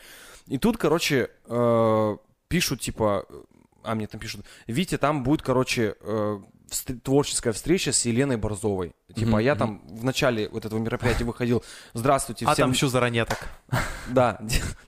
И 0.49 0.59
тут, 0.59 0.77
короче, 0.77 1.31
э, 1.47 2.17
пишут, 2.49 2.81
типа, 2.81 3.25
а 3.85 3.95
мне 3.95 4.07
там 4.07 4.21
пишут, 4.21 4.45
Витя, 4.67 4.99
там 4.99 5.23
будет, 5.23 5.43
короче, 5.43 5.95
э, 6.01 6.41
встр- 6.73 6.99
творческая 7.01 7.53
встреча 7.53 7.93
с 7.93 8.05
Еленой 8.05 8.37
Борзовой. 8.37 8.93
Типа, 9.15 9.33
Мгм, 9.33 9.39
я 9.41 9.55
там 9.55 9.83
в 9.89 10.05
начале 10.05 10.49
вот 10.49 10.65
этого 10.65 10.79
мероприятия 10.79 11.25
выходил, 11.25 11.63
здравствуйте, 11.93 12.47
А 12.47 12.55
всем 12.55 12.65
там 12.65 12.73
еще 12.73 12.89
за 12.89 13.01
ранеток. 13.01 13.39
Да, 14.09 14.41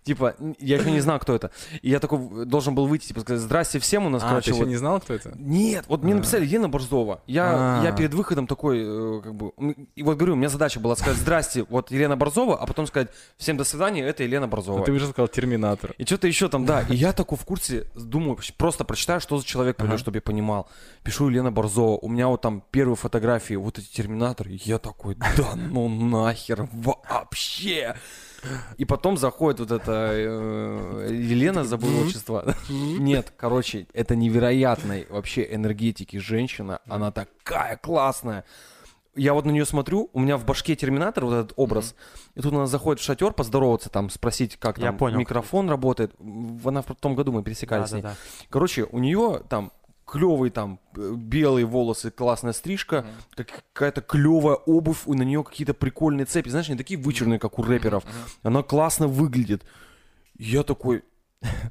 типа, 0.03 0.35
я 0.59 0.77
еще 0.79 0.91
не 0.91 1.01
знал, 1.01 1.19
кто 1.21 1.35
это. 1.37 1.51
И 1.83 1.89
я 1.91 2.01
такой 2.01 2.45
должен 2.47 2.75
был 2.75 2.87
выйти, 2.89 3.07
типа, 3.09 3.21
сказать, 3.21 3.41
здрасте 3.43 3.79
всем, 3.79 4.07
у 4.07 4.09
нас, 4.09 4.23
А, 4.25 4.29
короче, 4.29 4.51
ты 4.51 4.57
еще 4.57 4.67
не 4.67 4.77
знал, 4.77 5.01
кто 5.01 5.15
это? 5.15 5.33
Нет, 5.37 5.85
вот 5.89 6.03
мне 6.03 6.15
А. 6.15 6.17
написали 6.17 6.45
Елена 6.45 6.69
Борзова. 6.69 7.23
Я, 7.27 7.81
А. 7.81 7.85
я 7.85 7.93
перед 7.93 8.13
выходом 8.13 8.47
такой, 8.47 8.83
э, 8.85 9.21
как 9.23 9.35
бы, 9.35 9.53
и 9.95 10.03
вот 10.03 10.17
говорю, 10.17 10.33
у 10.33 10.37
меня 10.37 10.49
задача 10.49 10.81
была 10.81 10.97
сказать, 10.97 11.17
здрасте, 11.19 11.65
вот 11.69 11.91
Елена 11.93 12.17
Борзова, 12.17 12.59
а 12.59 12.67
потом 12.67 12.87
сказать, 12.87 13.09
всем 13.37 13.57
до 13.57 13.65
свидания, 13.65 14.03
это 14.03 14.25
Елена 14.25 14.49
Борзова. 14.49 14.81
А 14.81 14.85
ты 14.85 14.93
уже 14.93 15.07
сказал 15.07 15.29
Терминатор. 15.29 15.95
И 15.97 16.05
что-то 16.05 16.27
еще 16.27 16.49
там, 16.49 16.67
да. 16.67 16.83
И 16.89 16.97
я 16.97 17.13
такой 17.13 17.39
в 17.39 17.45
курсе, 17.45 17.87
думаю, 17.95 18.37
просто 18.57 18.85
прочитаю, 18.85 19.21
что 19.21 19.39
за 19.39 19.45
человек 19.45 19.77
чтобы 19.99 20.17
я 20.19 20.23
понимал. 20.23 20.69
Пишу 21.05 21.29
Елена 21.29 21.53
Борзова. 21.53 21.74
У 21.83 22.09
меня 22.09 22.29
вот 22.29 22.41
там 22.41 22.63
первые 22.71 22.97
фотографии, 22.97 23.55
вот 23.55 23.79
эти 23.79 23.87
терминаторы. 23.87 24.59
Я 24.65 24.79
такой, 24.79 25.17
да 25.17 25.55
ну 25.57 25.89
нахер 25.89 26.69
вообще. 26.73 27.97
И 28.77 28.85
потом 28.85 29.17
заходит 29.17 29.61
вот 29.61 29.71
эта 29.71 30.11
э, 30.13 31.09
Елена, 31.11 31.65
забыл 31.65 32.07
отчество. 32.07 32.55
Нет, 32.69 33.33
короче, 33.37 33.87
это 33.95 34.17
невероятной 34.17 35.07
вообще 35.09 35.47
энергетики 35.51 36.19
женщина. 36.19 36.81
Она 36.87 37.11
такая 37.11 37.77
классная. 37.77 38.45
Я 39.17 39.33
вот 39.33 39.45
на 39.47 39.53
нее 39.53 39.65
смотрю, 39.65 40.11
у 40.13 40.19
меня 40.19 40.37
в 40.37 40.45
башке 40.45 40.75
терминатор, 40.75 41.25
вот 41.25 41.35
этот 41.35 41.53
образ, 41.57 41.95
и 42.35 42.41
тут 42.41 42.53
она 42.53 42.67
заходит 42.67 43.01
в 43.01 43.05
шатер 43.05 43.33
поздороваться, 43.33 43.89
там, 43.89 44.11
спросить, 44.11 44.57
как 44.57 44.77
Я 44.79 44.87
там 44.87 44.99
понял. 44.99 45.19
микрофон 45.21 45.71
работает. 45.71 46.13
Она 46.65 46.83
в 46.83 46.95
том 47.01 47.15
году 47.15 47.31
мы 47.31 47.45
пересекались 47.45 47.91
с 47.91 47.93
ней. 47.93 48.03
Да-да-да. 48.03 48.47
Короче, 48.51 48.85
у 48.91 48.99
нее 48.99 49.41
там 49.49 49.73
клевые 50.07 50.51
там 50.51 50.79
э, 50.97 51.13
белые 51.17 51.67
волосы, 51.67 52.11
классная 52.11 52.53
стрижка, 52.53 53.05
как- 53.35 53.65
какая-то 53.73 54.01
клевая 54.03 54.57
обувь, 54.57 55.07
и 55.07 55.13
на 55.13 55.23
нее 55.23 55.43
какие-то 55.43 55.75
прикольные 55.75 56.27
цепи, 56.27 56.49
знаешь, 56.49 56.69
не 56.69 56.77
такие 56.77 56.99
вычурные, 57.01 57.39
как 57.39 57.59
у 57.59 57.63
рэперов. 57.63 58.05
Она 58.43 58.63
классно 58.63 59.07
выглядит. 59.09 59.65
Я 60.39 60.63
такой, 60.63 61.05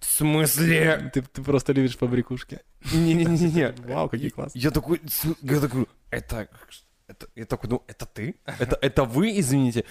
в 0.01 0.05
смысле? 0.05 1.11
Ты, 1.13 1.21
ты 1.21 1.41
просто 1.41 1.73
любишь 1.73 1.97
фабрикушки. 1.97 2.59
Не-не-не-не. 2.93 3.73
Вау, 3.87 4.09
какие 4.09 4.29
классные. 4.29 4.61
Я 4.61 4.71
такой, 4.71 5.01
«См- 5.07 5.37
я 5.41 5.59
такой, 5.59 5.87
это, 6.09 6.47
это, 7.07 7.27
я 7.35 7.45
такой, 7.45 7.69
ну, 7.69 7.83
это 7.87 8.05
ты? 8.05 8.35
Это, 8.59 8.77
это 8.81 9.03
вы, 9.03 9.37
извините? 9.39 9.83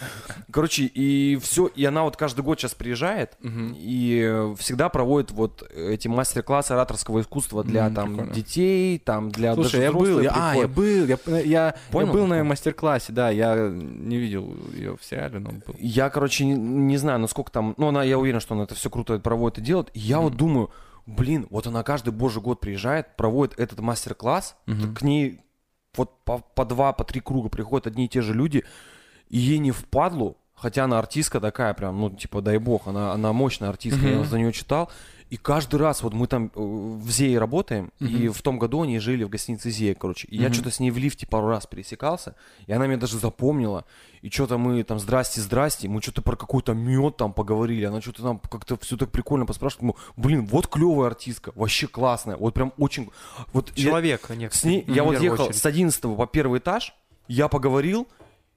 Короче, 0.51 0.85
и 0.85 1.37
все, 1.43 1.67
и 1.67 1.85
она 1.85 2.05
вот 2.05 2.17
каждый 2.17 2.41
год 2.43 2.59
сейчас 2.61 2.75
приезжает, 2.75 3.37
и 3.43 4.23
э, 4.25 4.55
всегда 4.59 4.89
проводит 4.89 5.31
вот 5.31 5.63
эти 5.75 6.09
мастер-классы 6.09 6.73
ораторского 6.73 7.21
искусства 7.21 7.63
для 7.65 7.87
М, 7.89 7.95
там 7.95 8.09
прикольно. 8.11 8.35
детей, 8.35 8.99
там 8.99 9.31
для 9.31 9.55
Слушай, 9.55 9.83
я 9.83 9.93
был, 9.93 10.21
я, 10.21 10.33
а, 10.35 10.57
я 10.57 10.69
был, 10.69 11.07
я, 11.07 11.19
я, 11.27 11.41
я 11.41 11.75
Понял? 11.91 12.13
был 12.13 12.27
на 12.27 12.35
её 12.35 12.45
мастер-классе, 12.45 13.13
да, 13.13 13.31
я 13.31 13.69
не 13.69 14.17
видел 14.17 14.55
ее 14.73 14.97
в 14.97 15.05
сериале, 15.05 15.39
но 15.39 15.51
был. 15.51 15.75
Я, 15.79 16.09
короче, 16.11 16.45
не, 16.45 16.55
не 16.55 16.97
знаю, 16.97 17.19
насколько 17.21 17.51
там... 17.53 17.75
Ну, 17.77 17.89
она, 17.89 18.03
я 18.05 18.19
уверен, 18.19 18.41
что 18.41 18.55
она 18.55 18.65
это 18.65 18.75
все 18.75 18.89
круто 18.91 19.19
проводит 19.19 19.59
и 19.59 19.61
делает. 19.63 19.91
И 19.95 20.01
я 20.01 20.19
вот 20.21 20.37
думаю, 20.37 20.71
блин, 21.07 21.47
вот 21.51 21.67
она 21.67 21.83
каждый 21.83 22.13
божий 22.13 22.41
год 22.43 22.61
приезжает, 22.61 23.17
проводит 23.17 23.59
этот 23.61 23.81
мастер-класс, 23.81 24.57
Мгм. 24.67 24.95
к 24.95 25.03
ней 25.03 25.41
вот 25.97 26.19
по, 26.25 26.39
по 26.39 26.65
два, 26.65 26.93
по 26.93 27.05
три 27.05 27.21
круга 27.21 27.49
приходят 27.49 27.87
одни 27.87 28.07
и 28.07 28.09
те 28.09 28.23
же 28.23 28.35
люди, 28.35 28.65
и 29.29 29.39
ей 29.39 29.59
не 29.59 29.71
впадлу, 29.71 30.37
хотя 30.55 30.85
она 30.85 30.99
артистка 30.99 31.41
такая 31.41 31.75
прям, 31.75 32.01
ну, 32.01 32.11
типа, 32.11 32.41
дай 32.41 32.59
бог, 32.59 32.87
она, 32.87 33.13
она 33.13 33.33
мощная 33.33 33.69
артистка, 33.69 34.07
я 34.07 34.17
Мгм. 34.19 34.25
за 34.27 34.39
нее 34.39 34.53
читал, 34.53 34.91
и 35.33 35.39
каждый 35.39 35.77
раз, 35.81 36.03
вот 36.03 36.13
мы 36.13 36.27
там 36.27 36.47
э, 36.47 36.51
в 36.55 37.11
Зее 37.11 37.39
работаем, 37.39 37.91
и 38.01 38.29
в 38.29 38.43
том 38.43 38.59
году 38.59 38.83
они 38.83 38.99
жили 38.99 39.25
в 39.25 39.31
гостинице 39.31 39.71
Зея, 39.71 39.95
короче, 39.95 40.29
и 40.29 40.37
я 40.37 40.49
Мгм. 40.49 40.53
что-то 40.55 40.71
с 40.71 40.79
ней 40.79 40.91
в 40.91 40.99
лифте 40.99 41.27
пару 41.27 41.47
раз 41.49 41.67
пересекался, 41.67 42.35
и 42.67 42.73
она 42.73 42.87
меня 42.87 42.99
даже 42.99 43.19
запомнила, 43.19 43.87
и 44.21 44.29
что-то 44.29 44.59
мы 44.59 44.83
там, 44.85 44.99
здрасте, 44.99 45.41
здрасте, 45.41 45.89
мы 45.89 46.03
что-то 46.03 46.21
про 46.21 46.37
какой-то 46.37 46.75
мед 46.75 47.17
там 47.17 47.33
поговорили, 47.33 47.87
она 47.87 48.03
что-то 48.03 48.23
там 48.23 48.39
как-то 48.41 48.77
все 48.77 48.99
так 48.99 49.11
прикольно 49.11 49.47
поспрашивает, 49.47 49.81
думаю, 49.81 49.97
блин, 50.17 50.45
вот 50.45 50.67
клевая 50.69 51.07
артистка, 51.07 51.53
вообще 51.55 51.87
классная, 51.87 52.37
вот 52.37 52.53
прям 52.53 52.75
очень, 52.77 53.11
вот 53.55 53.73
я- 53.75 53.85
Человек, 53.85 54.27
а 54.31 54.35
не 54.37 54.51
с 54.51 54.65
ней, 54.65 54.85
я 54.87 55.03
вот 55.03 55.19
ехал 55.19 55.47
очередь. 55.47 55.57
с 55.59 55.65
11 55.65 56.15
по 56.15 56.27
первый 56.27 56.59
этаж, 56.59 56.95
я 57.27 57.49
поговорил, 57.49 58.07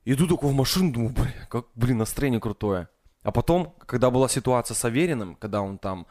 иду 0.04 0.28
такой 0.28 0.50
в 0.50 0.54
машину, 0.54 0.92
думаю, 0.92 1.12
блин, 1.14 1.32
как, 1.50 1.68
блин, 1.76 2.00
настроение 2.00 2.42
крутое. 2.42 2.90
А 3.24 3.32
потом, 3.32 3.74
когда 3.88 4.12
была 4.12 4.28
ситуация 4.28 4.76
с 4.76 4.84
Авериным, 4.86 5.36
когда 5.36 5.62
он 5.62 5.78
там 5.78 6.06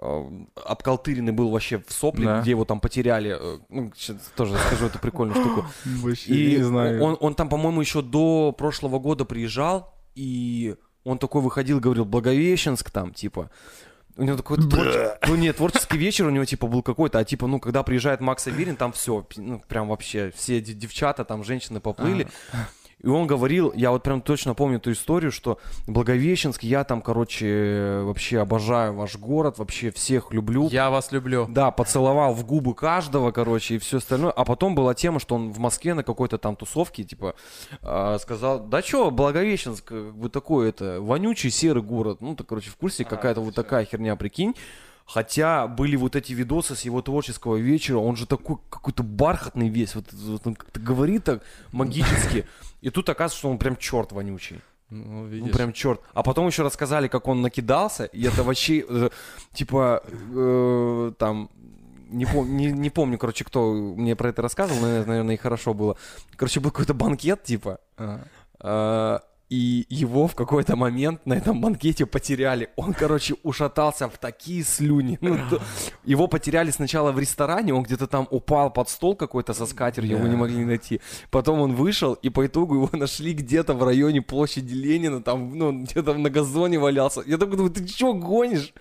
э, 0.00 0.30
обколтыренный 0.64 1.32
был 1.32 1.50
вообще 1.50 1.82
в 1.86 1.92
сопли, 1.92 2.24
Да. 2.24 2.40
где 2.40 2.50
его 2.50 2.64
там 2.64 2.80
потеряли, 2.80 3.36
э, 3.38 3.58
ну, 3.68 3.92
сейчас 3.96 4.16
тоже 4.36 4.56
скажу 4.58 4.86
эту 4.86 4.98
прикольную 4.98 5.34
штуку. 5.40 5.66
Вообще, 5.84 6.32
И 6.32 6.56
не 6.58 6.62
знаю. 6.62 7.02
Он, 7.02 7.16
он 7.20 7.34
там, 7.34 7.48
по-моему, 7.48 7.80
еще 7.80 8.02
до 8.02 8.52
прошлого 8.52 8.98
года 8.98 9.24
приезжал, 9.24 9.94
и 10.14 10.76
он 11.04 11.18
такой 11.18 11.42
выходил, 11.42 11.80
говорил, 11.80 12.04
Благовещенск 12.04 12.90
там, 12.90 13.12
типа. 13.14 13.50
У 14.16 14.24
него 14.24 14.36
такой 14.36 14.56
твор- 14.58 15.16
ну 15.28 15.36
нет, 15.36 15.56
творческий 15.58 15.96
вечер 15.96 16.26
у 16.26 16.30
него 16.30 16.44
типа 16.44 16.66
был 16.66 16.82
какой-то, 16.82 17.20
а 17.20 17.24
типа, 17.24 17.46
ну, 17.46 17.60
когда 17.60 17.84
приезжает 17.84 18.20
Макс 18.20 18.46
Аверин, 18.48 18.74
там 18.74 18.90
все, 18.92 19.24
ну, 19.36 19.62
прям 19.68 19.88
вообще, 19.88 20.32
все 20.34 20.60
де- 20.60 20.72
девчата, 20.74 21.24
там, 21.24 21.44
женщины 21.44 21.78
поплыли. 21.80 22.26
И 23.00 23.06
он 23.06 23.26
говорил, 23.26 23.72
я 23.74 23.90
вот 23.90 24.02
прям 24.02 24.20
точно 24.20 24.54
помню 24.54 24.78
эту 24.78 24.92
историю, 24.92 25.30
что 25.30 25.58
Благовещенск, 25.86 26.64
я 26.64 26.84
там, 26.84 27.00
короче, 27.00 28.00
вообще 28.02 28.40
обожаю 28.40 28.94
ваш 28.94 29.16
город, 29.16 29.58
вообще 29.58 29.90
всех 29.90 30.32
люблю. 30.32 30.68
Я 30.68 30.90
вас 30.90 31.12
люблю. 31.12 31.46
Да, 31.48 31.70
поцеловал 31.70 32.34
в 32.34 32.44
губы 32.44 32.74
каждого, 32.74 33.30
короче, 33.30 33.76
и 33.76 33.78
все 33.78 33.98
остальное. 33.98 34.32
А 34.32 34.44
потом 34.44 34.74
была 34.74 34.94
тема, 34.94 35.20
что 35.20 35.36
он 35.36 35.52
в 35.52 35.58
Москве 35.58 35.94
на 35.94 36.02
какой-то 36.02 36.38
там 36.38 36.56
тусовке, 36.56 37.04
типа, 37.04 37.34
а, 37.82 38.18
сказал, 38.18 38.60
да 38.60 38.82
чё, 38.82 39.10
Благовещенск, 39.10 39.84
как 39.84 40.16
бы 40.16 40.28
такой 40.28 40.68
это, 40.70 41.00
вонючий 41.00 41.50
серый 41.50 41.82
город. 41.82 42.20
Ну, 42.20 42.34
так, 42.34 42.46
короче, 42.46 42.70
в 42.70 42.76
курсе, 42.76 43.04
какая-то 43.04 43.40
вот 43.40 43.54
такая 43.54 43.84
херня, 43.84 44.16
прикинь. 44.16 44.54
Хотя 45.10 45.66
были 45.66 45.96
вот 45.96 46.16
эти 46.16 46.34
видосы 46.34 46.74
с 46.76 46.82
его 46.82 47.00
творческого 47.00 47.56
вечера, 47.56 47.96
он 47.96 48.14
же 48.16 48.26
такой 48.26 48.56
какой-то 48.68 49.02
бархатный 49.02 49.70
весь, 49.70 49.94
вот, 49.94 50.12
вот 50.12 50.46
он 50.46 50.54
как-то 50.54 50.78
говорит 50.80 51.24
так 51.24 51.42
магически. 51.72 52.44
И 52.82 52.90
тут 52.90 53.08
оказывается, 53.08 53.38
что 53.38 53.50
он 53.50 53.58
прям 53.58 53.76
черт 53.76 54.12
вонючий. 54.12 54.60
Ну, 54.90 55.04
Ну, 55.22 55.26
видишь. 55.26 55.52
прям 55.54 55.72
черт. 55.72 56.00
А 56.12 56.22
потом 56.22 56.46
еще 56.46 56.62
рассказали, 56.62 57.08
как 57.08 57.26
он 57.26 57.40
накидался, 57.42 58.04
и 58.04 58.22
это 58.26 58.42
вообще, 58.42 58.84
э, 58.88 59.08
типа, 59.54 60.02
э, 60.34 61.12
там, 61.18 61.50
не, 62.10 62.24
пом- 62.24 62.48
не, 62.48 62.66
не 62.72 62.90
помню, 62.90 63.18
короче, 63.18 63.44
кто 63.44 63.72
мне 63.72 64.14
про 64.16 64.28
это 64.30 64.42
рассказывал, 64.42 64.80
но, 64.80 65.04
наверное, 65.04 65.34
и 65.34 65.38
хорошо 65.38 65.74
было. 65.74 65.96
Короче, 66.36 66.60
был 66.60 66.70
какой-то 66.70 66.94
банкет, 66.94 67.42
типа, 67.44 67.80
Ага. 67.96 68.24
э, 68.60 69.18
и 69.50 69.86
его 69.88 70.26
в 70.26 70.34
какой-то 70.34 70.76
момент 70.76 71.24
на 71.26 71.34
этом 71.34 71.60
банкете 71.60 72.04
потеряли. 72.06 72.68
Он, 72.76 72.92
короче, 72.92 73.34
ушатался 73.42 74.08
в 74.08 74.18
такие 74.18 74.62
слюни. 74.62 75.18
Ну, 75.20 75.38
то- 75.50 75.62
его 76.04 76.28
потеряли 76.28 76.70
сначала 76.70 77.12
в 77.12 77.18
ресторане, 77.18 77.72
он 77.74 77.82
где-то 77.82 78.06
там 78.06 78.28
упал 78.30 78.70
под 78.72 78.88
стол 78.88 79.16
какой-то 79.16 79.54
со 79.54 79.66
скатерью, 79.66 80.16
его 80.18 80.26
не 80.28 80.36
могли 80.36 80.64
найти. 80.64 81.00
Потом 81.30 81.60
он 81.60 81.74
вышел, 81.74 82.14
и 82.14 82.28
по 82.30 82.46
итогу 82.46 82.74
его 82.74 82.90
нашли 82.92 83.32
где-то 83.32 83.74
в 83.74 83.82
районе 83.84 84.20
площади 84.22 84.74
Ленина, 84.74 85.22
там, 85.22 85.56
ну, 85.58 85.72
где-то 85.82 86.14
на 86.14 86.30
газоне 86.30 86.78
валялся. 86.78 87.22
Я 87.26 87.38
такой 87.38 87.56
думаю, 87.56 87.72
ты 87.72 87.86
чё 87.86 88.12
гонишь? 88.12 88.72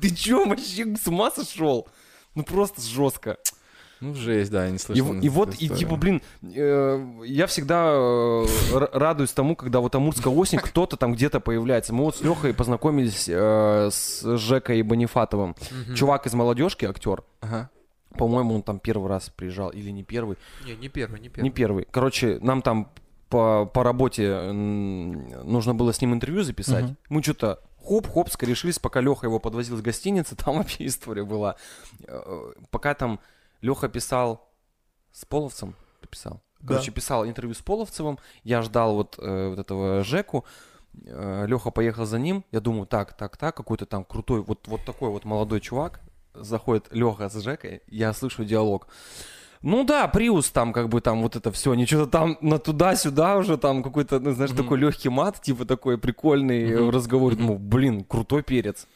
Ты 0.00 0.14
чё 0.14 0.46
вообще 0.46 0.96
с 0.96 1.06
ума 1.06 1.30
сошел? 1.30 1.86
Ну 2.34 2.42
просто 2.44 2.80
жестко. 2.80 3.36
Ну, 4.00 4.14
жесть, 4.14 4.50
да, 4.50 4.64
я 4.64 4.70
не 4.70 4.76
И, 4.76 4.78
слышал. 4.78 5.06
в- 5.06 5.20
и 5.20 5.28
вот, 5.28 5.54
и 5.56 5.68
типа, 5.68 5.96
блин, 5.96 6.22
э, 6.42 7.22
я 7.24 7.46
всегда 7.46 7.92
э, 7.94 8.44
радуюсь 8.92 9.32
тому, 9.32 9.56
когда 9.56 9.80
вот 9.80 9.94
Амурская 9.94 10.32
осень, 10.32 10.58
кто-то 10.58 10.96
там 10.96 11.14
где-то 11.14 11.40
появляется. 11.40 11.92
Мы 11.92 12.04
вот 12.04 12.16
с 12.16 12.20
Лехой 12.20 12.54
познакомились 12.54 13.26
э, 13.28 13.88
с 13.92 14.22
Жекой 14.38 14.82
Бонифатовым. 14.82 15.56
Чувак 15.94 16.26
из 16.26 16.34
молодежки, 16.34 16.84
актер. 16.84 17.22
Ага. 17.40 17.70
По-моему, 18.16 18.54
он 18.54 18.62
там 18.62 18.78
первый 18.80 19.08
раз 19.08 19.30
приезжал, 19.30 19.70
или 19.70 19.90
не 19.90 20.02
первый. 20.02 20.36
Не, 20.64 20.74
не 20.76 20.88
первый, 20.88 21.20
не 21.20 21.28
первый. 21.28 21.44
Не 21.44 21.50
первый. 21.50 21.88
Короче, 21.90 22.38
нам 22.40 22.62
там 22.62 22.90
по, 23.28 23.66
по 23.66 23.82
работе 23.84 24.50
нужно 24.52 25.74
было 25.74 25.92
с 25.92 26.00
ним 26.00 26.14
интервью 26.14 26.42
записать. 26.42 26.84
Мгм. 26.84 26.96
Мы 27.10 27.22
что-то 27.22 27.60
хоп-хоп 27.84 28.30
скорешились, 28.30 28.78
пока 28.78 29.00
Леха 29.00 29.26
его 29.26 29.38
подвозил 29.38 29.76
с 29.76 29.80
гостиницы. 29.82 30.34
Там 30.44 30.56
вообще 30.56 30.86
история 30.86 31.24
была. 31.24 31.56
Э, 32.06 32.52
Пока 32.70 32.94
там 32.94 33.20
Леха 33.60 33.88
писал 33.88 34.48
с 35.12 35.24
Половцем, 35.24 35.74
ты 36.00 36.08
писал? 36.08 36.40
Короче, 36.66 36.90
писал 36.90 37.26
интервью 37.26 37.54
с 37.54 37.62
Половцевым. 37.62 38.18
Я 38.42 38.62
ждал 38.62 38.94
вот, 38.94 39.16
э, 39.18 39.48
вот 39.48 39.58
этого 39.58 40.02
Жеку. 40.02 40.44
Леха 40.92 41.70
поехал 41.70 42.04
за 42.04 42.18
ним. 42.18 42.44
Я 42.50 42.60
думаю, 42.60 42.86
так, 42.86 43.16
так, 43.16 43.36
так, 43.36 43.56
какой-то 43.56 43.86
там 43.86 44.04
крутой, 44.04 44.42
вот, 44.42 44.66
вот 44.66 44.84
такой 44.84 45.10
вот 45.10 45.24
молодой 45.24 45.60
чувак. 45.60 46.00
Заходит 46.34 46.88
Леха 46.90 47.28
с 47.28 47.40
Жекой, 47.40 47.82
я 47.86 48.12
слышу 48.12 48.44
диалог. 48.44 48.88
Ну 49.62 49.84
да, 49.84 50.06
Приус 50.06 50.50
там 50.50 50.72
как 50.72 50.88
бы 50.88 51.00
там 51.00 51.22
вот 51.22 51.34
это 51.34 51.50
все, 51.50 51.72
они 51.72 51.84
что-то 51.84 52.06
там 52.10 52.38
на 52.40 52.58
туда-сюда 52.58 53.36
уже 53.36 53.58
там 53.58 53.82
какой-то, 53.82 54.20
ну, 54.20 54.32
знаешь, 54.32 54.52
такой 54.52 54.78
легкий 54.78 55.08
мат, 55.08 55.40
типа 55.42 55.64
такой 55.64 55.98
прикольный 55.98 56.70
э, 56.70 56.90
разговор. 56.90 57.34
Думаю, 57.34 57.58
блин, 57.58 58.04
крутой 58.04 58.42
перец. 58.42 58.86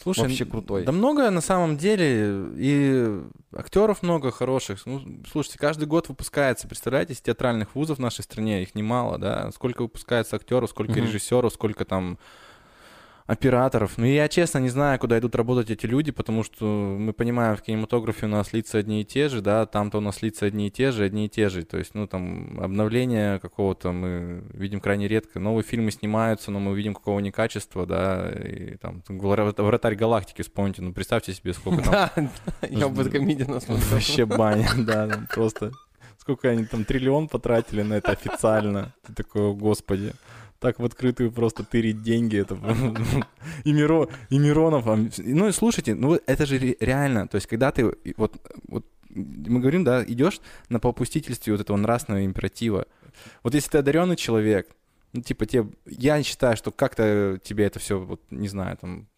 Слушай, 0.00 0.20
Вообще 0.20 0.44
крутой. 0.44 0.84
Да 0.84 0.92
много 0.92 1.30
на 1.30 1.40
самом 1.40 1.76
деле, 1.76 2.48
и 2.56 3.20
актеров 3.54 4.02
много 4.02 4.30
хороших. 4.30 4.84
Ну, 4.86 5.02
слушайте, 5.30 5.58
каждый 5.58 5.86
год 5.86 6.08
выпускается, 6.08 6.66
представляете, 6.66 7.12
из 7.12 7.20
театральных 7.20 7.74
вузов 7.74 7.98
в 7.98 8.00
нашей 8.00 8.22
стране, 8.22 8.62
их 8.62 8.74
немало, 8.74 9.18
да, 9.18 9.50
сколько 9.52 9.82
выпускается 9.82 10.36
актеров, 10.36 10.70
сколько 10.70 10.92
Мгм. 10.92 11.02
режиссеров, 11.02 11.52
сколько 11.52 11.84
там 11.84 12.18
операторов. 13.32 13.98
Ну, 13.98 14.04
я 14.04 14.28
честно 14.28 14.58
не 14.58 14.68
знаю, 14.68 14.98
куда 14.98 15.18
идут 15.18 15.34
работать 15.34 15.70
эти 15.70 15.86
люди, 15.86 16.12
потому 16.12 16.42
что 16.44 16.64
мы 16.98 17.12
понимаем, 17.12 17.56
в 17.56 17.62
кинематографе 17.62 18.26
у 18.26 18.28
нас 18.28 18.52
лица 18.52 18.78
одни 18.78 19.00
и 19.00 19.04
те 19.04 19.28
же, 19.28 19.40
да, 19.40 19.66
там-то 19.66 19.98
у 19.98 20.00
нас 20.00 20.22
лица 20.22 20.46
одни 20.46 20.68
и 20.68 20.70
те 20.70 20.92
же, 20.92 21.04
одни 21.04 21.26
и 21.26 21.28
те 21.28 21.48
же. 21.48 21.64
То 21.64 21.78
есть, 21.78 21.94
ну, 21.94 22.06
там, 22.06 22.58
обновление 22.60 23.38
какого-то 23.38 23.92
мы 23.92 24.44
видим 24.52 24.80
крайне 24.80 25.08
редко. 25.08 25.40
Новые 25.40 25.64
фильмы 25.64 25.90
снимаются, 25.90 26.50
но 26.50 26.60
мы 26.60 26.76
видим 26.76 26.94
какого 26.94 27.20
некачества, 27.20 27.86
да, 27.86 28.28
и 28.30 28.76
там, 28.76 29.02
«Вра- 29.08 29.62
«Вратарь 29.62 29.94
галактики», 29.96 30.42
вспомните, 30.42 30.82
ну, 30.82 30.92
представьте 30.92 31.32
себе, 31.32 31.52
сколько 31.54 31.82
там 31.82 31.92
Да, 31.92 32.68
я 32.68 32.88
Бэткомедиана 32.88 33.60
смотрел. 33.60 33.88
вообще 33.90 34.26
баня, 34.26 34.68
да, 34.78 35.08
там 35.08 35.26
просто 35.34 35.72
сколько 36.18 36.48
они 36.50 36.64
там 36.66 36.84
триллион 36.84 37.26
потратили 37.28 37.82
на 37.82 37.94
это 37.94 38.12
официально. 38.12 38.92
Ты 39.06 39.12
такой, 39.14 39.42
«О, 39.42 39.54
господи. 39.54 40.12
Так 40.62 40.78
в 40.78 40.84
открытую 40.84 41.32
просто 41.32 41.64
тырить 41.64 42.02
деньги, 42.02 42.38
это 42.38 42.54
и, 43.64 43.72
Миро, 43.72 44.08
и 44.30 44.38
Миронов. 44.38 44.86
а, 44.86 44.96
Ну 45.18 45.48
и 45.48 45.52
слушайте, 45.52 45.94
ну 45.94 46.14
это 46.26 46.46
же 46.46 46.58
ре- 46.58 46.76
реально, 46.80 47.26
то 47.26 47.34
есть 47.34 47.46
когда 47.48 47.70
ты 47.72 47.92
вот, 48.16 48.36
вот 48.68 48.86
мы 49.10 49.60
говорим, 49.60 49.84
да, 49.84 50.02
идешь 50.04 50.40
на 50.70 50.78
попустительстве 50.80 51.52
вот 51.52 51.60
этого 51.60 51.76
нравственного 51.76 52.24
императива. 52.24 52.86
Вот 53.42 53.54
если 53.54 53.70
ты 53.70 53.78
одаренный 53.78 54.16
человек, 54.16 54.68
ну 55.12 55.20
типа 55.20 55.44
тебе, 55.46 55.66
я 55.84 56.22
считаю, 56.22 56.56
что 56.56 56.70
как-то 56.70 57.38
тебе 57.42 57.64
это 57.66 57.78
все, 57.78 57.98
вот 57.98 58.22
не 58.30 58.48
знаю, 58.48 58.76
там 58.78 59.08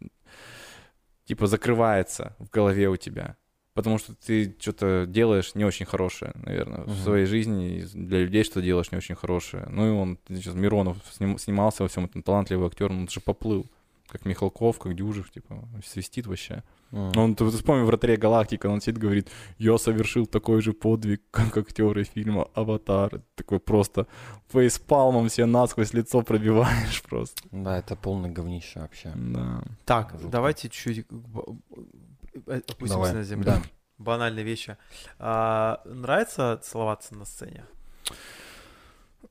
типа 1.26 1.46
закрывается 1.46 2.34
в 2.38 2.50
голове 2.50 2.88
у 2.88 2.96
тебя. 2.96 3.36
Потому 3.74 3.98
что 3.98 4.14
ты 4.14 4.54
что-то 4.60 5.04
делаешь 5.06 5.54
не 5.56 5.64
очень 5.64 5.84
хорошее, 5.86 6.32
наверное, 6.36 6.82
в 6.84 6.88
Мгм. 6.90 6.96
своей 6.96 7.26
жизни, 7.26 7.84
для 7.92 8.20
людей 8.20 8.44
что 8.44 8.62
делаешь 8.62 8.92
не 8.92 8.98
очень 8.98 9.16
хорошее. 9.16 9.66
Ну 9.68 9.86
и 9.88 9.90
он, 9.90 10.18
сейчас 10.28 10.54
Миронов 10.54 10.96
сним- 11.12 11.38
снимался 11.38 11.82
во 11.82 11.88
всем 11.88 12.04
этом, 12.04 12.22
талантливый 12.22 12.66
актер, 12.68 12.90
он 12.92 13.08
же 13.08 13.20
поплыл. 13.20 13.66
Как 14.06 14.26
Михалков, 14.26 14.78
как 14.78 14.94
Дюжев, 14.94 15.30
типа, 15.32 15.66
свистит 15.84 16.26
вообще. 16.26 16.62
М. 16.92 17.10
Он, 17.16 17.34
ты 17.34 17.44
вспомни 17.50 17.82
«Вратаре 17.84 18.16
галактики», 18.16 18.66
он 18.68 18.80
сидит, 18.80 18.98
говорит, 18.98 19.28
я 19.58 19.76
совершил 19.78 20.26
такой 20.26 20.60
же 20.62 20.72
подвиг, 20.72 21.22
как 21.32 21.56
актеры 21.56 22.04
фильма 22.04 22.46
«Аватар». 22.54 23.22
Такой 23.34 23.58
просто 23.58 24.06
фейспалмом 24.52 25.28
себе 25.30 25.46
насквозь 25.46 25.94
лицо 25.94 26.22
пробиваешь 26.22 27.02
просто. 27.08 27.42
Да, 27.50 27.78
это 27.78 27.96
полное 27.96 28.30
говнище 28.30 28.80
вообще. 28.80 29.10
Да. 29.16 29.64
Так, 29.84 30.12
Жутко. 30.12 30.28
давайте 30.28 30.68
э, 30.68 31.02
опустимся 32.46 32.94
Давай. 32.94 33.12
на 33.12 33.22
землю. 33.22 33.44
Да. 33.44 33.62
Банальные 33.98 34.44
вещи. 34.44 34.76
А, 35.18 35.80
нравится 35.84 36.58
целоваться 36.62 37.14
на 37.14 37.24
сцене? 37.24 37.64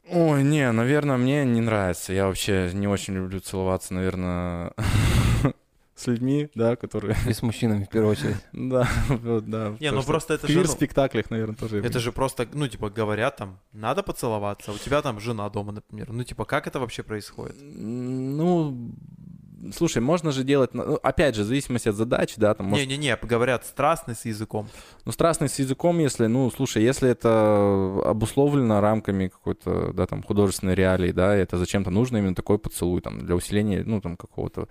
Ой, 0.10 0.44
не, 0.44 0.72
наверное, 0.72 1.18
мне 1.18 1.46
не 1.46 1.62
нравится. 1.62 2.14
Я 2.14 2.28
вообще 2.28 2.72
не 2.74 2.88
очень 2.88 3.16
люблю 3.16 3.40
целоваться, 3.40 3.94
наверное, 3.94 4.74
с 5.96 6.08
людьми, 6.08 6.50
да, 6.56 6.76
которые... 6.76 7.16
И 7.28 7.34
с 7.34 7.42
мужчинами 7.42 7.86
в 7.86 7.90
первую 7.90 8.12
очередь. 8.12 8.38
Да, 8.52 8.88
вот, 9.08 9.50
да. 9.50 9.76
Не, 9.80 9.92
ну 9.92 10.04
просто 10.04 10.34
это 10.34 10.48
В 10.48 10.50
же... 10.50 10.58
ну, 10.58 10.64
квир-спектаклях, 10.64 11.30
наверное, 11.30 11.56
тоже... 11.56 11.80
Это 11.80 12.00
же 12.00 12.12
просто, 12.12 12.48
ну, 12.54 12.68
типа, 12.68 12.90
говорят 12.90 13.38
там, 13.38 13.60
надо 13.72 14.04
поцеловаться, 14.04 14.72
а 14.72 14.74
у 14.74 14.78
тебя 14.78 15.02
там 15.02 15.20
жена 15.20 15.50
дома, 15.50 15.72
например. 15.72 16.12
Ну, 16.12 16.24
типа, 16.24 16.46
как 16.46 16.68
это 16.68 16.80
вообще 16.80 17.04
происходит? 17.04 17.56
Ну, 17.62 18.94
слушай, 19.72 20.02
можно 20.02 20.32
же 20.32 20.44
делать... 20.44 20.74
ну, 20.74 20.96
Опять 21.04 21.36
же, 21.36 21.44
в 21.44 21.46
зависимости 21.46 21.90
от 21.90 21.96
задачи, 21.96 22.36
да, 22.38 22.54
там... 22.54 22.68
может- 22.68 22.88
Не-не-не, 22.88 23.18
говорят, 23.22 23.66
страстный 23.66 24.16
с 24.16 24.26
языком. 24.26 24.68
Ну, 25.06 25.12
страстный 25.12 25.48
с 25.50 25.60
языком, 25.60 26.00
если, 26.00 26.26
ну, 26.28 26.52
слушай, 26.52 26.84
если 26.84 27.10
это 27.10 28.02
обусловлено 28.06 28.82
рамками 28.82 29.28
какой-то, 29.28 29.94
да, 29.94 30.06
там, 30.08 30.24
художественной 30.24 30.76
реалии, 30.76 31.12
да, 31.12 31.36
это 31.36 31.58
зачем-то 31.58 31.90
нужно 31.92 32.18
именно 32.18 32.36
такой 32.36 32.58
поцелуй, 32.60 33.02
там, 33.02 33.20
для 33.26 33.36
усиления, 33.36 33.84
ну, 33.86 34.02
там, 34.02 34.18
какого-то 34.18 34.68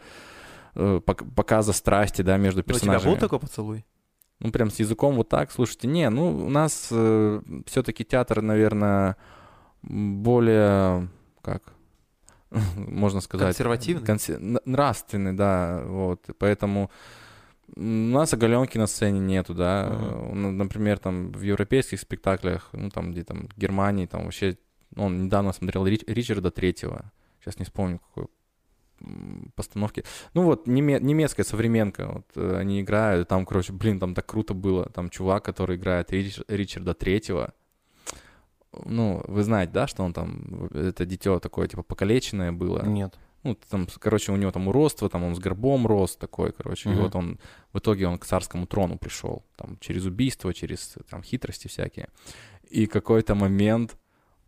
э, 0.74 1.00
пок- 1.04 1.34
показа 1.34 1.72
страсти, 1.72 2.22
да, 2.22 2.36
между 2.36 2.58
Ну, 2.58 2.62
У 2.62 2.64
тебя 2.64 2.74
персонажами. 2.74 3.12
был 3.12 3.18
такой 3.20 3.38
поцелуй? 3.38 3.84
Ну, 4.40 4.50
прям 4.50 4.70
с 4.70 4.80
языком 4.80 5.14
вот 5.14 5.28
так, 5.28 5.52
слушайте, 5.52 5.86
не, 5.86 6.10
ну, 6.10 6.46
у 6.46 6.48
нас 6.50 6.86
все-таки 7.66 8.04
театр, 8.04 8.42
наверное, 8.42 9.16
более, 9.82 11.08
как, 11.42 11.62
можно 12.76 13.20
сказать... 13.20 13.48
Консервативный? 13.48 14.06
консе- 14.06 14.36
н- 14.36 14.60
нравственный, 14.64 15.32
да, 15.32 15.82
вот, 15.86 16.26
поэтому 16.38 16.90
у 17.74 17.80
нас 17.80 18.32
оголенки 18.34 18.78
на 18.78 18.86
сцене 18.86 19.18
нету, 19.20 19.54
да, 19.54 19.88
ну, 20.34 20.50
например, 20.50 20.98
там 20.98 21.32
в 21.32 21.40
европейских 21.42 22.00
спектаклях, 22.00 22.68
ну, 22.72 22.90
там, 22.90 23.12
где 23.12 23.24
там, 23.24 23.48
Германии, 23.56 24.06
там 24.06 24.24
вообще, 24.24 24.56
он 24.96 25.24
недавно 25.24 25.52
смотрел 25.52 25.86
Рич- 25.86 26.04
Ричарда 26.06 26.50
Третьего, 26.50 27.10
сейчас 27.40 27.58
не 27.58 27.64
вспомню, 27.64 27.98
какой 27.98 28.26
постановки. 29.56 30.04
Ну 30.34 30.42
вот, 30.42 30.68
неме- 30.68 31.00
немецкая 31.00 31.44
современка, 31.44 32.06
вот 32.12 32.26
э, 32.36 32.56
они 32.56 32.80
играют, 32.82 33.28
там, 33.28 33.44
короче, 33.46 33.72
блин, 33.72 33.98
там 33.98 34.14
так 34.14 34.26
круто 34.26 34.54
было. 34.54 34.86
Там 34.90 35.10
чувак, 35.10 35.44
который 35.44 35.76
играет 35.76 36.12
Рич- 36.12 36.44
Ричарда 36.48 36.94
Третьего. 36.94 37.52
Ну, 38.84 39.22
вы 39.26 39.42
знаете, 39.42 39.72
да, 39.72 39.86
что 39.86 40.02
он 40.02 40.12
там, 40.12 40.68
это 40.72 41.04
дитё 41.04 41.38
такое, 41.38 41.68
типа, 41.68 41.82
покалеченное 41.82 42.52
было. 42.52 42.84
Нет. 42.84 43.18
Ну, 43.44 43.56
там, 43.68 43.86
короче, 43.98 44.32
у 44.32 44.36
него 44.36 44.52
там 44.52 44.68
уродство, 44.68 45.08
там 45.08 45.24
он 45.24 45.34
с 45.34 45.38
горбом 45.40 45.86
рос 45.86 46.16
такой, 46.16 46.52
короче. 46.52 46.90
И 46.90 46.92
Мгм. 46.92 47.02
вот 47.02 47.16
он, 47.16 47.38
в 47.72 47.78
итоге 47.78 48.06
он 48.06 48.18
к 48.18 48.24
царскому 48.24 48.66
трону 48.66 48.98
пришел. 48.98 49.42
Там, 49.56 49.76
через 49.80 50.06
убийство, 50.06 50.54
через 50.54 50.94
там 51.10 51.22
хитрости 51.22 51.66
всякие. 51.68 52.08
И 52.70 52.86
какой-то 52.86 53.34
момент 53.34 53.96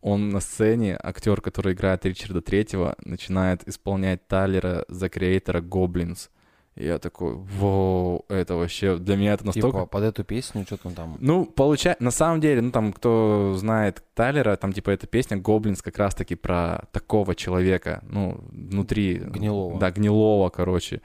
он 0.01 0.31
на 0.31 0.41
сцене, 0.41 0.99
актер, 1.03 1.41
который 1.41 1.73
играет 1.73 2.05
Ричарда 2.07 2.41
Третьего, 2.41 2.95
начинает 3.05 3.67
исполнять 3.67 4.29
Тайлера 4.29 4.85
за 4.89 5.09
креатора 5.09 5.61
Гоблинс. 5.61 6.31
И 6.77 6.87
я 6.87 6.99
такой, 6.99 7.35
вау, 7.35 8.25
это 8.29 8.57
вообще, 8.57 8.97
для 8.97 9.17
меня 9.17 9.35
это 9.35 9.47
настолько... 9.47 9.79
Типа, 9.79 9.87
под 9.87 10.03
эту 10.03 10.25
песню 10.25 10.65
что-то 10.67 10.91
там... 10.91 11.17
Ну, 11.21 11.47
получается, 11.47 12.03
на 12.03 12.11
самом 12.11 12.41
деле, 12.41 12.63
ну 12.63 12.73
там, 12.73 12.93
кто 12.93 13.55
знает 13.57 14.03
Тайлера, 14.15 14.57
там, 14.57 14.73
типа, 14.73 14.91
эта 14.91 15.07
песня 15.07 15.37
Гоблинс 15.37 15.83
как 15.83 15.99
раз-таки 15.99 16.35
про 16.35 16.87
такого 16.91 17.37
человека, 17.37 18.03
ну, 18.09 18.41
внутри... 18.51 19.19
Гнилого. 19.19 19.79
Да, 19.79 19.93
гнилого, 19.93 20.49
короче. 20.49 21.01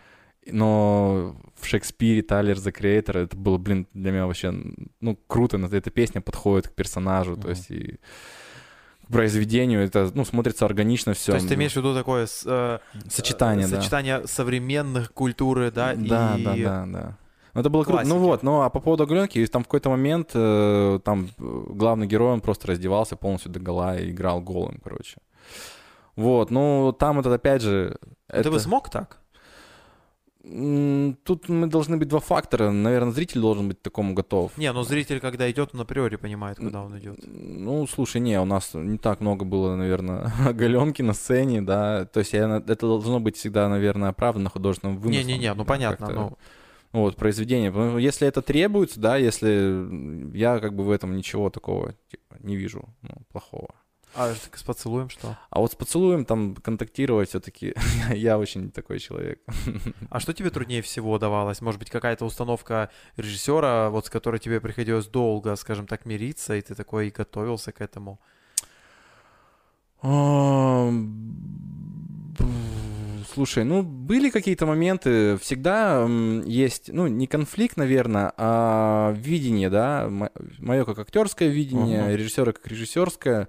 Но 0.51 1.35
в 1.59 1.67
Шекспире 1.67 2.23
Тайлер 2.23 2.57
за 2.57 2.71
Creator 2.71 3.25
это 3.25 3.37
было, 3.37 3.59
блин, 3.59 3.87
для 3.93 4.11
меня 4.11 4.25
вообще, 4.25 4.51
ну, 4.99 5.19
круто, 5.27 5.59
но 5.59 5.67
эта 5.67 5.91
песня 5.91 6.21
подходит 6.21 6.69
к 6.69 6.73
персонажу, 6.73 7.35
то 7.35 7.41
Мгм. 7.41 7.49
есть 7.49 7.69
и 7.69 7.99
произведению, 9.11 9.81
это, 9.81 10.11
ну, 10.14 10.23
смотрится 10.26 10.65
органично 10.65 11.14
все. 11.14 11.31
То 11.31 11.38
есть 11.38 11.48
ты 11.48 11.56
имеешь 11.56 11.73
в 11.73 11.77
виду 11.77 11.94
такое 11.95 12.27
э, 12.45 12.80
Сочетание, 13.10 13.65
э, 13.68 13.69
да. 13.69 13.77
сочетание 13.77 14.27
современных 14.27 15.14
культуры, 15.14 15.72
да, 15.72 15.94
Да, 15.95 16.36
и... 16.38 16.44
да, 16.44 16.53
да, 16.56 16.86
да. 16.86 17.18
Ну, 17.53 17.61
это 17.61 17.69
было 17.69 17.84
круто. 17.84 17.98
Классики. 18.03 18.14
Ну 18.14 18.19
вот, 18.19 18.44
ну 18.44 18.61
а 18.61 18.69
по 18.69 18.80
поводу 18.80 19.03
оголенки, 19.03 19.45
там 19.48 19.64
в 19.64 19.68
какой-то 19.68 19.90
момент 19.90 20.31
э, 20.34 20.99
там 21.03 21.30
э, 21.38 21.64
главный 21.69 22.06
герой, 22.07 22.34
он 22.34 22.41
просто 22.41 22.68
раздевался 22.68 23.15
полностью 23.15 23.52
до 23.52 23.60
гола 23.60 23.98
и 23.98 24.11
играл 24.11 24.40
голым, 24.41 24.80
короче. 24.84 25.18
Вот, 26.15 26.52
ну 26.52 26.95
там 26.98 27.19
этот 27.19 27.34
опять 27.34 27.61
же... 27.61 27.98
Ты 28.27 28.38
это- 28.38 28.52
бы 28.52 28.60
смог 28.60 28.90
так? 28.90 29.18
Тут 30.41 31.49
мы 31.49 31.68
должны 31.68 31.98
быть 31.98 32.07
два 32.07 32.20
фактора. 32.20 32.72
Наверное, 32.72 33.11
зритель 33.11 33.41
должен 33.41 33.68
быть 33.68 33.80
к 33.80 33.82
такому 33.82 34.14
готов. 34.14 34.57
Не, 34.57 34.72
ну 34.72 34.84
зритель, 34.84 35.20
когда 35.20 35.52
идет, 35.52 35.72
он 35.74 35.82
априори 35.82 36.16
понимает, 36.16 36.57
куда 36.57 36.82
он 36.82 36.98
идет. 36.98 37.20
Ну, 37.26 37.86
слушай, 37.88 38.22
не, 38.22 38.40
у 38.40 38.45
нас 38.45 38.74
не 38.74 38.98
так 38.98 39.20
много 39.20 39.44
было, 39.44 39.76
наверное, 39.76 40.32
оголенки 40.48 41.02
на 41.02 41.14
сцене, 41.14 41.61
да. 41.61 42.06
То 42.06 42.22
есть 42.22 42.32
я, 42.34 42.64
это 42.66 42.88
должно 42.88 43.20
быть 43.20 43.36
всегда, 43.36 43.68
наверное, 43.68 44.10
оправдано 44.10 44.49
художественным 44.49 44.98
вымыслом. 44.98 45.28
Не-не-не, 45.28 45.53
ну 45.53 45.64
да, 45.64 45.68
понятно, 45.68 46.07
как-то. 46.07 46.22
ну... 46.22 46.38
Вот, 46.91 47.18
произведение. 47.18 47.72
Потому 47.72 47.98
Если 47.99 48.28
это 48.28 48.41
требуется, 48.41 48.99
да, 48.99 49.18
если 49.18 50.36
я 50.36 50.60
как 50.60 50.74
бы 50.74 50.84
в 50.84 50.90
этом 50.90 51.16
ничего 51.16 51.49
такого 51.49 51.94
типа, 52.10 52.38
не 52.40 52.56
вижу 52.56 52.90
ну, 53.02 53.16
плохого. 53.32 53.76
А 54.15 54.34
так 54.34 54.57
с 54.57 54.64
поцелуем 54.64 55.10
что? 55.10 55.38
А 55.49 55.60
вот 55.60 55.72
с 55.72 55.76
поцелуем 55.76 56.26
там 56.26 56.56
контактировать 56.56 57.30
все-таки 57.30 57.73
я 58.14 58.38
очень 58.38 58.72
такой 58.72 58.99
человек. 58.99 59.41
А 60.10 60.19
что 60.19 60.34
тебе 60.34 60.49
труднее 60.49 60.81
всего 60.81 61.18
давалось? 61.19 61.61
Может 61.61 61.80
быть, 61.80 61.90
какая-то 61.90 62.26
установка 62.26 62.90
режиссера, 63.18 63.90
вот 63.90 64.07
с 64.07 64.10
которой 64.10 64.40
тебе 64.40 64.60
приходилось 64.60 65.07
долго, 65.07 65.56
скажем 65.56 65.88
так, 65.88 66.06
мириться, 66.06 66.56
и 66.56 66.61
ты 66.61 66.76
такой 66.76 67.07
и 67.07 67.11
готовился 67.11 67.72
к 67.72 67.81
этому? 67.81 68.19
Слушай, 73.34 73.64
ну 73.64 73.84
были 73.84 74.30
какие-то 74.30 74.65
моменты, 74.65 75.38
всегда 75.38 76.07
есть, 76.45 76.91
ну 76.91 77.07
не 77.07 77.27
конфликт, 77.27 77.77
наверное, 77.77 78.34
а 78.38 79.14
видение, 79.15 79.69
да, 79.69 80.10
мое 80.10 80.84
как 80.84 80.99
актерское 80.99 81.49
видение, 81.49 82.03
Мгм. 82.03 82.15
режиссера 82.15 82.52
как 82.52 82.68
режиссерское. 82.68 83.48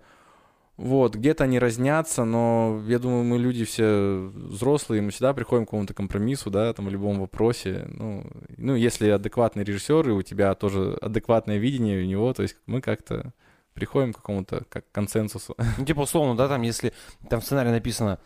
Вот, 0.81 1.15
где-то 1.15 1.45
они 1.45 1.59
разнятся, 1.59 2.25
но 2.25 2.83
я 2.87 2.99
думаю, 2.99 3.23
мы 3.23 3.37
люди 3.37 3.67
все 3.67 4.31
взрослые, 4.33 5.03
мы 5.03 5.11
всегда 5.11 5.35
приходим 5.35 5.67
к 5.67 5.69
какому-то 5.69 5.93
компромиссу, 5.93 6.49
да, 6.49 6.73
там 6.73 6.87
в 6.87 6.89
любом 6.89 7.21
вопросе. 7.21 7.87
Ну, 7.91 8.25
ну, 8.57 8.75
если 8.75 9.11
адекватный 9.11 9.63
режиссер, 9.63 10.09
и 10.09 10.13
у 10.13 10.23
тебя 10.23 10.55
тоже 10.55 10.97
адекватное 11.03 11.59
видение 11.59 12.03
у 12.03 12.07
него, 12.07 12.33
то 12.33 12.43
есть 12.43 12.57
мы 12.65 12.81
как-то 12.81 13.35
приходим 13.75 14.15
к 14.15 14.17
какому-то 14.17 14.65
как 14.71 14.91
консенсусу. 14.91 15.55
Ну, 15.77 15.85
типа, 15.85 16.01
условно, 16.01 16.35
да, 16.35 16.49
там, 16.49 16.63
если 16.63 16.95
там 17.29 17.43
в 17.43 17.45
сценарии 17.45 17.71
написано 17.71 18.19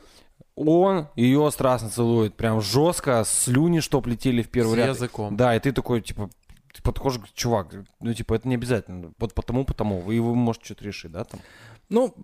он 0.54 1.08
ее 1.16 1.50
страстно 1.50 1.90
целует, 1.90 2.36
прям 2.36 2.60
жестко, 2.60 3.24
слюни, 3.26 3.80
чтоб 3.80 4.06
летели 4.06 4.42
в 4.42 4.48
первый 4.48 4.74
С 4.74 4.76
ряд. 4.76 4.88
языком. 4.90 5.36
Да, 5.36 5.56
и 5.56 5.58
ты 5.58 5.72
такой, 5.72 6.02
типа, 6.02 6.30
ты 6.72 6.82
подходишь, 6.82 7.20
чувак, 7.34 7.74
ну, 8.00 8.14
типа, 8.14 8.34
это 8.34 8.46
не 8.46 8.54
обязательно. 8.54 9.12
Вот 9.18 9.34
потому, 9.34 9.64
потому. 9.64 9.98
Вы, 10.00 10.20
вы 10.20 10.34
можете 10.36 10.66
что-то 10.66 10.84
решить, 10.84 11.10
да, 11.10 11.24
там? 11.24 11.40
Ну, 11.88 12.14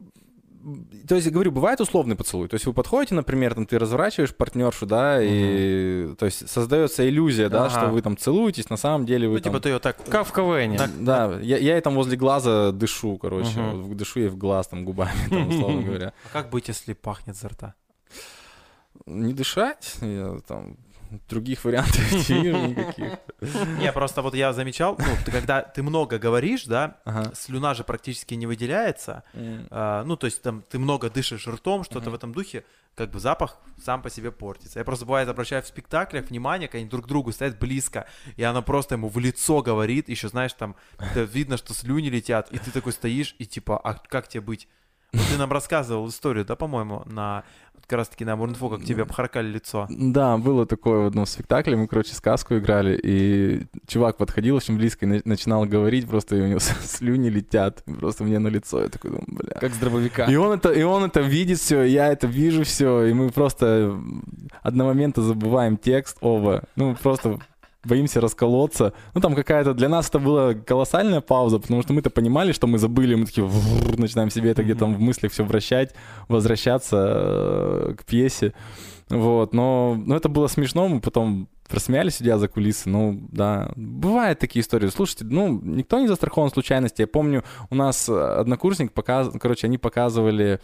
то 1.08 1.14
есть, 1.14 1.26
говорю, 1.30 1.52
бывает 1.52 1.80
условный 1.80 2.16
поцелуй. 2.16 2.46
То 2.48 2.54
есть 2.54 2.66
вы 2.66 2.74
подходите, 2.74 3.14
например, 3.14 3.54
там 3.54 3.64
ты 3.64 3.78
разворачиваешь 3.78 4.34
партнершу, 4.34 4.84
да, 4.84 5.18
и 5.22 6.14
то 6.16 6.26
есть 6.26 6.48
создается 6.50 7.08
иллюзия, 7.08 7.48
да, 7.48 7.64
Ага. 7.64 7.70
что 7.70 7.86
вы 7.88 8.02
там 8.02 8.16
целуетесь, 8.16 8.68
на 8.68 8.76
самом 8.76 9.06
деле 9.06 9.26
вы 9.26 9.36
Ну, 9.36 9.40
там... 9.40 9.52
типа 9.54 9.62
ты 9.62 9.68
ее 9.70 9.78
так... 9.78 9.96
Как 10.04 10.26
в 10.26 10.32
КВН. 10.32 10.76
Да, 11.04 11.38
я, 11.40 11.56
я 11.56 11.74
ей 11.76 11.80
там 11.80 11.94
возле 11.94 12.16
глаза 12.18 12.72
дышу, 12.72 13.16
короче, 13.16 13.58
вот 13.60 13.96
дышу 13.96 14.20
ей 14.20 14.28
в 14.28 14.36
глаз 14.36 14.68
там 14.68 14.84
губами, 14.84 15.16
там, 15.30 15.48
условно 15.48 15.82
говоря. 15.86 16.12
А 16.26 16.32
как 16.32 16.50
быть, 16.50 16.68
если 16.68 16.92
пахнет 16.92 17.36
изо 17.36 17.48
рта? 17.48 17.74
Не 19.06 19.32
дышать, 19.32 19.94
я 20.02 20.40
там 20.46 20.76
других 21.28 21.64
вариантов 21.64 22.12
не 22.28 22.42
вижу 22.42 22.66
никаких. 22.66 23.18
Не, 23.78 23.92
просто 23.92 24.22
вот 24.22 24.34
я 24.34 24.52
замечал, 24.52 24.96
ну, 24.98 25.06
ты 25.24 25.30
когда 25.30 25.62
ты 25.62 25.82
много 25.82 26.18
говоришь, 26.18 26.64
да, 26.64 26.98
Ага. 27.04 27.32
слюна 27.34 27.74
же 27.74 27.84
практически 27.84 28.34
не 28.34 28.46
выделяется. 28.46 29.22
А, 29.70 30.04
ну, 30.04 30.16
то 30.16 30.26
есть 30.26 30.42
там 30.42 30.62
ты 30.68 30.78
много 30.78 31.10
дышишь 31.10 31.46
ртом, 31.46 31.84
что-то 31.84 32.10
в 32.10 32.14
этом 32.14 32.32
духе, 32.32 32.64
как 32.94 33.10
бы 33.10 33.20
запах 33.20 33.56
сам 33.82 34.02
по 34.02 34.10
себе 34.10 34.30
портится. 34.30 34.78
Я 34.78 34.84
просто 34.84 35.06
бывает 35.06 35.28
обращаю 35.28 35.62
в 35.62 35.66
спектаклях 35.66 36.28
внимание, 36.28 36.68
когда 36.68 36.78
они 36.80 36.88
друг 36.88 37.04
к 37.06 37.08
другу 37.08 37.32
стоят 37.32 37.58
близко, 37.58 38.06
и 38.36 38.42
она 38.42 38.62
просто 38.62 38.94
ему 38.96 39.08
в 39.08 39.18
лицо 39.18 39.62
говорит, 39.62 40.08
еще 40.08 40.28
знаешь, 40.28 40.52
там 40.52 40.76
видно, 41.14 41.56
что 41.56 41.72
слюни 41.74 42.08
летят, 42.08 42.52
и 42.52 42.58
ты 42.58 42.70
такой 42.70 42.92
стоишь, 42.92 43.34
и 43.38 43.46
типа, 43.46 43.78
а 43.78 43.94
как 43.94 44.28
тебе 44.28 44.40
быть? 44.42 44.68
Вот 45.12 45.22
ты 45.30 45.38
нам 45.38 45.50
рассказывал 45.52 46.08
историю, 46.08 46.44
да, 46.44 46.56
по-моему, 46.56 47.02
на 47.06 47.44
как 47.86 47.98
раз 47.98 48.08
таки 48.08 48.24
на 48.24 48.36
Мурнфо, 48.36 48.68
как 48.68 48.84
тебе 48.84 49.02
обхаркали 49.02 49.48
лицо. 49.48 49.88
Да, 49.90 50.36
было 50.38 50.64
такое 50.64 51.00
в 51.04 51.06
одном 51.08 51.26
спектакле, 51.26 51.76
мы, 51.76 51.88
короче, 51.88 52.14
сказку 52.14 52.56
играли, 52.56 52.96
и 53.02 53.66
чувак 53.88 54.16
подходил 54.16 54.54
очень 54.54 54.76
близко 54.76 55.06
и 55.06 55.08
на- 55.08 55.20
начинал 55.24 55.64
говорить, 55.64 56.08
просто 56.08 56.36
и 56.36 56.40
у 56.40 56.46
него 56.46 56.60
слюни 56.84 57.28
летят, 57.30 57.82
просто 57.98 58.22
мне 58.22 58.38
на 58.38 58.46
лицо, 58.46 58.82
я 58.82 58.88
такой 58.88 59.10
думаю, 59.10 59.26
бля. 59.28 59.54
Как 59.58 59.74
с 59.74 59.78
дробовика. 59.78 60.26
И 60.26 60.36
он 60.36 60.52
это, 60.52 60.70
и 60.70 60.82
он 60.84 61.02
это 61.02 61.20
видит 61.20 61.58
все, 61.58 61.82
я 61.82 62.06
это 62.12 62.28
вижу 62.28 62.62
все, 62.62 63.06
и 63.06 63.12
мы 63.12 63.30
просто 63.30 63.98
одномоментно 64.62 65.24
забываем 65.24 65.76
текст 65.76 66.18
оба. 66.20 66.64
Ну, 66.76 66.94
просто 66.94 67.40
боимся 67.84 68.20
расколоться. 68.20 68.92
Ну, 69.14 69.20
там 69.20 69.34
какая-то... 69.34 69.74
Для 69.74 69.88
нас 69.88 70.08
это 70.08 70.18
была 70.18 70.54
колоссальная 70.54 71.20
пауза, 71.20 71.58
потому 71.58 71.82
что 71.82 71.92
мы-то 71.92 72.10
понимали, 72.10 72.52
что 72.52 72.66
мы 72.66 72.78
забыли, 72.78 73.14
мы 73.14 73.26
такие 73.26 73.46
«вррр», 73.46 73.98
начинаем 73.98 74.30
себе 74.30 74.50
это 74.50 74.62
где-то 74.62 74.84
в 74.84 75.00
мыслях 75.00 75.32
все 75.32 75.44
вращать, 75.44 75.94
возвращаться 76.28 76.96
э, 76.98 77.94
к 77.98 78.04
пьесе. 78.04 78.52
Вот, 79.08 79.54
но, 79.54 79.96
но 79.98 80.14
это 80.14 80.28
было 80.28 80.46
смешно, 80.46 80.86
мы 80.88 81.00
потом 81.00 81.48
просмеялись, 81.68 82.16
сидя 82.16 82.38
за 82.38 82.48
кулисы, 82.48 82.88
ну, 82.88 83.28
да, 83.32 83.72
бывают 83.76 84.38
такие 84.38 84.60
истории. 84.60 84.88
Слушайте, 84.88 85.24
ну, 85.24 85.60
никто 85.62 85.98
не 86.00 86.08
застрахован 86.08 86.50
случайности. 86.50 87.02
Я 87.02 87.06
помню, 87.06 87.44
у 87.70 87.74
нас 87.74 88.08
однокурсник 88.08 88.92
показ... 88.92 89.30
короче, 89.40 89.66
они 89.66 89.78
показывали 89.78 90.60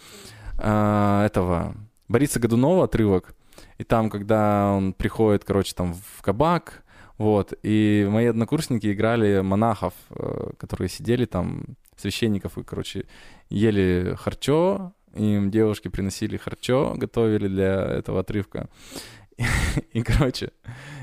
э, 0.59 1.23
этого 1.25 1.75
Бориса 2.09 2.39
Годунова 2.39 2.85
отрывок, 2.85 3.35
и 3.79 3.85
там, 3.85 4.11
когда 4.11 4.73
он 4.73 4.93
приходит, 4.93 5.45
короче, 5.45 5.73
там 5.75 5.95
в 5.95 6.23
кабак, 6.23 6.85
вот, 7.19 7.55
и 7.63 8.07
мои 8.11 8.27
однокурсники 8.27 8.93
играли 8.93 9.41
монахов, 9.41 9.95
э, 10.11 10.51
которые 10.59 10.89
сидели 10.89 11.25
там, 11.25 11.65
священников, 11.97 12.59
и, 12.59 12.63
короче, 12.63 13.07
ели 13.49 14.15
харчо, 14.19 14.93
им 15.15 15.51
девушки 15.51 15.89
приносили 15.89 16.37
харчо, 16.37 16.95
готовили 16.97 17.49
для 17.49 17.85
этого 17.85 18.21
отрывка. 18.21 18.69
И, 19.93 20.03
короче, 20.03 20.53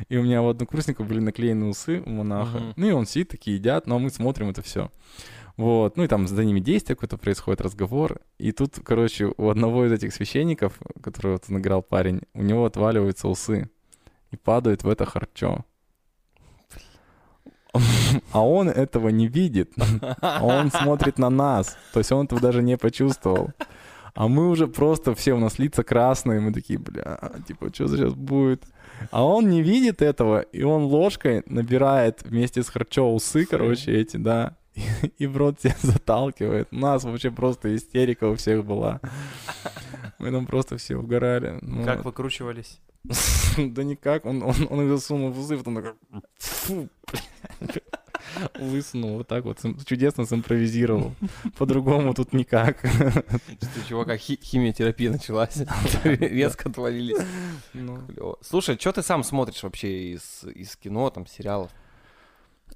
и 0.09 0.17
у 0.17 0.23
меня 0.23 0.41
у 0.41 0.49
однокурсника 0.49 1.03
были 1.03 1.19
наклеены 1.19 1.65
усы 1.65 2.01
у 2.05 2.09
монаха. 2.09 2.57
Мгм. 2.57 2.73
Ну 2.75 2.87
и 2.87 2.91
он 2.91 3.05
сидит, 3.05 3.29
такие 3.29 3.57
едят, 3.57 3.87
но 3.87 3.99
мы 3.99 4.09
смотрим 4.09 4.49
это 4.49 4.61
все. 4.61 4.91
Вот, 5.55 5.97
ну 5.97 6.03
и 6.03 6.07
там 6.07 6.27
за 6.27 6.43
ними 6.43 6.59
действие 6.59 6.95
какое-то 6.95 7.17
происходит, 7.17 7.61
разговор. 7.61 8.21
И 8.39 8.51
тут, 8.51 8.79
короче, 8.83 9.31
у 9.37 9.49
одного 9.49 9.85
из 9.85 9.91
этих 9.91 10.13
священников, 10.13 10.79
который 11.01 11.33
вот 11.33 11.43
он 11.47 11.59
играл 11.59 11.83
парень, 11.83 12.21
у 12.33 12.41
него 12.41 12.65
отваливаются 12.65 13.27
усы 13.27 13.69
и 14.31 14.35
падают 14.35 14.83
в 14.83 14.89
это 14.89 15.05
харчо. 15.05 15.63
А 18.31 18.45
он 18.45 18.69
этого 18.69 19.09
не 19.09 19.27
видит. 19.27 19.73
А 20.21 20.45
он 20.45 20.71
смотрит 20.71 21.17
на 21.17 21.29
нас. 21.29 21.77
То 21.93 21.99
есть 21.99 22.11
он 22.11 22.25
этого 22.25 22.41
даже 22.41 22.61
не 22.61 22.77
почувствовал. 22.77 23.51
А 24.15 24.27
мы 24.27 24.49
уже 24.49 24.67
просто 24.67 25.15
все, 25.15 25.33
у 25.33 25.39
нас 25.39 25.57
лица 25.57 25.83
красные, 25.83 26.39
мы 26.39 26.53
такие, 26.53 26.77
бля, 26.77 27.31
типа, 27.47 27.73
что 27.73 27.87
сейчас 27.87 28.13
будет? 28.13 28.63
А 29.09 29.25
он 29.25 29.49
не 29.49 29.63
видит 29.63 30.03
этого, 30.03 30.41
и 30.41 30.61
он 30.61 30.83
ложкой 30.83 31.41
набирает 31.47 32.21
вместе 32.23 32.61
с 32.61 32.69
харчо 32.69 33.11
усы, 33.11 33.45
короче, 33.45 33.91
эти, 33.91 34.17
да, 34.17 34.55
и, 34.75 34.81
и 35.17 35.25
в 35.25 35.35
рот 35.37 35.61
себе 35.61 35.75
заталкивает. 35.81 36.67
У 36.71 36.75
нас 36.75 37.03
вообще 37.03 37.31
просто 37.31 37.75
истерика 37.75 38.25
у 38.25 38.35
всех 38.35 38.63
была. 38.65 39.01
Мы 40.23 40.31
там 40.31 40.45
просто 40.45 40.77
все 40.77 40.95
угорали. 40.95 41.59
Ну, 41.61 41.83
Как 41.83 42.05
выкручивались? 42.05 42.79
Да 43.57 43.83
никак, 43.83 44.25
он, 44.25 44.41
он, 44.41 44.55
он 44.69 44.81
их 44.83 44.89
засунул 44.89 45.31
в 45.31 45.39
усы, 45.39 45.57
потом 45.57 45.75
такой, 45.75 45.93
фу, 46.39 46.87
блядь». 47.11 47.83
высунул, 48.55 49.17
вот 49.17 49.27
так 49.27 49.43
вот, 49.43 49.59
чудесно 49.85 50.25
симпровизировал. 50.25 51.13
По-другому 51.57 52.13
тут 52.13 52.31
никак. 52.33 52.79
Что, 52.79 53.87
чувака 53.87 54.15
хи- 54.17 54.39
химиотерапия 54.41 55.11
началась. 55.11 55.57
Резко 56.05 56.69
отвалились. 56.69 57.21
Ну. 57.73 57.99
Слушай, 58.41 58.77
что 58.79 58.93
ты 58.93 59.03
сам 59.03 59.23
смотришь 59.23 59.61
вообще 59.61 60.13
из, 60.13 60.45
из 60.55 60.77
кино, 60.77 61.09
там, 61.09 61.27
сериалов? 61.27 61.69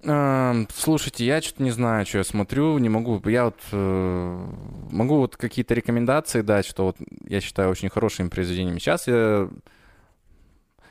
Эм, 0.03 0.67
Слушайте, 0.73 1.25
я 1.25 1.41
что-то 1.41 1.63
не 1.63 1.71
знаю, 1.71 2.05
что 2.05 2.19
я 2.19 2.23
смотрю, 2.23 2.77
не 2.77 2.89
могу. 2.89 3.21
Я 3.29 3.45
вот 3.45 3.59
э, 3.71 4.47
могу 4.91 5.17
вот 5.17 5.37
какие-то 5.37 5.73
рекомендации 5.73 6.41
дать, 6.41 6.65
что 6.65 6.85
вот 6.85 6.97
я 7.27 7.41
считаю 7.41 7.69
очень 7.69 7.89
хорошими 7.89 8.29
произведениями. 8.29 8.79
Сейчас 8.79 9.07
я 9.07 9.49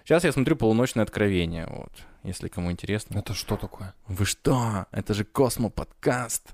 сейчас 0.04 0.24
я 0.24 0.32
смотрю 0.32 0.56
"Полуночное 0.56 1.04
откровение", 1.04 1.66
вот, 1.70 1.92
если 2.24 2.48
кому 2.48 2.70
интересно. 2.72 3.18
Это 3.18 3.34
что 3.34 3.56
такое? 3.56 3.94
Вы 4.08 4.24
что? 4.24 4.86
Это 4.90 5.14
же 5.14 5.24
космо-подкаст. 5.24 6.48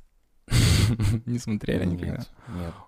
Не 1.26 1.38
смотрели 1.38 1.84
никогда? 1.84 2.24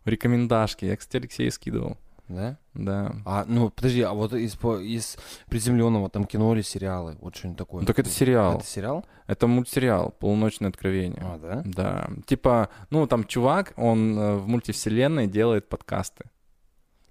Рекомендашки. 0.04 0.84
Я, 0.84 0.96
кстати, 0.96 1.16
Алексею 1.22 1.50
скидывал. 1.50 1.96
Да? 2.28 2.56
Да. 2.72 3.14
А, 3.26 3.44
ну, 3.46 3.70
подожди, 3.70 4.00
а 4.00 4.12
вот 4.12 4.32
из, 4.32 4.56
по- 4.56 4.78
из 4.78 5.16
приземленного 5.48 6.08
там 6.08 6.24
кино 6.24 6.54
или 6.54 6.62
сериалы? 6.62 7.16
Вот 7.20 7.36
что-нибудь 7.36 7.58
такое. 7.58 7.80
Ну, 7.80 7.86
так 7.86 7.98
это 7.98 8.08
сериал. 8.08 8.56
Это 8.58 8.66
сериал? 8.66 9.04
Это 9.26 9.46
мультсериал 9.46 10.10
«Полуночное 10.10 10.70
откровение». 10.70 11.22
А, 11.22 11.38
да? 11.38 11.62
Да. 11.64 12.10
Типа, 12.26 12.70
ну, 12.90 13.06
там 13.06 13.24
чувак, 13.24 13.74
он 13.76 14.18
э, 14.18 14.36
в 14.36 14.48
мультивселенной 14.48 15.26
делает 15.26 15.68
подкасты. 15.68 16.24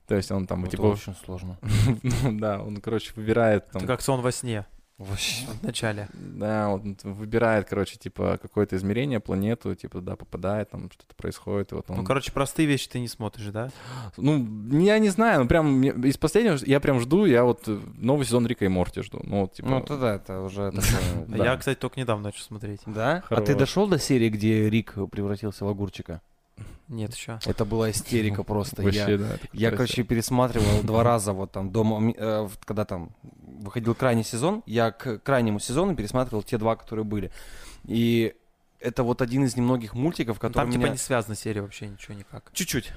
То 0.08 0.16
есть 0.16 0.32
он 0.32 0.48
там, 0.48 0.64
Это 0.64 0.72
типа, 0.72 0.82
очень 0.84 1.16
сложно. 1.16 1.58
ну, 2.04 2.40
да, 2.40 2.62
он, 2.62 2.78
короче, 2.78 3.14
выбирает 3.16 3.70
там... 3.72 3.82
Это 3.82 3.88
как 3.94 4.02
сон 4.02 4.22
во 4.22 4.32
сне. 4.32 4.66
В 5.04 5.64
начале. 5.64 6.08
Да, 6.14 6.70
он 6.70 6.98
выбирает, 7.04 7.68
короче, 7.68 7.98
типа, 7.98 8.40
какое-то 8.42 8.76
измерение, 8.76 9.20
планету, 9.20 9.76
типа, 9.76 10.02
да, 10.02 10.16
попадает, 10.16 10.70
там 10.72 10.90
что-то 10.92 11.16
происходит, 11.16 11.72
и 11.72 11.76
вот 11.76 11.90
он... 11.90 11.98
Ну, 11.98 12.04
короче, 12.04 12.32
простые 12.32 12.68
вещи 12.68 12.88
ты 12.90 13.00
не 13.00 13.08
смотришь, 13.08 13.48
да? 13.48 13.70
Ну, 14.18 14.80
я 14.80 15.00
не 15.00 15.10
знаю, 15.10 15.42
ну, 15.42 15.48
прям 15.48 15.82
из 15.84 16.18
последнего, 16.18 16.58
я 16.66 16.80
прям 16.80 17.00
жду, 17.00 17.26
я 17.26 17.44
вот 17.44 17.64
э, 17.68 17.80
новый 17.98 18.26
сезон 18.26 18.48
Рика 18.48 18.66
и 18.66 18.68
Морти 18.68 19.02
жду. 19.02 19.22
Ну, 19.24 19.42
вот, 19.42 19.54
типа... 19.54 19.70
Ну, 19.70 19.82
тогда 19.82 20.16
это 20.16 20.42
уже. 20.42 20.74
Я, 21.28 21.58
кстати, 21.58 21.78
только 21.78 22.00
недавно 22.00 22.26
начал 22.26 22.44
смотреть. 22.44 22.82
Да? 22.86 23.24
А 23.30 23.42
ты 23.42 23.56
дошел 23.56 23.88
до 23.88 24.00
серии, 24.00 24.30
где 24.30 24.70
Рик 24.70 24.96
превратился 25.12 25.66
в 25.66 25.68
огурчика? 25.68 26.22
Нет, 26.90 27.14
еще. 27.16 27.40
Это 27.46 27.66
была 27.66 27.90
истерика 27.92 28.44
просто. 28.44 28.82
Вообще, 28.82 29.00
Я, 29.12 29.18
да. 29.18 29.38
я, 29.54 29.72
короче, 29.72 30.04
пересматривал 30.04 30.84
два 30.84 31.04
раза 31.04 31.34
вот 31.34 31.52
там 31.52 31.72
дома, 31.72 32.14
э, 32.16 32.50
когда 32.66 32.86
там 32.86 33.12
выходил 33.62 33.96
крайний 33.96 34.24
сезон, 34.24 34.64
я 34.66 34.92
к 34.92 35.20
крайнему 35.20 35.60
сезону 35.60 35.96
пересматривал 35.96 36.44
те 36.44 36.58
два, 36.58 36.76
которые 36.76 37.06
были. 37.06 37.32
И 37.86 38.36
это 38.80 39.04
вот 39.04 39.22
один 39.22 39.46
из 39.46 39.56
немногих 39.56 39.94
мультиков, 39.94 40.38
Ну, 40.38 40.42
который 40.42 40.66
Там, 40.66 40.72
типа, 40.72 40.82
меня... 40.82 40.92
не 40.92 40.98
связана 40.98 41.36
серия 41.36 41.62
вообще, 41.62 41.88
ничего 41.88 42.14
никак. 42.16 42.52
Чуть-чуть. 42.54 42.92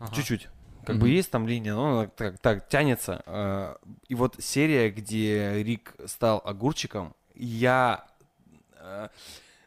Ага. 0.00 0.14
Чуть-чуть. 0.14 0.48
Как 0.84 0.96
Мгм. 0.96 1.00
бы 1.00 1.08
есть 1.10 1.30
там 1.30 1.46
линия, 1.46 1.74
но 1.74 1.98
она 2.00 2.06
так, 2.08 2.38
так 2.40 2.68
тянется. 2.68 3.22
э, 3.26 3.76
И 4.08 4.14
вот 4.14 4.36
серия, 4.40 4.90
где 4.90 5.62
Рик 5.62 5.94
стал 6.06 6.42
огурчиком, 6.44 7.14
я 7.34 8.04
э, 8.76 9.08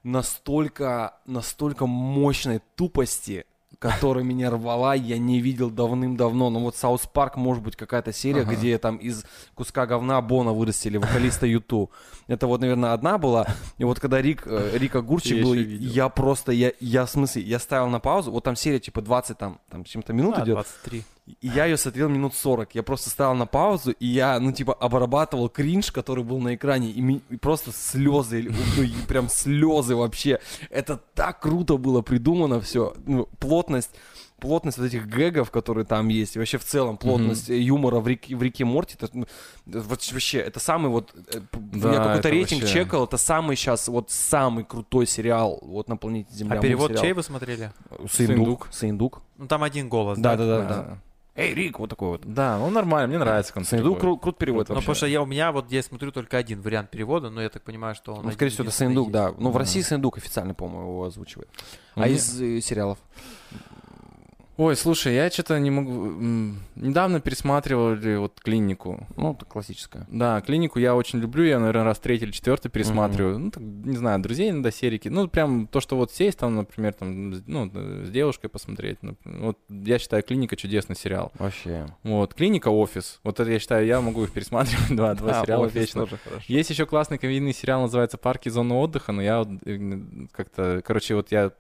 настолько, 0.04 1.16
настолько 1.26 1.86
мощной 1.86 2.62
тупости, 2.76 3.46
которая 3.80 4.24
меня 4.24 4.50
рвала, 4.50 4.94
я 4.96 5.18
не 5.18 5.42
видел 5.42 5.70
давным-давно. 5.70 6.50
Ну 6.50 6.60
вот 6.60 6.76
South 6.78 7.02
Park, 7.12 7.36
может 7.36 7.62
быть, 7.64 7.76
какая-то 7.76 8.14
серия, 8.14 8.42
Ага. 8.44 8.56
где 8.56 8.78
там 8.78 8.96
из 8.98 9.26
куска 9.56 9.86
говна 9.86 10.22
Боно 10.22 10.54
вырастили 10.54 10.96
вокалиста 10.98 11.46
U2. 11.46 11.92
Это 12.28 12.48
вот, 12.48 12.62
наверное, 12.62 12.94
одна 12.94 13.18
была. 13.18 13.46
И 13.78 13.84
вот 13.84 14.00
когда 14.00 14.22
Рик, 14.22 14.44
э, 14.46 14.78
Рик 14.78 14.96
Огурчик 14.96 15.38
Я 15.38 15.44
был, 15.44 15.54
я 15.56 16.08
просто, 16.10 16.54
я, 16.54 16.72
я 16.80 17.06
в 17.06 17.10
смысле, 17.10 17.42
я 17.42 17.60
ставил 17.60 17.88
на 17.90 18.00
паузу, 18.00 18.32
вот 18.32 18.44
там 18.46 18.56
серия 18.56 18.80
типа 18.80 19.02
20 19.02 19.38
там, 19.38 19.60
там 19.70 19.84
чем-то 19.84 20.14
минут 20.14 20.36
А, 20.38 20.44
идет. 20.44 20.54
23. 20.56 21.04
И 21.26 21.48
я 21.48 21.66
ее 21.66 21.78
смотрел 21.78 22.10
минут 22.10 22.36
40. 22.36 22.76
Я 22.76 22.84
просто 22.84 23.10
ставил 23.10 23.34
на 23.34 23.46
паузу, 23.46 23.92
и 23.92 24.06
я, 24.08 24.40
ну, 24.42 24.52
типа, 24.52 24.74
обрабатывал 24.74 25.48
кринж, 25.48 25.92
который 25.92 26.24
был 26.24 26.40
на 26.40 26.54
экране, 26.56 26.90
и, 26.92 27.00
ми- 27.02 27.22
и 27.30 27.38
просто 27.38 27.72
слезы, 27.72 28.52
ну, 28.78 28.84
и 28.84 28.92
прям 29.08 29.30
слезы 29.30 29.96
вообще. 29.96 30.40
Это 30.70 31.00
так 31.16 31.40
круто 31.40 31.78
было 31.78 32.02
придумано 32.02 32.60
все. 32.60 32.94
Ну, 33.06 33.28
плотность 33.40 33.92
плотность 34.40 34.78
вот 34.78 34.88
этих 34.88 35.08
гэгов, 35.08 35.52
которые 35.52 35.86
там 35.86 36.10
есть, 36.10 36.36
и 36.36 36.40
вообще 36.40 36.58
в 36.58 36.66
целом 36.66 36.98
плотность 36.98 37.50
э, 37.50 37.58
юмора 37.58 38.02
в, 38.02 38.08
реке, 38.10 38.36
в 38.36 38.44
реке 38.44 38.66
Морти, 38.66 38.96
это, 39.00 39.08
ну, 39.14 39.26
вот 39.66 40.12
вообще, 40.12 40.40
это 40.40 40.60
самый 40.60 40.90
вот, 40.92 41.16
э, 41.34 41.40
Да, 41.54 41.94
я 41.94 41.98
какой-то 42.04 42.30
рейтинг 42.30 42.62
вообще- 42.64 42.84
чекал, 42.84 43.06
это 43.06 43.16
самый 43.16 43.56
сейчас, 43.56 43.88
вот 43.88 44.12
самый 44.12 44.66
крутой 44.66 45.08
сериал 45.08 45.60
вот 45.62 45.88
на 45.88 45.96
планете 45.96 46.34
Земля. 46.34 46.58
А 46.60 46.62
перевод 46.62 46.92
чей 47.00 47.14
вы 47.14 47.24
смотрели? 47.24 47.72
Саиндук. 48.12 48.68
Саиндук. 48.70 49.22
Ну 49.38 49.48
там 49.48 49.64
один 49.64 49.88
голос, 49.88 50.20
Да, 50.20 50.36
да? 50.36 51.00
Эй, 51.36 51.54
Рик, 51.56 51.80
вот 51.80 51.90
такой 51.90 52.10
вот. 52.10 52.22
Да, 52.26 52.60
ну 52.60 52.70
нормально, 52.70 53.08
мне 53.08 53.18
нравится. 53.18 53.54
он 53.56 53.66
Саиндук 53.66 53.98
такой. 53.98 54.12
кру- 54.12 54.20
крут 54.20 54.38
перевод 54.38 54.70
Ну, 54.70 54.76
вообще. 54.76 54.86
потому 54.86 54.96
что 54.96 55.08
я, 55.08 55.22
у 55.22 55.26
меня 55.26 55.52
вот, 55.52 55.72
я 55.72 55.82
смотрю 55.82 56.12
только 56.12 56.38
один 56.38 56.62
вариант 56.62 56.92
перевода, 56.92 57.32
но 57.32 57.42
я 57.42 57.50
так 57.50 57.64
понимаю, 57.64 57.96
что 57.96 58.14
он 58.14 58.26
Ну, 58.26 58.32
скорее 58.32 58.52
всего, 58.52 58.64
это 58.66 58.70
есть. 58.70 58.78
да. 59.14 59.34
Ну, 59.40 59.50
в. 59.50 59.58
России 59.58 59.82
Саиндук 59.82 60.18
официально, 60.18 60.54
по-моему, 60.54 60.90
его 60.92 61.04
озвучивает. 61.06 61.50
А 61.96 62.08
из 62.08 62.40
э, 62.40 62.62
сериалов? 62.62 63.00
Ой, 64.56 64.76
слушай, 64.76 65.16
я 65.16 65.32
что-то 65.32 65.60
не 65.60 65.72
могу... 65.72 66.56
Недавно 66.76 67.20
пересматривали 67.20 68.18
вот 68.18 68.40
клинику. 68.40 69.08
Ну, 69.18 69.34
это 69.34 69.46
классическая. 69.46 70.06
Да, 70.12 70.42
клинику 70.42 70.78
я 70.78 70.96
очень 70.96 71.20
люблю, 71.20 71.44
я, 71.44 71.60
наверное, 71.60 71.86
раз 71.86 72.00
третий 72.00 72.26
или 72.26 72.32
четвертый 72.32 72.70
пересматриваю. 72.70 73.40
Ну, 73.40 73.52
так, 73.52 73.64
не 73.64 73.98
знаю, 73.98 74.22
друзей 74.22 74.52
иногда 74.52 74.70
серики. 74.70 75.08
Ну, 75.08 75.28
прям 75.28 75.66
то, 75.68 75.82
что 75.82 75.98
вот 75.98 76.12
сесть 76.12 76.38
там, 76.38 76.56
например, 76.56 76.94
там, 76.94 77.32
ну, 77.48 77.72
с 78.06 78.10
девушкой 78.12 78.50
посмотреть. 78.50 79.00
Вот 79.24 79.58
я 79.70 79.98
считаю, 79.98 80.22
клиника 80.22 80.56
чудесный 80.56 80.96
сериал. 80.96 81.32
Вообще. 81.40 81.88
Вот, 82.04 82.36
клиника 82.36 82.68
офис. 82.68 83.22
Вот 83.24 83.40
это 83.40 83.50
я 83.50 83.58
считаю, 83.58 83.88
я 83.88 84.02
могу 84.02 84.24
их 84.24 84.32
пересматривать, 84.32 84.88
два, 84.96 85.16
два 85.16 85.42
сериала 85.42 85.66
вечно. 85.66 86.08
Есть 86.48 86.70
еще 86.70 86.86
классный 86.86 87.18
комедийный 87.18 87.54
сериал, 87.54 87.82
называется 87.82 88.18
«Парки 88.18 88.50
зоны 88.50 88.76
отдыха», 88.76 89.12
но 89.14 89.22
я 89.24 89.48
э, 89.66 90.28
как-то, 90.32 90.82
короче, 90.86 91.16
вот 91.16 91.32
я 91.32 91.52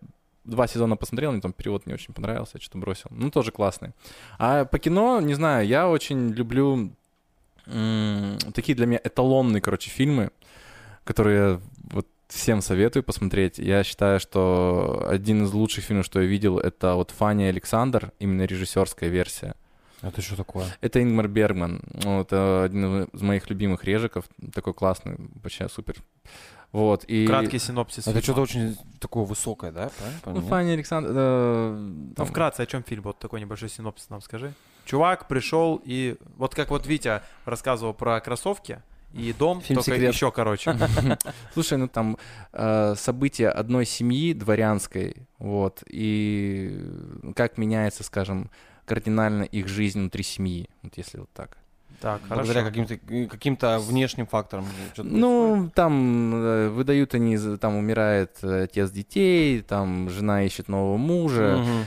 два 0.44 0.68
сезона 0.68 0.95
посмотрел, 0.95 1.32
мне 1.32 1.41
там 1.41 1.53
перевод 1.53 1.86
не 1.86 1.94
очень 1.94 2.14
понравился, 2.14 2.53
я 2.56 2.61
что-то 2.61 2.78
бросил. 2.78 3.07
Ну, 3.11 3.30
тоже 3.32 3.52
классный. 3.52 3.91
А 4.38 4.65
по 4.65 4.80
кино, 4.80 5.22
не 5.22 5.34
знаю, 5.34 5.65
я 5.68 5.88
очень 5.90 6.30
люблю 6.32 6.91
м, 7.65 8.38
такие 8.53 8.76
для 8.76 8.86
меня 8.86 8.99
эталонные, 9.03 9.61
короче, 9.61 9.90
фильмы, 9.90 10.32
которые 11.03 11.60
вот 11.91 12.07
всем 12.28 12.61
советую 12.61 13.03
посмотреть. 13.03 13.60
Я 13.60 13.84
считаю, 13.84 14.20
что 14.20 15.06
один 15.07 15.44
из 15.44 15.53
лучших 15.53 15.84
фильмов, 15.84 16.06
что 16.06 16.22
я 16.22 16.28
видел, 16.28 16.57
это 16.57 16.95
вот 16.95 17.11
«Фанни 17.11 17.44
Александр», 17.44 18.11
именно 18.20 18.44
режиссерская 18.44 19.10
версия. 19.10 19.56
Это 20.02 20.22
что 20.22 20.36
такое? 20.36 20.65
Это 20.82 21.02
Ингмар 21.02 21.30
Бергман. 21.30 21.82
Ну, 22.03 22.22
Это 22.22 22.64
один 22.64 23.03
из 23.03 23.22
моих 23.22 23.49
любимых 23.49 23.86
режиков. 23.86 24.26
Такой 24.53 24.74
классный, 24.74 25.15
вообще 25.41 25.70
супер. 25.70 25.95
Вот. 26.74 27.06
И... 27.06 27.28
Краткий 27.28 27.60
синопсис. 27.60 28.08
Это 28.08 28.22
что-то 28.22 28.41
очень 28.41 28.76
такое 29.00 29.24
высокое, 29.24 29.72
да? 29.72 29.91
Правильно 30.24 30.41
Ну? 30.41 30.48
Фанни 30.48 30.72
Александр... 30.72 31.12
э, 31.14 31.91
Ну, 32.18 32.26
вкратце, 32.26 32.62
о 32.62 32.66
чем 32.66 32.84
фильм? 32.84 33.04
Вот 33.04 33.20
такой 33.20 33.40
небольшой 33.40 33.70
синопсис 33.70 34.10
нам 34.10 34.22
скажи. 34.22 34.54
Чувак 34.84 35.28
пришел 35.28 35.80
и... 35.86 36.18
Вот 36.36 36.56
как 36.56 36.72
вот 36.72 36.88
Витя 36.88 37.22
рассказывал 37.45 37.94
про 37.94 38.20
кроссовки 38.20 38.82
и 39.14 39.32
дом, 39.34 39.62
Фильм 39.62 39.78
только 39.78 39.91
«Секрет». 39.91 40.14
еще 40.14 40.32
короче. 40.32 40.76
Слушай, 41.54 41.78
ну 41.78 41.88
там 41.88 42.18
э, 42.52 42.95
события 42.98 43.50
одной 43.50 43.86
семьи 43.86 44.34
дворянской, 44.34 45.28
вот, 45.38 45.84
и 45.88 46.84
как 47.36 47.60
меняется, 47.60 48.04
скажем, 48.04 48.50
кардинально 48.86 49.44
их 49.44 49.68
жизнь 49.68 50.00
внутри 50.00 50.24
семьи, 50.24 50.68
вот 50.82 50.98
если 50.98 51.20
вот 51.20 51.30
так. 51.34 51.60
Так, 52.03 52.21
Благодаря 52.27 52.63
каким-то, 52.63 52.97
каким-то 53.30 53.80
внешним 53.80 54.25
факторам. 54.27 54.65
Ну, 54.97 55.71
там 55.73 56.35
э, 56.35 56.67
выдают 56.67 57.13
они, 57.15 57.38
там 57.57 57.77
умирает 57.77 58.39
э, 58.41 58.63
отец 58.63 58.91
детей, 58.91 59.61
там 59.61 60.09
жена 60.09 60.43
ищет 60.43 60.67
нового 60.67 60.97
мужа. 60.97 61.61
Мгм. 61.61 61.85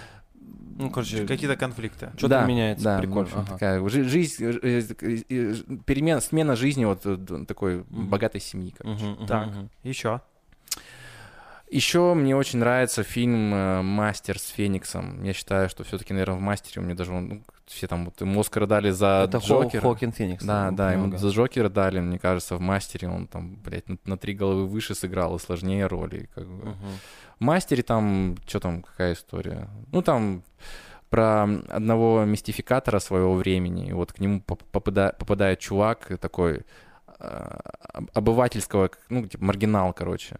Ну, 0.78 0.90
короче, 0.90 1.26
Какие-то 1.26 1.56
конфликты. 1.56 2.06
что-то 2.16 2.28
Да, 2.28 2.46
меняется. 2.46 2.82
Да, 2.84 2.98
Прикольно. 2.98 3.24
в 3.24 3.26
общем, 3.26 3.38
Ага. 3.40 3.52
такая 3.52 3.88
жи- 3.90 4.04
жизнь, 4.04 4.42
э, 4.42 5.54
перемена, 5.84 6.22
смена 6.22 6.56
жизни 6.56 6.86
вот 6.86 7.02
такой 7.46 7.84
богатой 7.90 8.40
семьи. 8.40 8.74
короче. 8.76 9.04
Мгм, 9.04 9.12
мгм, 9.16 9.26
Так. 9.26 9.46
мгм. 9.48 9.70
Еще. 9.82 10.22
Еще 11.68 12.14
мне 12.14 12.36
очень 12.36 12.60
нравится 12.60 13.02
фильм 13.02 13.52
э, 13.52 13.82
«Мастер» 13.82 14.38
с 14.38 14.48
Фениксом. 14.50 15.22
Я 15.24 15.32
считаю, 15.32 15.68
что 15.68 15.82
все-таки, 15.82 16.12
наверное, 16.12 16.36
в 16.36 16.40
«Мастере» 16.40 16.80
меня 16.80 16.94
даже 16.94 17.12
он, 17.12 17.28
ну, 17.28 17.42
все 17.66 17.88
там 17.88 18.04
вот 18.04 18.20
ему 18.20 18.40
Оскара 18.40 18.66
дали 18.66 18.90
за 18.90 19.24
Это 19.28 19.38
Джокера. 19.38 19.80
Хоакин 19.82 20.12
Феникс. 20.12 20.44
Да, 20.44 20.70
да, 20.70 20.92
ему 20.92 21.06
много. 21.06 21.18
за 21.18 21.28
Джокера 21.30 21.68
дали, 21.68 21.98
мне 21.98 22.20
кажется, 22.20 22.54
в 22.54 22.60
«Мастере» 22.60 23.08
он 23.08 23.26
там, 23.26 23.56
блядь, 23.56 23.88
на, 23.88 23.98
на 24.04 24.16
три 24.16 24.34
головы 24.34 24.66
выше 24.68 24.94
сыграл 24.94 25.34
и 25.36 25.38
сложнее 25.40 25.86
роли. 25.88 26.28
Как 26.34 26.46
бы. 26.46 26.68
Мгм. 26.70 26.76
В 27.40 27.44
«Мастере» 27.44 27.82
там, 27.82 28.36
что 28.46 28.60
там, 28.60 28.82
какая 28.82 29.14
история? 29.14 29.68
Ну, 29.90 30.02
там 30.02 30.44
про 31.10 31.48
одного 31.68 32.24
мистификатора 32.24 33.00
своего 33.00 33.34
времени, 33.34 33.88
и 33.88 33.92
вот 33.92 34.12
к 34.12 34.20
нему 34.20 34.40
поп- 34.40 34.62
попада- 34.72 35.16
попадает 35.18 35.58
чувак 35.58 36.12
такой 36.20 36.64
об- 37.18 38.10
обывательского, 38.14 38.90
ну, 39.08 39.26
типа 39.26 39.44
маргинал, 39.44 39.92
короче. 39.92 40.36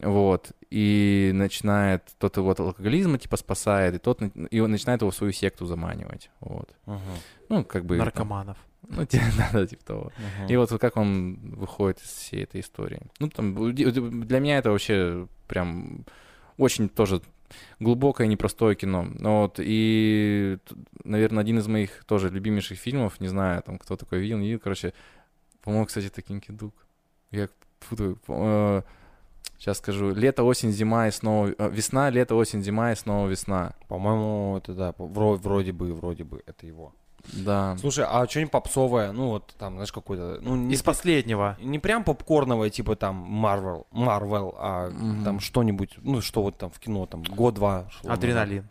Вот. 0.00 0.52
И 0.70 1.30
начинает, 1.34 2.02
тот 2.18 2.36
его 2.36 2.50
от 2.50 2.60
алкоголизма, 2.60 3.18
типа, 3.18 3.36
спасает, 3.36 3.94
и 3.94 3.98
тот, 3.98 4.20
и 4.50 4.60
он 4.60 4.70
начинает 4.70 5.00
его 5.00 5.10
в 5.10 5.14
свою 5.14 5.32
секту 5.32 5.66
заманивать. 5.66 6.30
Вот. 6.40 6.74
Мгм. 6.86 7.00
Ну, 7.48 7.64
как 7.64 7.84
бы... 7.84 7.96
там, 7.96 8.04
Наркоманов. 8.04 8.58
ну, 8.88 9.04
те- 9.06 9.22
да, 9.38 9.48
да, 9.52 9.66
типа 9.66 9.84
того. 9.84 10.12
Мгм. 10.18 10.48
И 10.48 10.56
вот 10.56 10.70
как 10.78 10.96
он 10.96 11.36
выходит 11.56 12.00
из 12.00 12.08
всей 12.10 12.44
этой 12.44 12.60
истории. 12.60 13.00
Ну, 13.18 13.28
там, 13.28 13.74
для 13.74 14.38
меня 14.40 14.58
это 14.58 14.70
вообще 14.70 15.26
прям 15.46 16.04
очень 16.58 16.88
тоже 16.88 17.22
глубокое, 17.80 18.26
непростое 18.26 18.76
кино. 18.76 19.06
Ну, 19.18 19.40
Вот, 19.42 19.58
и, 19.58 20.58
наверное, 21.04 21.40
один 21.40 21.58
из 21.58 21.66
моих 21.66 22.04
тоже 22.04 22.28
любимейших 22.28 22.78
фильмов, 22.78 23.20
не 23.20 23.28
знаю, 23.28 23.62
там, 23.62 23.78
кто 23.78 23.96
такой 23.96 24.20
видел, 24.20 24.38
не 24.38 24.48
видел, 24.48 24.60
короче, 24.60 24.92
по-моему, 25.62 25.86
кстати, 25.86 26.06
это 26.06 26.22
Кинки 26.22 26.50
Дук. 26.52 26.74
Я 27.30 27.48
путаю. 27.88 28.18
Сейчас 29.58 29.78
скажу. 29.78 30.14
Лето, 30.14 30.44
осень, 30.44 30.70
зима 30.70 31.08
и 31.08 31.10
снова... 31.10 31.48
э, 31.58 31.70
Весна, 31.70 32.10
лето, 32.10 32.36
осень, 32.36 32.62
зима 32.62 32.92
и 32.92 32.94
снова 32.94 33.26
весна. 33.28 33.72
По-моему, 33.88 34.56
это 34.58 34.72
да, 34.74 34.92
по- 34.92 35.04
вро- 35.04 35.36
вроде 35.36 35.72
бы, 35.72 35.92
вроде 35.94 36.22
бы, 36.24 36.42
это 36.46 36.66
его. 36.66 36.92
Да. 37.32 37.76
Слушай, 37.78 38.06
а 38.08 38.26
что-нибудь 38.28 38.52
попсовое, 38.52 39.10
ну 39.12 39.28
вот 39.30 39.52
там, 39.58 39.74
знаешь, 39.74 39.92
какой-то, 39.92 40.38
ну 40.40 40.54
не, 40.54 40.74
Из 40.74 40.82
последнего. 40.82 41.56
не 41.60 41.78
прям 41.80 42.04
попкорновое, 42.04 42.70
типа 42.70 42.94
там 42.94 43.44
Marvel, 43.44 43.86
Marvel, 43.92 44.54
а 44.58 44.88
Мгм. 44.90 45.24
там 45.24 45.40
что-нибудь, 45.40 45.96
ну 46.02 46.20
что 46.20 46.42
вот 46.42 46.56
там 46.56 46.70
в 46.70 46.78
кино, 46.78 47.06
там 47.06 47.22
год-два. 47.24 47.88
Адреналин. 48.06 48.68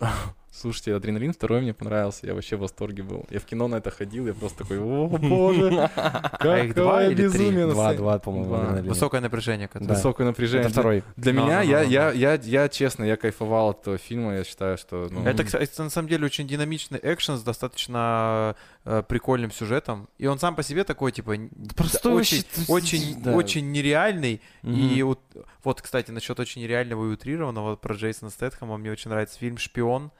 Слушайте, 0.60 0.94
«Адреналин» 0.96 1.32
второй 1.32 1.60
мне 1.60 1.72
понравился, 1.72 2.26
я 2.26 2.34
вообще 2.34 2.56
в 2.56 2.60
восторге 2.60 3.04
был. 3.04 3.24
Я 3.30 3.38
в 3.38 3.44
кино 3.44 3.68
на 3.68 3.76
это 3.76 3.92
ходил, 3.92 4.26
я 4.26 4.34
просто 4.34 4.58
такой, 4.58 4.80
о 4.80 5.06
боже, 5.18 5.88
А 5.94 6.20
какое 6.40 7.14
безумие 7.14 7.66
Два, 7.68 7.84
сцене». 7.84 7.98
два, 7.98 8.18
по-моему. 8.18 8.88
Высокое 8.88 9.20
напряжение. 9.20 9.70
Высокое 9.72 10.26
напряжение. 10.26 10.64
Это 10.64 10.72
второй. 10.72 11.04
Для 11.16 11.32
меня, 11.32 11.62
я, 11.62 11.82
я, 11.82 12.10
я, 12.10 12.34
я, 12.34 12.68
честно, 12.68 13.04
я 13.04 13.16
кайфовал 13.16 13.70
от 13.70 13.82
этого 13.82 13.98
фильма, 13.98 14.34
я 14.34 14.44
считаю, 14.44 14.76
что... 14.78 15.08
ну, 15.10 15.24
Это, 15.24 15.44
кстати, 15.44 15.80
на 15.80 15.90
самом 15.90 16.08
деле 16.08 16.26
очень 16.26 16.48
динамичный 16.48 16.98
экшен 17.00 17.36
с 17.36 17.42
достаточно 17.42 18.56
э, 18.84 19.04
прикольным 19.06 19.52
сюжетом. 19.52 20.08
И 20.18 20.26
он 20.26 20.40
сам 20.40 20.56
по 20.56 20.64
себе 20.64 20.82
такой, 20.82 21.12
типа, 21.12 21.36
Простой 21.76 22.14
очень, 22.14 22.44
очень, 22.66 23.28
очень 23.30 23.70
нереальный. 23.70 24.40
И 24.64 25.02
вот, 25.02 25.20
вот, 25.62 25.82
кстати, 25.82 26.10
насчет 26.10 26.40
очень 26.40 26.62
нереального 26.62 27.06
и 27.06 27.12
утрированного 27.12 27.76
про 27.76 27.94
Джейсона 27.94 28.30
Стэтхэма 28.32 28.76
мне 28.76 28.90
очень 28.90 29.10
нравится 29.10 29.38
фильм 29.38 29.56
«Шпион», 29.56 30.10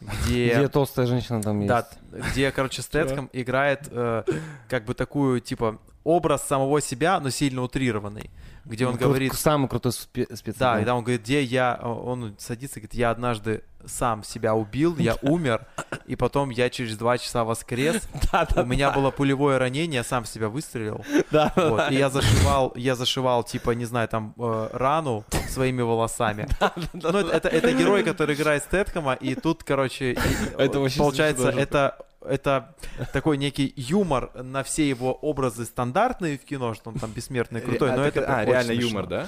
где... 0.00 0.54
Где 0.54 0.68
толстая 0.68 1.06
женщина 1.06 1.42
там 1.42 1.60
есть. 1.60 1.68
Да, 1.68 1.88
где, 2.30 2.50
короче, 2.52 2.82
Стэтхэм 2.82 3.30
играет 3.32 3.88
э, 3.90 4.24
как 4.68 4.84
бы 4.84 4.94
такую, 4.94 5.40
типа, 5.40 5.78
образ 6.04 6.46
самого 6.46 6.80
себя, 6.80 7.18
но 7.20 7.30
сильно 7.30 7.62
утрированный. 7.62 8.30
Где 8.66 8.86
он 8.86 8.96
Крут- 8.96 9.08
говорит... 9.08 9.34
Самый 9.34 9.68
крутой 9.68 9.92
спе- 9.92 10.34
спец. 10.34 10.56
Да, 10.56 10.76
когда 10.76 10.94
он 10.94 11.02
говорит, 11.02 11.22
где 11.22 11.42
я... 11.42 11.78
Он 11.82 12.34
садится 12.38 12.78
и 12.78 12.82
говорит, 12.82 12.94
я 12.94 13.10
однажды 13.10 13.62
сам 13.86 14.24
себя 14.24 14.54
убил, 14.54 14.96
я 14.98 15.16
умер, 15.22 15.66
и 16.06 16.16
потом 16.16 16.50
я 16.50 16.68
через 16.70 16.96
два 16.96 17.18
часа 17.18 17.44
воскрес. 17.44 18.02
У 18.56 18.64
меня 18.64 18.90
было 18.90 19.10
пулевое 19.10 19.58
ранение, 19.58 19.98
я 19.98 20.04
сам 20.04 20.24
себя 20.24 20.48
выстрелил. 20.48 21.04
Да, 21.30 21.52
и 21.90 21.94
я 21.96 22.08
зашивал, 22.08 22.72
я 22.76 22.94
зашивал, 22.94 23.42
типа, 23.42 23.72
не 23.72 23.84
знаю, 23.84 24.08
там, 24.08 24.34
э, 24.38 24.68
рану 24.72 25.24
своими 25.48 25.82
волосами. 25.82 26.48
Ну, 26.92 27.08
это, 27.08 27.48
это, 27.48 27.72
герой, 27.72 28.04
который 28.04 28.34
играет 28.34 28.62
Стэтхэма, 28.62 29.14
и 29.14 29.34
тут, 29.34 29.64
короче, 29.64 30.16
вообще 30.56 30.98
получается, 30.98 31.50
это 31.50 31.98
это 32.28 32.74
такой 33.12 33.36
некий 33.38 33.72
юмор 33.76 34.30
на 34.34 34.62
все 34.62 34.88
его 34.88 35.12
образы 35.12 35.64
стандартные 35.64 36.38
в 36.38 36.44
кино, 36.44 36.74
что 36.74 36.90
он 36.90 36.96
там 36.98 37.10
бессмертный, 37.10 37.60
крутой, 37.60 37.92
но 37.96 38.04
это 38.04 38.24
а, 38.26 38.44
реально 38.44 38.72
юмор, 38.72 39.06
да? 39.06 39.26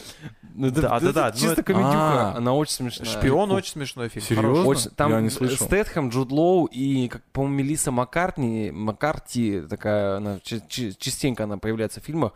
Ну, 0.55 0.70
Да, 0.70 0.99
да, 1.01 1.12
да, 1.12 1.27
ну 1.33 1.33
Чисто 1.41 1.53
это- 1.53 1.62
комедюха, 1.62 2.33
А. 2.33 2.35
она 2.37 2.53
очень 2.55 2.73
смешная. 2.75 3.07
Шпион 3.09 3.51
очень 3.53 3.73
смешной 3.73 4.09
фильм. 4.09 4.27
Серьезно? 4.27 4.91
там 4.97 5.11
Я 5.12 5.20
не 5.20 5.31
слышал. 5.31 5.66
Стэтхэм, 5.66 6.09
Джуд 6.11 6.33
Лоу 6.33 6.66
и, 6.66 7.09
как, 7.09 7.23
по-моему, 7.33 7.57
Мелисса 7.57 7.91
Маккартни, 7.91 8.70
Маккарти, 8.73 9.61
такая, 9.62 10.16
она, 10.16 10.41
частенько 10.43 11.45
она 11.45 11.59
появляется 11.59 12.01
в 12.01 12.05
фильмах, 12.05 12.33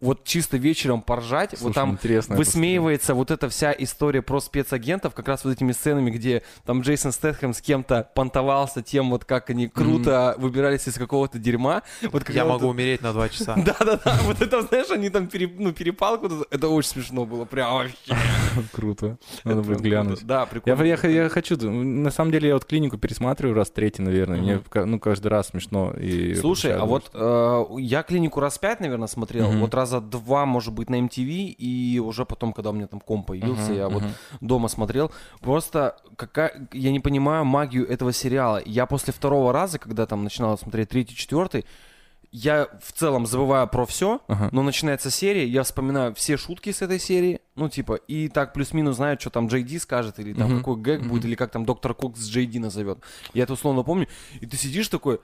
вот 0.00 0.24
чисто 0.24 0.58
вечером 0.58 1.00
поржать, 1.00 1.52
вот 1.52 1.60
Слушай, 1.60 1.74
там 1.74 1.90
интересно 1.92 2.34
это 2.34 2.38
высмеивается 2.38 3.14
вот 3.14 3.30
эта 3.30 3.48
вся 3.48 3.72
история 3.72 4.20
про 4.20 4.40
спецагентов, 4.40 5.14
как 5.14 5.26
раз 5.26 5.44
вот 5.44 5.52
этими 5.52 5.72
сценами, 5.72 6.10
где 6.10 6.42
там 6.66 6.82
Джейсон 6.82 7.12
Стэтхэм 7.12 7.54
с 7.54 7.62
кем-то 7.62 8.10
понтовался 8.14 8.82
тем, 8.82 9.10
вот 9.10 9.24
как 9.24 9.48
они 9.48 9.68
круто 9.68 10.34
выбирались 10.36 10.86
из 10.86 10.94
какого-то 10.94 11.38
дерьма. 11.38 11.82
Вот 12.02 12.28
Я 12.28 12.44
вот 12.44 12.52
могу 12.52 12.68
умереть 12.68 13.00
на 13.00 13.12
два 13.12 13.30
часа. 13.30 13.54
Да-да-да, 13.66 14.18
вот 14.24 14.42
это, 14.42 14.62
знаешь, 14.62 14.90
они 14.90 15.08
там 15.08 15.30
ну, 15.58 15.72
перепалку, 15.72 16.28
вот 16.28 16.48
это- 16.50 16.66
очень 16.68 16.90
смешно 16.90 17.24
было, 17.24 17.46
прям 17.46 17.72
вообще. 17.72 17.96
Круто. 18.72 19.16
Надо 19.44 19.62
будет 19.62 19.80
глянуть. 19.80 20.26
Да, 20.26 20.44
прикольно. 20.44 20.82
я, 20.82 21.28
хочу, 21.30 21.56
на 21.70 22.10
самом 22.10 22.32
деле 22.32 22.48
я 22.48 22.54
вот 22.54 22.66
клинику 22.66 22.98
пересматриваю 22.98 23.54
раз 23.54 23.70
третий, 23.70 24.02
наверное. 24.02 24.40
Мне 24.40 24.60
ну 24.74 25.00
каждый 25.00 25.28
раз 25.28 25.48
смешно 25.48 25.92
и. 25.92 26.34
Слушай, 26.34 26.74
а 26.76 26.84
вот 26.84 27.10
э, 27.14 27.64
я 27.78 28.02
клинику 28.02 28.40
раз 28.40 28.58
пять, 28.58 28.80
наверное, 28.80 29.08
смотрел, 29.08 29.50
вот 29.50 29.74
раза 29.86 30.00
два, 30.00 30.46
может 30.46 30.74
быть, 30.74 30.90
на 30.90 30.96
MTV, 31.00 31.54
и 31.58 31.98
уже 32.00 32.24
потом, 32.24 32.52
когда 32.52 32.70
у 32.70 32.72
меня 32.72 32.86
там 32.88 33.00
комп 33.00 33.26
появился, 33.28 33.70
Мгм, 33.70 33.74
я 33.74 33.88
вот 33.88 34.02
мгм. 34.02 34.12
дома 34.40 34.68
смотрел. 34.68 35.12
Просто 35.40 35.96
какая, 36.16 36.68
я 36.72 36.90
не 36.92 37.00
понимаю 37.00 37.44
магию 37.44 37.86
этого 37.88 38.12
сериала. 38.12 38.60
Я 38.66 38.86
после 38.86 39.12
второго 39.12 39.52
раза, 39.52 39.78
когда 39.78 40.06
там 40.06 40.24
начинал 40.24 40.58
смотреть 40.58 40.88
третий, 40.88 41.14
четвертый, 41.14 41.64
я 42.32 42.66
в 42.82 42.92
целом 42.92 43.24
забываю 43.26 43.68
про 43.68 43.86
все, 43.86 44.20
Ага. 44.26 44.48
но 44.52 44.62
начинается 44.62 45.10
серия, 45.10 45.46
я 45.46 45.62
вспоминаю 45.62 46.12
все 46.14 46.36
шутки 46.36 46.72
с 46.72 46.82
этой 46.82 46.98
серии, 46.98 47.40
ну, 47.54 47.68
типа, 47.68 47.94
и 47.94 48.28
так 48.28 48.52
плюс-минус 48.52 48.96
знаю, 48.96 49.16
что 49.20 49.30
там 49.30 49.46
Джей 49.46 49.62
Ди 49.62 49.78
скажет, 49.78 50.18
или 50.18 50.34
там 50.34 50.48
Мгм. 50.50 50.58
какой 50.58 50.76
гэг 50.82 51.06
будет, 51.06 51.24
или 51.24 51.36
как 51.36 51.50
там 51.52 51.64
доктор 51.64 51.94
Кокс 51.94 52.26
Джей 52.26 52.46
Ди 52.46 52.58
назовет. 52.58 52.98
Я 53.32 53.44
это 53.44 53.52
условно 53.52 53.84
помню. 53.84 54.08
И 54.40 54.46
ты 54.46 54.56
сидишь 54.56 54.88
такой, 54.88 55.20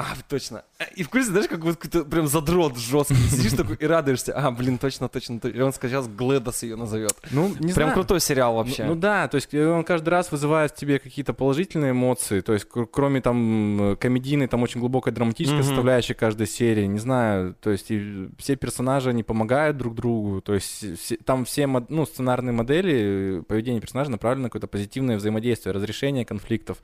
а, 0.00 0.14
точно. 0.28 0.62
И 0.94 1.02
в 1.02 1.08
курсе, 1.08 1.30
знаешь, 1.30 1.48
как 1.48 1.58
вот 1.60 1.76
какой-то 1.76 2.08
прям 2.08 2.28
задрот 2.28 2.78
жесткий. 2.78 3.14
Сидишь 3.30 3.52
такой 3.52 3.74
и 3.76 3.84
радуешься. 3.84 4.32
А, 4.32 4.50
блин, 4.52 4.78
точно, 4.78 5.08
точно. 5.08 5.40
И 5.48 5.60
он 5.60 5.72
сейчас 5.72 6.06
Глэдос 6.06 6.62
ее 6.62 6.76
назовет. 6.76 7.12
Ну, 7.32 7.48
не 7.48 7.72
Прям 7.72 7.88
знаю. 7.88 7.92
крутой 7.94 8.20
сериал 8.20 8.52
Ну, 8.52 8.58
вообще. 8.58 8.84
Ну, 8.84 8.94
да, 8.94 9.26
то 9.26 9.34
есть 9.34 9.52
э, 9.52 9.66
он 9.66 9.82
каждый 9.82 10.10
раз 10.10 10.30
вызывает 10.30 10.70
в 10.70 10.76
тебе 10.76 10.98
какие-то 11.00 11.34
положительные 11.34 11.90
эмоции, 11.90 12.40
то 12.40 12.52
есть 12.52 12.66
кр- 12.66 12.86
кроме 12.86 13.20
там 13.20 13.92
э, 13.92 13.96
комедийной, 13.96 14.46
там 14.46 14.62
очень 14.62 14.80
глубокая 14.80 15.12
драматическая 15.12 15.58
Мгм. 15.60 15.66
составляющая 15.68 16.14
каждой 16.14 16.46
серии, 16.46 16.86
не 16.86 16.98
знаю, 17.00 17.56
то 17.60 17.70
есть 17.70 17.90
и 17.90 18.28
все 18.38 18.54
персонажи, 18.56 19.10
они 19.10 19.24
помогают 19.24 19.76
друг 19.78 19.94
другу, 19.96 20.40
то 20.40 20.54
есть 20.54 20.98
все- 21.00 21.16
там 21.16 21.44
все 21.44 21.66
ну, 21.66 22.06
сценарные 22.06 22.52
модели, 22.52 23.40
э, 23.40 23.42
поведение 23.42 23.80
персонажа 23.80 24.10
направлено 24.12 24.44
на 24.44 24.48
какое-то 24.48 24.68
позитивное 24.68 25.16
взаимодействие, 25.16 25.72
разрешение 25.74 26.24
конфликтов. 26.24 26.78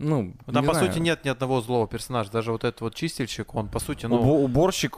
Ну, 0.00 0.32
Ну, 0.46 0.52
Там, 0.52 0.62
не 0.62 0.68
по 0.68 0.74
знаю. 0.74 0.88
сути, 0.92 0.98
нет 0.98 1.24
ни 1.24 1.28
одного 1.28 1.60
злого 1.60 1.86
персонажа. 1.86 2.30
Даже 2.32 2.52
вот 2.52 2.64
этот 2.64 2.80
вот 2.80 2.94
чистильщик, 2.94 3.54
он, 3.54 3.68
по 3.68 3.78
сути, 3.78 4.06
ну... 4.06 4.16
Убо- 4.16 4.42
уборщик, 4.44 4.96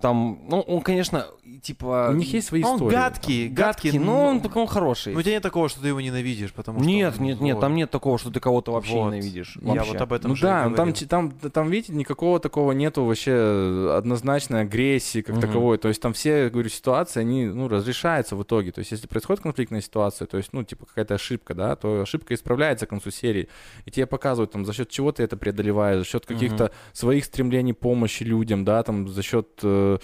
там, 0.00 0.38
ну, 0.48 0.60
он, 0.60 0.80
конечно, 0.80 1.26
типа... 1.60 2.08
У 2.10 2.14
них 2.14 2.32
есть 2.32 2.46
свои 2.48 2.62
он 2.62 2.76
истории. 2.76 2.94
гадкий, 2.94 3.48
гадкий, 3.48 3.90
гадкий, 3.90 3.98
но 3.98 4.04
ну, 4.12 4.18
он, 4.28 4.40
только 4.40 4.58
он 4.58 4.66
хороший. 4.68 5.12
Ну, 5.12 5.18
у 5.18 5.22
тебя 5.22 5.32
нет 5.32 5.42
такого, 5.42 5.68
что 5.68 5.80
ты 5.80 5.88
его 5.88 6.00
ненавидишь, 6.00 6.52
потому 6.52 6.78
что... 6.78 6.88
нет, 6.88 7.18
нет, 7.18 7.40
нет, 7.40 7.58
там 7.58 7.74
нет 7.74 7.90
такого, 7.90 8.16
что 8.18 8.30
ты 8.30 8.38
кого-то 8.38 8.72
вообще 8.72 8.92
Вот. 8.94 9.06
ненавидишь. 9.12 9.58
Я 9.60 9.74
Вообще. 9.74 9.92
вот 9.92 10.00
об 10.00 10.12
этом 10.12 10.30
Ну 10.30 10.36
же 10.36 10.42
да, 10.42 10.68
ну 10.68 10.76
там, 10.76 10.92
там, 10.92 11.30
там, 11.32 11.70
видите, 11.70 11.92
никакого 11.92 12.38
такого 12.38 12.72
нету 12.72 13.04
вообще 13.04 13.92
однозначной 13.96 14.62
агрессии 14.62 15.20
как 15.22 15.36
Мгм. 15.36 15.42
таковой. 15.42 15.78
То 15.78 15.88
есть 15.88 16.00
там 16.00 16.12
все, 16.12 16.48
говорю, 16.48 16.68
ситуации, 16.68 17.20
они, 17.20 17.46
ну, 17.46 17.68
разрешаются 17.68 18.36
в 18.36 18.42
итоге. 18.42 18.70
То 18.72 18.78
есть 18.80 18.92
если 18.92 19.06
происходит 19.06 19.42
конфликтная 19.42 19.80
ситуация, 19.80 20.26
то 20.26 20.36
есть, 20.36 20.50
ну, 20.52 20.62
типа 20.64 20.86
какая-то 20.86 21.14
ошибка, 21.14 21.54
да, 21.54 21.74
то 21.76 22.02
ошибка 22.02 22.34
исправляется 22.34 22.86
к 22.86 22.90
концу 22.90 23.10
серии. 23.10 23.48
И 23.84 23.90
тебе 23.90 24.06
показывают, 24.28 24.50
там, 24.52 24.64
за 24.66 24.72
счет 24.72 24.90
чего 24.90 25.10
ты 25.12 25.22
это 25.22 25.36
преодолеваешь, 25.36 25.98
за 26.00 26.04
счет 26.04 26.26
каких-то 26.26 26.70
своих 26.92 27.24
стремлений 27.24 27.72
помощи 27.72 28.24
людям, 28.24 28.64
да, 28.64 28.82
там, 28.82 29.08
за 29.08 29.22
счет 29.22 29.48
э, 29.62 29.98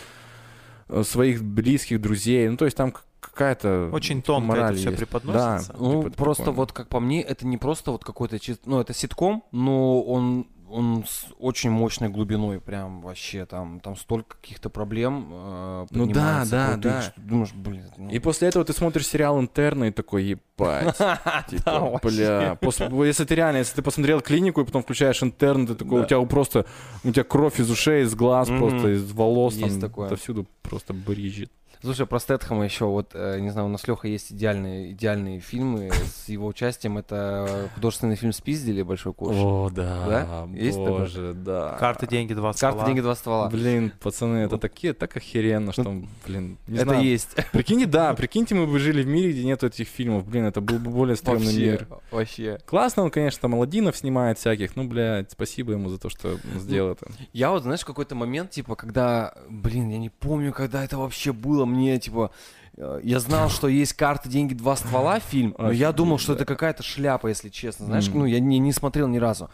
э, 0.89 1.03
своих 1.05 1.43
близких, 1.43 2.01
друзей. 2.01 2.49
Ну, 2.49 2.57
то 2.57 2.65
есть 2.65 2.77
там 2.77 2.95
какая-то 3.21 3.91
Очень 3.93 4.23
тонко 4.23 4.47
мораль 4.49 4.73
это 4.73 4.81
все 4.81 4.89
есть. 4.91 4.99
преподносится. 4.99 5.73
Да. 5.73 5.79
Ну, 5.79 6.03
Типа, 6.05 6.17
просто 6.17 6.43
прикольно. 6.45 6.57
вот, 6.57 6.73
как 6.73 6.89
по 6.89 7.01
мне, 7.01 7.23
это 7.23 7.47
не 7.47 7.59
просто 7.59 7.91
вот 7.91 8.05
какой-то 8.05 8.39
Ну, 8.65 8.81
это 8.81 8.93
ситком, 8.95 9.45
но 9.53 10.03
он, 10.03 10.47
он 10.71 11.05
с 11.07 11.27
очень 11.39 11.71
мощной 11.71 12.09
глубиной, 12.09 12.61
прям 12.61 13.01
вообще 13.01 13.47
там, 13.47 13.81
там 13.81 13.97
столько 13.97 14.37
каких-то 14.41 14.71
проблем 14.71 15.29
э, 15.31 15.87
Ну 15.91 16.07
да, 16.07 16.45
да, 16.51 16.75
ты 16.75 16.81
да. 16.81 17.03
что- 17.03 17.21
думаешь, 17.21 17.53
блин, 17.53 17.85
ну, 17.97 18.11
И 18.11 18.19
после 18.19 18.49
этого 18.49 18.65
ты 18.65 18.73
смотришь 18.73 19.07
сериал 19.07 19.41
«Интерны» 19.41 19.89
и 19.89 19.91
такой, 19.91 20.25
ебать. 20.25 20.97
Типа, 21.49 22.01
бля. 22.03 22.57
После, 22.61 22.89
если 23.07 23.25
ты 23.25 23.35
реально, 23.35 23.59
если 23.59 23.77
ты 23.77 23.83
посмотрел 23.83 24.21
клинику 24.21 24.61
и 24.61 24.65
потом 24.65 24.83
включаешь 24.83 25.23
интерн, 25.23 25.67
ты 25.67 25.75
такой, 25.75 26.03
у 26.03 26.07
тебя 26.07 26.21
просто, 26.23 26.67
у 27.05 27.11
тебя 27.11 27.25
кровь 27.25 27.61
из 27.61 27.71
ушей, 27.71 28.05
из 28.05 28.15
глаз, 28.15 28.49
просто 28.49 28.95
из 28.95 29.13
волос, 29.13 29.57
там, 29.57 29.81
такое. 29.81 30.07
отовсюду 30.07 30.47
просто 30.63 30.93
брижет. 30.95 31.51
Слушай, 31.85 32.07
про 32.07 32.19
Стэтхэма 32.19 32.65
еще, 32.65 32.87
вот, 32.87 33.11
э, 33.13 33.41
не 33.41 33.51
знаю, 33.51 33.67
у 33.67 33.71
нас 33.71 33.87
Леха 33.87 34.09
есть 34.09 34.33
идеальные, 34.33 34.93
идеальные 34.93 35.41
фильмы 35.41 35.91
с 35.93 36.31
его 36.31 36.47
участием. 36.47 36.97
Это 36.97 37.69
художественный 37.75 38.17
фильм 38.17 38.33
«Спиздили» 38.33 38.81
«Большой 38.81 39.13
куш». 39.13 39.37
О, 39.37 39.69
да, 39.71 40.07
Да? 40.07 40.49
Есть 40.55 40.79
такой? 40.79 41.01
боже, 41.01 41.35
да. 41.35 41.77
Карты, 41.79 42.07
деньги, 42.07 42.33
два 42.33 42.55
Карты, 42.55 42.59
ствола. 42.59 42.87
деньги, 42.87 43.01
два 43.01 43.15
ствола. 43.15 43.51
Блин, 43.51 43.93
пацаны, 44.01 44.39
это 44.39 44.57
такие, 44.57 44.95
так 44.95 45.15
охеренно, 45.15 45.73
что, 45.75 46.03
блин, 46.27 46.57
не 46.67 46.77
это 46.77 46.85
знаю. 46.87 47.05
есть. 47.05 47.37
Прикиньте, 47.53 47.85
да, 47.85 48.15
прикиньте, 48.15 48.55
мы 48.55 48.67
бы 48.67 48.79
жили 48.79 49.03
в 49.03 49.07
мире, 49.07 49.33
где 49.33 49.45
нету 49.45 49.67
этих 49.67 49.87
фильмов, 49.87 50.27
блин, 50.27 50.47
это 50.47 50.63
был 50.63 50.79
бы 50.79 50.91
более 50.91 51.17
стрёмный 51.17 51.45
Вообще, 51.45 51.61
мир. 51.71 51.89
вообще. 52.11 52.59
Классно 52.65 53.03
он, 53.03 53.11
конечно, 53.11 53.43
там 53.43 53.55
Аладдинов 53.57 53.95
снимает 53.95 54.39
всяких, 54.39 54.75
ну, 54.75 54.85
блядь, 54.89 55.33
спасибо 55.33 55.73
ему 55.73 55.91
за 55.91 55.99
то, 55.99 56.09
что 56.09 56.39
сделал 56.57 56.93
это. 56.93 57.09
Я 57.35 57.51
вот, 57.51 57.63
знаешь, 57.65 57.85
какой-то 57.85 58.15
момент, 58.15 58.53
типа, 58.53 58.75
когда, 58.75 59.35
блин, 59.51 59.91
я 59.91 59.99
не 59.99 60.09
помню, 60.09 60.51
когда 60.55 60.83
это 60.83 60.97
вообще 60.97 61.35
было, 61.35 61.67
мне, 61.75 61.99
типа, 61.99 62.31
э, 62.77 63.01
я 63.03 63.21
знал, 63.21 63.51
что 63.51 63.69
есть 63.69 63.93
карты, 63.93 64.29
деньги, 64.29 64.55
два 64.55 64.77
ствола 64.77 65.21
фильм, 65.21 65.55
но 65.59 65.71
я 65.71 65.93
думал, 65.93 66.19
что 66.19 66.33
это 66.33 66.45
какая-то 66.45 66.83
шляпа, 66.83 67.27
если 67.29 67.49
честно, 67.49 67.87
знаешь, 67.87 68.09
ну, 68.09 68.25
я 68.25 68.41
не, 68.41 68.59
не 68.59 68.73
смотрел 68.73 69.09
ни 69.09 69.19
разу. 69.19 69.51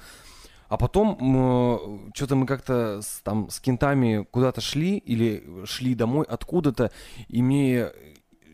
А 0.68 0.76
потом 0.76 2.12
что-то 2.14 2.36
мы 2.36 2.46
как-то 2.46 3.00
с, 3.02 3.20
там 3.24 3.50
с 3.50 3.58
кентами 3.58 4.24
куда-то 4.30 4.60
шли 4.60 4.98
или 4.98 5.64
шли 5.64 5.96
домой 5.96 6.24
откуда-то, 6.28 6.92
и 7.26 7.42
мне 7.42 7.88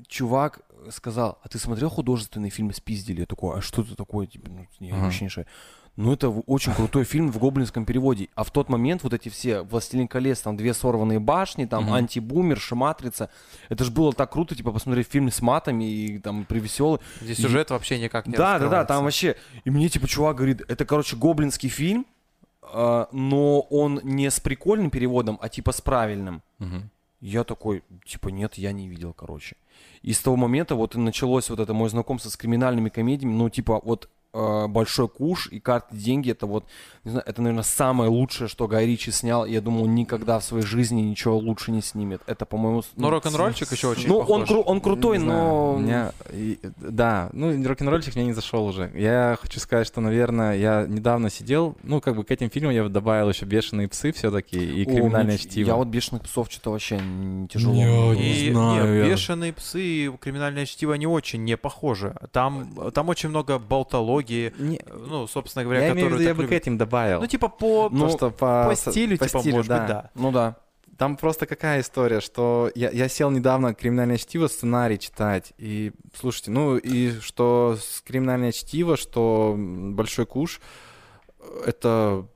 чувак 0.08 0.60
сказал, 0.90 1.38
а 1.42 1.48
ты 1.48 1.58
смотрел 1.58 1.90
художественный 1.90 2.48
фильм 2.48 2.72
«Спиздили»? 2.72 3.20
Я 3.20 3.26
такой, 3.26 3.58
а 3.58 3.60
что 3.60 3.82
это 3.82 3.94
такое? 3.96 4.26
Типа, 4.26 4.48
ну, 4.50 4.66
я 4.80 4.94
Ага. 4.94 5.04
вообще 5.04 5.24
не 5.24 5.28
шарю. 5.28 5.46
Ну, 5.96 6.12
это 6.12 6.28
очень 6.28 6.74
крутой 6.74 7.04
фильм 7.04 7.32
в 7.32 7.38
гоблинском 7.38 7.86
переводе. 7.86 8.28
А 8.34 8.44
в 8.44 8.50
тот 8.50 8.68
момент 8.68 9.02
вот 9.02 9.14
эти 9.14 9.30
все 9.30 9.62
«Властелин 9.62 10.08
колец», 10.08 10.40
там 10.40 10.56
две 10.56 10.74
сорванные 10.74 11.20
башни, 11.20 11.64
там 11.64 11.84
Мгм. 11.84 11.94
антибумер, 11.94 12.60
матрица. 12.72 13.30
Это 13.70 13.82
же 13.84 13.90
было 13.90 14.12
так 14.12 14.30
круто, 14.30 14.54
типа, 14.54 14.72
посмотреть 14.72 15.08
фильм 15.08 15.30
с 15.30 15.40
матами 15.40 15.84
и 15.84 16.18
там 16.18 16.44
привеселый. 16.44 17.00
Где 17.22 17.34
сюжет 17.34 17.70
вообще 17.70 17.98
никак 17.98 18.26
не 18.26 18.36
Да, 18.36 18.58
да, 18.58 18.68
да, 18.68 18.84
там 18.84 19.04
вообще. 19.04 19.36
И 19.64 19.70
мне 19.70 19.88
типа 19.88 20.06
чувак 20.06 20.36
говорит, 20.36 20.62
это, 20.68 20.84
короче, 20.84 21.16
гоблинский 21.16 21.70
фильм, 21.70 22.04
а, 22.60 23.08
но 23.12 23.60
он 23.60 24.00
не 24.02 24.30
с 24.30 24.38
прикольным 24.38 24.90
переводом, 24.90 25.38
а 25.40 25.48
типа 25.48 25.72
с 25.72 25.80
правильным. 25.80 26.42
Я 27.20 27.44
такой, 27.44 27.82
типа, 28.04 28.28
нет, 28.28 28.56
я 28.56 28.72
не 28.72 28.88
видел, 28.88 29.14
короче. 29.14 29.56
И 30.02 30.12
с 30.12 30.20
того 30.20 30.36
момента 30.36 30.74
вот 30.74 30.94
и 30.94 30.98
началось 30.98 31.48
вот 31.48 31.58
это 31.58 31.72
мое 31.72 31.88
знакомство 31.88 32.28
с 32.28 32.36
криминальными 32.36 32.90
комедиями, 32.90 33.32
ну, 33.32 33.48
типа, 33.48 33.80
вот 33.82 34.10
э, 34.36 34.66
«Большой 34.68 35.08
куш» 35.08 35.48
и 35.50 35.58
«Карты 35.60 35.96
деньги»— 35.96 36.30
это 36.32 36.46
вот, 36.46 36.64
не 37.04 37.10
знаю, 37.12 37.24
это, 37.26 37.40
наверное, 37.42 37.62
самое 37.64 38.10
лучшее, 38.10 38.48
что 38.48 38.68
Гай 38.68 38.86
Ричи 38.86 39.10
снял. 39.10 39.46
Я 39.46 39.60
думаю, 39.60 39.84
он 39.84 39.94
никогда 39.94 40.38
в 40.38 40.44
своей 40.44 40.64
жизни 40.64 41.00
ничего 41.00 41.36
лучше 41.38 41.72
не 41.72 41.82
снимет. 41.82 42.20
Это, 42.26 42.44
по-моему... 42.46 42.82
с- 42.82 42.90
Ну, 42.96 43.10
рок-н-ролльчик 43.10 43.70
еще 43.72 43.88
очень 43.88 44.08
Ну, 44.08 44.18
он, 44.18 44.26
похож. 44.42 44.48
кру- 44.50 44.62
он 44.66 44.80
крутой, 44.80 45.18
но... 45.18 45.76
меня, 45.78 46.12
да, 46.78 47.30
ну, 47.32 47.50
рок-н-ролльчик 47.66 48.14
мне 48.16 48.26
не 48.26 48.32
зашел 48.32 48.66
уже. 48.66 48.90
Я 48.94 49.38
хочу 49.40 49.60
сказать, 49.60 49.86
что, 49.86 50.00
наверное, 50.00 50.56
я 50.56 50.86
недавно 50.86 51.30
сидел, 51.30 51.76
ну, 51.82 52.00
как 52.00 52.16
бы 52.16 52.24
к 52.24 52.30
этим 52.30 52.50
фильмам 52.50 52.72
я 52.74 52.88
добавил 52.88 53.28
еще 53.30 53.44
«Бешеные 53.46 53.88
псы» 53.88 54.12
все-таки 54.12 54.56
и 54.58 54.82
О, 54.82 54.90
«Криминальное 54.90 55.34
мне- 55.34 55.38
чтиво». 55.38 55.66
Я 55.68 55.74
вот 55.76 55.88
«Бешеных 55.88 56.22
псов» 56.22 56.50
что-то 56.50 56.70
вообще 56.72 56.98
не 56.98 57.48
тяжело. 57.48 57.74
Не, 57.74 57.86
мне. 57.86 58.16
не 58.20 58.34
И 58.48 58.52
знаю 58.52 58.94
нет, 58.94 59.04
я. 59.06 59.10
бешеные 59.12 59.52
псы 59.52 59.80
и 59.82 60.10
криминальное 60.20 60.66
чтиво 60.66 60.94
не 60.94 61.06
очень 61.06 61.44
не 61.44 61.56
похожи. 61.56 62.14
Там, 62.32 62.68
там 62.92 63.08
очень 63.08 63.28
много 63.28 63.58
болтологии, 63.58 64.25
Не- 64.58 64.80
ну, 64.86 65.26
собственно 65.26 65.64
говоря, 65.64 65.86
я 65.86 65.92
имею 65.92 66.08
в 66.08 66.12
виду, 66.12 66.22
я 66.22 66.34
бы 66.34 66.46
к 66.46 66.52
этим 66.52 66.78
добавил. 66.78 67.20
Ну, 67.20 67.26
типа 67.26 67.48
по, 67.48 67.88
То, 67.90 68.08
что 68.08 68.30
по, 68.30 68.66
по 68.68 68.74
стилю, 68.74 69.18
по 69.18 69.26
типа, 69.26 69.40
стилю, 69.40 69.56
может 69.56 69.70
быть, 69.70 69.86
да. 69.86 70.10
Ну 70.14 70.32
да. 70.32 70.56
Там 70.98 71.16
просто 71.16 71.46
какая 71.46 71.82
история, 71.82 72.20
что 72.20 72.70
я, 72.74 72.90
я 72.90 73.08
сел 73.08 73.30
недавно 73.30 73.74
«Криминальное 73.74 74.16
чтиво» 74.16 74.46
сценарий 74.46 74.98
читать, 74.98 75.52
и, 75.58 75.92
слушайте, 76.18 76.50
ну, 76.50 76.78
и 76.78 77.20
что 77.20 77.76
с 77.78 78.00
«Криминальное 78.00 78.52
чтиво», 78.52 78.96
что 78.96 79.54
«Большой 79.58 80.24
куш», 80.24 80.60
это 81.66 82.26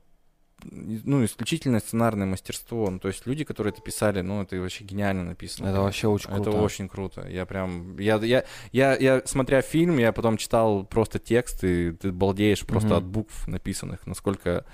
ну, 0.63 1.23
исключительное 1.25 1.79
сценарное 1.79 2.27
мастерство. 2.27 2.89
Ну, 2.89 2.99
то 2.99 3.07
есть 3.07 3.25
люди, 3.25 3.43
которые 3.43 3.73
это 3.73 3.81
писали, 3.81 4.21
ну, 4.21 4.41
это 4.41 4.57
вообще 4.57 4.83
гениально 4.83 5.23
написано. 5.23 5.67
Это 5.67 5.81
вообще 5.81 6.07
очень 6.07 6.29
круто. 6.29 6.49
Это 6.49 6.59
очень 6.59 6.89
круто. 6.89 7.27
Я 7.27 7.45
прям... 7.45 7.97
Я, 7.97 8.17
я, 8.17 8.43
я, 8.71 8.95
я, 8.95 9.21
смотря 9.25 9.61
фильм, 9.61 9.97
я 9.97 10.11
потом 10.11 10.37
читал 10.37 10.83
просто 10.83 11.19
текст, 11.19 11.63
и 11.63 11.91
ты 11.91 12.11
балдеешь 12.11 12.65
просто 12.65 12.89
Мгм. 12.89 12.97
от 12.97 13.03
букв 13.05 13.47
написанных, 13.47 14.05
насколько... 14.07 14.65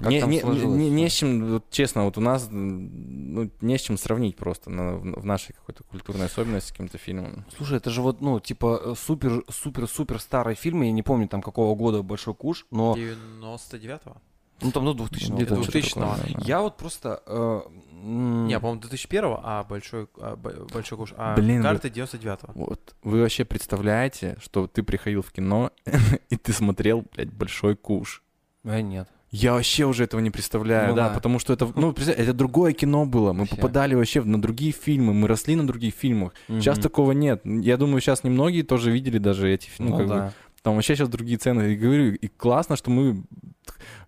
Как 0.00 0.10
не, 0.10 0.20
не, 0.20 0.64
не, 0.66 0.90
не 0.90 1.08
с 1.08 1.12
чем, 1.12 1.44
вот 1.44 1.70
честно, 1.70 2.04
вот 2.04 2.18
у 2.18 2.20
нас 2.20 2.48
ну, 2.50 3.50
не 3.60 3.78
с 3.78 3.80
чем 3.80 3.98
сравнить 3.98 4.36
просто 4.36 4.70
на- 4.70 4.96
в, 4.96 5.24
нашей 5.24 5.54
какой-то 5.54 5.82
культурной 5.84 6.26
особенности 6.26 6.68
с 6.68 6.72
каким-то 6.72 6.98
фильмом. 6.98 7.44
Слушай, 7.56 7.78
это 7.78 7.90
же 7.90 8.00
вот, 8.00 8.20
ну, 8.20 8.38
типа, 8.38 8.80
э, 8.84 8.94
супер, 8.96 9.44
супер, 9.48 9.88
супер 9.88 10.20
старый 10.20 10.54
фильм, 10.54 10.82
я 10.82 10.92
не 10.92 11.02
помню 11.02 11.26
там 11.26 11.42
какого 11.42 11.74
года 11.74 12.02
«Большой 12.02 12.34
куш», 12.34 12.66
но, 12.70 12.96
99-го? 12.96 14.16
ну, 14.60 14.72
там, 14.72 14.84
ну, 14.84 14.94
2000 14.94 15.32
Где-то 15.32 15.56
года. 15.56 15.62
что-то 15.64 15.78
2000-го. 15.78 16.00
такое, 16.16 16.34
да. 16.34 16.44
Я 16.44 16.60
вот 16.60 16.76
просто... 16.76 17.22
э, 17.26 17.60
м, 17.92 18.46
Не, 18.46 18.58
по-моему, 18.60 18.80
2001 18.80 19.36
а 19.42 19.64
большой, 19.64 20.08
а, 20.16 20.36
большой 20.36 20.98
куш. 20.98 21.12
А 21.16 21.34
Блин, 21.36 21.62
карты 21.62 21.88
99-го. 21.88 22.52
Вот. 22.54 22.94
Вы 23.02 23.20
вообще 23.20 23.44
представляете, 23.44 24.36
что 24.40 24.66
ты 24.66 24.82
приходил 24.82 25.22
в 25.22 25.32
кино, 25.32 25.72
и 26.30 26.36
ты 26.36 26.52
смотрел, 26.52 27.04
блядь, 27.12 27.32
«Большой 27.32 27.76
куш». 27.76 28.22
э, 28.64 28.80
нет. 28.80 29.08
Я 29.30 29.52
вообще 29.52 29.84
уже 29.84 30.04
этого 30.04 30.20
не 30.20 30.30
представляю, 30.30 30.90
Ну 30.90 30.96
да, 30.96 31.08
да. 31.08 31.14
потому 31.14 31.38
что 31.38 31.52
это, 31.52 31.68
ну, 31.76 31.92
это 31.92 32.32
другое 32.32 32.72
кино 32.72 33.04
было. 33.04 33.32
Мы 33.34 33.40
Вообще. 33.40 33.56
попадали 33.56 33.94
вообще 33.94 34.22
на 34.22 34.40
другие 34.40 34.72
фильмы, 34.72 35.12
мы 35.12 35.28
росли 35.28 35.54
на 35.54 35.66
других 35.66 35.94
фильмах. 35.94 36.32
Сейчас 36.48 36.76
Мгм. 36.78 36.82
такого 36.82 37.12
нет. 37.12 37.42
Я 37.44 37.76
думаю, 37.76 38.00
сейчас 38.00 38.24
немногие 38.24 38.62
тоже 38.62 38.90
видели 38.90 39.18
даже 39.18 39.50
эти 39.52 39.68
фильмы. 39.68 39.90
Ну, 39.90 39.96
как 39.98 40.06
бы, 40.08 40.14
да. 40.14 40.32
там 40.62 40.74
вообще 40.76 40.96
сейчас 40.96 41.10
другие 41.10 41.36
цены. 41.38 41.72
И 41.72 41.76
говорю, 41.76 42.14
и 42.14 42.28
классно, 42.28 42.76
что 42.76 42.90
мы 42.90 43.22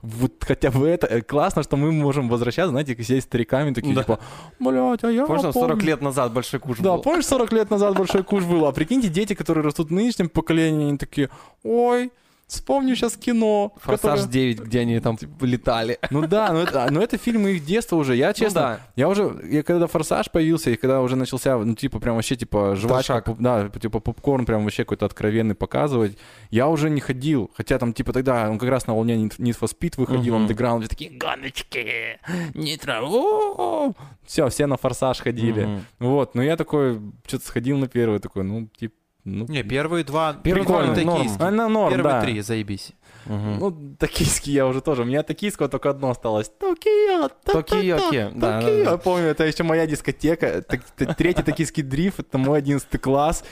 вот 0.02 0.42
хотя 0.42 0.70
бы 0.70 0.86
это, 0.88 1.06
э, 1.06 1.20
классно, 1.20 1.62
что 1.62 1.76
мы 1.76 1.92
можем 1.92 2.28
возвращаться, 2.30 2.70
знаете, 2.70 2.94
как 2.97 3.05
сидеть 3.05 3.24
стариками, 3.24 3.74
такие 3.74 3.94
Да. 3.94 4.02
типа, 4.02 4.20
блядь, 4.59 5.05
а 5.05 5.10
я 5.12 5.26
Помнишь, 5.26 5.42
там 5.42 5.52
40 5.52 5.70
помню». 5.72 5.84
лет 5.86 6.01
назад 6.01 6.32
«Большой 6.32 6.60
куш» 6.60 6.78
Да, 6.78 6.94
был? 6.94 7.02
помнишь, 7.02 7.26
40 7.26 7.52
лет 7.52 7.70
назад 7.70 7.94
большой 7.97 8.24
куш 8.24 8.44
был, 8.44 8.64
а 8.64 8.72
прикиньте, 8.72 9.09
дети, 9.09 9.34
которые 9.34 9.62
растут 9.64 9.88
в 9.90 9.92
нынешнем 9.92 10.30
поколении, 10.30 10.88
они 10.88 10.97
такие, 10.98 11.28
ой, 11.62 12.10
вспомню 12.51 12.94
сейчас 12.97 13.16
кино. 13.16 13.72
«Форсаж 13.81 14.20
которое-» 14.20 14.52
9», 14.55 14.64
где 14.64 14.81
они 14.81 15.01
там 15.01 15.16
летали. 15.40 15.98
Ну 16.10 16.27
да, 16.27 16.52
ну 16.52 16.60
это, 16.60 16.89
но 16.90 17.01
это 17.02 17.16
фильмы 17.16 17.52
их 17.52 17.64
детства 17.64 17.97
уже. 17.97 18.16
Я, 18.16 18.32
честно, 18.32 18.60
Ну 18.60 18.66
да. 18.66 18.81
я 18.97 19.09
уже, 19.09 19.40
я 19.51 19.62
когда 19.62 19.86
«Форсаж» 19.86 20.31
появился, 20.31 20.70
и 20.70 20.77
когда 20.77 21.01
уже 21.01 21.16
начался, 21.16 21.56
ну, 21.59 21.74
типа, 21.74 22.01
прям 22.01 22.16
вообще, 22.16 22.36
типа, 22.36 22.77
жвачка, 22.77 23.22
поп- 23.22 23.39
да, 23.39 23.68
типа, 23.68 24.01
попкорн 24.01 24.44
прям 24.47 24.64
вообще 24.64 24.85
какой-то 24.85 25.06
откровенный 25.06 25.55
показывать, 25.55 26.18
я 26.51 26.68
уже 26.68 26.90
не 26.90 27.01
ходил. 27.01 27.51
Хотя 27.56 27.78
там, 27.78 27.93
типа, 27.93 28.12
тогда 28.12 28.51
он 28.51 28.59
как 28.59 28.68
раз 28.68 28.86
на 28.86 28.94
волне 28.94 29.14
Need 29.16 29.59
for 29.59 29.70
Speed 29.70 29.94
выходил, 29.97 30.35
Мгм. 30.35 30.43
андеграунд, 30.44 30.89
такие, 30.89 31.10
гоночки, 31.10 32.18
нитро, 32.55 33.94
все, 34.27 34.48
все 34.48 34.66
на 34.66 34.77
«Форсаж» 34.77 35.20
ходили. 35.20 35.81
Вот, 35.98 36.35
но 36.35 36.43
я 36.43 36.56
такой, 36.56 37.01
что-то 37.27 37.47
сходил 37.47 37.78
на 37.78 37.89
первый, 37.89 38.18
такой, 38.18 38.44
ну, 38.44 38.68
типа, 38.77 38.94
ну, 39.24 39.47
Не, 39.48 39.62
первые 39.62 40.05
два 40.05 40.32
прикольные 40.34 41.05
норм. 41.05 41.18
токийские. 41.18 41.47
а, 41.47 41.51
на 41.51 41.68
норм, 41.68 41.94
Первые 41.94 42.12
да. 42.14 42.20
три, 42.22 42.40
заебись. 42.40 42.92
Мгм. 43.26 43.59
Ну, 43.59 43.97
токийский 43.98 44.52
я 44.52 44.66
уже 44.66 44.80
тоже. 44.80 45.02
У 45.02 45.05
меня 45.05 45.22
токийского 45.22 45.68
только 45.68 45.90
одно 45.90 46.10
осталось. 46.10 46.48
Токио, 46.48 47.28
да, 47.44 47.52
Токио. 47.52 48.30
да, 48.34 48.62
да. 48.84 48.97
Помню, 48.97 49.26
это 49.26 49.44
еще 49.44 49.62
моя 49.62 49.86
дискотека. 49.86 50.62
Третий 51.18 51.42
токийский 51.42 51.82
дрифт, 51.82 52.20
это 52.20 52.38
мой 52.38 52.59
одиннадцатый 52.59 52.98
класс. 52.98 53.44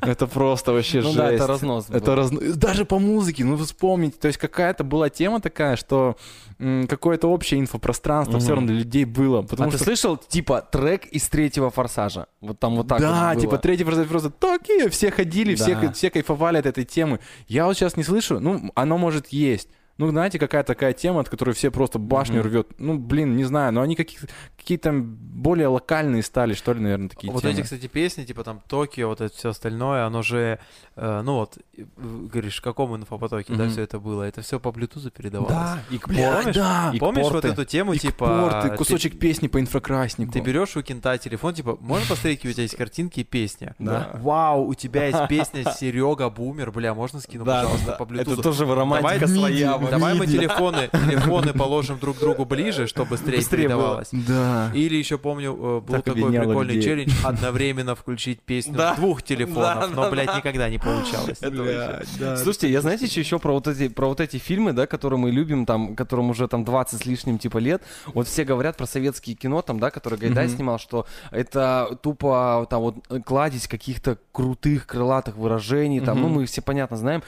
Это 0.00 0.26
просто 0.26 0.72
вообще 0.72 0.98
Ну 0.98 1.04
жесть. 1.04 1.16
да, 1.16 1.32
это 1.32 1.46
разнос 1.46 1.86
Это 1.90 2.14
разно- 2.14 2.54
Даже 2.54 2.84
по 2.84 2.98
музыке, 2.98 3.44
ну 3.44 3.56
вы 3.56 3.64
вспомните, 3.64 4.16
то 4.18 4.28
есть 4.28 4.38
какая-то 4.38 4.84
была 4.84 5.08
тема 5.10 5.40
такая, 5.40 5.76
что 5.76 6.16
какое-то 6.58 7.28
общее 7.28 7.60
инфопространство 7.60 8.40
все 8.40 8.50
равно 8.50 8.68
для 8.68 8.76
людей 8.76 9.04
было. 9.04 9.42
Потому 9.42 9.68
а 9.68 9.70
что 9.70 9.78
ты 9.78 9.84
слышал, 9.84 10.16
типа, 10.16 10.60
трек 10.60 11.06
из 11.06 11.28
третьего 11.28 11.70
«Форсажа»? 11.70 12.26
Вот 12.40 12.58
там 12.58 12.76
вот 12.76 12.88
так 12.88 13.00
да, 13.00 13.34
типа 13.36 13.58
третий 13.58 13.84
просто, 13.84 14.04
просто 14.04 14.30
Токио, 14.30 14.88
все 14.90 15.10
ходили, 15.10 15.54
все 15.54 16.10
кайфовали 16.10 16.58
от 16.58 16.66
этой 16.66 16.84
темы. 16.84 17.20
Я 17.46 17.66
вот 17.66 17.74
сейчас 17.74 17.96
не 17.96 18.02
слышу, 18.02 18.40
ну, 18.40 18.70
оно 18.74 18.98
может 18.98 19.28
есть. 19.28 19.68
Ну, 19.98 20.08
знаете, 20.10 20.38
какая 20.38 20.62
такая 20.62 20.92
тема, 20.92 21.20
от 21.20 21.28
которой 21.28 21.54
все 21.54 21.70
просто 21.72 21.98
башню 21.98 22.38
Мгм. 22.40 22.46
рвет. 22.48 22.68
Ну, 22.78 22.96
блин, 22.98 23.36
не 23.36 23.42
знаю, 23.44 23.72
но 23.72 23.82
они 23.82 23.96
какие-то 23.96 24.92
более 24.92 25.66
локальные 25.68 26.22
стали, 26.22 26.54
что 26.54 26.72
ли, 26.72 26.80
наверное, 26.80 27.08
такие 27.08 27.32
вот 27.32 27.42
темы. 27.42 27.54
эти, 27.54 27.62
кстати, 27.62 27.86
песни, 27.88 28.24
типа 28.24 28.44
там 28.44 28.60
Токио, 28.68 29.08
вот 29.08 29.20
это 29.20 29.34
все 29.34 29.50
остальное, 29.50 30.04
оно 30.06 30.22
же, 30.22 30.58
э, 30.96 31.22
ну 31.24 31.34
вот, 31.34 31.58
говоришь, 31.96 32.58
в 32.58 32.62
каком 32.62 32.94
инфопотоке, 32.96 33.52
да, 33.54 33.64
Мгм. 33.64 33.72
все 33.72 33.82
это 33.82 33.98
было? 33.98 34.22
Это 34.22 34.40
все 34.42 34.60
по 34.60 34.68
Bluetooth 34.68 35.10
передавалось. 35.10 35.52
Да, 35.52 35.78
и 35.90 35.98
помнишь? 35.98 36.54
да. 36.54 36.92
Помнишь 36.98 37.26
вот 37.30 37.44
эту 37.44 37.64
тему, 37.64 37.92
И 37.94 37.98
типа... 37.98 38.26
порты, 38.50 38.70
ты- 38.70 38.76
кусочек 38.76 39.18
песни 39.18 39.48
по 39.48 39.58
инфракраснику. 39.60 40.32
Ты 40.32 40.40
берешь 40.40 40.76
у 40.76 40.82
кента 40.82 41.18
телефон, 41.18 41.54
типа, 41.54 41.76
можно 41.80 42.06
посмотреть, 42.08 42.38
какие 42.38 42.50
у 42.50 42.54
тебя 42.54 42.62
есть 42.62 42.76
картинки 42.76 43.20
и 43.20 43.24
песня? 43.24 43.74
Да. 43.80 44.10
Вау, 44.14 44.64
у 44.68 44.74
тебя 44.74 45.06
есть 45.06 45.26
песня 45.28 45.64
Серега 45.76 46.30
Бумер, 46.30 46.70
бля, 46.70 46.94
можно 46.94 47.20
скину, 47.20 47.44
Да, 47.44 47.62
пожалуйста, 47.62 47.86
да. 47.86 47.92
по 47.94 48.02
Bluetooth? 48.04 48.32
Это 48.34 48.42
тоже 48.42 48.64
романтика 48.72 49.26
своя. 49.26 49.87
Давай 49.90 50.14
мы 50.14 50.26
телефоны, 50.26 50.88
телефоны 50.92 51.52
положим 51.52 51.98
друг 51.98 52.18
другу 52.18 52.44
ближе, 52.44 52.86
чтобы 52.86 53.10
быстрее, 53.10 53.36
Быстрее 53.38 53.68
было. 53.68 53.76
передавалось. 53.78 54.08
Да. 54.12 54.70
Или 54.74 54.96
еще 54.96 55.18
помню, 55.18 55.52
э, 55.52 55.80
был 55.80 55.94
Так 55.96 56.04
такой 56.04 56.30
прикольный 56.30 56.74
людей. 56.74 56.82
челлендж 56.82 57.12
одновременно 57.24 57.94
включить 57.94 58.40
песню 58.40 58.74
Да. 58.76 58.94
двух 58.94 59.22
телефонов, 59.22 59.80
Да, 59.80 59.86
но, 59.88 60.02
да, 60.04 60.10
блядь, 60.10 60.26
да. 60.26 60.36
никогда 60.36 60.68
не 60.68 60.78
получалось. 60.78 61.38
Это 61.40 61.56
вообще- 61.62 62.06
да. 62.18 62.36
Слушайте, 62.36 62.70
я 62.70 62.80
знаете, 62.80 63.06
что 63.06 63.20
еще 63.20 63.38
про 63.38 63.52
вот 63.52 63.66
эти 63.68 63.88
про 63.88 64.06
вот 64.08 64.20
эти 64.20 64.36
фильмы, 64.38 64.72
да, 64.72 64.86
которые 64.86 65.18
мы 65.18 65.30
любим, 65.30 65.66
там, 65.66 65.94
которым 65.96 66.30
уже 66.30 66.48
там 66.48 66.64
20 66.64 67.00
с 67.02 67.06
лишним 67.06 67.38
типа 67.38 67.58
лет. 67.58 67.82
Вот 68.06 68.26
все 68.28 68.44
говорят 68.44 68.76
про 68.76 68.86
советские 68.86 69.36
кино, 69.36 69.62
там, 69.62 69.78
да, 69.80 69.90
которые 69.90 70.18
Гайдай 70.20 70.46
Мгм. 70.46 70.56
снимал, 70.56 70.78
что 70.78 71.06
это 71.30 71.98
тупо 72.02 72.66
там 72.70 72.80
вот 72.80 72.96
кладезь 73.24 73.66
каких-то 73.68 74.18
крутых 74.32 74.86
крылатых 74.86 75.36
выражений, 75.36 76.00
там, 76.00 76.20
ну 76.20 76.28
Мгм. 76.28 76.36
мы 76.36 76.46
все 76.46 76.62
понятно 76.62 76.96
знаем. 76.96 77.22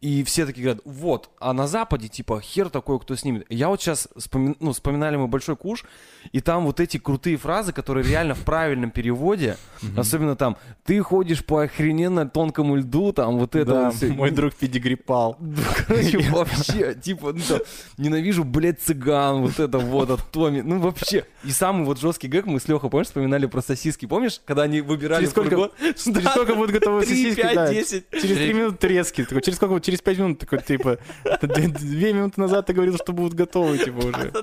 И 0.00 0.24
все 0.24 0.46
такие 0.46 0.64
говорят, 0.64 0.82
вот, 0.86 1.28
а 1.40 1.52
на 1.52 1.66
Западе, 1.66 2.08
типа, 2.08 2.40
хер 2.40 2.70
такой, 2.70 2.98
кто 2.98 3.16
снимет. 3.16 3.44
Я 3.50 3.68
вот 3.68 3.82
сейчас, 3.82 4.08
ну, 4.32 4.72
вспоминали 4.72 5.16
мы 5.16 5.28
«Большой 5.28 5.56
куш», 5.56 5.84
и 6.32 6.40
там 6.40 6.64
вот 6.64 6.80
эти 6.80 6.96
крутые 6.96 7.36
фразы, 7.36 7.74
которые 7.74 8.06
реально 8.08 8.34
в 8.34 8.40
правильном 8.40 8.92
переводе, 8.92 9.58
особенно 9.98 10.36
там, 10.36 10.56
ты 10.84 11.00
ходишь 11.00 11.44
по 11.44 11.64
охрененно 11.64 12.26
тонкому 12.26 12.76
льду, 12.76 13.12
там, 13.12 13.38
вот 13.38 13.54
это 13.54 13.70
Да, 13.70 13.90
вот 13.90 14.02
мой 14.16 14.30
друг 14.30 14.54
педигрипал. 14.54 15.36
Короче, 15.86 16.18
вообще, 16.30 16.94
типа, 16.94 17.34
ну, 17.34 17.42
там, 17.46 17.58
ненавижу, 17.98 18.44
блядь, 18.44 18.80
цыган, 18.80 19.42
вот 19.42 19.60
это 19.60 19.78
вот 19.78 20.08
от 20.08 20.30
Томи. 20.30 20.62
Ну, 20.62 20.78
вообще. 20.78 21.26
И 21.44 21.50
самый 21.50 21.84
вот 21.84 22.00
жесткий 22.00 22.28
гэг 22.28 22.46
мы 22.46 22.58
с 22.58 22.68
Лехой, 22.68 22.88
помнишь, 22.88 23.08
вспоминали 23.08 23.44
про 23.44 23.60
сосиски. 23.60 24.06
Помнишь, 24.06 24.40
когда 24.46 24.62
они 24.62 24.80
выбирали 24.80 25.20
Через 25.20 25.32
сколько-? 25.32 25.70
Через 25.78 26.30
сколько 26.30 26.54
будут 26.54 26.70
готовы 26.70 27.02
сосиски? 27.04 27.38
пять, 27.38 27.54
да. 27.54 27.70
десять. 27.70 28.04
Через 28.10 28.36
три 28.36 28.54
минуты 28.54 28.76
трески. 28.78 29.26
Через 29.26 29.56
сколько? 29.56 29.89
Через 29.90 30.02
пять 30.02 30.18
минут 30.18 30.38
такой, 30.38 30.62
типа, 30.62 30.98
две, 31.42 31.68
две 31.68 32.12
минуты 32.12 32.40
назад 32.40 32.66
ты 32.66 32.72
говорил, 32.72 32.96
что 32.96 33.12
будут 33.12 33.34
готовы, 33.34 33.78
типа, 33.78 33.98
уже. 33.98 34.32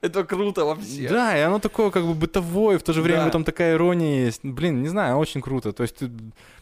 Это 0.00 0.22
круто 0.22 0.64
вообще. 0.64 1.08
Да, 1.08 1.36
и 1.36 1.40
оно 1.40 1.58
такое 1.58 1.90
как 1.90 2.04
бы 2.04 2.14
бытовое, 2.14 2.78
в 2.78 2.82
то 2.84 2.92
же 2.92 3.02
время 3.02 3.22
Да. 3.22 3.26
этом 3.28 3.42
такая 3.44 3.74
ирония 3.74 4.26
есть. 4.26 4.44
Блин, 4.44 4.80
не 4.80 4.88
знаю, 4.88 5.16
очень 5.16 5.40
круто. 5.40 5.72
То 5.72 5.82
есть, 5.82 5.96
ты- 5.96 6.10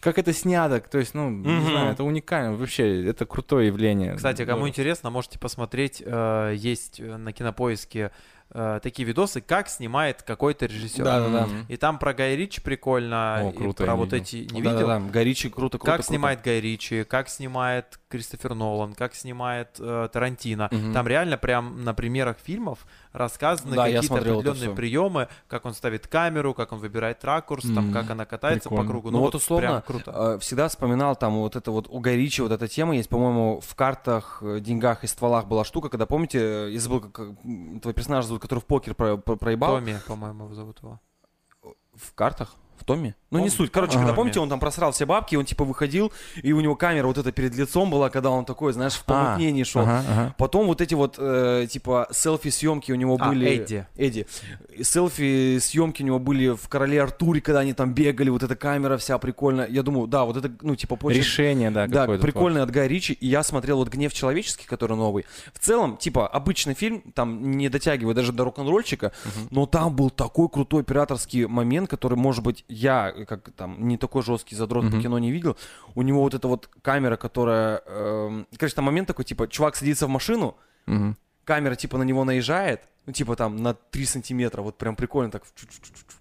как 0.00 0.16
это 0.18 0.32
снято, 0.32 0.80
то 0.80 0.96
есть, 0.98 1.12
ну, 1.14 1.28
не 1.28 1.46
Мгм. 1.52 1.66
знаю, 1.70 1.92
это 1.92 2.02
уникально. 2.02 2.56
Вообще, 2.56 3.04
это 3.06 3.26
крутое 3.26 3.66
явление. 3.66 4.14
Кстати, 4.16 4.38
кому 4.46 4.52
Здорово. 4.60 4.68
интересно, 4.68 5.10
можете 5.10 5.38
посмотреть, 5.38 6.02
э, 6.04 6.54
есть 6.56 6.98
э, 6.98 7.16
на 7.18 7.32
Кинопоиске 7.32 8.10
э, 8.50 8.80
такие 8.82 9.06
видосы, 9.06 9.40
как 9.40 9.68
снимает 9.68 10.22
какой-то 10.22 10.66
режиссер. 10.66 11.04
Да-да-да. 11.04 11.46
Мгм. 11.46 11.66
И 11.68 11.76
там 11.76 11.98
про 11.98 12.14
Гай 12.14 12.36
Ричи 12.36 12.60
прикольно, 12.60 13.40
О, 13.40 13.50
и 13.50 13.56
круто, 13.56 13.84
про 13.84 13.92
я 13.92 13.96
вот 13.96 14.12
не 14.12 14.18
эти... 14.18 14.36
Не 14.52 14.62
Да, 14.62 14.72
видел? 14.72 14.86
да, 14.86 14.98
да. 14.98 15.06
Горичи 15.10 15.48
круто, 15.48 15.78
круто. 15.78 15.78
как 15.78 15.96
круто. 15.96 16.08
снимает 16.08 16.42
Гай 16.42 16.60
Ричи, 16.60 17.04
как 17.04 17.28
снимает 17.28 17.98
Кристофер 18.08 18.54
Нолан, 18.54 18.94
как 18.94 19.14
снимает 19.14 19.76
э, 19.78 20.08
Тарантино. 20.12 20.68
Мгм. 20.70 20.92
Там 20.92 21.06
реально 21.08 21.36
прям 21.38 21.84
на 21.84 21.92
примерах 21.94 22.36
фильмов 22.42 22.86
рассказаны 23.16 23.74
Да, 23.76 23.84
какие-то 23.84 24.14
определенные 24.16 24.70
приемы, 24.74 25.28
как 25.48 25.64
он 25.64 25.74
ставит 25.74 26.06
камеру, 26.06 26.54
как 26.54 26.72
он 26.72 26.78
выбирает 26.78 27.24
ракурс, 27.24 27.64
там, 27.64 27.88
М, 27.88 27.92
как 27.92 28.10
она 28.10 28.24
катается 28.26 28.68
прикольно. 28.68 28.84
по 28.84 28.90
кругу. 28.90 29.10
Ну 29.10 29.20
вот 29.20 29.34
условно, 29.34 29.66
прям 29.68 29.82
круто. 29.82 30.34
Э, 30.34 30.38
Всегда 30.40 30.68
вспоминал 30.68 31.16
там 31.16 31.34
вот 31.36 31.56
это 31.56 31.70
вот 31.70 31.86
у 31.88 31.98
Гай 32.00 32.16
Ричи 32.16 32.42
вот 32.42 32.52
эта 32.52 32.68
тема 32.68 32.94
есть, 32.96 33.08
по-моему, 33.08 33.60
в 33.60 33.74
картах, 33.74 34.38
э, 34.42 34.60
деньгах 34.60 35.02
и 35.04 35.06
стволах 35.06 35.46
была 35.46 35.64
штука, 35.64 35.88
когда 35.88 36.06
помните, 36.06 36.38
э, 36.38 36.70
я 36.72 36.80
забыл, 36.80 37.00
как 37.00 37.28
твой 37.82 37.94
персонаж 37.94 38.24
зовут, 38.26 38.42
который 38.42 38.60
в 38.60 38.66
покер 38.66 38.94
про- 38.94 39.16
про- 39.16 39.36
проебал. 39.36 39.76
Томми, 39.76 39.98
по-моему, 40.06 40.52
зовут 40.54 40.78
его. 40.82 41.00
в 41.94 42.12
картах, 42.14 42.54
Томе. 42.86 43.14
Ну, 43.30 43.40
не 43.40 43.50
суть. 43.50 43.70
Короче, 43.72 43.98
когда 43.98 44.12
помните, 44.14 44.40
он 44.40 44.48
там 44.48 44.60
просрал 44.60 44.92
все 44.92 45.04
бабки, 45.04 45.34
он 45.36 45.44
типа 45.44 45.64
выходил, 45.64 46.12
и 46.42 46.52
у 46.52 46.60
него 46.60 46.76
камера 46.76 47.06
вот 47.08 47.18
эта 47.18 47.32
перед 47.32 47.54
лицом 47.56 47.90
была, 47.90 48.08
когда 48.08 48.30
он 48.30 48.44
такой, 48.44 48.72
знаешь, 48.72 48.94
в 48.94 49.04
помутнении 49.04 49.64
шел. 49.64 49.86
Потом 50.38 50.66
вот 50.68 50.80
эти 50.80 50.94
вот, 50.94 51.16
э, 51.18 51.66
типа, 51.68 52.08
селфи-съемки 52.12 52.92
у 52.92 52.94
него 52.94 53.18
А, 53.20 53.28
были... 53.28 53.46
Эдди. 53.48 53.86
Эдди. 53.96 54.26
Селфи-съемки 54.80 56.02
у 56.02 56.06
него 56.06 56.18
были 56.18 56.48
в 56.48 56.68
Короле 56.68 57.02
Артуре, 57.02 57.40
когда 57.40 57.60
они 57.60 57.72
там 57.72 57.92
бегали, 57.92 58.30
вот 58.30 58.42
эта 58.42 58.56
камера 58.56 58.96
вся 58.96 59.18
прикольная. 59.18 59.66
Я 59.68 59.82
думаю, 59.82 60.06
да, 60.06 60.24
вот 60.24 60.36
это, 60.36 60.50
ну, 60.62 60.76
типа, 60.76 60.94
почерк- 60.94 61.14
Решение, 61.16 61.70
да, 61.70 61.86
да, 61.86 62.06
прикольный 62.06 62.62
от 62.62 62.70
Гая 62.70 62.86
Ричи, 62.86 63.12
и 63.12 63.26
я 63.26 63.42
смотрел 63.42 63.78
вот 63.78 63.88
«Гнев 63.88 64.12
человеческий», 64.12 64.66
который 64.66 64.96
новый. 64.96 65.26
В 65.52 65.58
целом, 65.58 65.96
типа, 65.96 66.26
обычный 66.28 66.74
фильм, 66.74 67.02
там 67.14 67.50
не 67.52 67.68
дотягивает 67.68 68.16
даже 68.16 68.32
до 68.32 68.44
рок-н-ролльчика, 68.44 69.12
но 69.50 69.66
там 69.66 69.94
был 69.94 70.10
такой 70.10 70.48
крутой 70.48 70.82
операторский 70.82 71.46
момент, 71.46 71.90
который, 71.90 72.16
может 72.16 72.42
быть, 72.44 72.64
я, 72.76 73.12
как 73.26 73.50
там, 73.52 73.88
не 73.88 73.96
такой 73.96 74.22
жесткий 74.22 74.54
задрот 74.56 74.84
по 74.84 74.90
Мгм. 74.90 75.02
кино 75.02 75.18
не 75.18 75.30
видел. 75.32 75.56
У 75.94 76.02
него 76.02 76.20
вот 76.22 76.34
эта 76.34 76.46
вот 76.48 76.68
камера, 76.82 77.16
которая... 77.16 77.82
эм, 77.86 78.46
короче, 78.58 78.74
там 78.74 78.84
момент 78.84 79.08
такой, 79.08 79.24
типа, 79.24 79.48
чувак 79.48 79.76
садится 79.76 80.06
в 80.06 80.10
машину, 80.10 80.56
Мгм. 80.86 81.16
камера, 81.44 81.74
типа, 81.74 81.98
на 81.98 82.02
него 82.04 82.24
наезжает, 82.24 82.82
ну, 83.06 83.12
типа, 83.12 83.36
там, 83.36 83.56
на 83.56 83.74
3 83.74 84.04
сантиметра, 84.06 84.62
вот 84.62 84.76
прям 84.78 84.94
прикольно 84.96 85.30
так 85.30 85.42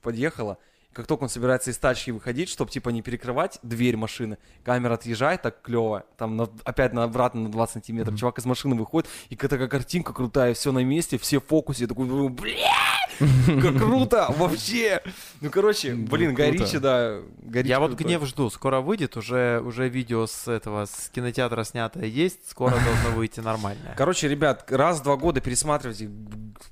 подъехала. 0.01 0.57
Как 0.93 1.07
только 1.07 1.23
он 1.23 1.29
собирается 1.29 1.71
из 1.71 1.77
тачки 1.77 2.11
выходить, 2.11 2.47
чтобы, 2.47 2.71
типа, 2.71 2.87
не 2.89 3.01
перекрывать 3.01 3.59
дверь 3.63 3.97
машины, 3.97 4.37
камера 4.63 4.93
отъезжает 4.93 5.41
так 5.41 5.61
клево, 5.61 6.05
там, 6.17 6.37
на- 6.37 6.47
опять 6.63 6.93
на 6.93 7.03
обратно 7.03 7.41
на 7.41 7.51
20 7.51 7.73
сантиметров, 7.73 8.17
чувак 8.17 8.37
из 8.39 8.45
машины 8.45 8.75
выходит, 8.75 9.09
и 9.27 9.35
какая 9.35 9.49
такая 9.49 9.67
картинка 9.67 10.13
крутая, 10.13 10.53
все 10.53 10.71
на 10.71 10.85
месте, 10.85 11.17
все 11.17 11.41
в 11.41 11.45
фокусе, 11.45 11.83
я 11.83 11.87
такой, 11.89 12.05
бля, 12.29 12.94
круто, 13.77 14.27
вообще. 14.37 15.01
Ну, 15.41 15.49
короче, 15.49 15.93
блин, 15.93 16.33
Гай 16.33 16.49
круто. 16.49 16.63
Ричи, 16.65 16.79
да, 16.79 17.19
Я 17.63 17.79
вот 17.79 17.93
гнев 17.93 18.25
жду. 18.25 18.49
Скоро 18.49 18.81
выйдет, 18.81 19.17
уже, 19.17 19.61
уже 19.65 19.87
видео 19.89 20.25
с 20.27 20.47
этого, 20.47 20.85
с 20.85 21.09
кинотеатра 21.13 21.63
снятое 21.63 22.05
есть. 22.05 22.49
Скоро 22.49 22.71
должно 22.71 23.09
выйти 23.15 23.39
нормальное. 23.39 23.93
Короче, 23.97 24.27
ребят, 24.27 24.65
раз 24.71 24.99
в 24.99 25.03
два 25.03 25.15
года 25.17 25.41
пересматривайте 25.41 26.09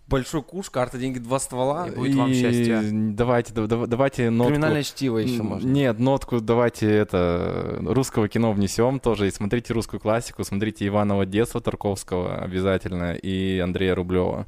большой 0.08 0.44
куш, 0.44 0.70
карта, 0.70 0.98
деньги, 0.98 1.20
два 1.20 1.40
ствола. 1.40 1.88
И 1.88 1.92
будет 1.92 2.16
вам 2.16 2.34
счастье. 2.34 2.82
Давайте, 2.92 3.54
да- 3.54 3.68
да- 3.68 3.86
давайте 3.88 4.30
нотку. 4.30 4.52
Криминальное 4.52 4.84
чтиво 4.84 5.18
еще 5.18 5.44
можно. 5.44 5.68
Нет, 5.68 6.00
нотку 6.00 6.40
давайте 6.40 6.90
это 6.90 7.78
русского 7.82 8.28
кино 8.28 8.52
внесем 8.54 9.00
тоже. 9.00 9.28
И 9.28 9.32
смотрите 9.32 9.74
русскую 9.74 10.00
классику, 10.00 10.44
смотрите 10.44 10.88
Иванова 10.88 11.26
детства 11.26 11.62
Тарковского 11.62 12.38
обязательно 12.38 13.14
и 13.14 13.60
Андрея 13.60 13.96
Рублева. 13.96 14.46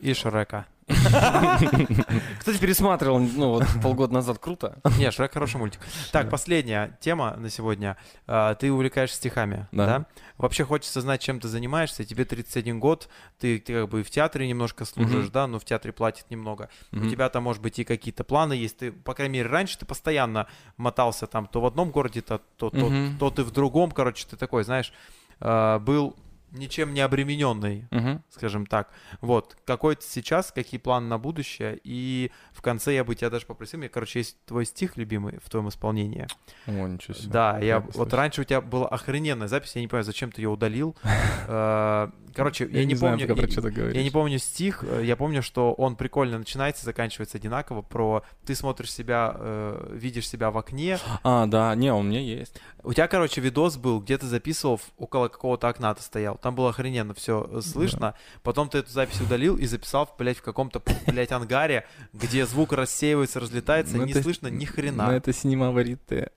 И 0.00 0.12
Шрека. 0.14 0.66
Кстати, 2.38 2.58
пересматривал, 2.58 3.18
ну, 3.18 3.50
вот 3.50 3.64
полгода 3.82 4.14
назад, 4.14 4.38
круто. 4.38 4.78
Не, 4.98 5.10
Шрек 5.10 5.32
хороший 5.32 5.58
мультик. 5.58 5.80
Так, 6.12 6.30
последняя 6.30 6.96
тема 7.00 7.36
на 7.36 7.50
сегодня. 7.50 7.96
А, 8.26 8.54
Ты 8.54 8.72
увлекаешься 8.72 9.16
стихами, 9.16 9.66
Да. 9.72 10.06
Вообще 10.38 10.64
хочется 10.64 11.00
знать, 11.00 11.20
чем 11.20 11.40
ты 11.40 11.48
занимаешься. 11.48 12.04
Тебе 12.04 12.24
31 12.24 12.78
год, 12.78 13.08
ты, 13.38 13.58
как 13.58 13.88
бы 13.88 14.02
в 14.02 14.10
театре 14.10 14.46
немножко 14.48 14.84
служишь, 14.84 15.28
да, 15.30 15.46
но 15.46 15.58
в 15.58 15.64
театре 15.64 15.92
платят 15.92 16.30
немного. 16.30 16.68
У 16.92 17.08
тебя 17.08 17.28
там, 17.28 17.42
может 17.44 17.60
быть, 17.62 17.78
и 17.78 17.84
какие-то 17.84 18.24
планы 18.24 18.52
есть. 18.52 18.78
Ты, 18.78 18.92
по 18.92 19.14
крайней 19.14 19.34
мере, 19.38 19.48
раньше 19.48 19.78
ты 19.78 19.84
постоянно 19.86 20.46
мотался 20.76 21.26
там 21.26 21.46
то 21.46 21.60
в 21.60 21.66
одном 21.66 21.90
городе, 21.90 22.22
то, 22.22 22.40
то, 22.56 22.70
то, 22.70 22.92
то 23.18 23.30
ты 23.30 23.42
в 23.42 23.50
другом. 23.50 23.90
Короче, 23.90 24.26
ты 24.28 24.36
такой, 24.36 24.64
знаешь, 24.64 24.92
а, 25.40 25.78
был 25.78 26.16
ничем 26.52 26.94
не 26.94 27.00
обремененный 27.00 27.86
Мгм. 27.90 28.22
скажем 28.30 28.66
так. 28.66 28.90
Вот, 29.20 29.56
какой 29.66 29.96
ты 29.96 30.04
сейчас, 30.06 30.50
какие 30.52 30.78
планы 30.80 31.06
на 31.08 31.18
будущее, 31.18 31.78
и 31.84 32.30
в 32.52 32.62
конце 32.62 32.94
я 32.94 33.04
бы 33.04 33.14
тебя 33.14 33.30
даже 33.30 33.46
попросил, 33.46 33.78
мне, 33.78 33.88
короче, 33.88 34.20
есть 34.20 34.36
твой 34.46 34.64
стих 34.64 34.96
любимый 34.96 35.38
в 35.42 35.48
твоем 35.50 35.68
исполнении. 35.68 36.26
О, 36.66 36.70
ничего 36.86 37.14
себе. 37.14 37.30
Да, 37.30 37.58
я 37.58 37.80
бы 37.80 37.86
вот 37.86 37.94
слышал. 37.94 38.16
раньше 38.18 38.40
у 38.40 38.44
тебя 38.44 38.60
была 38.60 38.88
охрененная 38.88 39.48
запись, 39.48 39.72
я 39.74 39.80
не 39.80 39.88
понимаю, 39.88 40.04
зачем 40.04 40.30
ты 40.32 40.40
ее 40.42 40.48
удалил. 40.48 40.96
Э, 41.50 42.08
Короче, 42.34 42.68
я 42.70 42.80
Я 42.80 42.84
не 42.84 42.94
помню, 42.94 43.26
я- 43.26 43.48
что 43.48 43.68
я 43.68 44.02
не 44.02 44.10
помню 44.10 44.38
стих, 44.38 44.84
э, 44.86 45.02
я 45.04 45.16
помню, 45.16 45.42
что 45.42 45.72
он 45.72 45.96
прикольно 45.96 46.38
начинается 46.38 46.84
заканчивается 46.84 47.38
одинаково, 47.38 47.82
про 47.82 48.22
ты 48.44 48.54
смотришь 48.54 48.92
себя, 48.92 49.34
э, 49.36 49.90
видишь 49.94 50.28
себя 50.28 50.50
в 50.50 50.58
окне, 50.58 50.98
А, 51.24 51.46
да, 51.46 51.74
не, 51.74 51.92
у 51.92 52.02
меня 52.02 52.20
есть. 52.20 52.60
у 52.84 52.92
тебя, 52.92 53.08
короче, 53.08 53.40
видос 53.40 53.76
был, 53.76 54.00
где 54.00 54.18
ты 54.18 54.26
записывал 54.26 54.80
около 54.98 55.28
какого-то 55.28 55.68
окна 55.68 55.94
ты 55.94 56.02
стоял. 56.02 56.36
Там 56.40 56.54
было 56.54 56.70
охрененно 56.70 57.14
все 57.14 57.60
слышно. 57.62 58.14
Потом 58.42 58.68
ты 58.68 58.78
эту 58.78 58.90
запись 58.90 59.20
удалил 59.20 59.56
и 59.56 59.66
записал, 59.66 60.12
блядь, 60.18 60.38
в 60.38 60.42
каком-то, 60.42 60.82
блядь, 61.06 61.32
ангаре, 61.32 61.86
где 62.12 62.46
звук 62.46 62.72
рассеивается, 62.72 63.40
разлетается, 63.40 63.96
Ну, 63.96 64.04
не 64.04 64.12
это- 64.12 64.22
слышно 64.22 64.48
ни 64.48 64.64
Ну, 64.66 64.72
хрена. 64.72 65.10
это 65.12 65.32
синема 65.32 65.72
варите. 65.72 66.30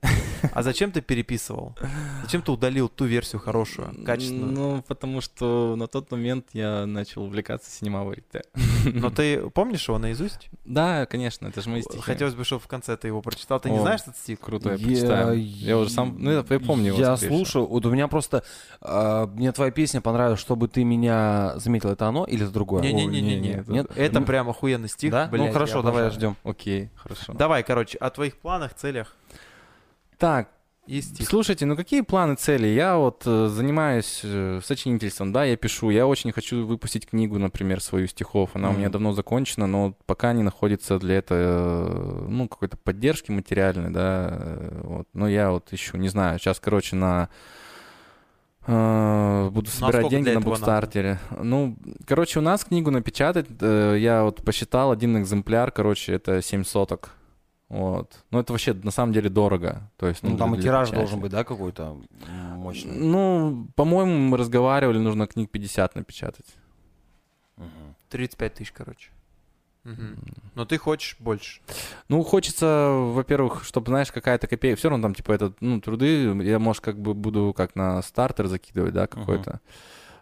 А 0.52 0.62
зачем 0.62 0.90
ты 0.92 1.00
переписывал? 1.00 1.76
Зачем 2.22 2.42
ты 2.42 2.50
удалил 2.52 2.88
ту 2.88 3.04
версию 3.04 3.40
хорошую, 3.40 3.94
качественную? 4.04 4.52
Ну, 4.52 4.82
потому 4.86 5.20
что 5.20 5.74
на 5.76 5.86
тот 5.86 6.10
момент 6.10 6.46
я 6.52 6.86
начал 6.86 7.22
увлекаться 7.24 7.70
синема 7.70 8.04
варите. 8.04 8.42
Но 8.84 9.10
ты 9.10 9.48
помнишь 9.50 9.86
его 9.88 9.98
наизусть? 9.98 10.48
Да, 10.64 11.06
конечно, 11.06 11.46
это 11.46 11.60
же 11.62 11.70
мои 11.70 11.82
стихи. 11.82 12.00
Хотелось 12.00 12.34
бы, 12.34 12.44
чтобы 12.44 12.62
в 12.62 12.66
конце 12.66 12.96
ты 12.96 13.08
его 13.08 13.22
прочитал. 13.22 13.60
Ты 13.60 13.70
не 13.70 13.78
знаешь 13.80 14.00
этот 14.02 14.16
стих? 14.16 14.40
Круто, 14.40 14.72
я 14.72 14.78
прочитаю. 14.78 15.40
Я 15.42 15.78
уже 15.78 15.90
сам, 15.90 16.16
ну, 16.18 16.30
я, 16.32 16.42
помню 16.42 16.88
его. 16.88 16.98
Я 16.98 17.16
слушаю, 17.16 17.66
вот 17.66 17.86
у 17.86 17.90
меня 17.90 18.08
просто, 18.08 18.42
а, 18.80 19.26
мне 19.26 19.52
твоя 19.52 19.70
песня 19.70 20.00
понравилась, 20.00 20.40
чтобы 20.40 20.68
ты 20.68 20.84
меня 20.84 21.54
заметил, 21.56 21.90
это 21.90 22.06
оно 22.06 22.24
или 22.24 22.44
это 22.44 22.52
другое? 22.52 22.82
Не-не-не-не. 22.82 23.36
не, 23.36 23.48
Нет, 23.68 23.90
это- 23.90 24.00
это 24.00 24.20
Ну, 24.20 24.26
прям 24.26 24.48
охуенный 24.48 24.88
стих. 24.88 25.10
Да? 25.10 25.28
ну 25.32 25.52
хорошо, 25.52 25.82
давай 25.82 26.10
ждем. 26.10 26.36
Окей, 26.44 26.90
хорошо. 26.96 27.32
Давай, 27.32 27.62
короче, 27.62 27.98
о 27.98 28.10
твоих 28.10 28.36
планах, 28.36 28.74
целях 28.74 29.16
Так, 30.22 30.50
стих. 30.86 31.28
Слушайте, 31.28 31.66
ну 31.66 31.74
какие 31.74 32.02
планы, 32.02 32.36
цели? 32.36 32.68
Я 32.68 32.96
вот 32.96 33.24
э, 33.26 33.48
занимаюсь 33.48 34.20
э, 34.22 34.60
сочинительством, 34.62 35.32
да, 35.32 35.44
я 35.44 35.56
пишу. 35.56 35.90
Я 35.90 36.06
очень 36.06 36.30
хочу 36.30 36.64
выпустить 36.64 37.06
книгу, 37.06 37.40
например, 37.40 37.80
свою 37.80 38.06
стихов. 38.06 38.50
Она 38.54 38.70
у 38.70 38.72
меня 38.72 38.88
давно 38.88 39.14
закончена, 39.14 39.66
но 39.66 39.96
пока 40.06 40.32
не 40.32 40.44
находится 40.44 41.00
для 41.00 41.16
этого, 41.16 41.40
э, 41.40 42.26
ну, 42.28 42.46
какой-то 42.46 42.76
поддержки 42.76 43.32
материальной, 43.32 43.90
да. 43.90 44.28
э, 44.30 44.80
Вот. 44.84 45.08
Но 45.12 45.28
я 45.28 45.50
вот 45.50 45.72
ищу, 45.72 45.96
не 45.96 46.08
знаю, 46.08 46.38
сейчас, 46.38 46.60
короче, 46.60 46.94
на 46.94 47.28
э, 48.68 49.50
буду 49.52 49.70
собирать 49.70 50.08
деньги 50.08 50.30
на 50.30 50.40
букстартере. 50.40 51.18
Ну, 51.36 51.76
короче, 52.06 52.38
у 52.38 52.42
нас 52.42 52.64
книгу 52.64 52.92
напечатать, 52.92 53.48
э, 53.60 53.96
я 53.98 54.22
вот 54.22 54.44
посчитал, 54.44 54.92
один 54.92 55.20
экземпляр, 55.20 55.72
короче, 55.72 56.12
это 56.12 56.40
7 56.40 56.62
соток. 56.62 57.16
Вот. 57.72 58.22
Ну, 58.30 58.38
это 58.38 58.52
вообще 58.52 58.74
на 58.74 58.90
самом 58.90 59.14
деле 59.14 59.30
дорого. 59.30 59.90
То 59.96 60.06
есть, 60.06 60.22
Ну, 60.22 60.28
для- 60.30 60.38
там 60.38 60.54
и 60.54 60.60
тираж 60.60 60.88
печати. 60.88 61.00
должен 61.00 61.20
быть, 61.20 61.32
да, 61.32 61.42
какой-то 61.42 61.96
мощный? 62.56 62.98
Ну, 62.98 63.66
по-моему, 63.76 64.12
мы 64.18 64.36
разговаривали, 64.36 64.98
нужно 64.98 65.26
книг 65.26 65.50
50 65.50 65.94
напечатать. 65.96 66.44
35 68.10 68.54
тысяч, 68.54 68.72
короче. 68.72 69.10
Мгм. 69.84 70.16
Но 70.54 70.64
ты 70.64 70.76
хочешь 70.78 71.16
больше. 71.18 71.60
Ну, 72.08 72.22
хочется, 72.22 72.90
во-первых, 73.14 73.64
чтобы, 73.64 73.86
знаешь, 73.88 74.12
какая-то 74.12 74.46
копейка. 74.46 74.76
Все 74.78 74.90
равно 74.90 75.02
там, 75.02 75.14
типа, 75.14 75.32
это, 75.32 75.52
ну, 75.60 75.80
труды. 75.80 76.24
Я, 76.44 76.58
может, 76.58 76.82
как 76.84 76.98
бы 77.00 77.14
буду 77.14 77.52
как 77.56 77.74
на 77.74 78.00
стартер 78.02 78.46
закидывать, 78.48 78.92
да, 78.94 79.06
какой-то. 79.06 79.60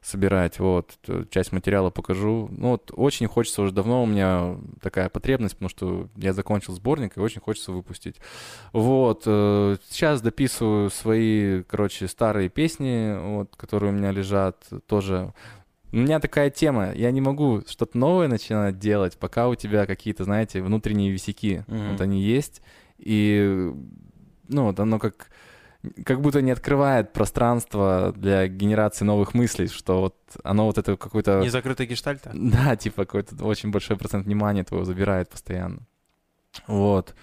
Собирать, 0.02 0.58
вот, 0.58 0.96
т- 1.02 1.26
часть 1.30 1.52
материала 1.52 1.90
покажу. 1.90 2.48
Ну, 2.50 2.70
вот, 2.70 2.90
очень 2.94 3.26
хочется, 3.26 3.62
уже 3.62 3.72
давно 3.72 4.02
у 4.02 4.06
меня 4.06 4.56
такая 4.80 5.08
потребность, 5.08 5.54
потому 5.56 5.68
что 5.68 6.08
я 6.16 6.32
закончил 6.32 6.72
сборник, 6.72 7.16
и 7.16 7.20
очень 7.20 7.40
хочется 7.40 7.72
выпустить. 7.72 8.16
Вот, 8.72 9.24
э, 9.26 9.76
сейчас 9.90 10.22
дописываю 10.22 10.90
свои, 10.90 11.62
короче, 11.64 12.08
старые 12.08 12.48
песни, 12.48 13.16
вот, 13.20 13.54
которые 13.56 13.92
у 13.92 13.96
меня 13.96 14.10
лежат, 14.10 14.66
тоже 14.86 15.34
у 15.92 15.96
меня 15.96 16.20
такая 16.20 16.50
тема, 16.50 16.92
я 16.94 17.10
не 17.10 17.20
могу 17.20 17.62
что-то 17.66 17.98
новое 17.98 18.28
начинать 18.28 18.78
делать, 18.78 19.18
пока 19.18 19.48
у 19.48 19.54
тебя 19.54 19.86
какие-то, 19.86 20.24
знаете, 20.24 20.62
внутренние 20.62 21.10
висяки, 21.10 21.64
Мгм. 21.66 21.90
вот 21.92 22.00
они 22.00 22.22
есть, 22.22 22.62
и, 22.98 23.72
ну, 24.48 24.64
вот 24.66 24.78
оно 24.80 24.98
как, 24.98 25.30
как 26.04 26.20
будто 26.20 26.42
не 26.42 26.50
открывает 26.50 27.12
пространство 27.12 28.12
для 28.16 28.48
генерации 28.48 29.04
новых 29.04 29.34
мыслей, 29.34 29.68
что 29.68 30.00
вот 30.00 30.16
оно 30.44 30.66
вот 30.66 30.78
это 30.78 30.96
какой-то... 30.96 31.40
Не 31.40 31.48
закрытый 31.48 31.86
гештальта? 31.86 32.30
Да, 32.34 32.76
типа 32.76 33.04
какой-то 33.04 33.44
очень 33.44 33.70
большой 33.70 33.96
процент 33.96 34.26
внимания 34.26 34.64
твоего 34.64 34.84
забирает 34.84 35.30
постоянно. 35.30 35.80
Вот. 36.66 37.14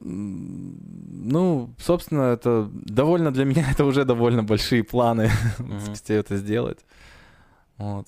Ну, 0.00 1.74
собственно, 1.78 2.32
это 2.32 2.68
довольно 2.72 3.32
для 3.32 3.44
меня, 3.44 3.68
это 3.70 3.84
уже 3.84 4.04
довольно 4.04 4.42
большие 4.42 4.82
планы 4.82 5.30
Мгм. 5.58 5.94
все 5.94 6.14
это 6.14 6.36
сделать. 6.36 6.84
Вот. 7.76 8.06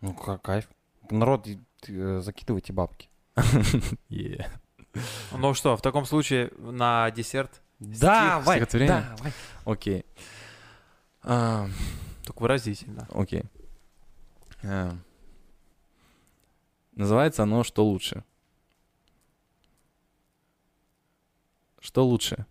Ну, 0.00 0.14
как 0.14 0.42
кайф. 0.42 0.68
Народ, 1.10 1.46
э, 1.88 2.20
закидывайте 2.22 2.72
бабки. 2.72 3.08
Е. 4.08 4.46
Ну 5.32 5.54
что, 5.54 5.76
в 5.76 5.82
таком 5.82 6.04
случае 6.04 6.50
на 6.58 7.10
десерт 7.10 7.62
Давай, 8.00 8.58
стихотворение? 8.58 9.06
давай. 9.16 9.32
Окей. 9.64 10.04
А, 11.22 11.68
только 12.24 12.42
выразительно. 12.42 13.06
Окей. 13.10 13.44
А, 14.62 14.96
Называется 16.94 17.42
оно 17.42 17.64
«Что 17.64 17.84
лучше?». 17.84 18.22
Что 21.80 22.06
лучше? 22.06 22.46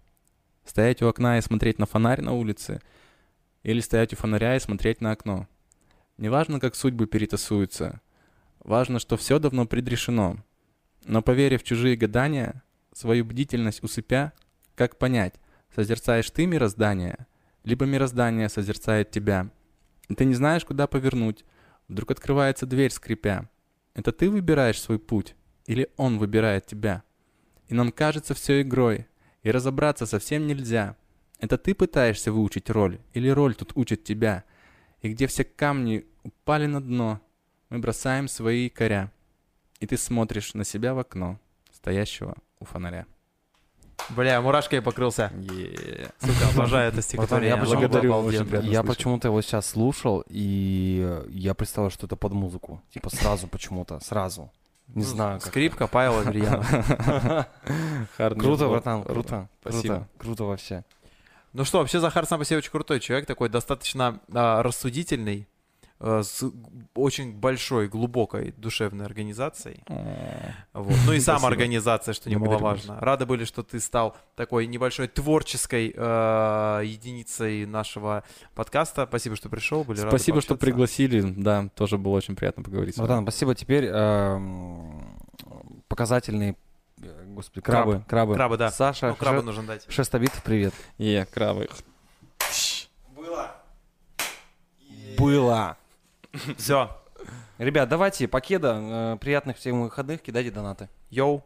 Стоять 0.65 1.01
у 1.01 1.07
окна 1.07 1.37
и 1.37 1.41
смотреть 1.41 1.79
на 1.79 1.85
фонарь 1.85 2.21
на 2.21 2.33
улице? 2.33 2.81
Или 3.63 3.79
стоять 3.79 4.11
у 4.13 4.15
фонаря 4.17 4.55
и 4.55 4.59
смотреть 4.59 4.99
на 4.99 5.11
окно? 5.11 5.47
Неважно, 6.17 6.59
как 6.59 6.75
судьбы 6.75 7.07
перетасуются. 7.07 8.01
Важно, 8.59 8.99
что 8.99 9.15
все 9.15 9.39
давно 9.39 9.65
предрешено. 9.65 10.37
Но 11.05 11.21
поверив 11.21 11.61
в 11.61 11.65
чужие 11.65 11.95
гадания, 11.95 12.61
свою 12.93 13.23
бдительность 13.23 13.83
усыпя, 13.83 14.33
как 14.81 14.97
понять, 14.97 15.35
созерцаешь 15.75 16.31
ты 16.31 16.47
мироздание, 16.47 17.27
либо 17.63 17.85
мироздание 17.85 18.49
созерцает 18.49 19.11
тебя. 19.11 19.51
И 20.09 20.15
ты 20.15 20.25
не 20.25 20.33
знаешь, 20.33 20.65
куда 20.65 20.87
повернуть. 20.87 21.45
Вдруг 21.87 22.09
открывается 22.09 22.65
дверь, 22.65 22.89
скрипя. 22.89 23.47
Это 23.93 24.11
ты 24.11 24.27
выбираешь 24.27 24.81
свой 24.81 24.97
путь, 24.97 25.35
или 25.67 25.91
он 25.97 26.17
выбирает 26.17 26.65
тебя? 26.65 27.03
И 27.67 27.75
нам 27.75 27.91
кажется 27.91 28.33
все 28.33 28.63
игрой, 28.63 29.05
и 29.43 29.51
разобраться 29.51 30.07
совсем 30.07 30.47
нельзя. 30.47 30.95
Это 31.37 31.59
ты 31.59 31.75
пытаешься 31.75 32.31
выучить 32.31 32.71
роль, 32.71 32.99
или 33.13 33.29
роль 33.29 33.53
тут 33.53 33.73
учит 33.75 34.03
тебя? 34.03 34.45
И 35.03 35.09
где 35.09 35.27
все 35.27 35.43
камни 35.43 36.07
упали 36.23 36.65
на 36.65 36.81
дно, 36.81 37.21
мы 37.69 37.77
бросаем 37.77 38.27
свои 38.27 38.67
коря. 38.67 39.11
И 39.79 39.85
ты 39.85 39.95
смотришь 39.95 40.55
на 40.55 40.63
себя 40.63 40.95
в 40.95 40.97
окно, 40.97 41.39
стоящего 41.71 42.35
у 42.59 42.65
фонаря. 42.65 43.05
Бля, 44.09 44.41
мурашкой 44.41 44.81
покрылся. 44.81 45.31
Сука, 46.19 46.49
обожаю 46.53 46.89
это 46.91 47.01
стихотворение. 47.01 47.55
я 47.55 47.57
почему-то, 47.61 47.87
Благодарю, 47.87 48.13
Обалденно. 48.13 48.59
я 48.65 48.83
его 49.27 49.41
сейчас 49.41 49.67
слушал, 49.67 50.23
и 50.27 51.21
я 51.29 51.53
представил, 51.53 51.89
что 51.89 52.05
это 52.07 52.15
под 52.15 52.33
музыку. 52.33 52.81
Типа 52.93 53.09
сразу 53.09 53.47
почему-то, 53.47 53.99
сразу. 53.99 54.51
Не 54.87 55.03
Ну, 55.03 55.09
знаю. 55.09 55.39
как. 55.39 55.47
Скрипка 55.49 55.87
Павел 55.87 56.19
Андреянов. 56.19 56.67
Круто, 58.17 58.67
братан, 58.67 59.03
круто. 59.03 59.47
Спасибо. 59.61 60.07
Круто, 60.17 60.43
вообще. 60.43 60.83
Ну 61.53 61.65
что, 61.65 61.79
вообще 61.79 61.99
Захар 61.99 62.25
сам 62.25 62.39
по 62.39 62.45
себе 62.45 62.57
очень 62.57 62.71
крутой 62.71 62.99
человек, 62.99 63.25
такой 63.27 63.49
достаточно 63.49 64.19
а, 64.33 64.63
рассудительный, 64.63 65.47
с 66.01 66.43
очень 66.95 67.33
большой, 67.33 67.87
глубокой 67.87 68.51
душевной 68.53 69.05
организацией. 69.05 69.83
Вот. 70.73 70.95
Ну 71.05 71.13
и 71.13 71.19
сама 71.19 71.47
организация, 71.47 72.13
что 72.13 72.29
немаловажно. 72.29 72.99
Рады 72.99 73.25
были, 73.25 73.45
что 73.45 73.61
ты 73.63 73.79
стал 73.79 74.17
такой 74.35 74.65
небольшой 74.67 75.07
творческой 75.07 75.93
э, 75.95 76.81
единицей 76.85 77.65
нашего 77.65 78.23
подкаста. 78.55 79.05
Спасибо, 79.07 79.35
что 79.35 79.49
пришел. 79.49 79.83
Были 79.83 79.99
рады 79.99 80.09
Спасибо, 80.09 80.41
что 80.41 80.55
пригласили. 80.55 81.21
Да, 81.21 81.69
тоже 81.75 81.97
было 81.97 82.13
очень 82.13 82.35
приятно 82.35 82.63
поговорить 82.63 82.95
с 82.95 82.97
вами. 82.97 83.07
Братан, 83.07 83.23
спасибо. 83.25 83.53
Теперь 83.55 83.85
эм, 83.85 85.19
показательные, 85.87 86.55
э, 87.01 87.23
господи, 87.27 87.61
Краб. 87.61 87.83
крабы. 87.85 88.03
Крабы. 88.07 88.33
Крабы, 88.35 88.57
да. 88.57 88.71
Саша, 88.71 89.09
Ну, 89.09 89.15
крабы 89.15 89.39
Ше- 89.39 89.45
нужно 89.45 89.63
дать. 89.63 89.85
Шестобитов, 89.87 90.41
привет. 90.43 90.73
Е, 90.97 91.25
крабы. 91.25 91.69
Было. 95.17 95.77
Все. 96.57 96.97
Ребят, 97.57 97.89
давайте, 97.89 98.27
покеда, 98.27 98.79
э, 98.81 99.17
приятных 99.21 99.57
всем 99.57 99.81
выходных, 99.83 100.21
кидайте 100.21 100.51
донаты. 100.51 100.89
Йоу. 101.09 101.43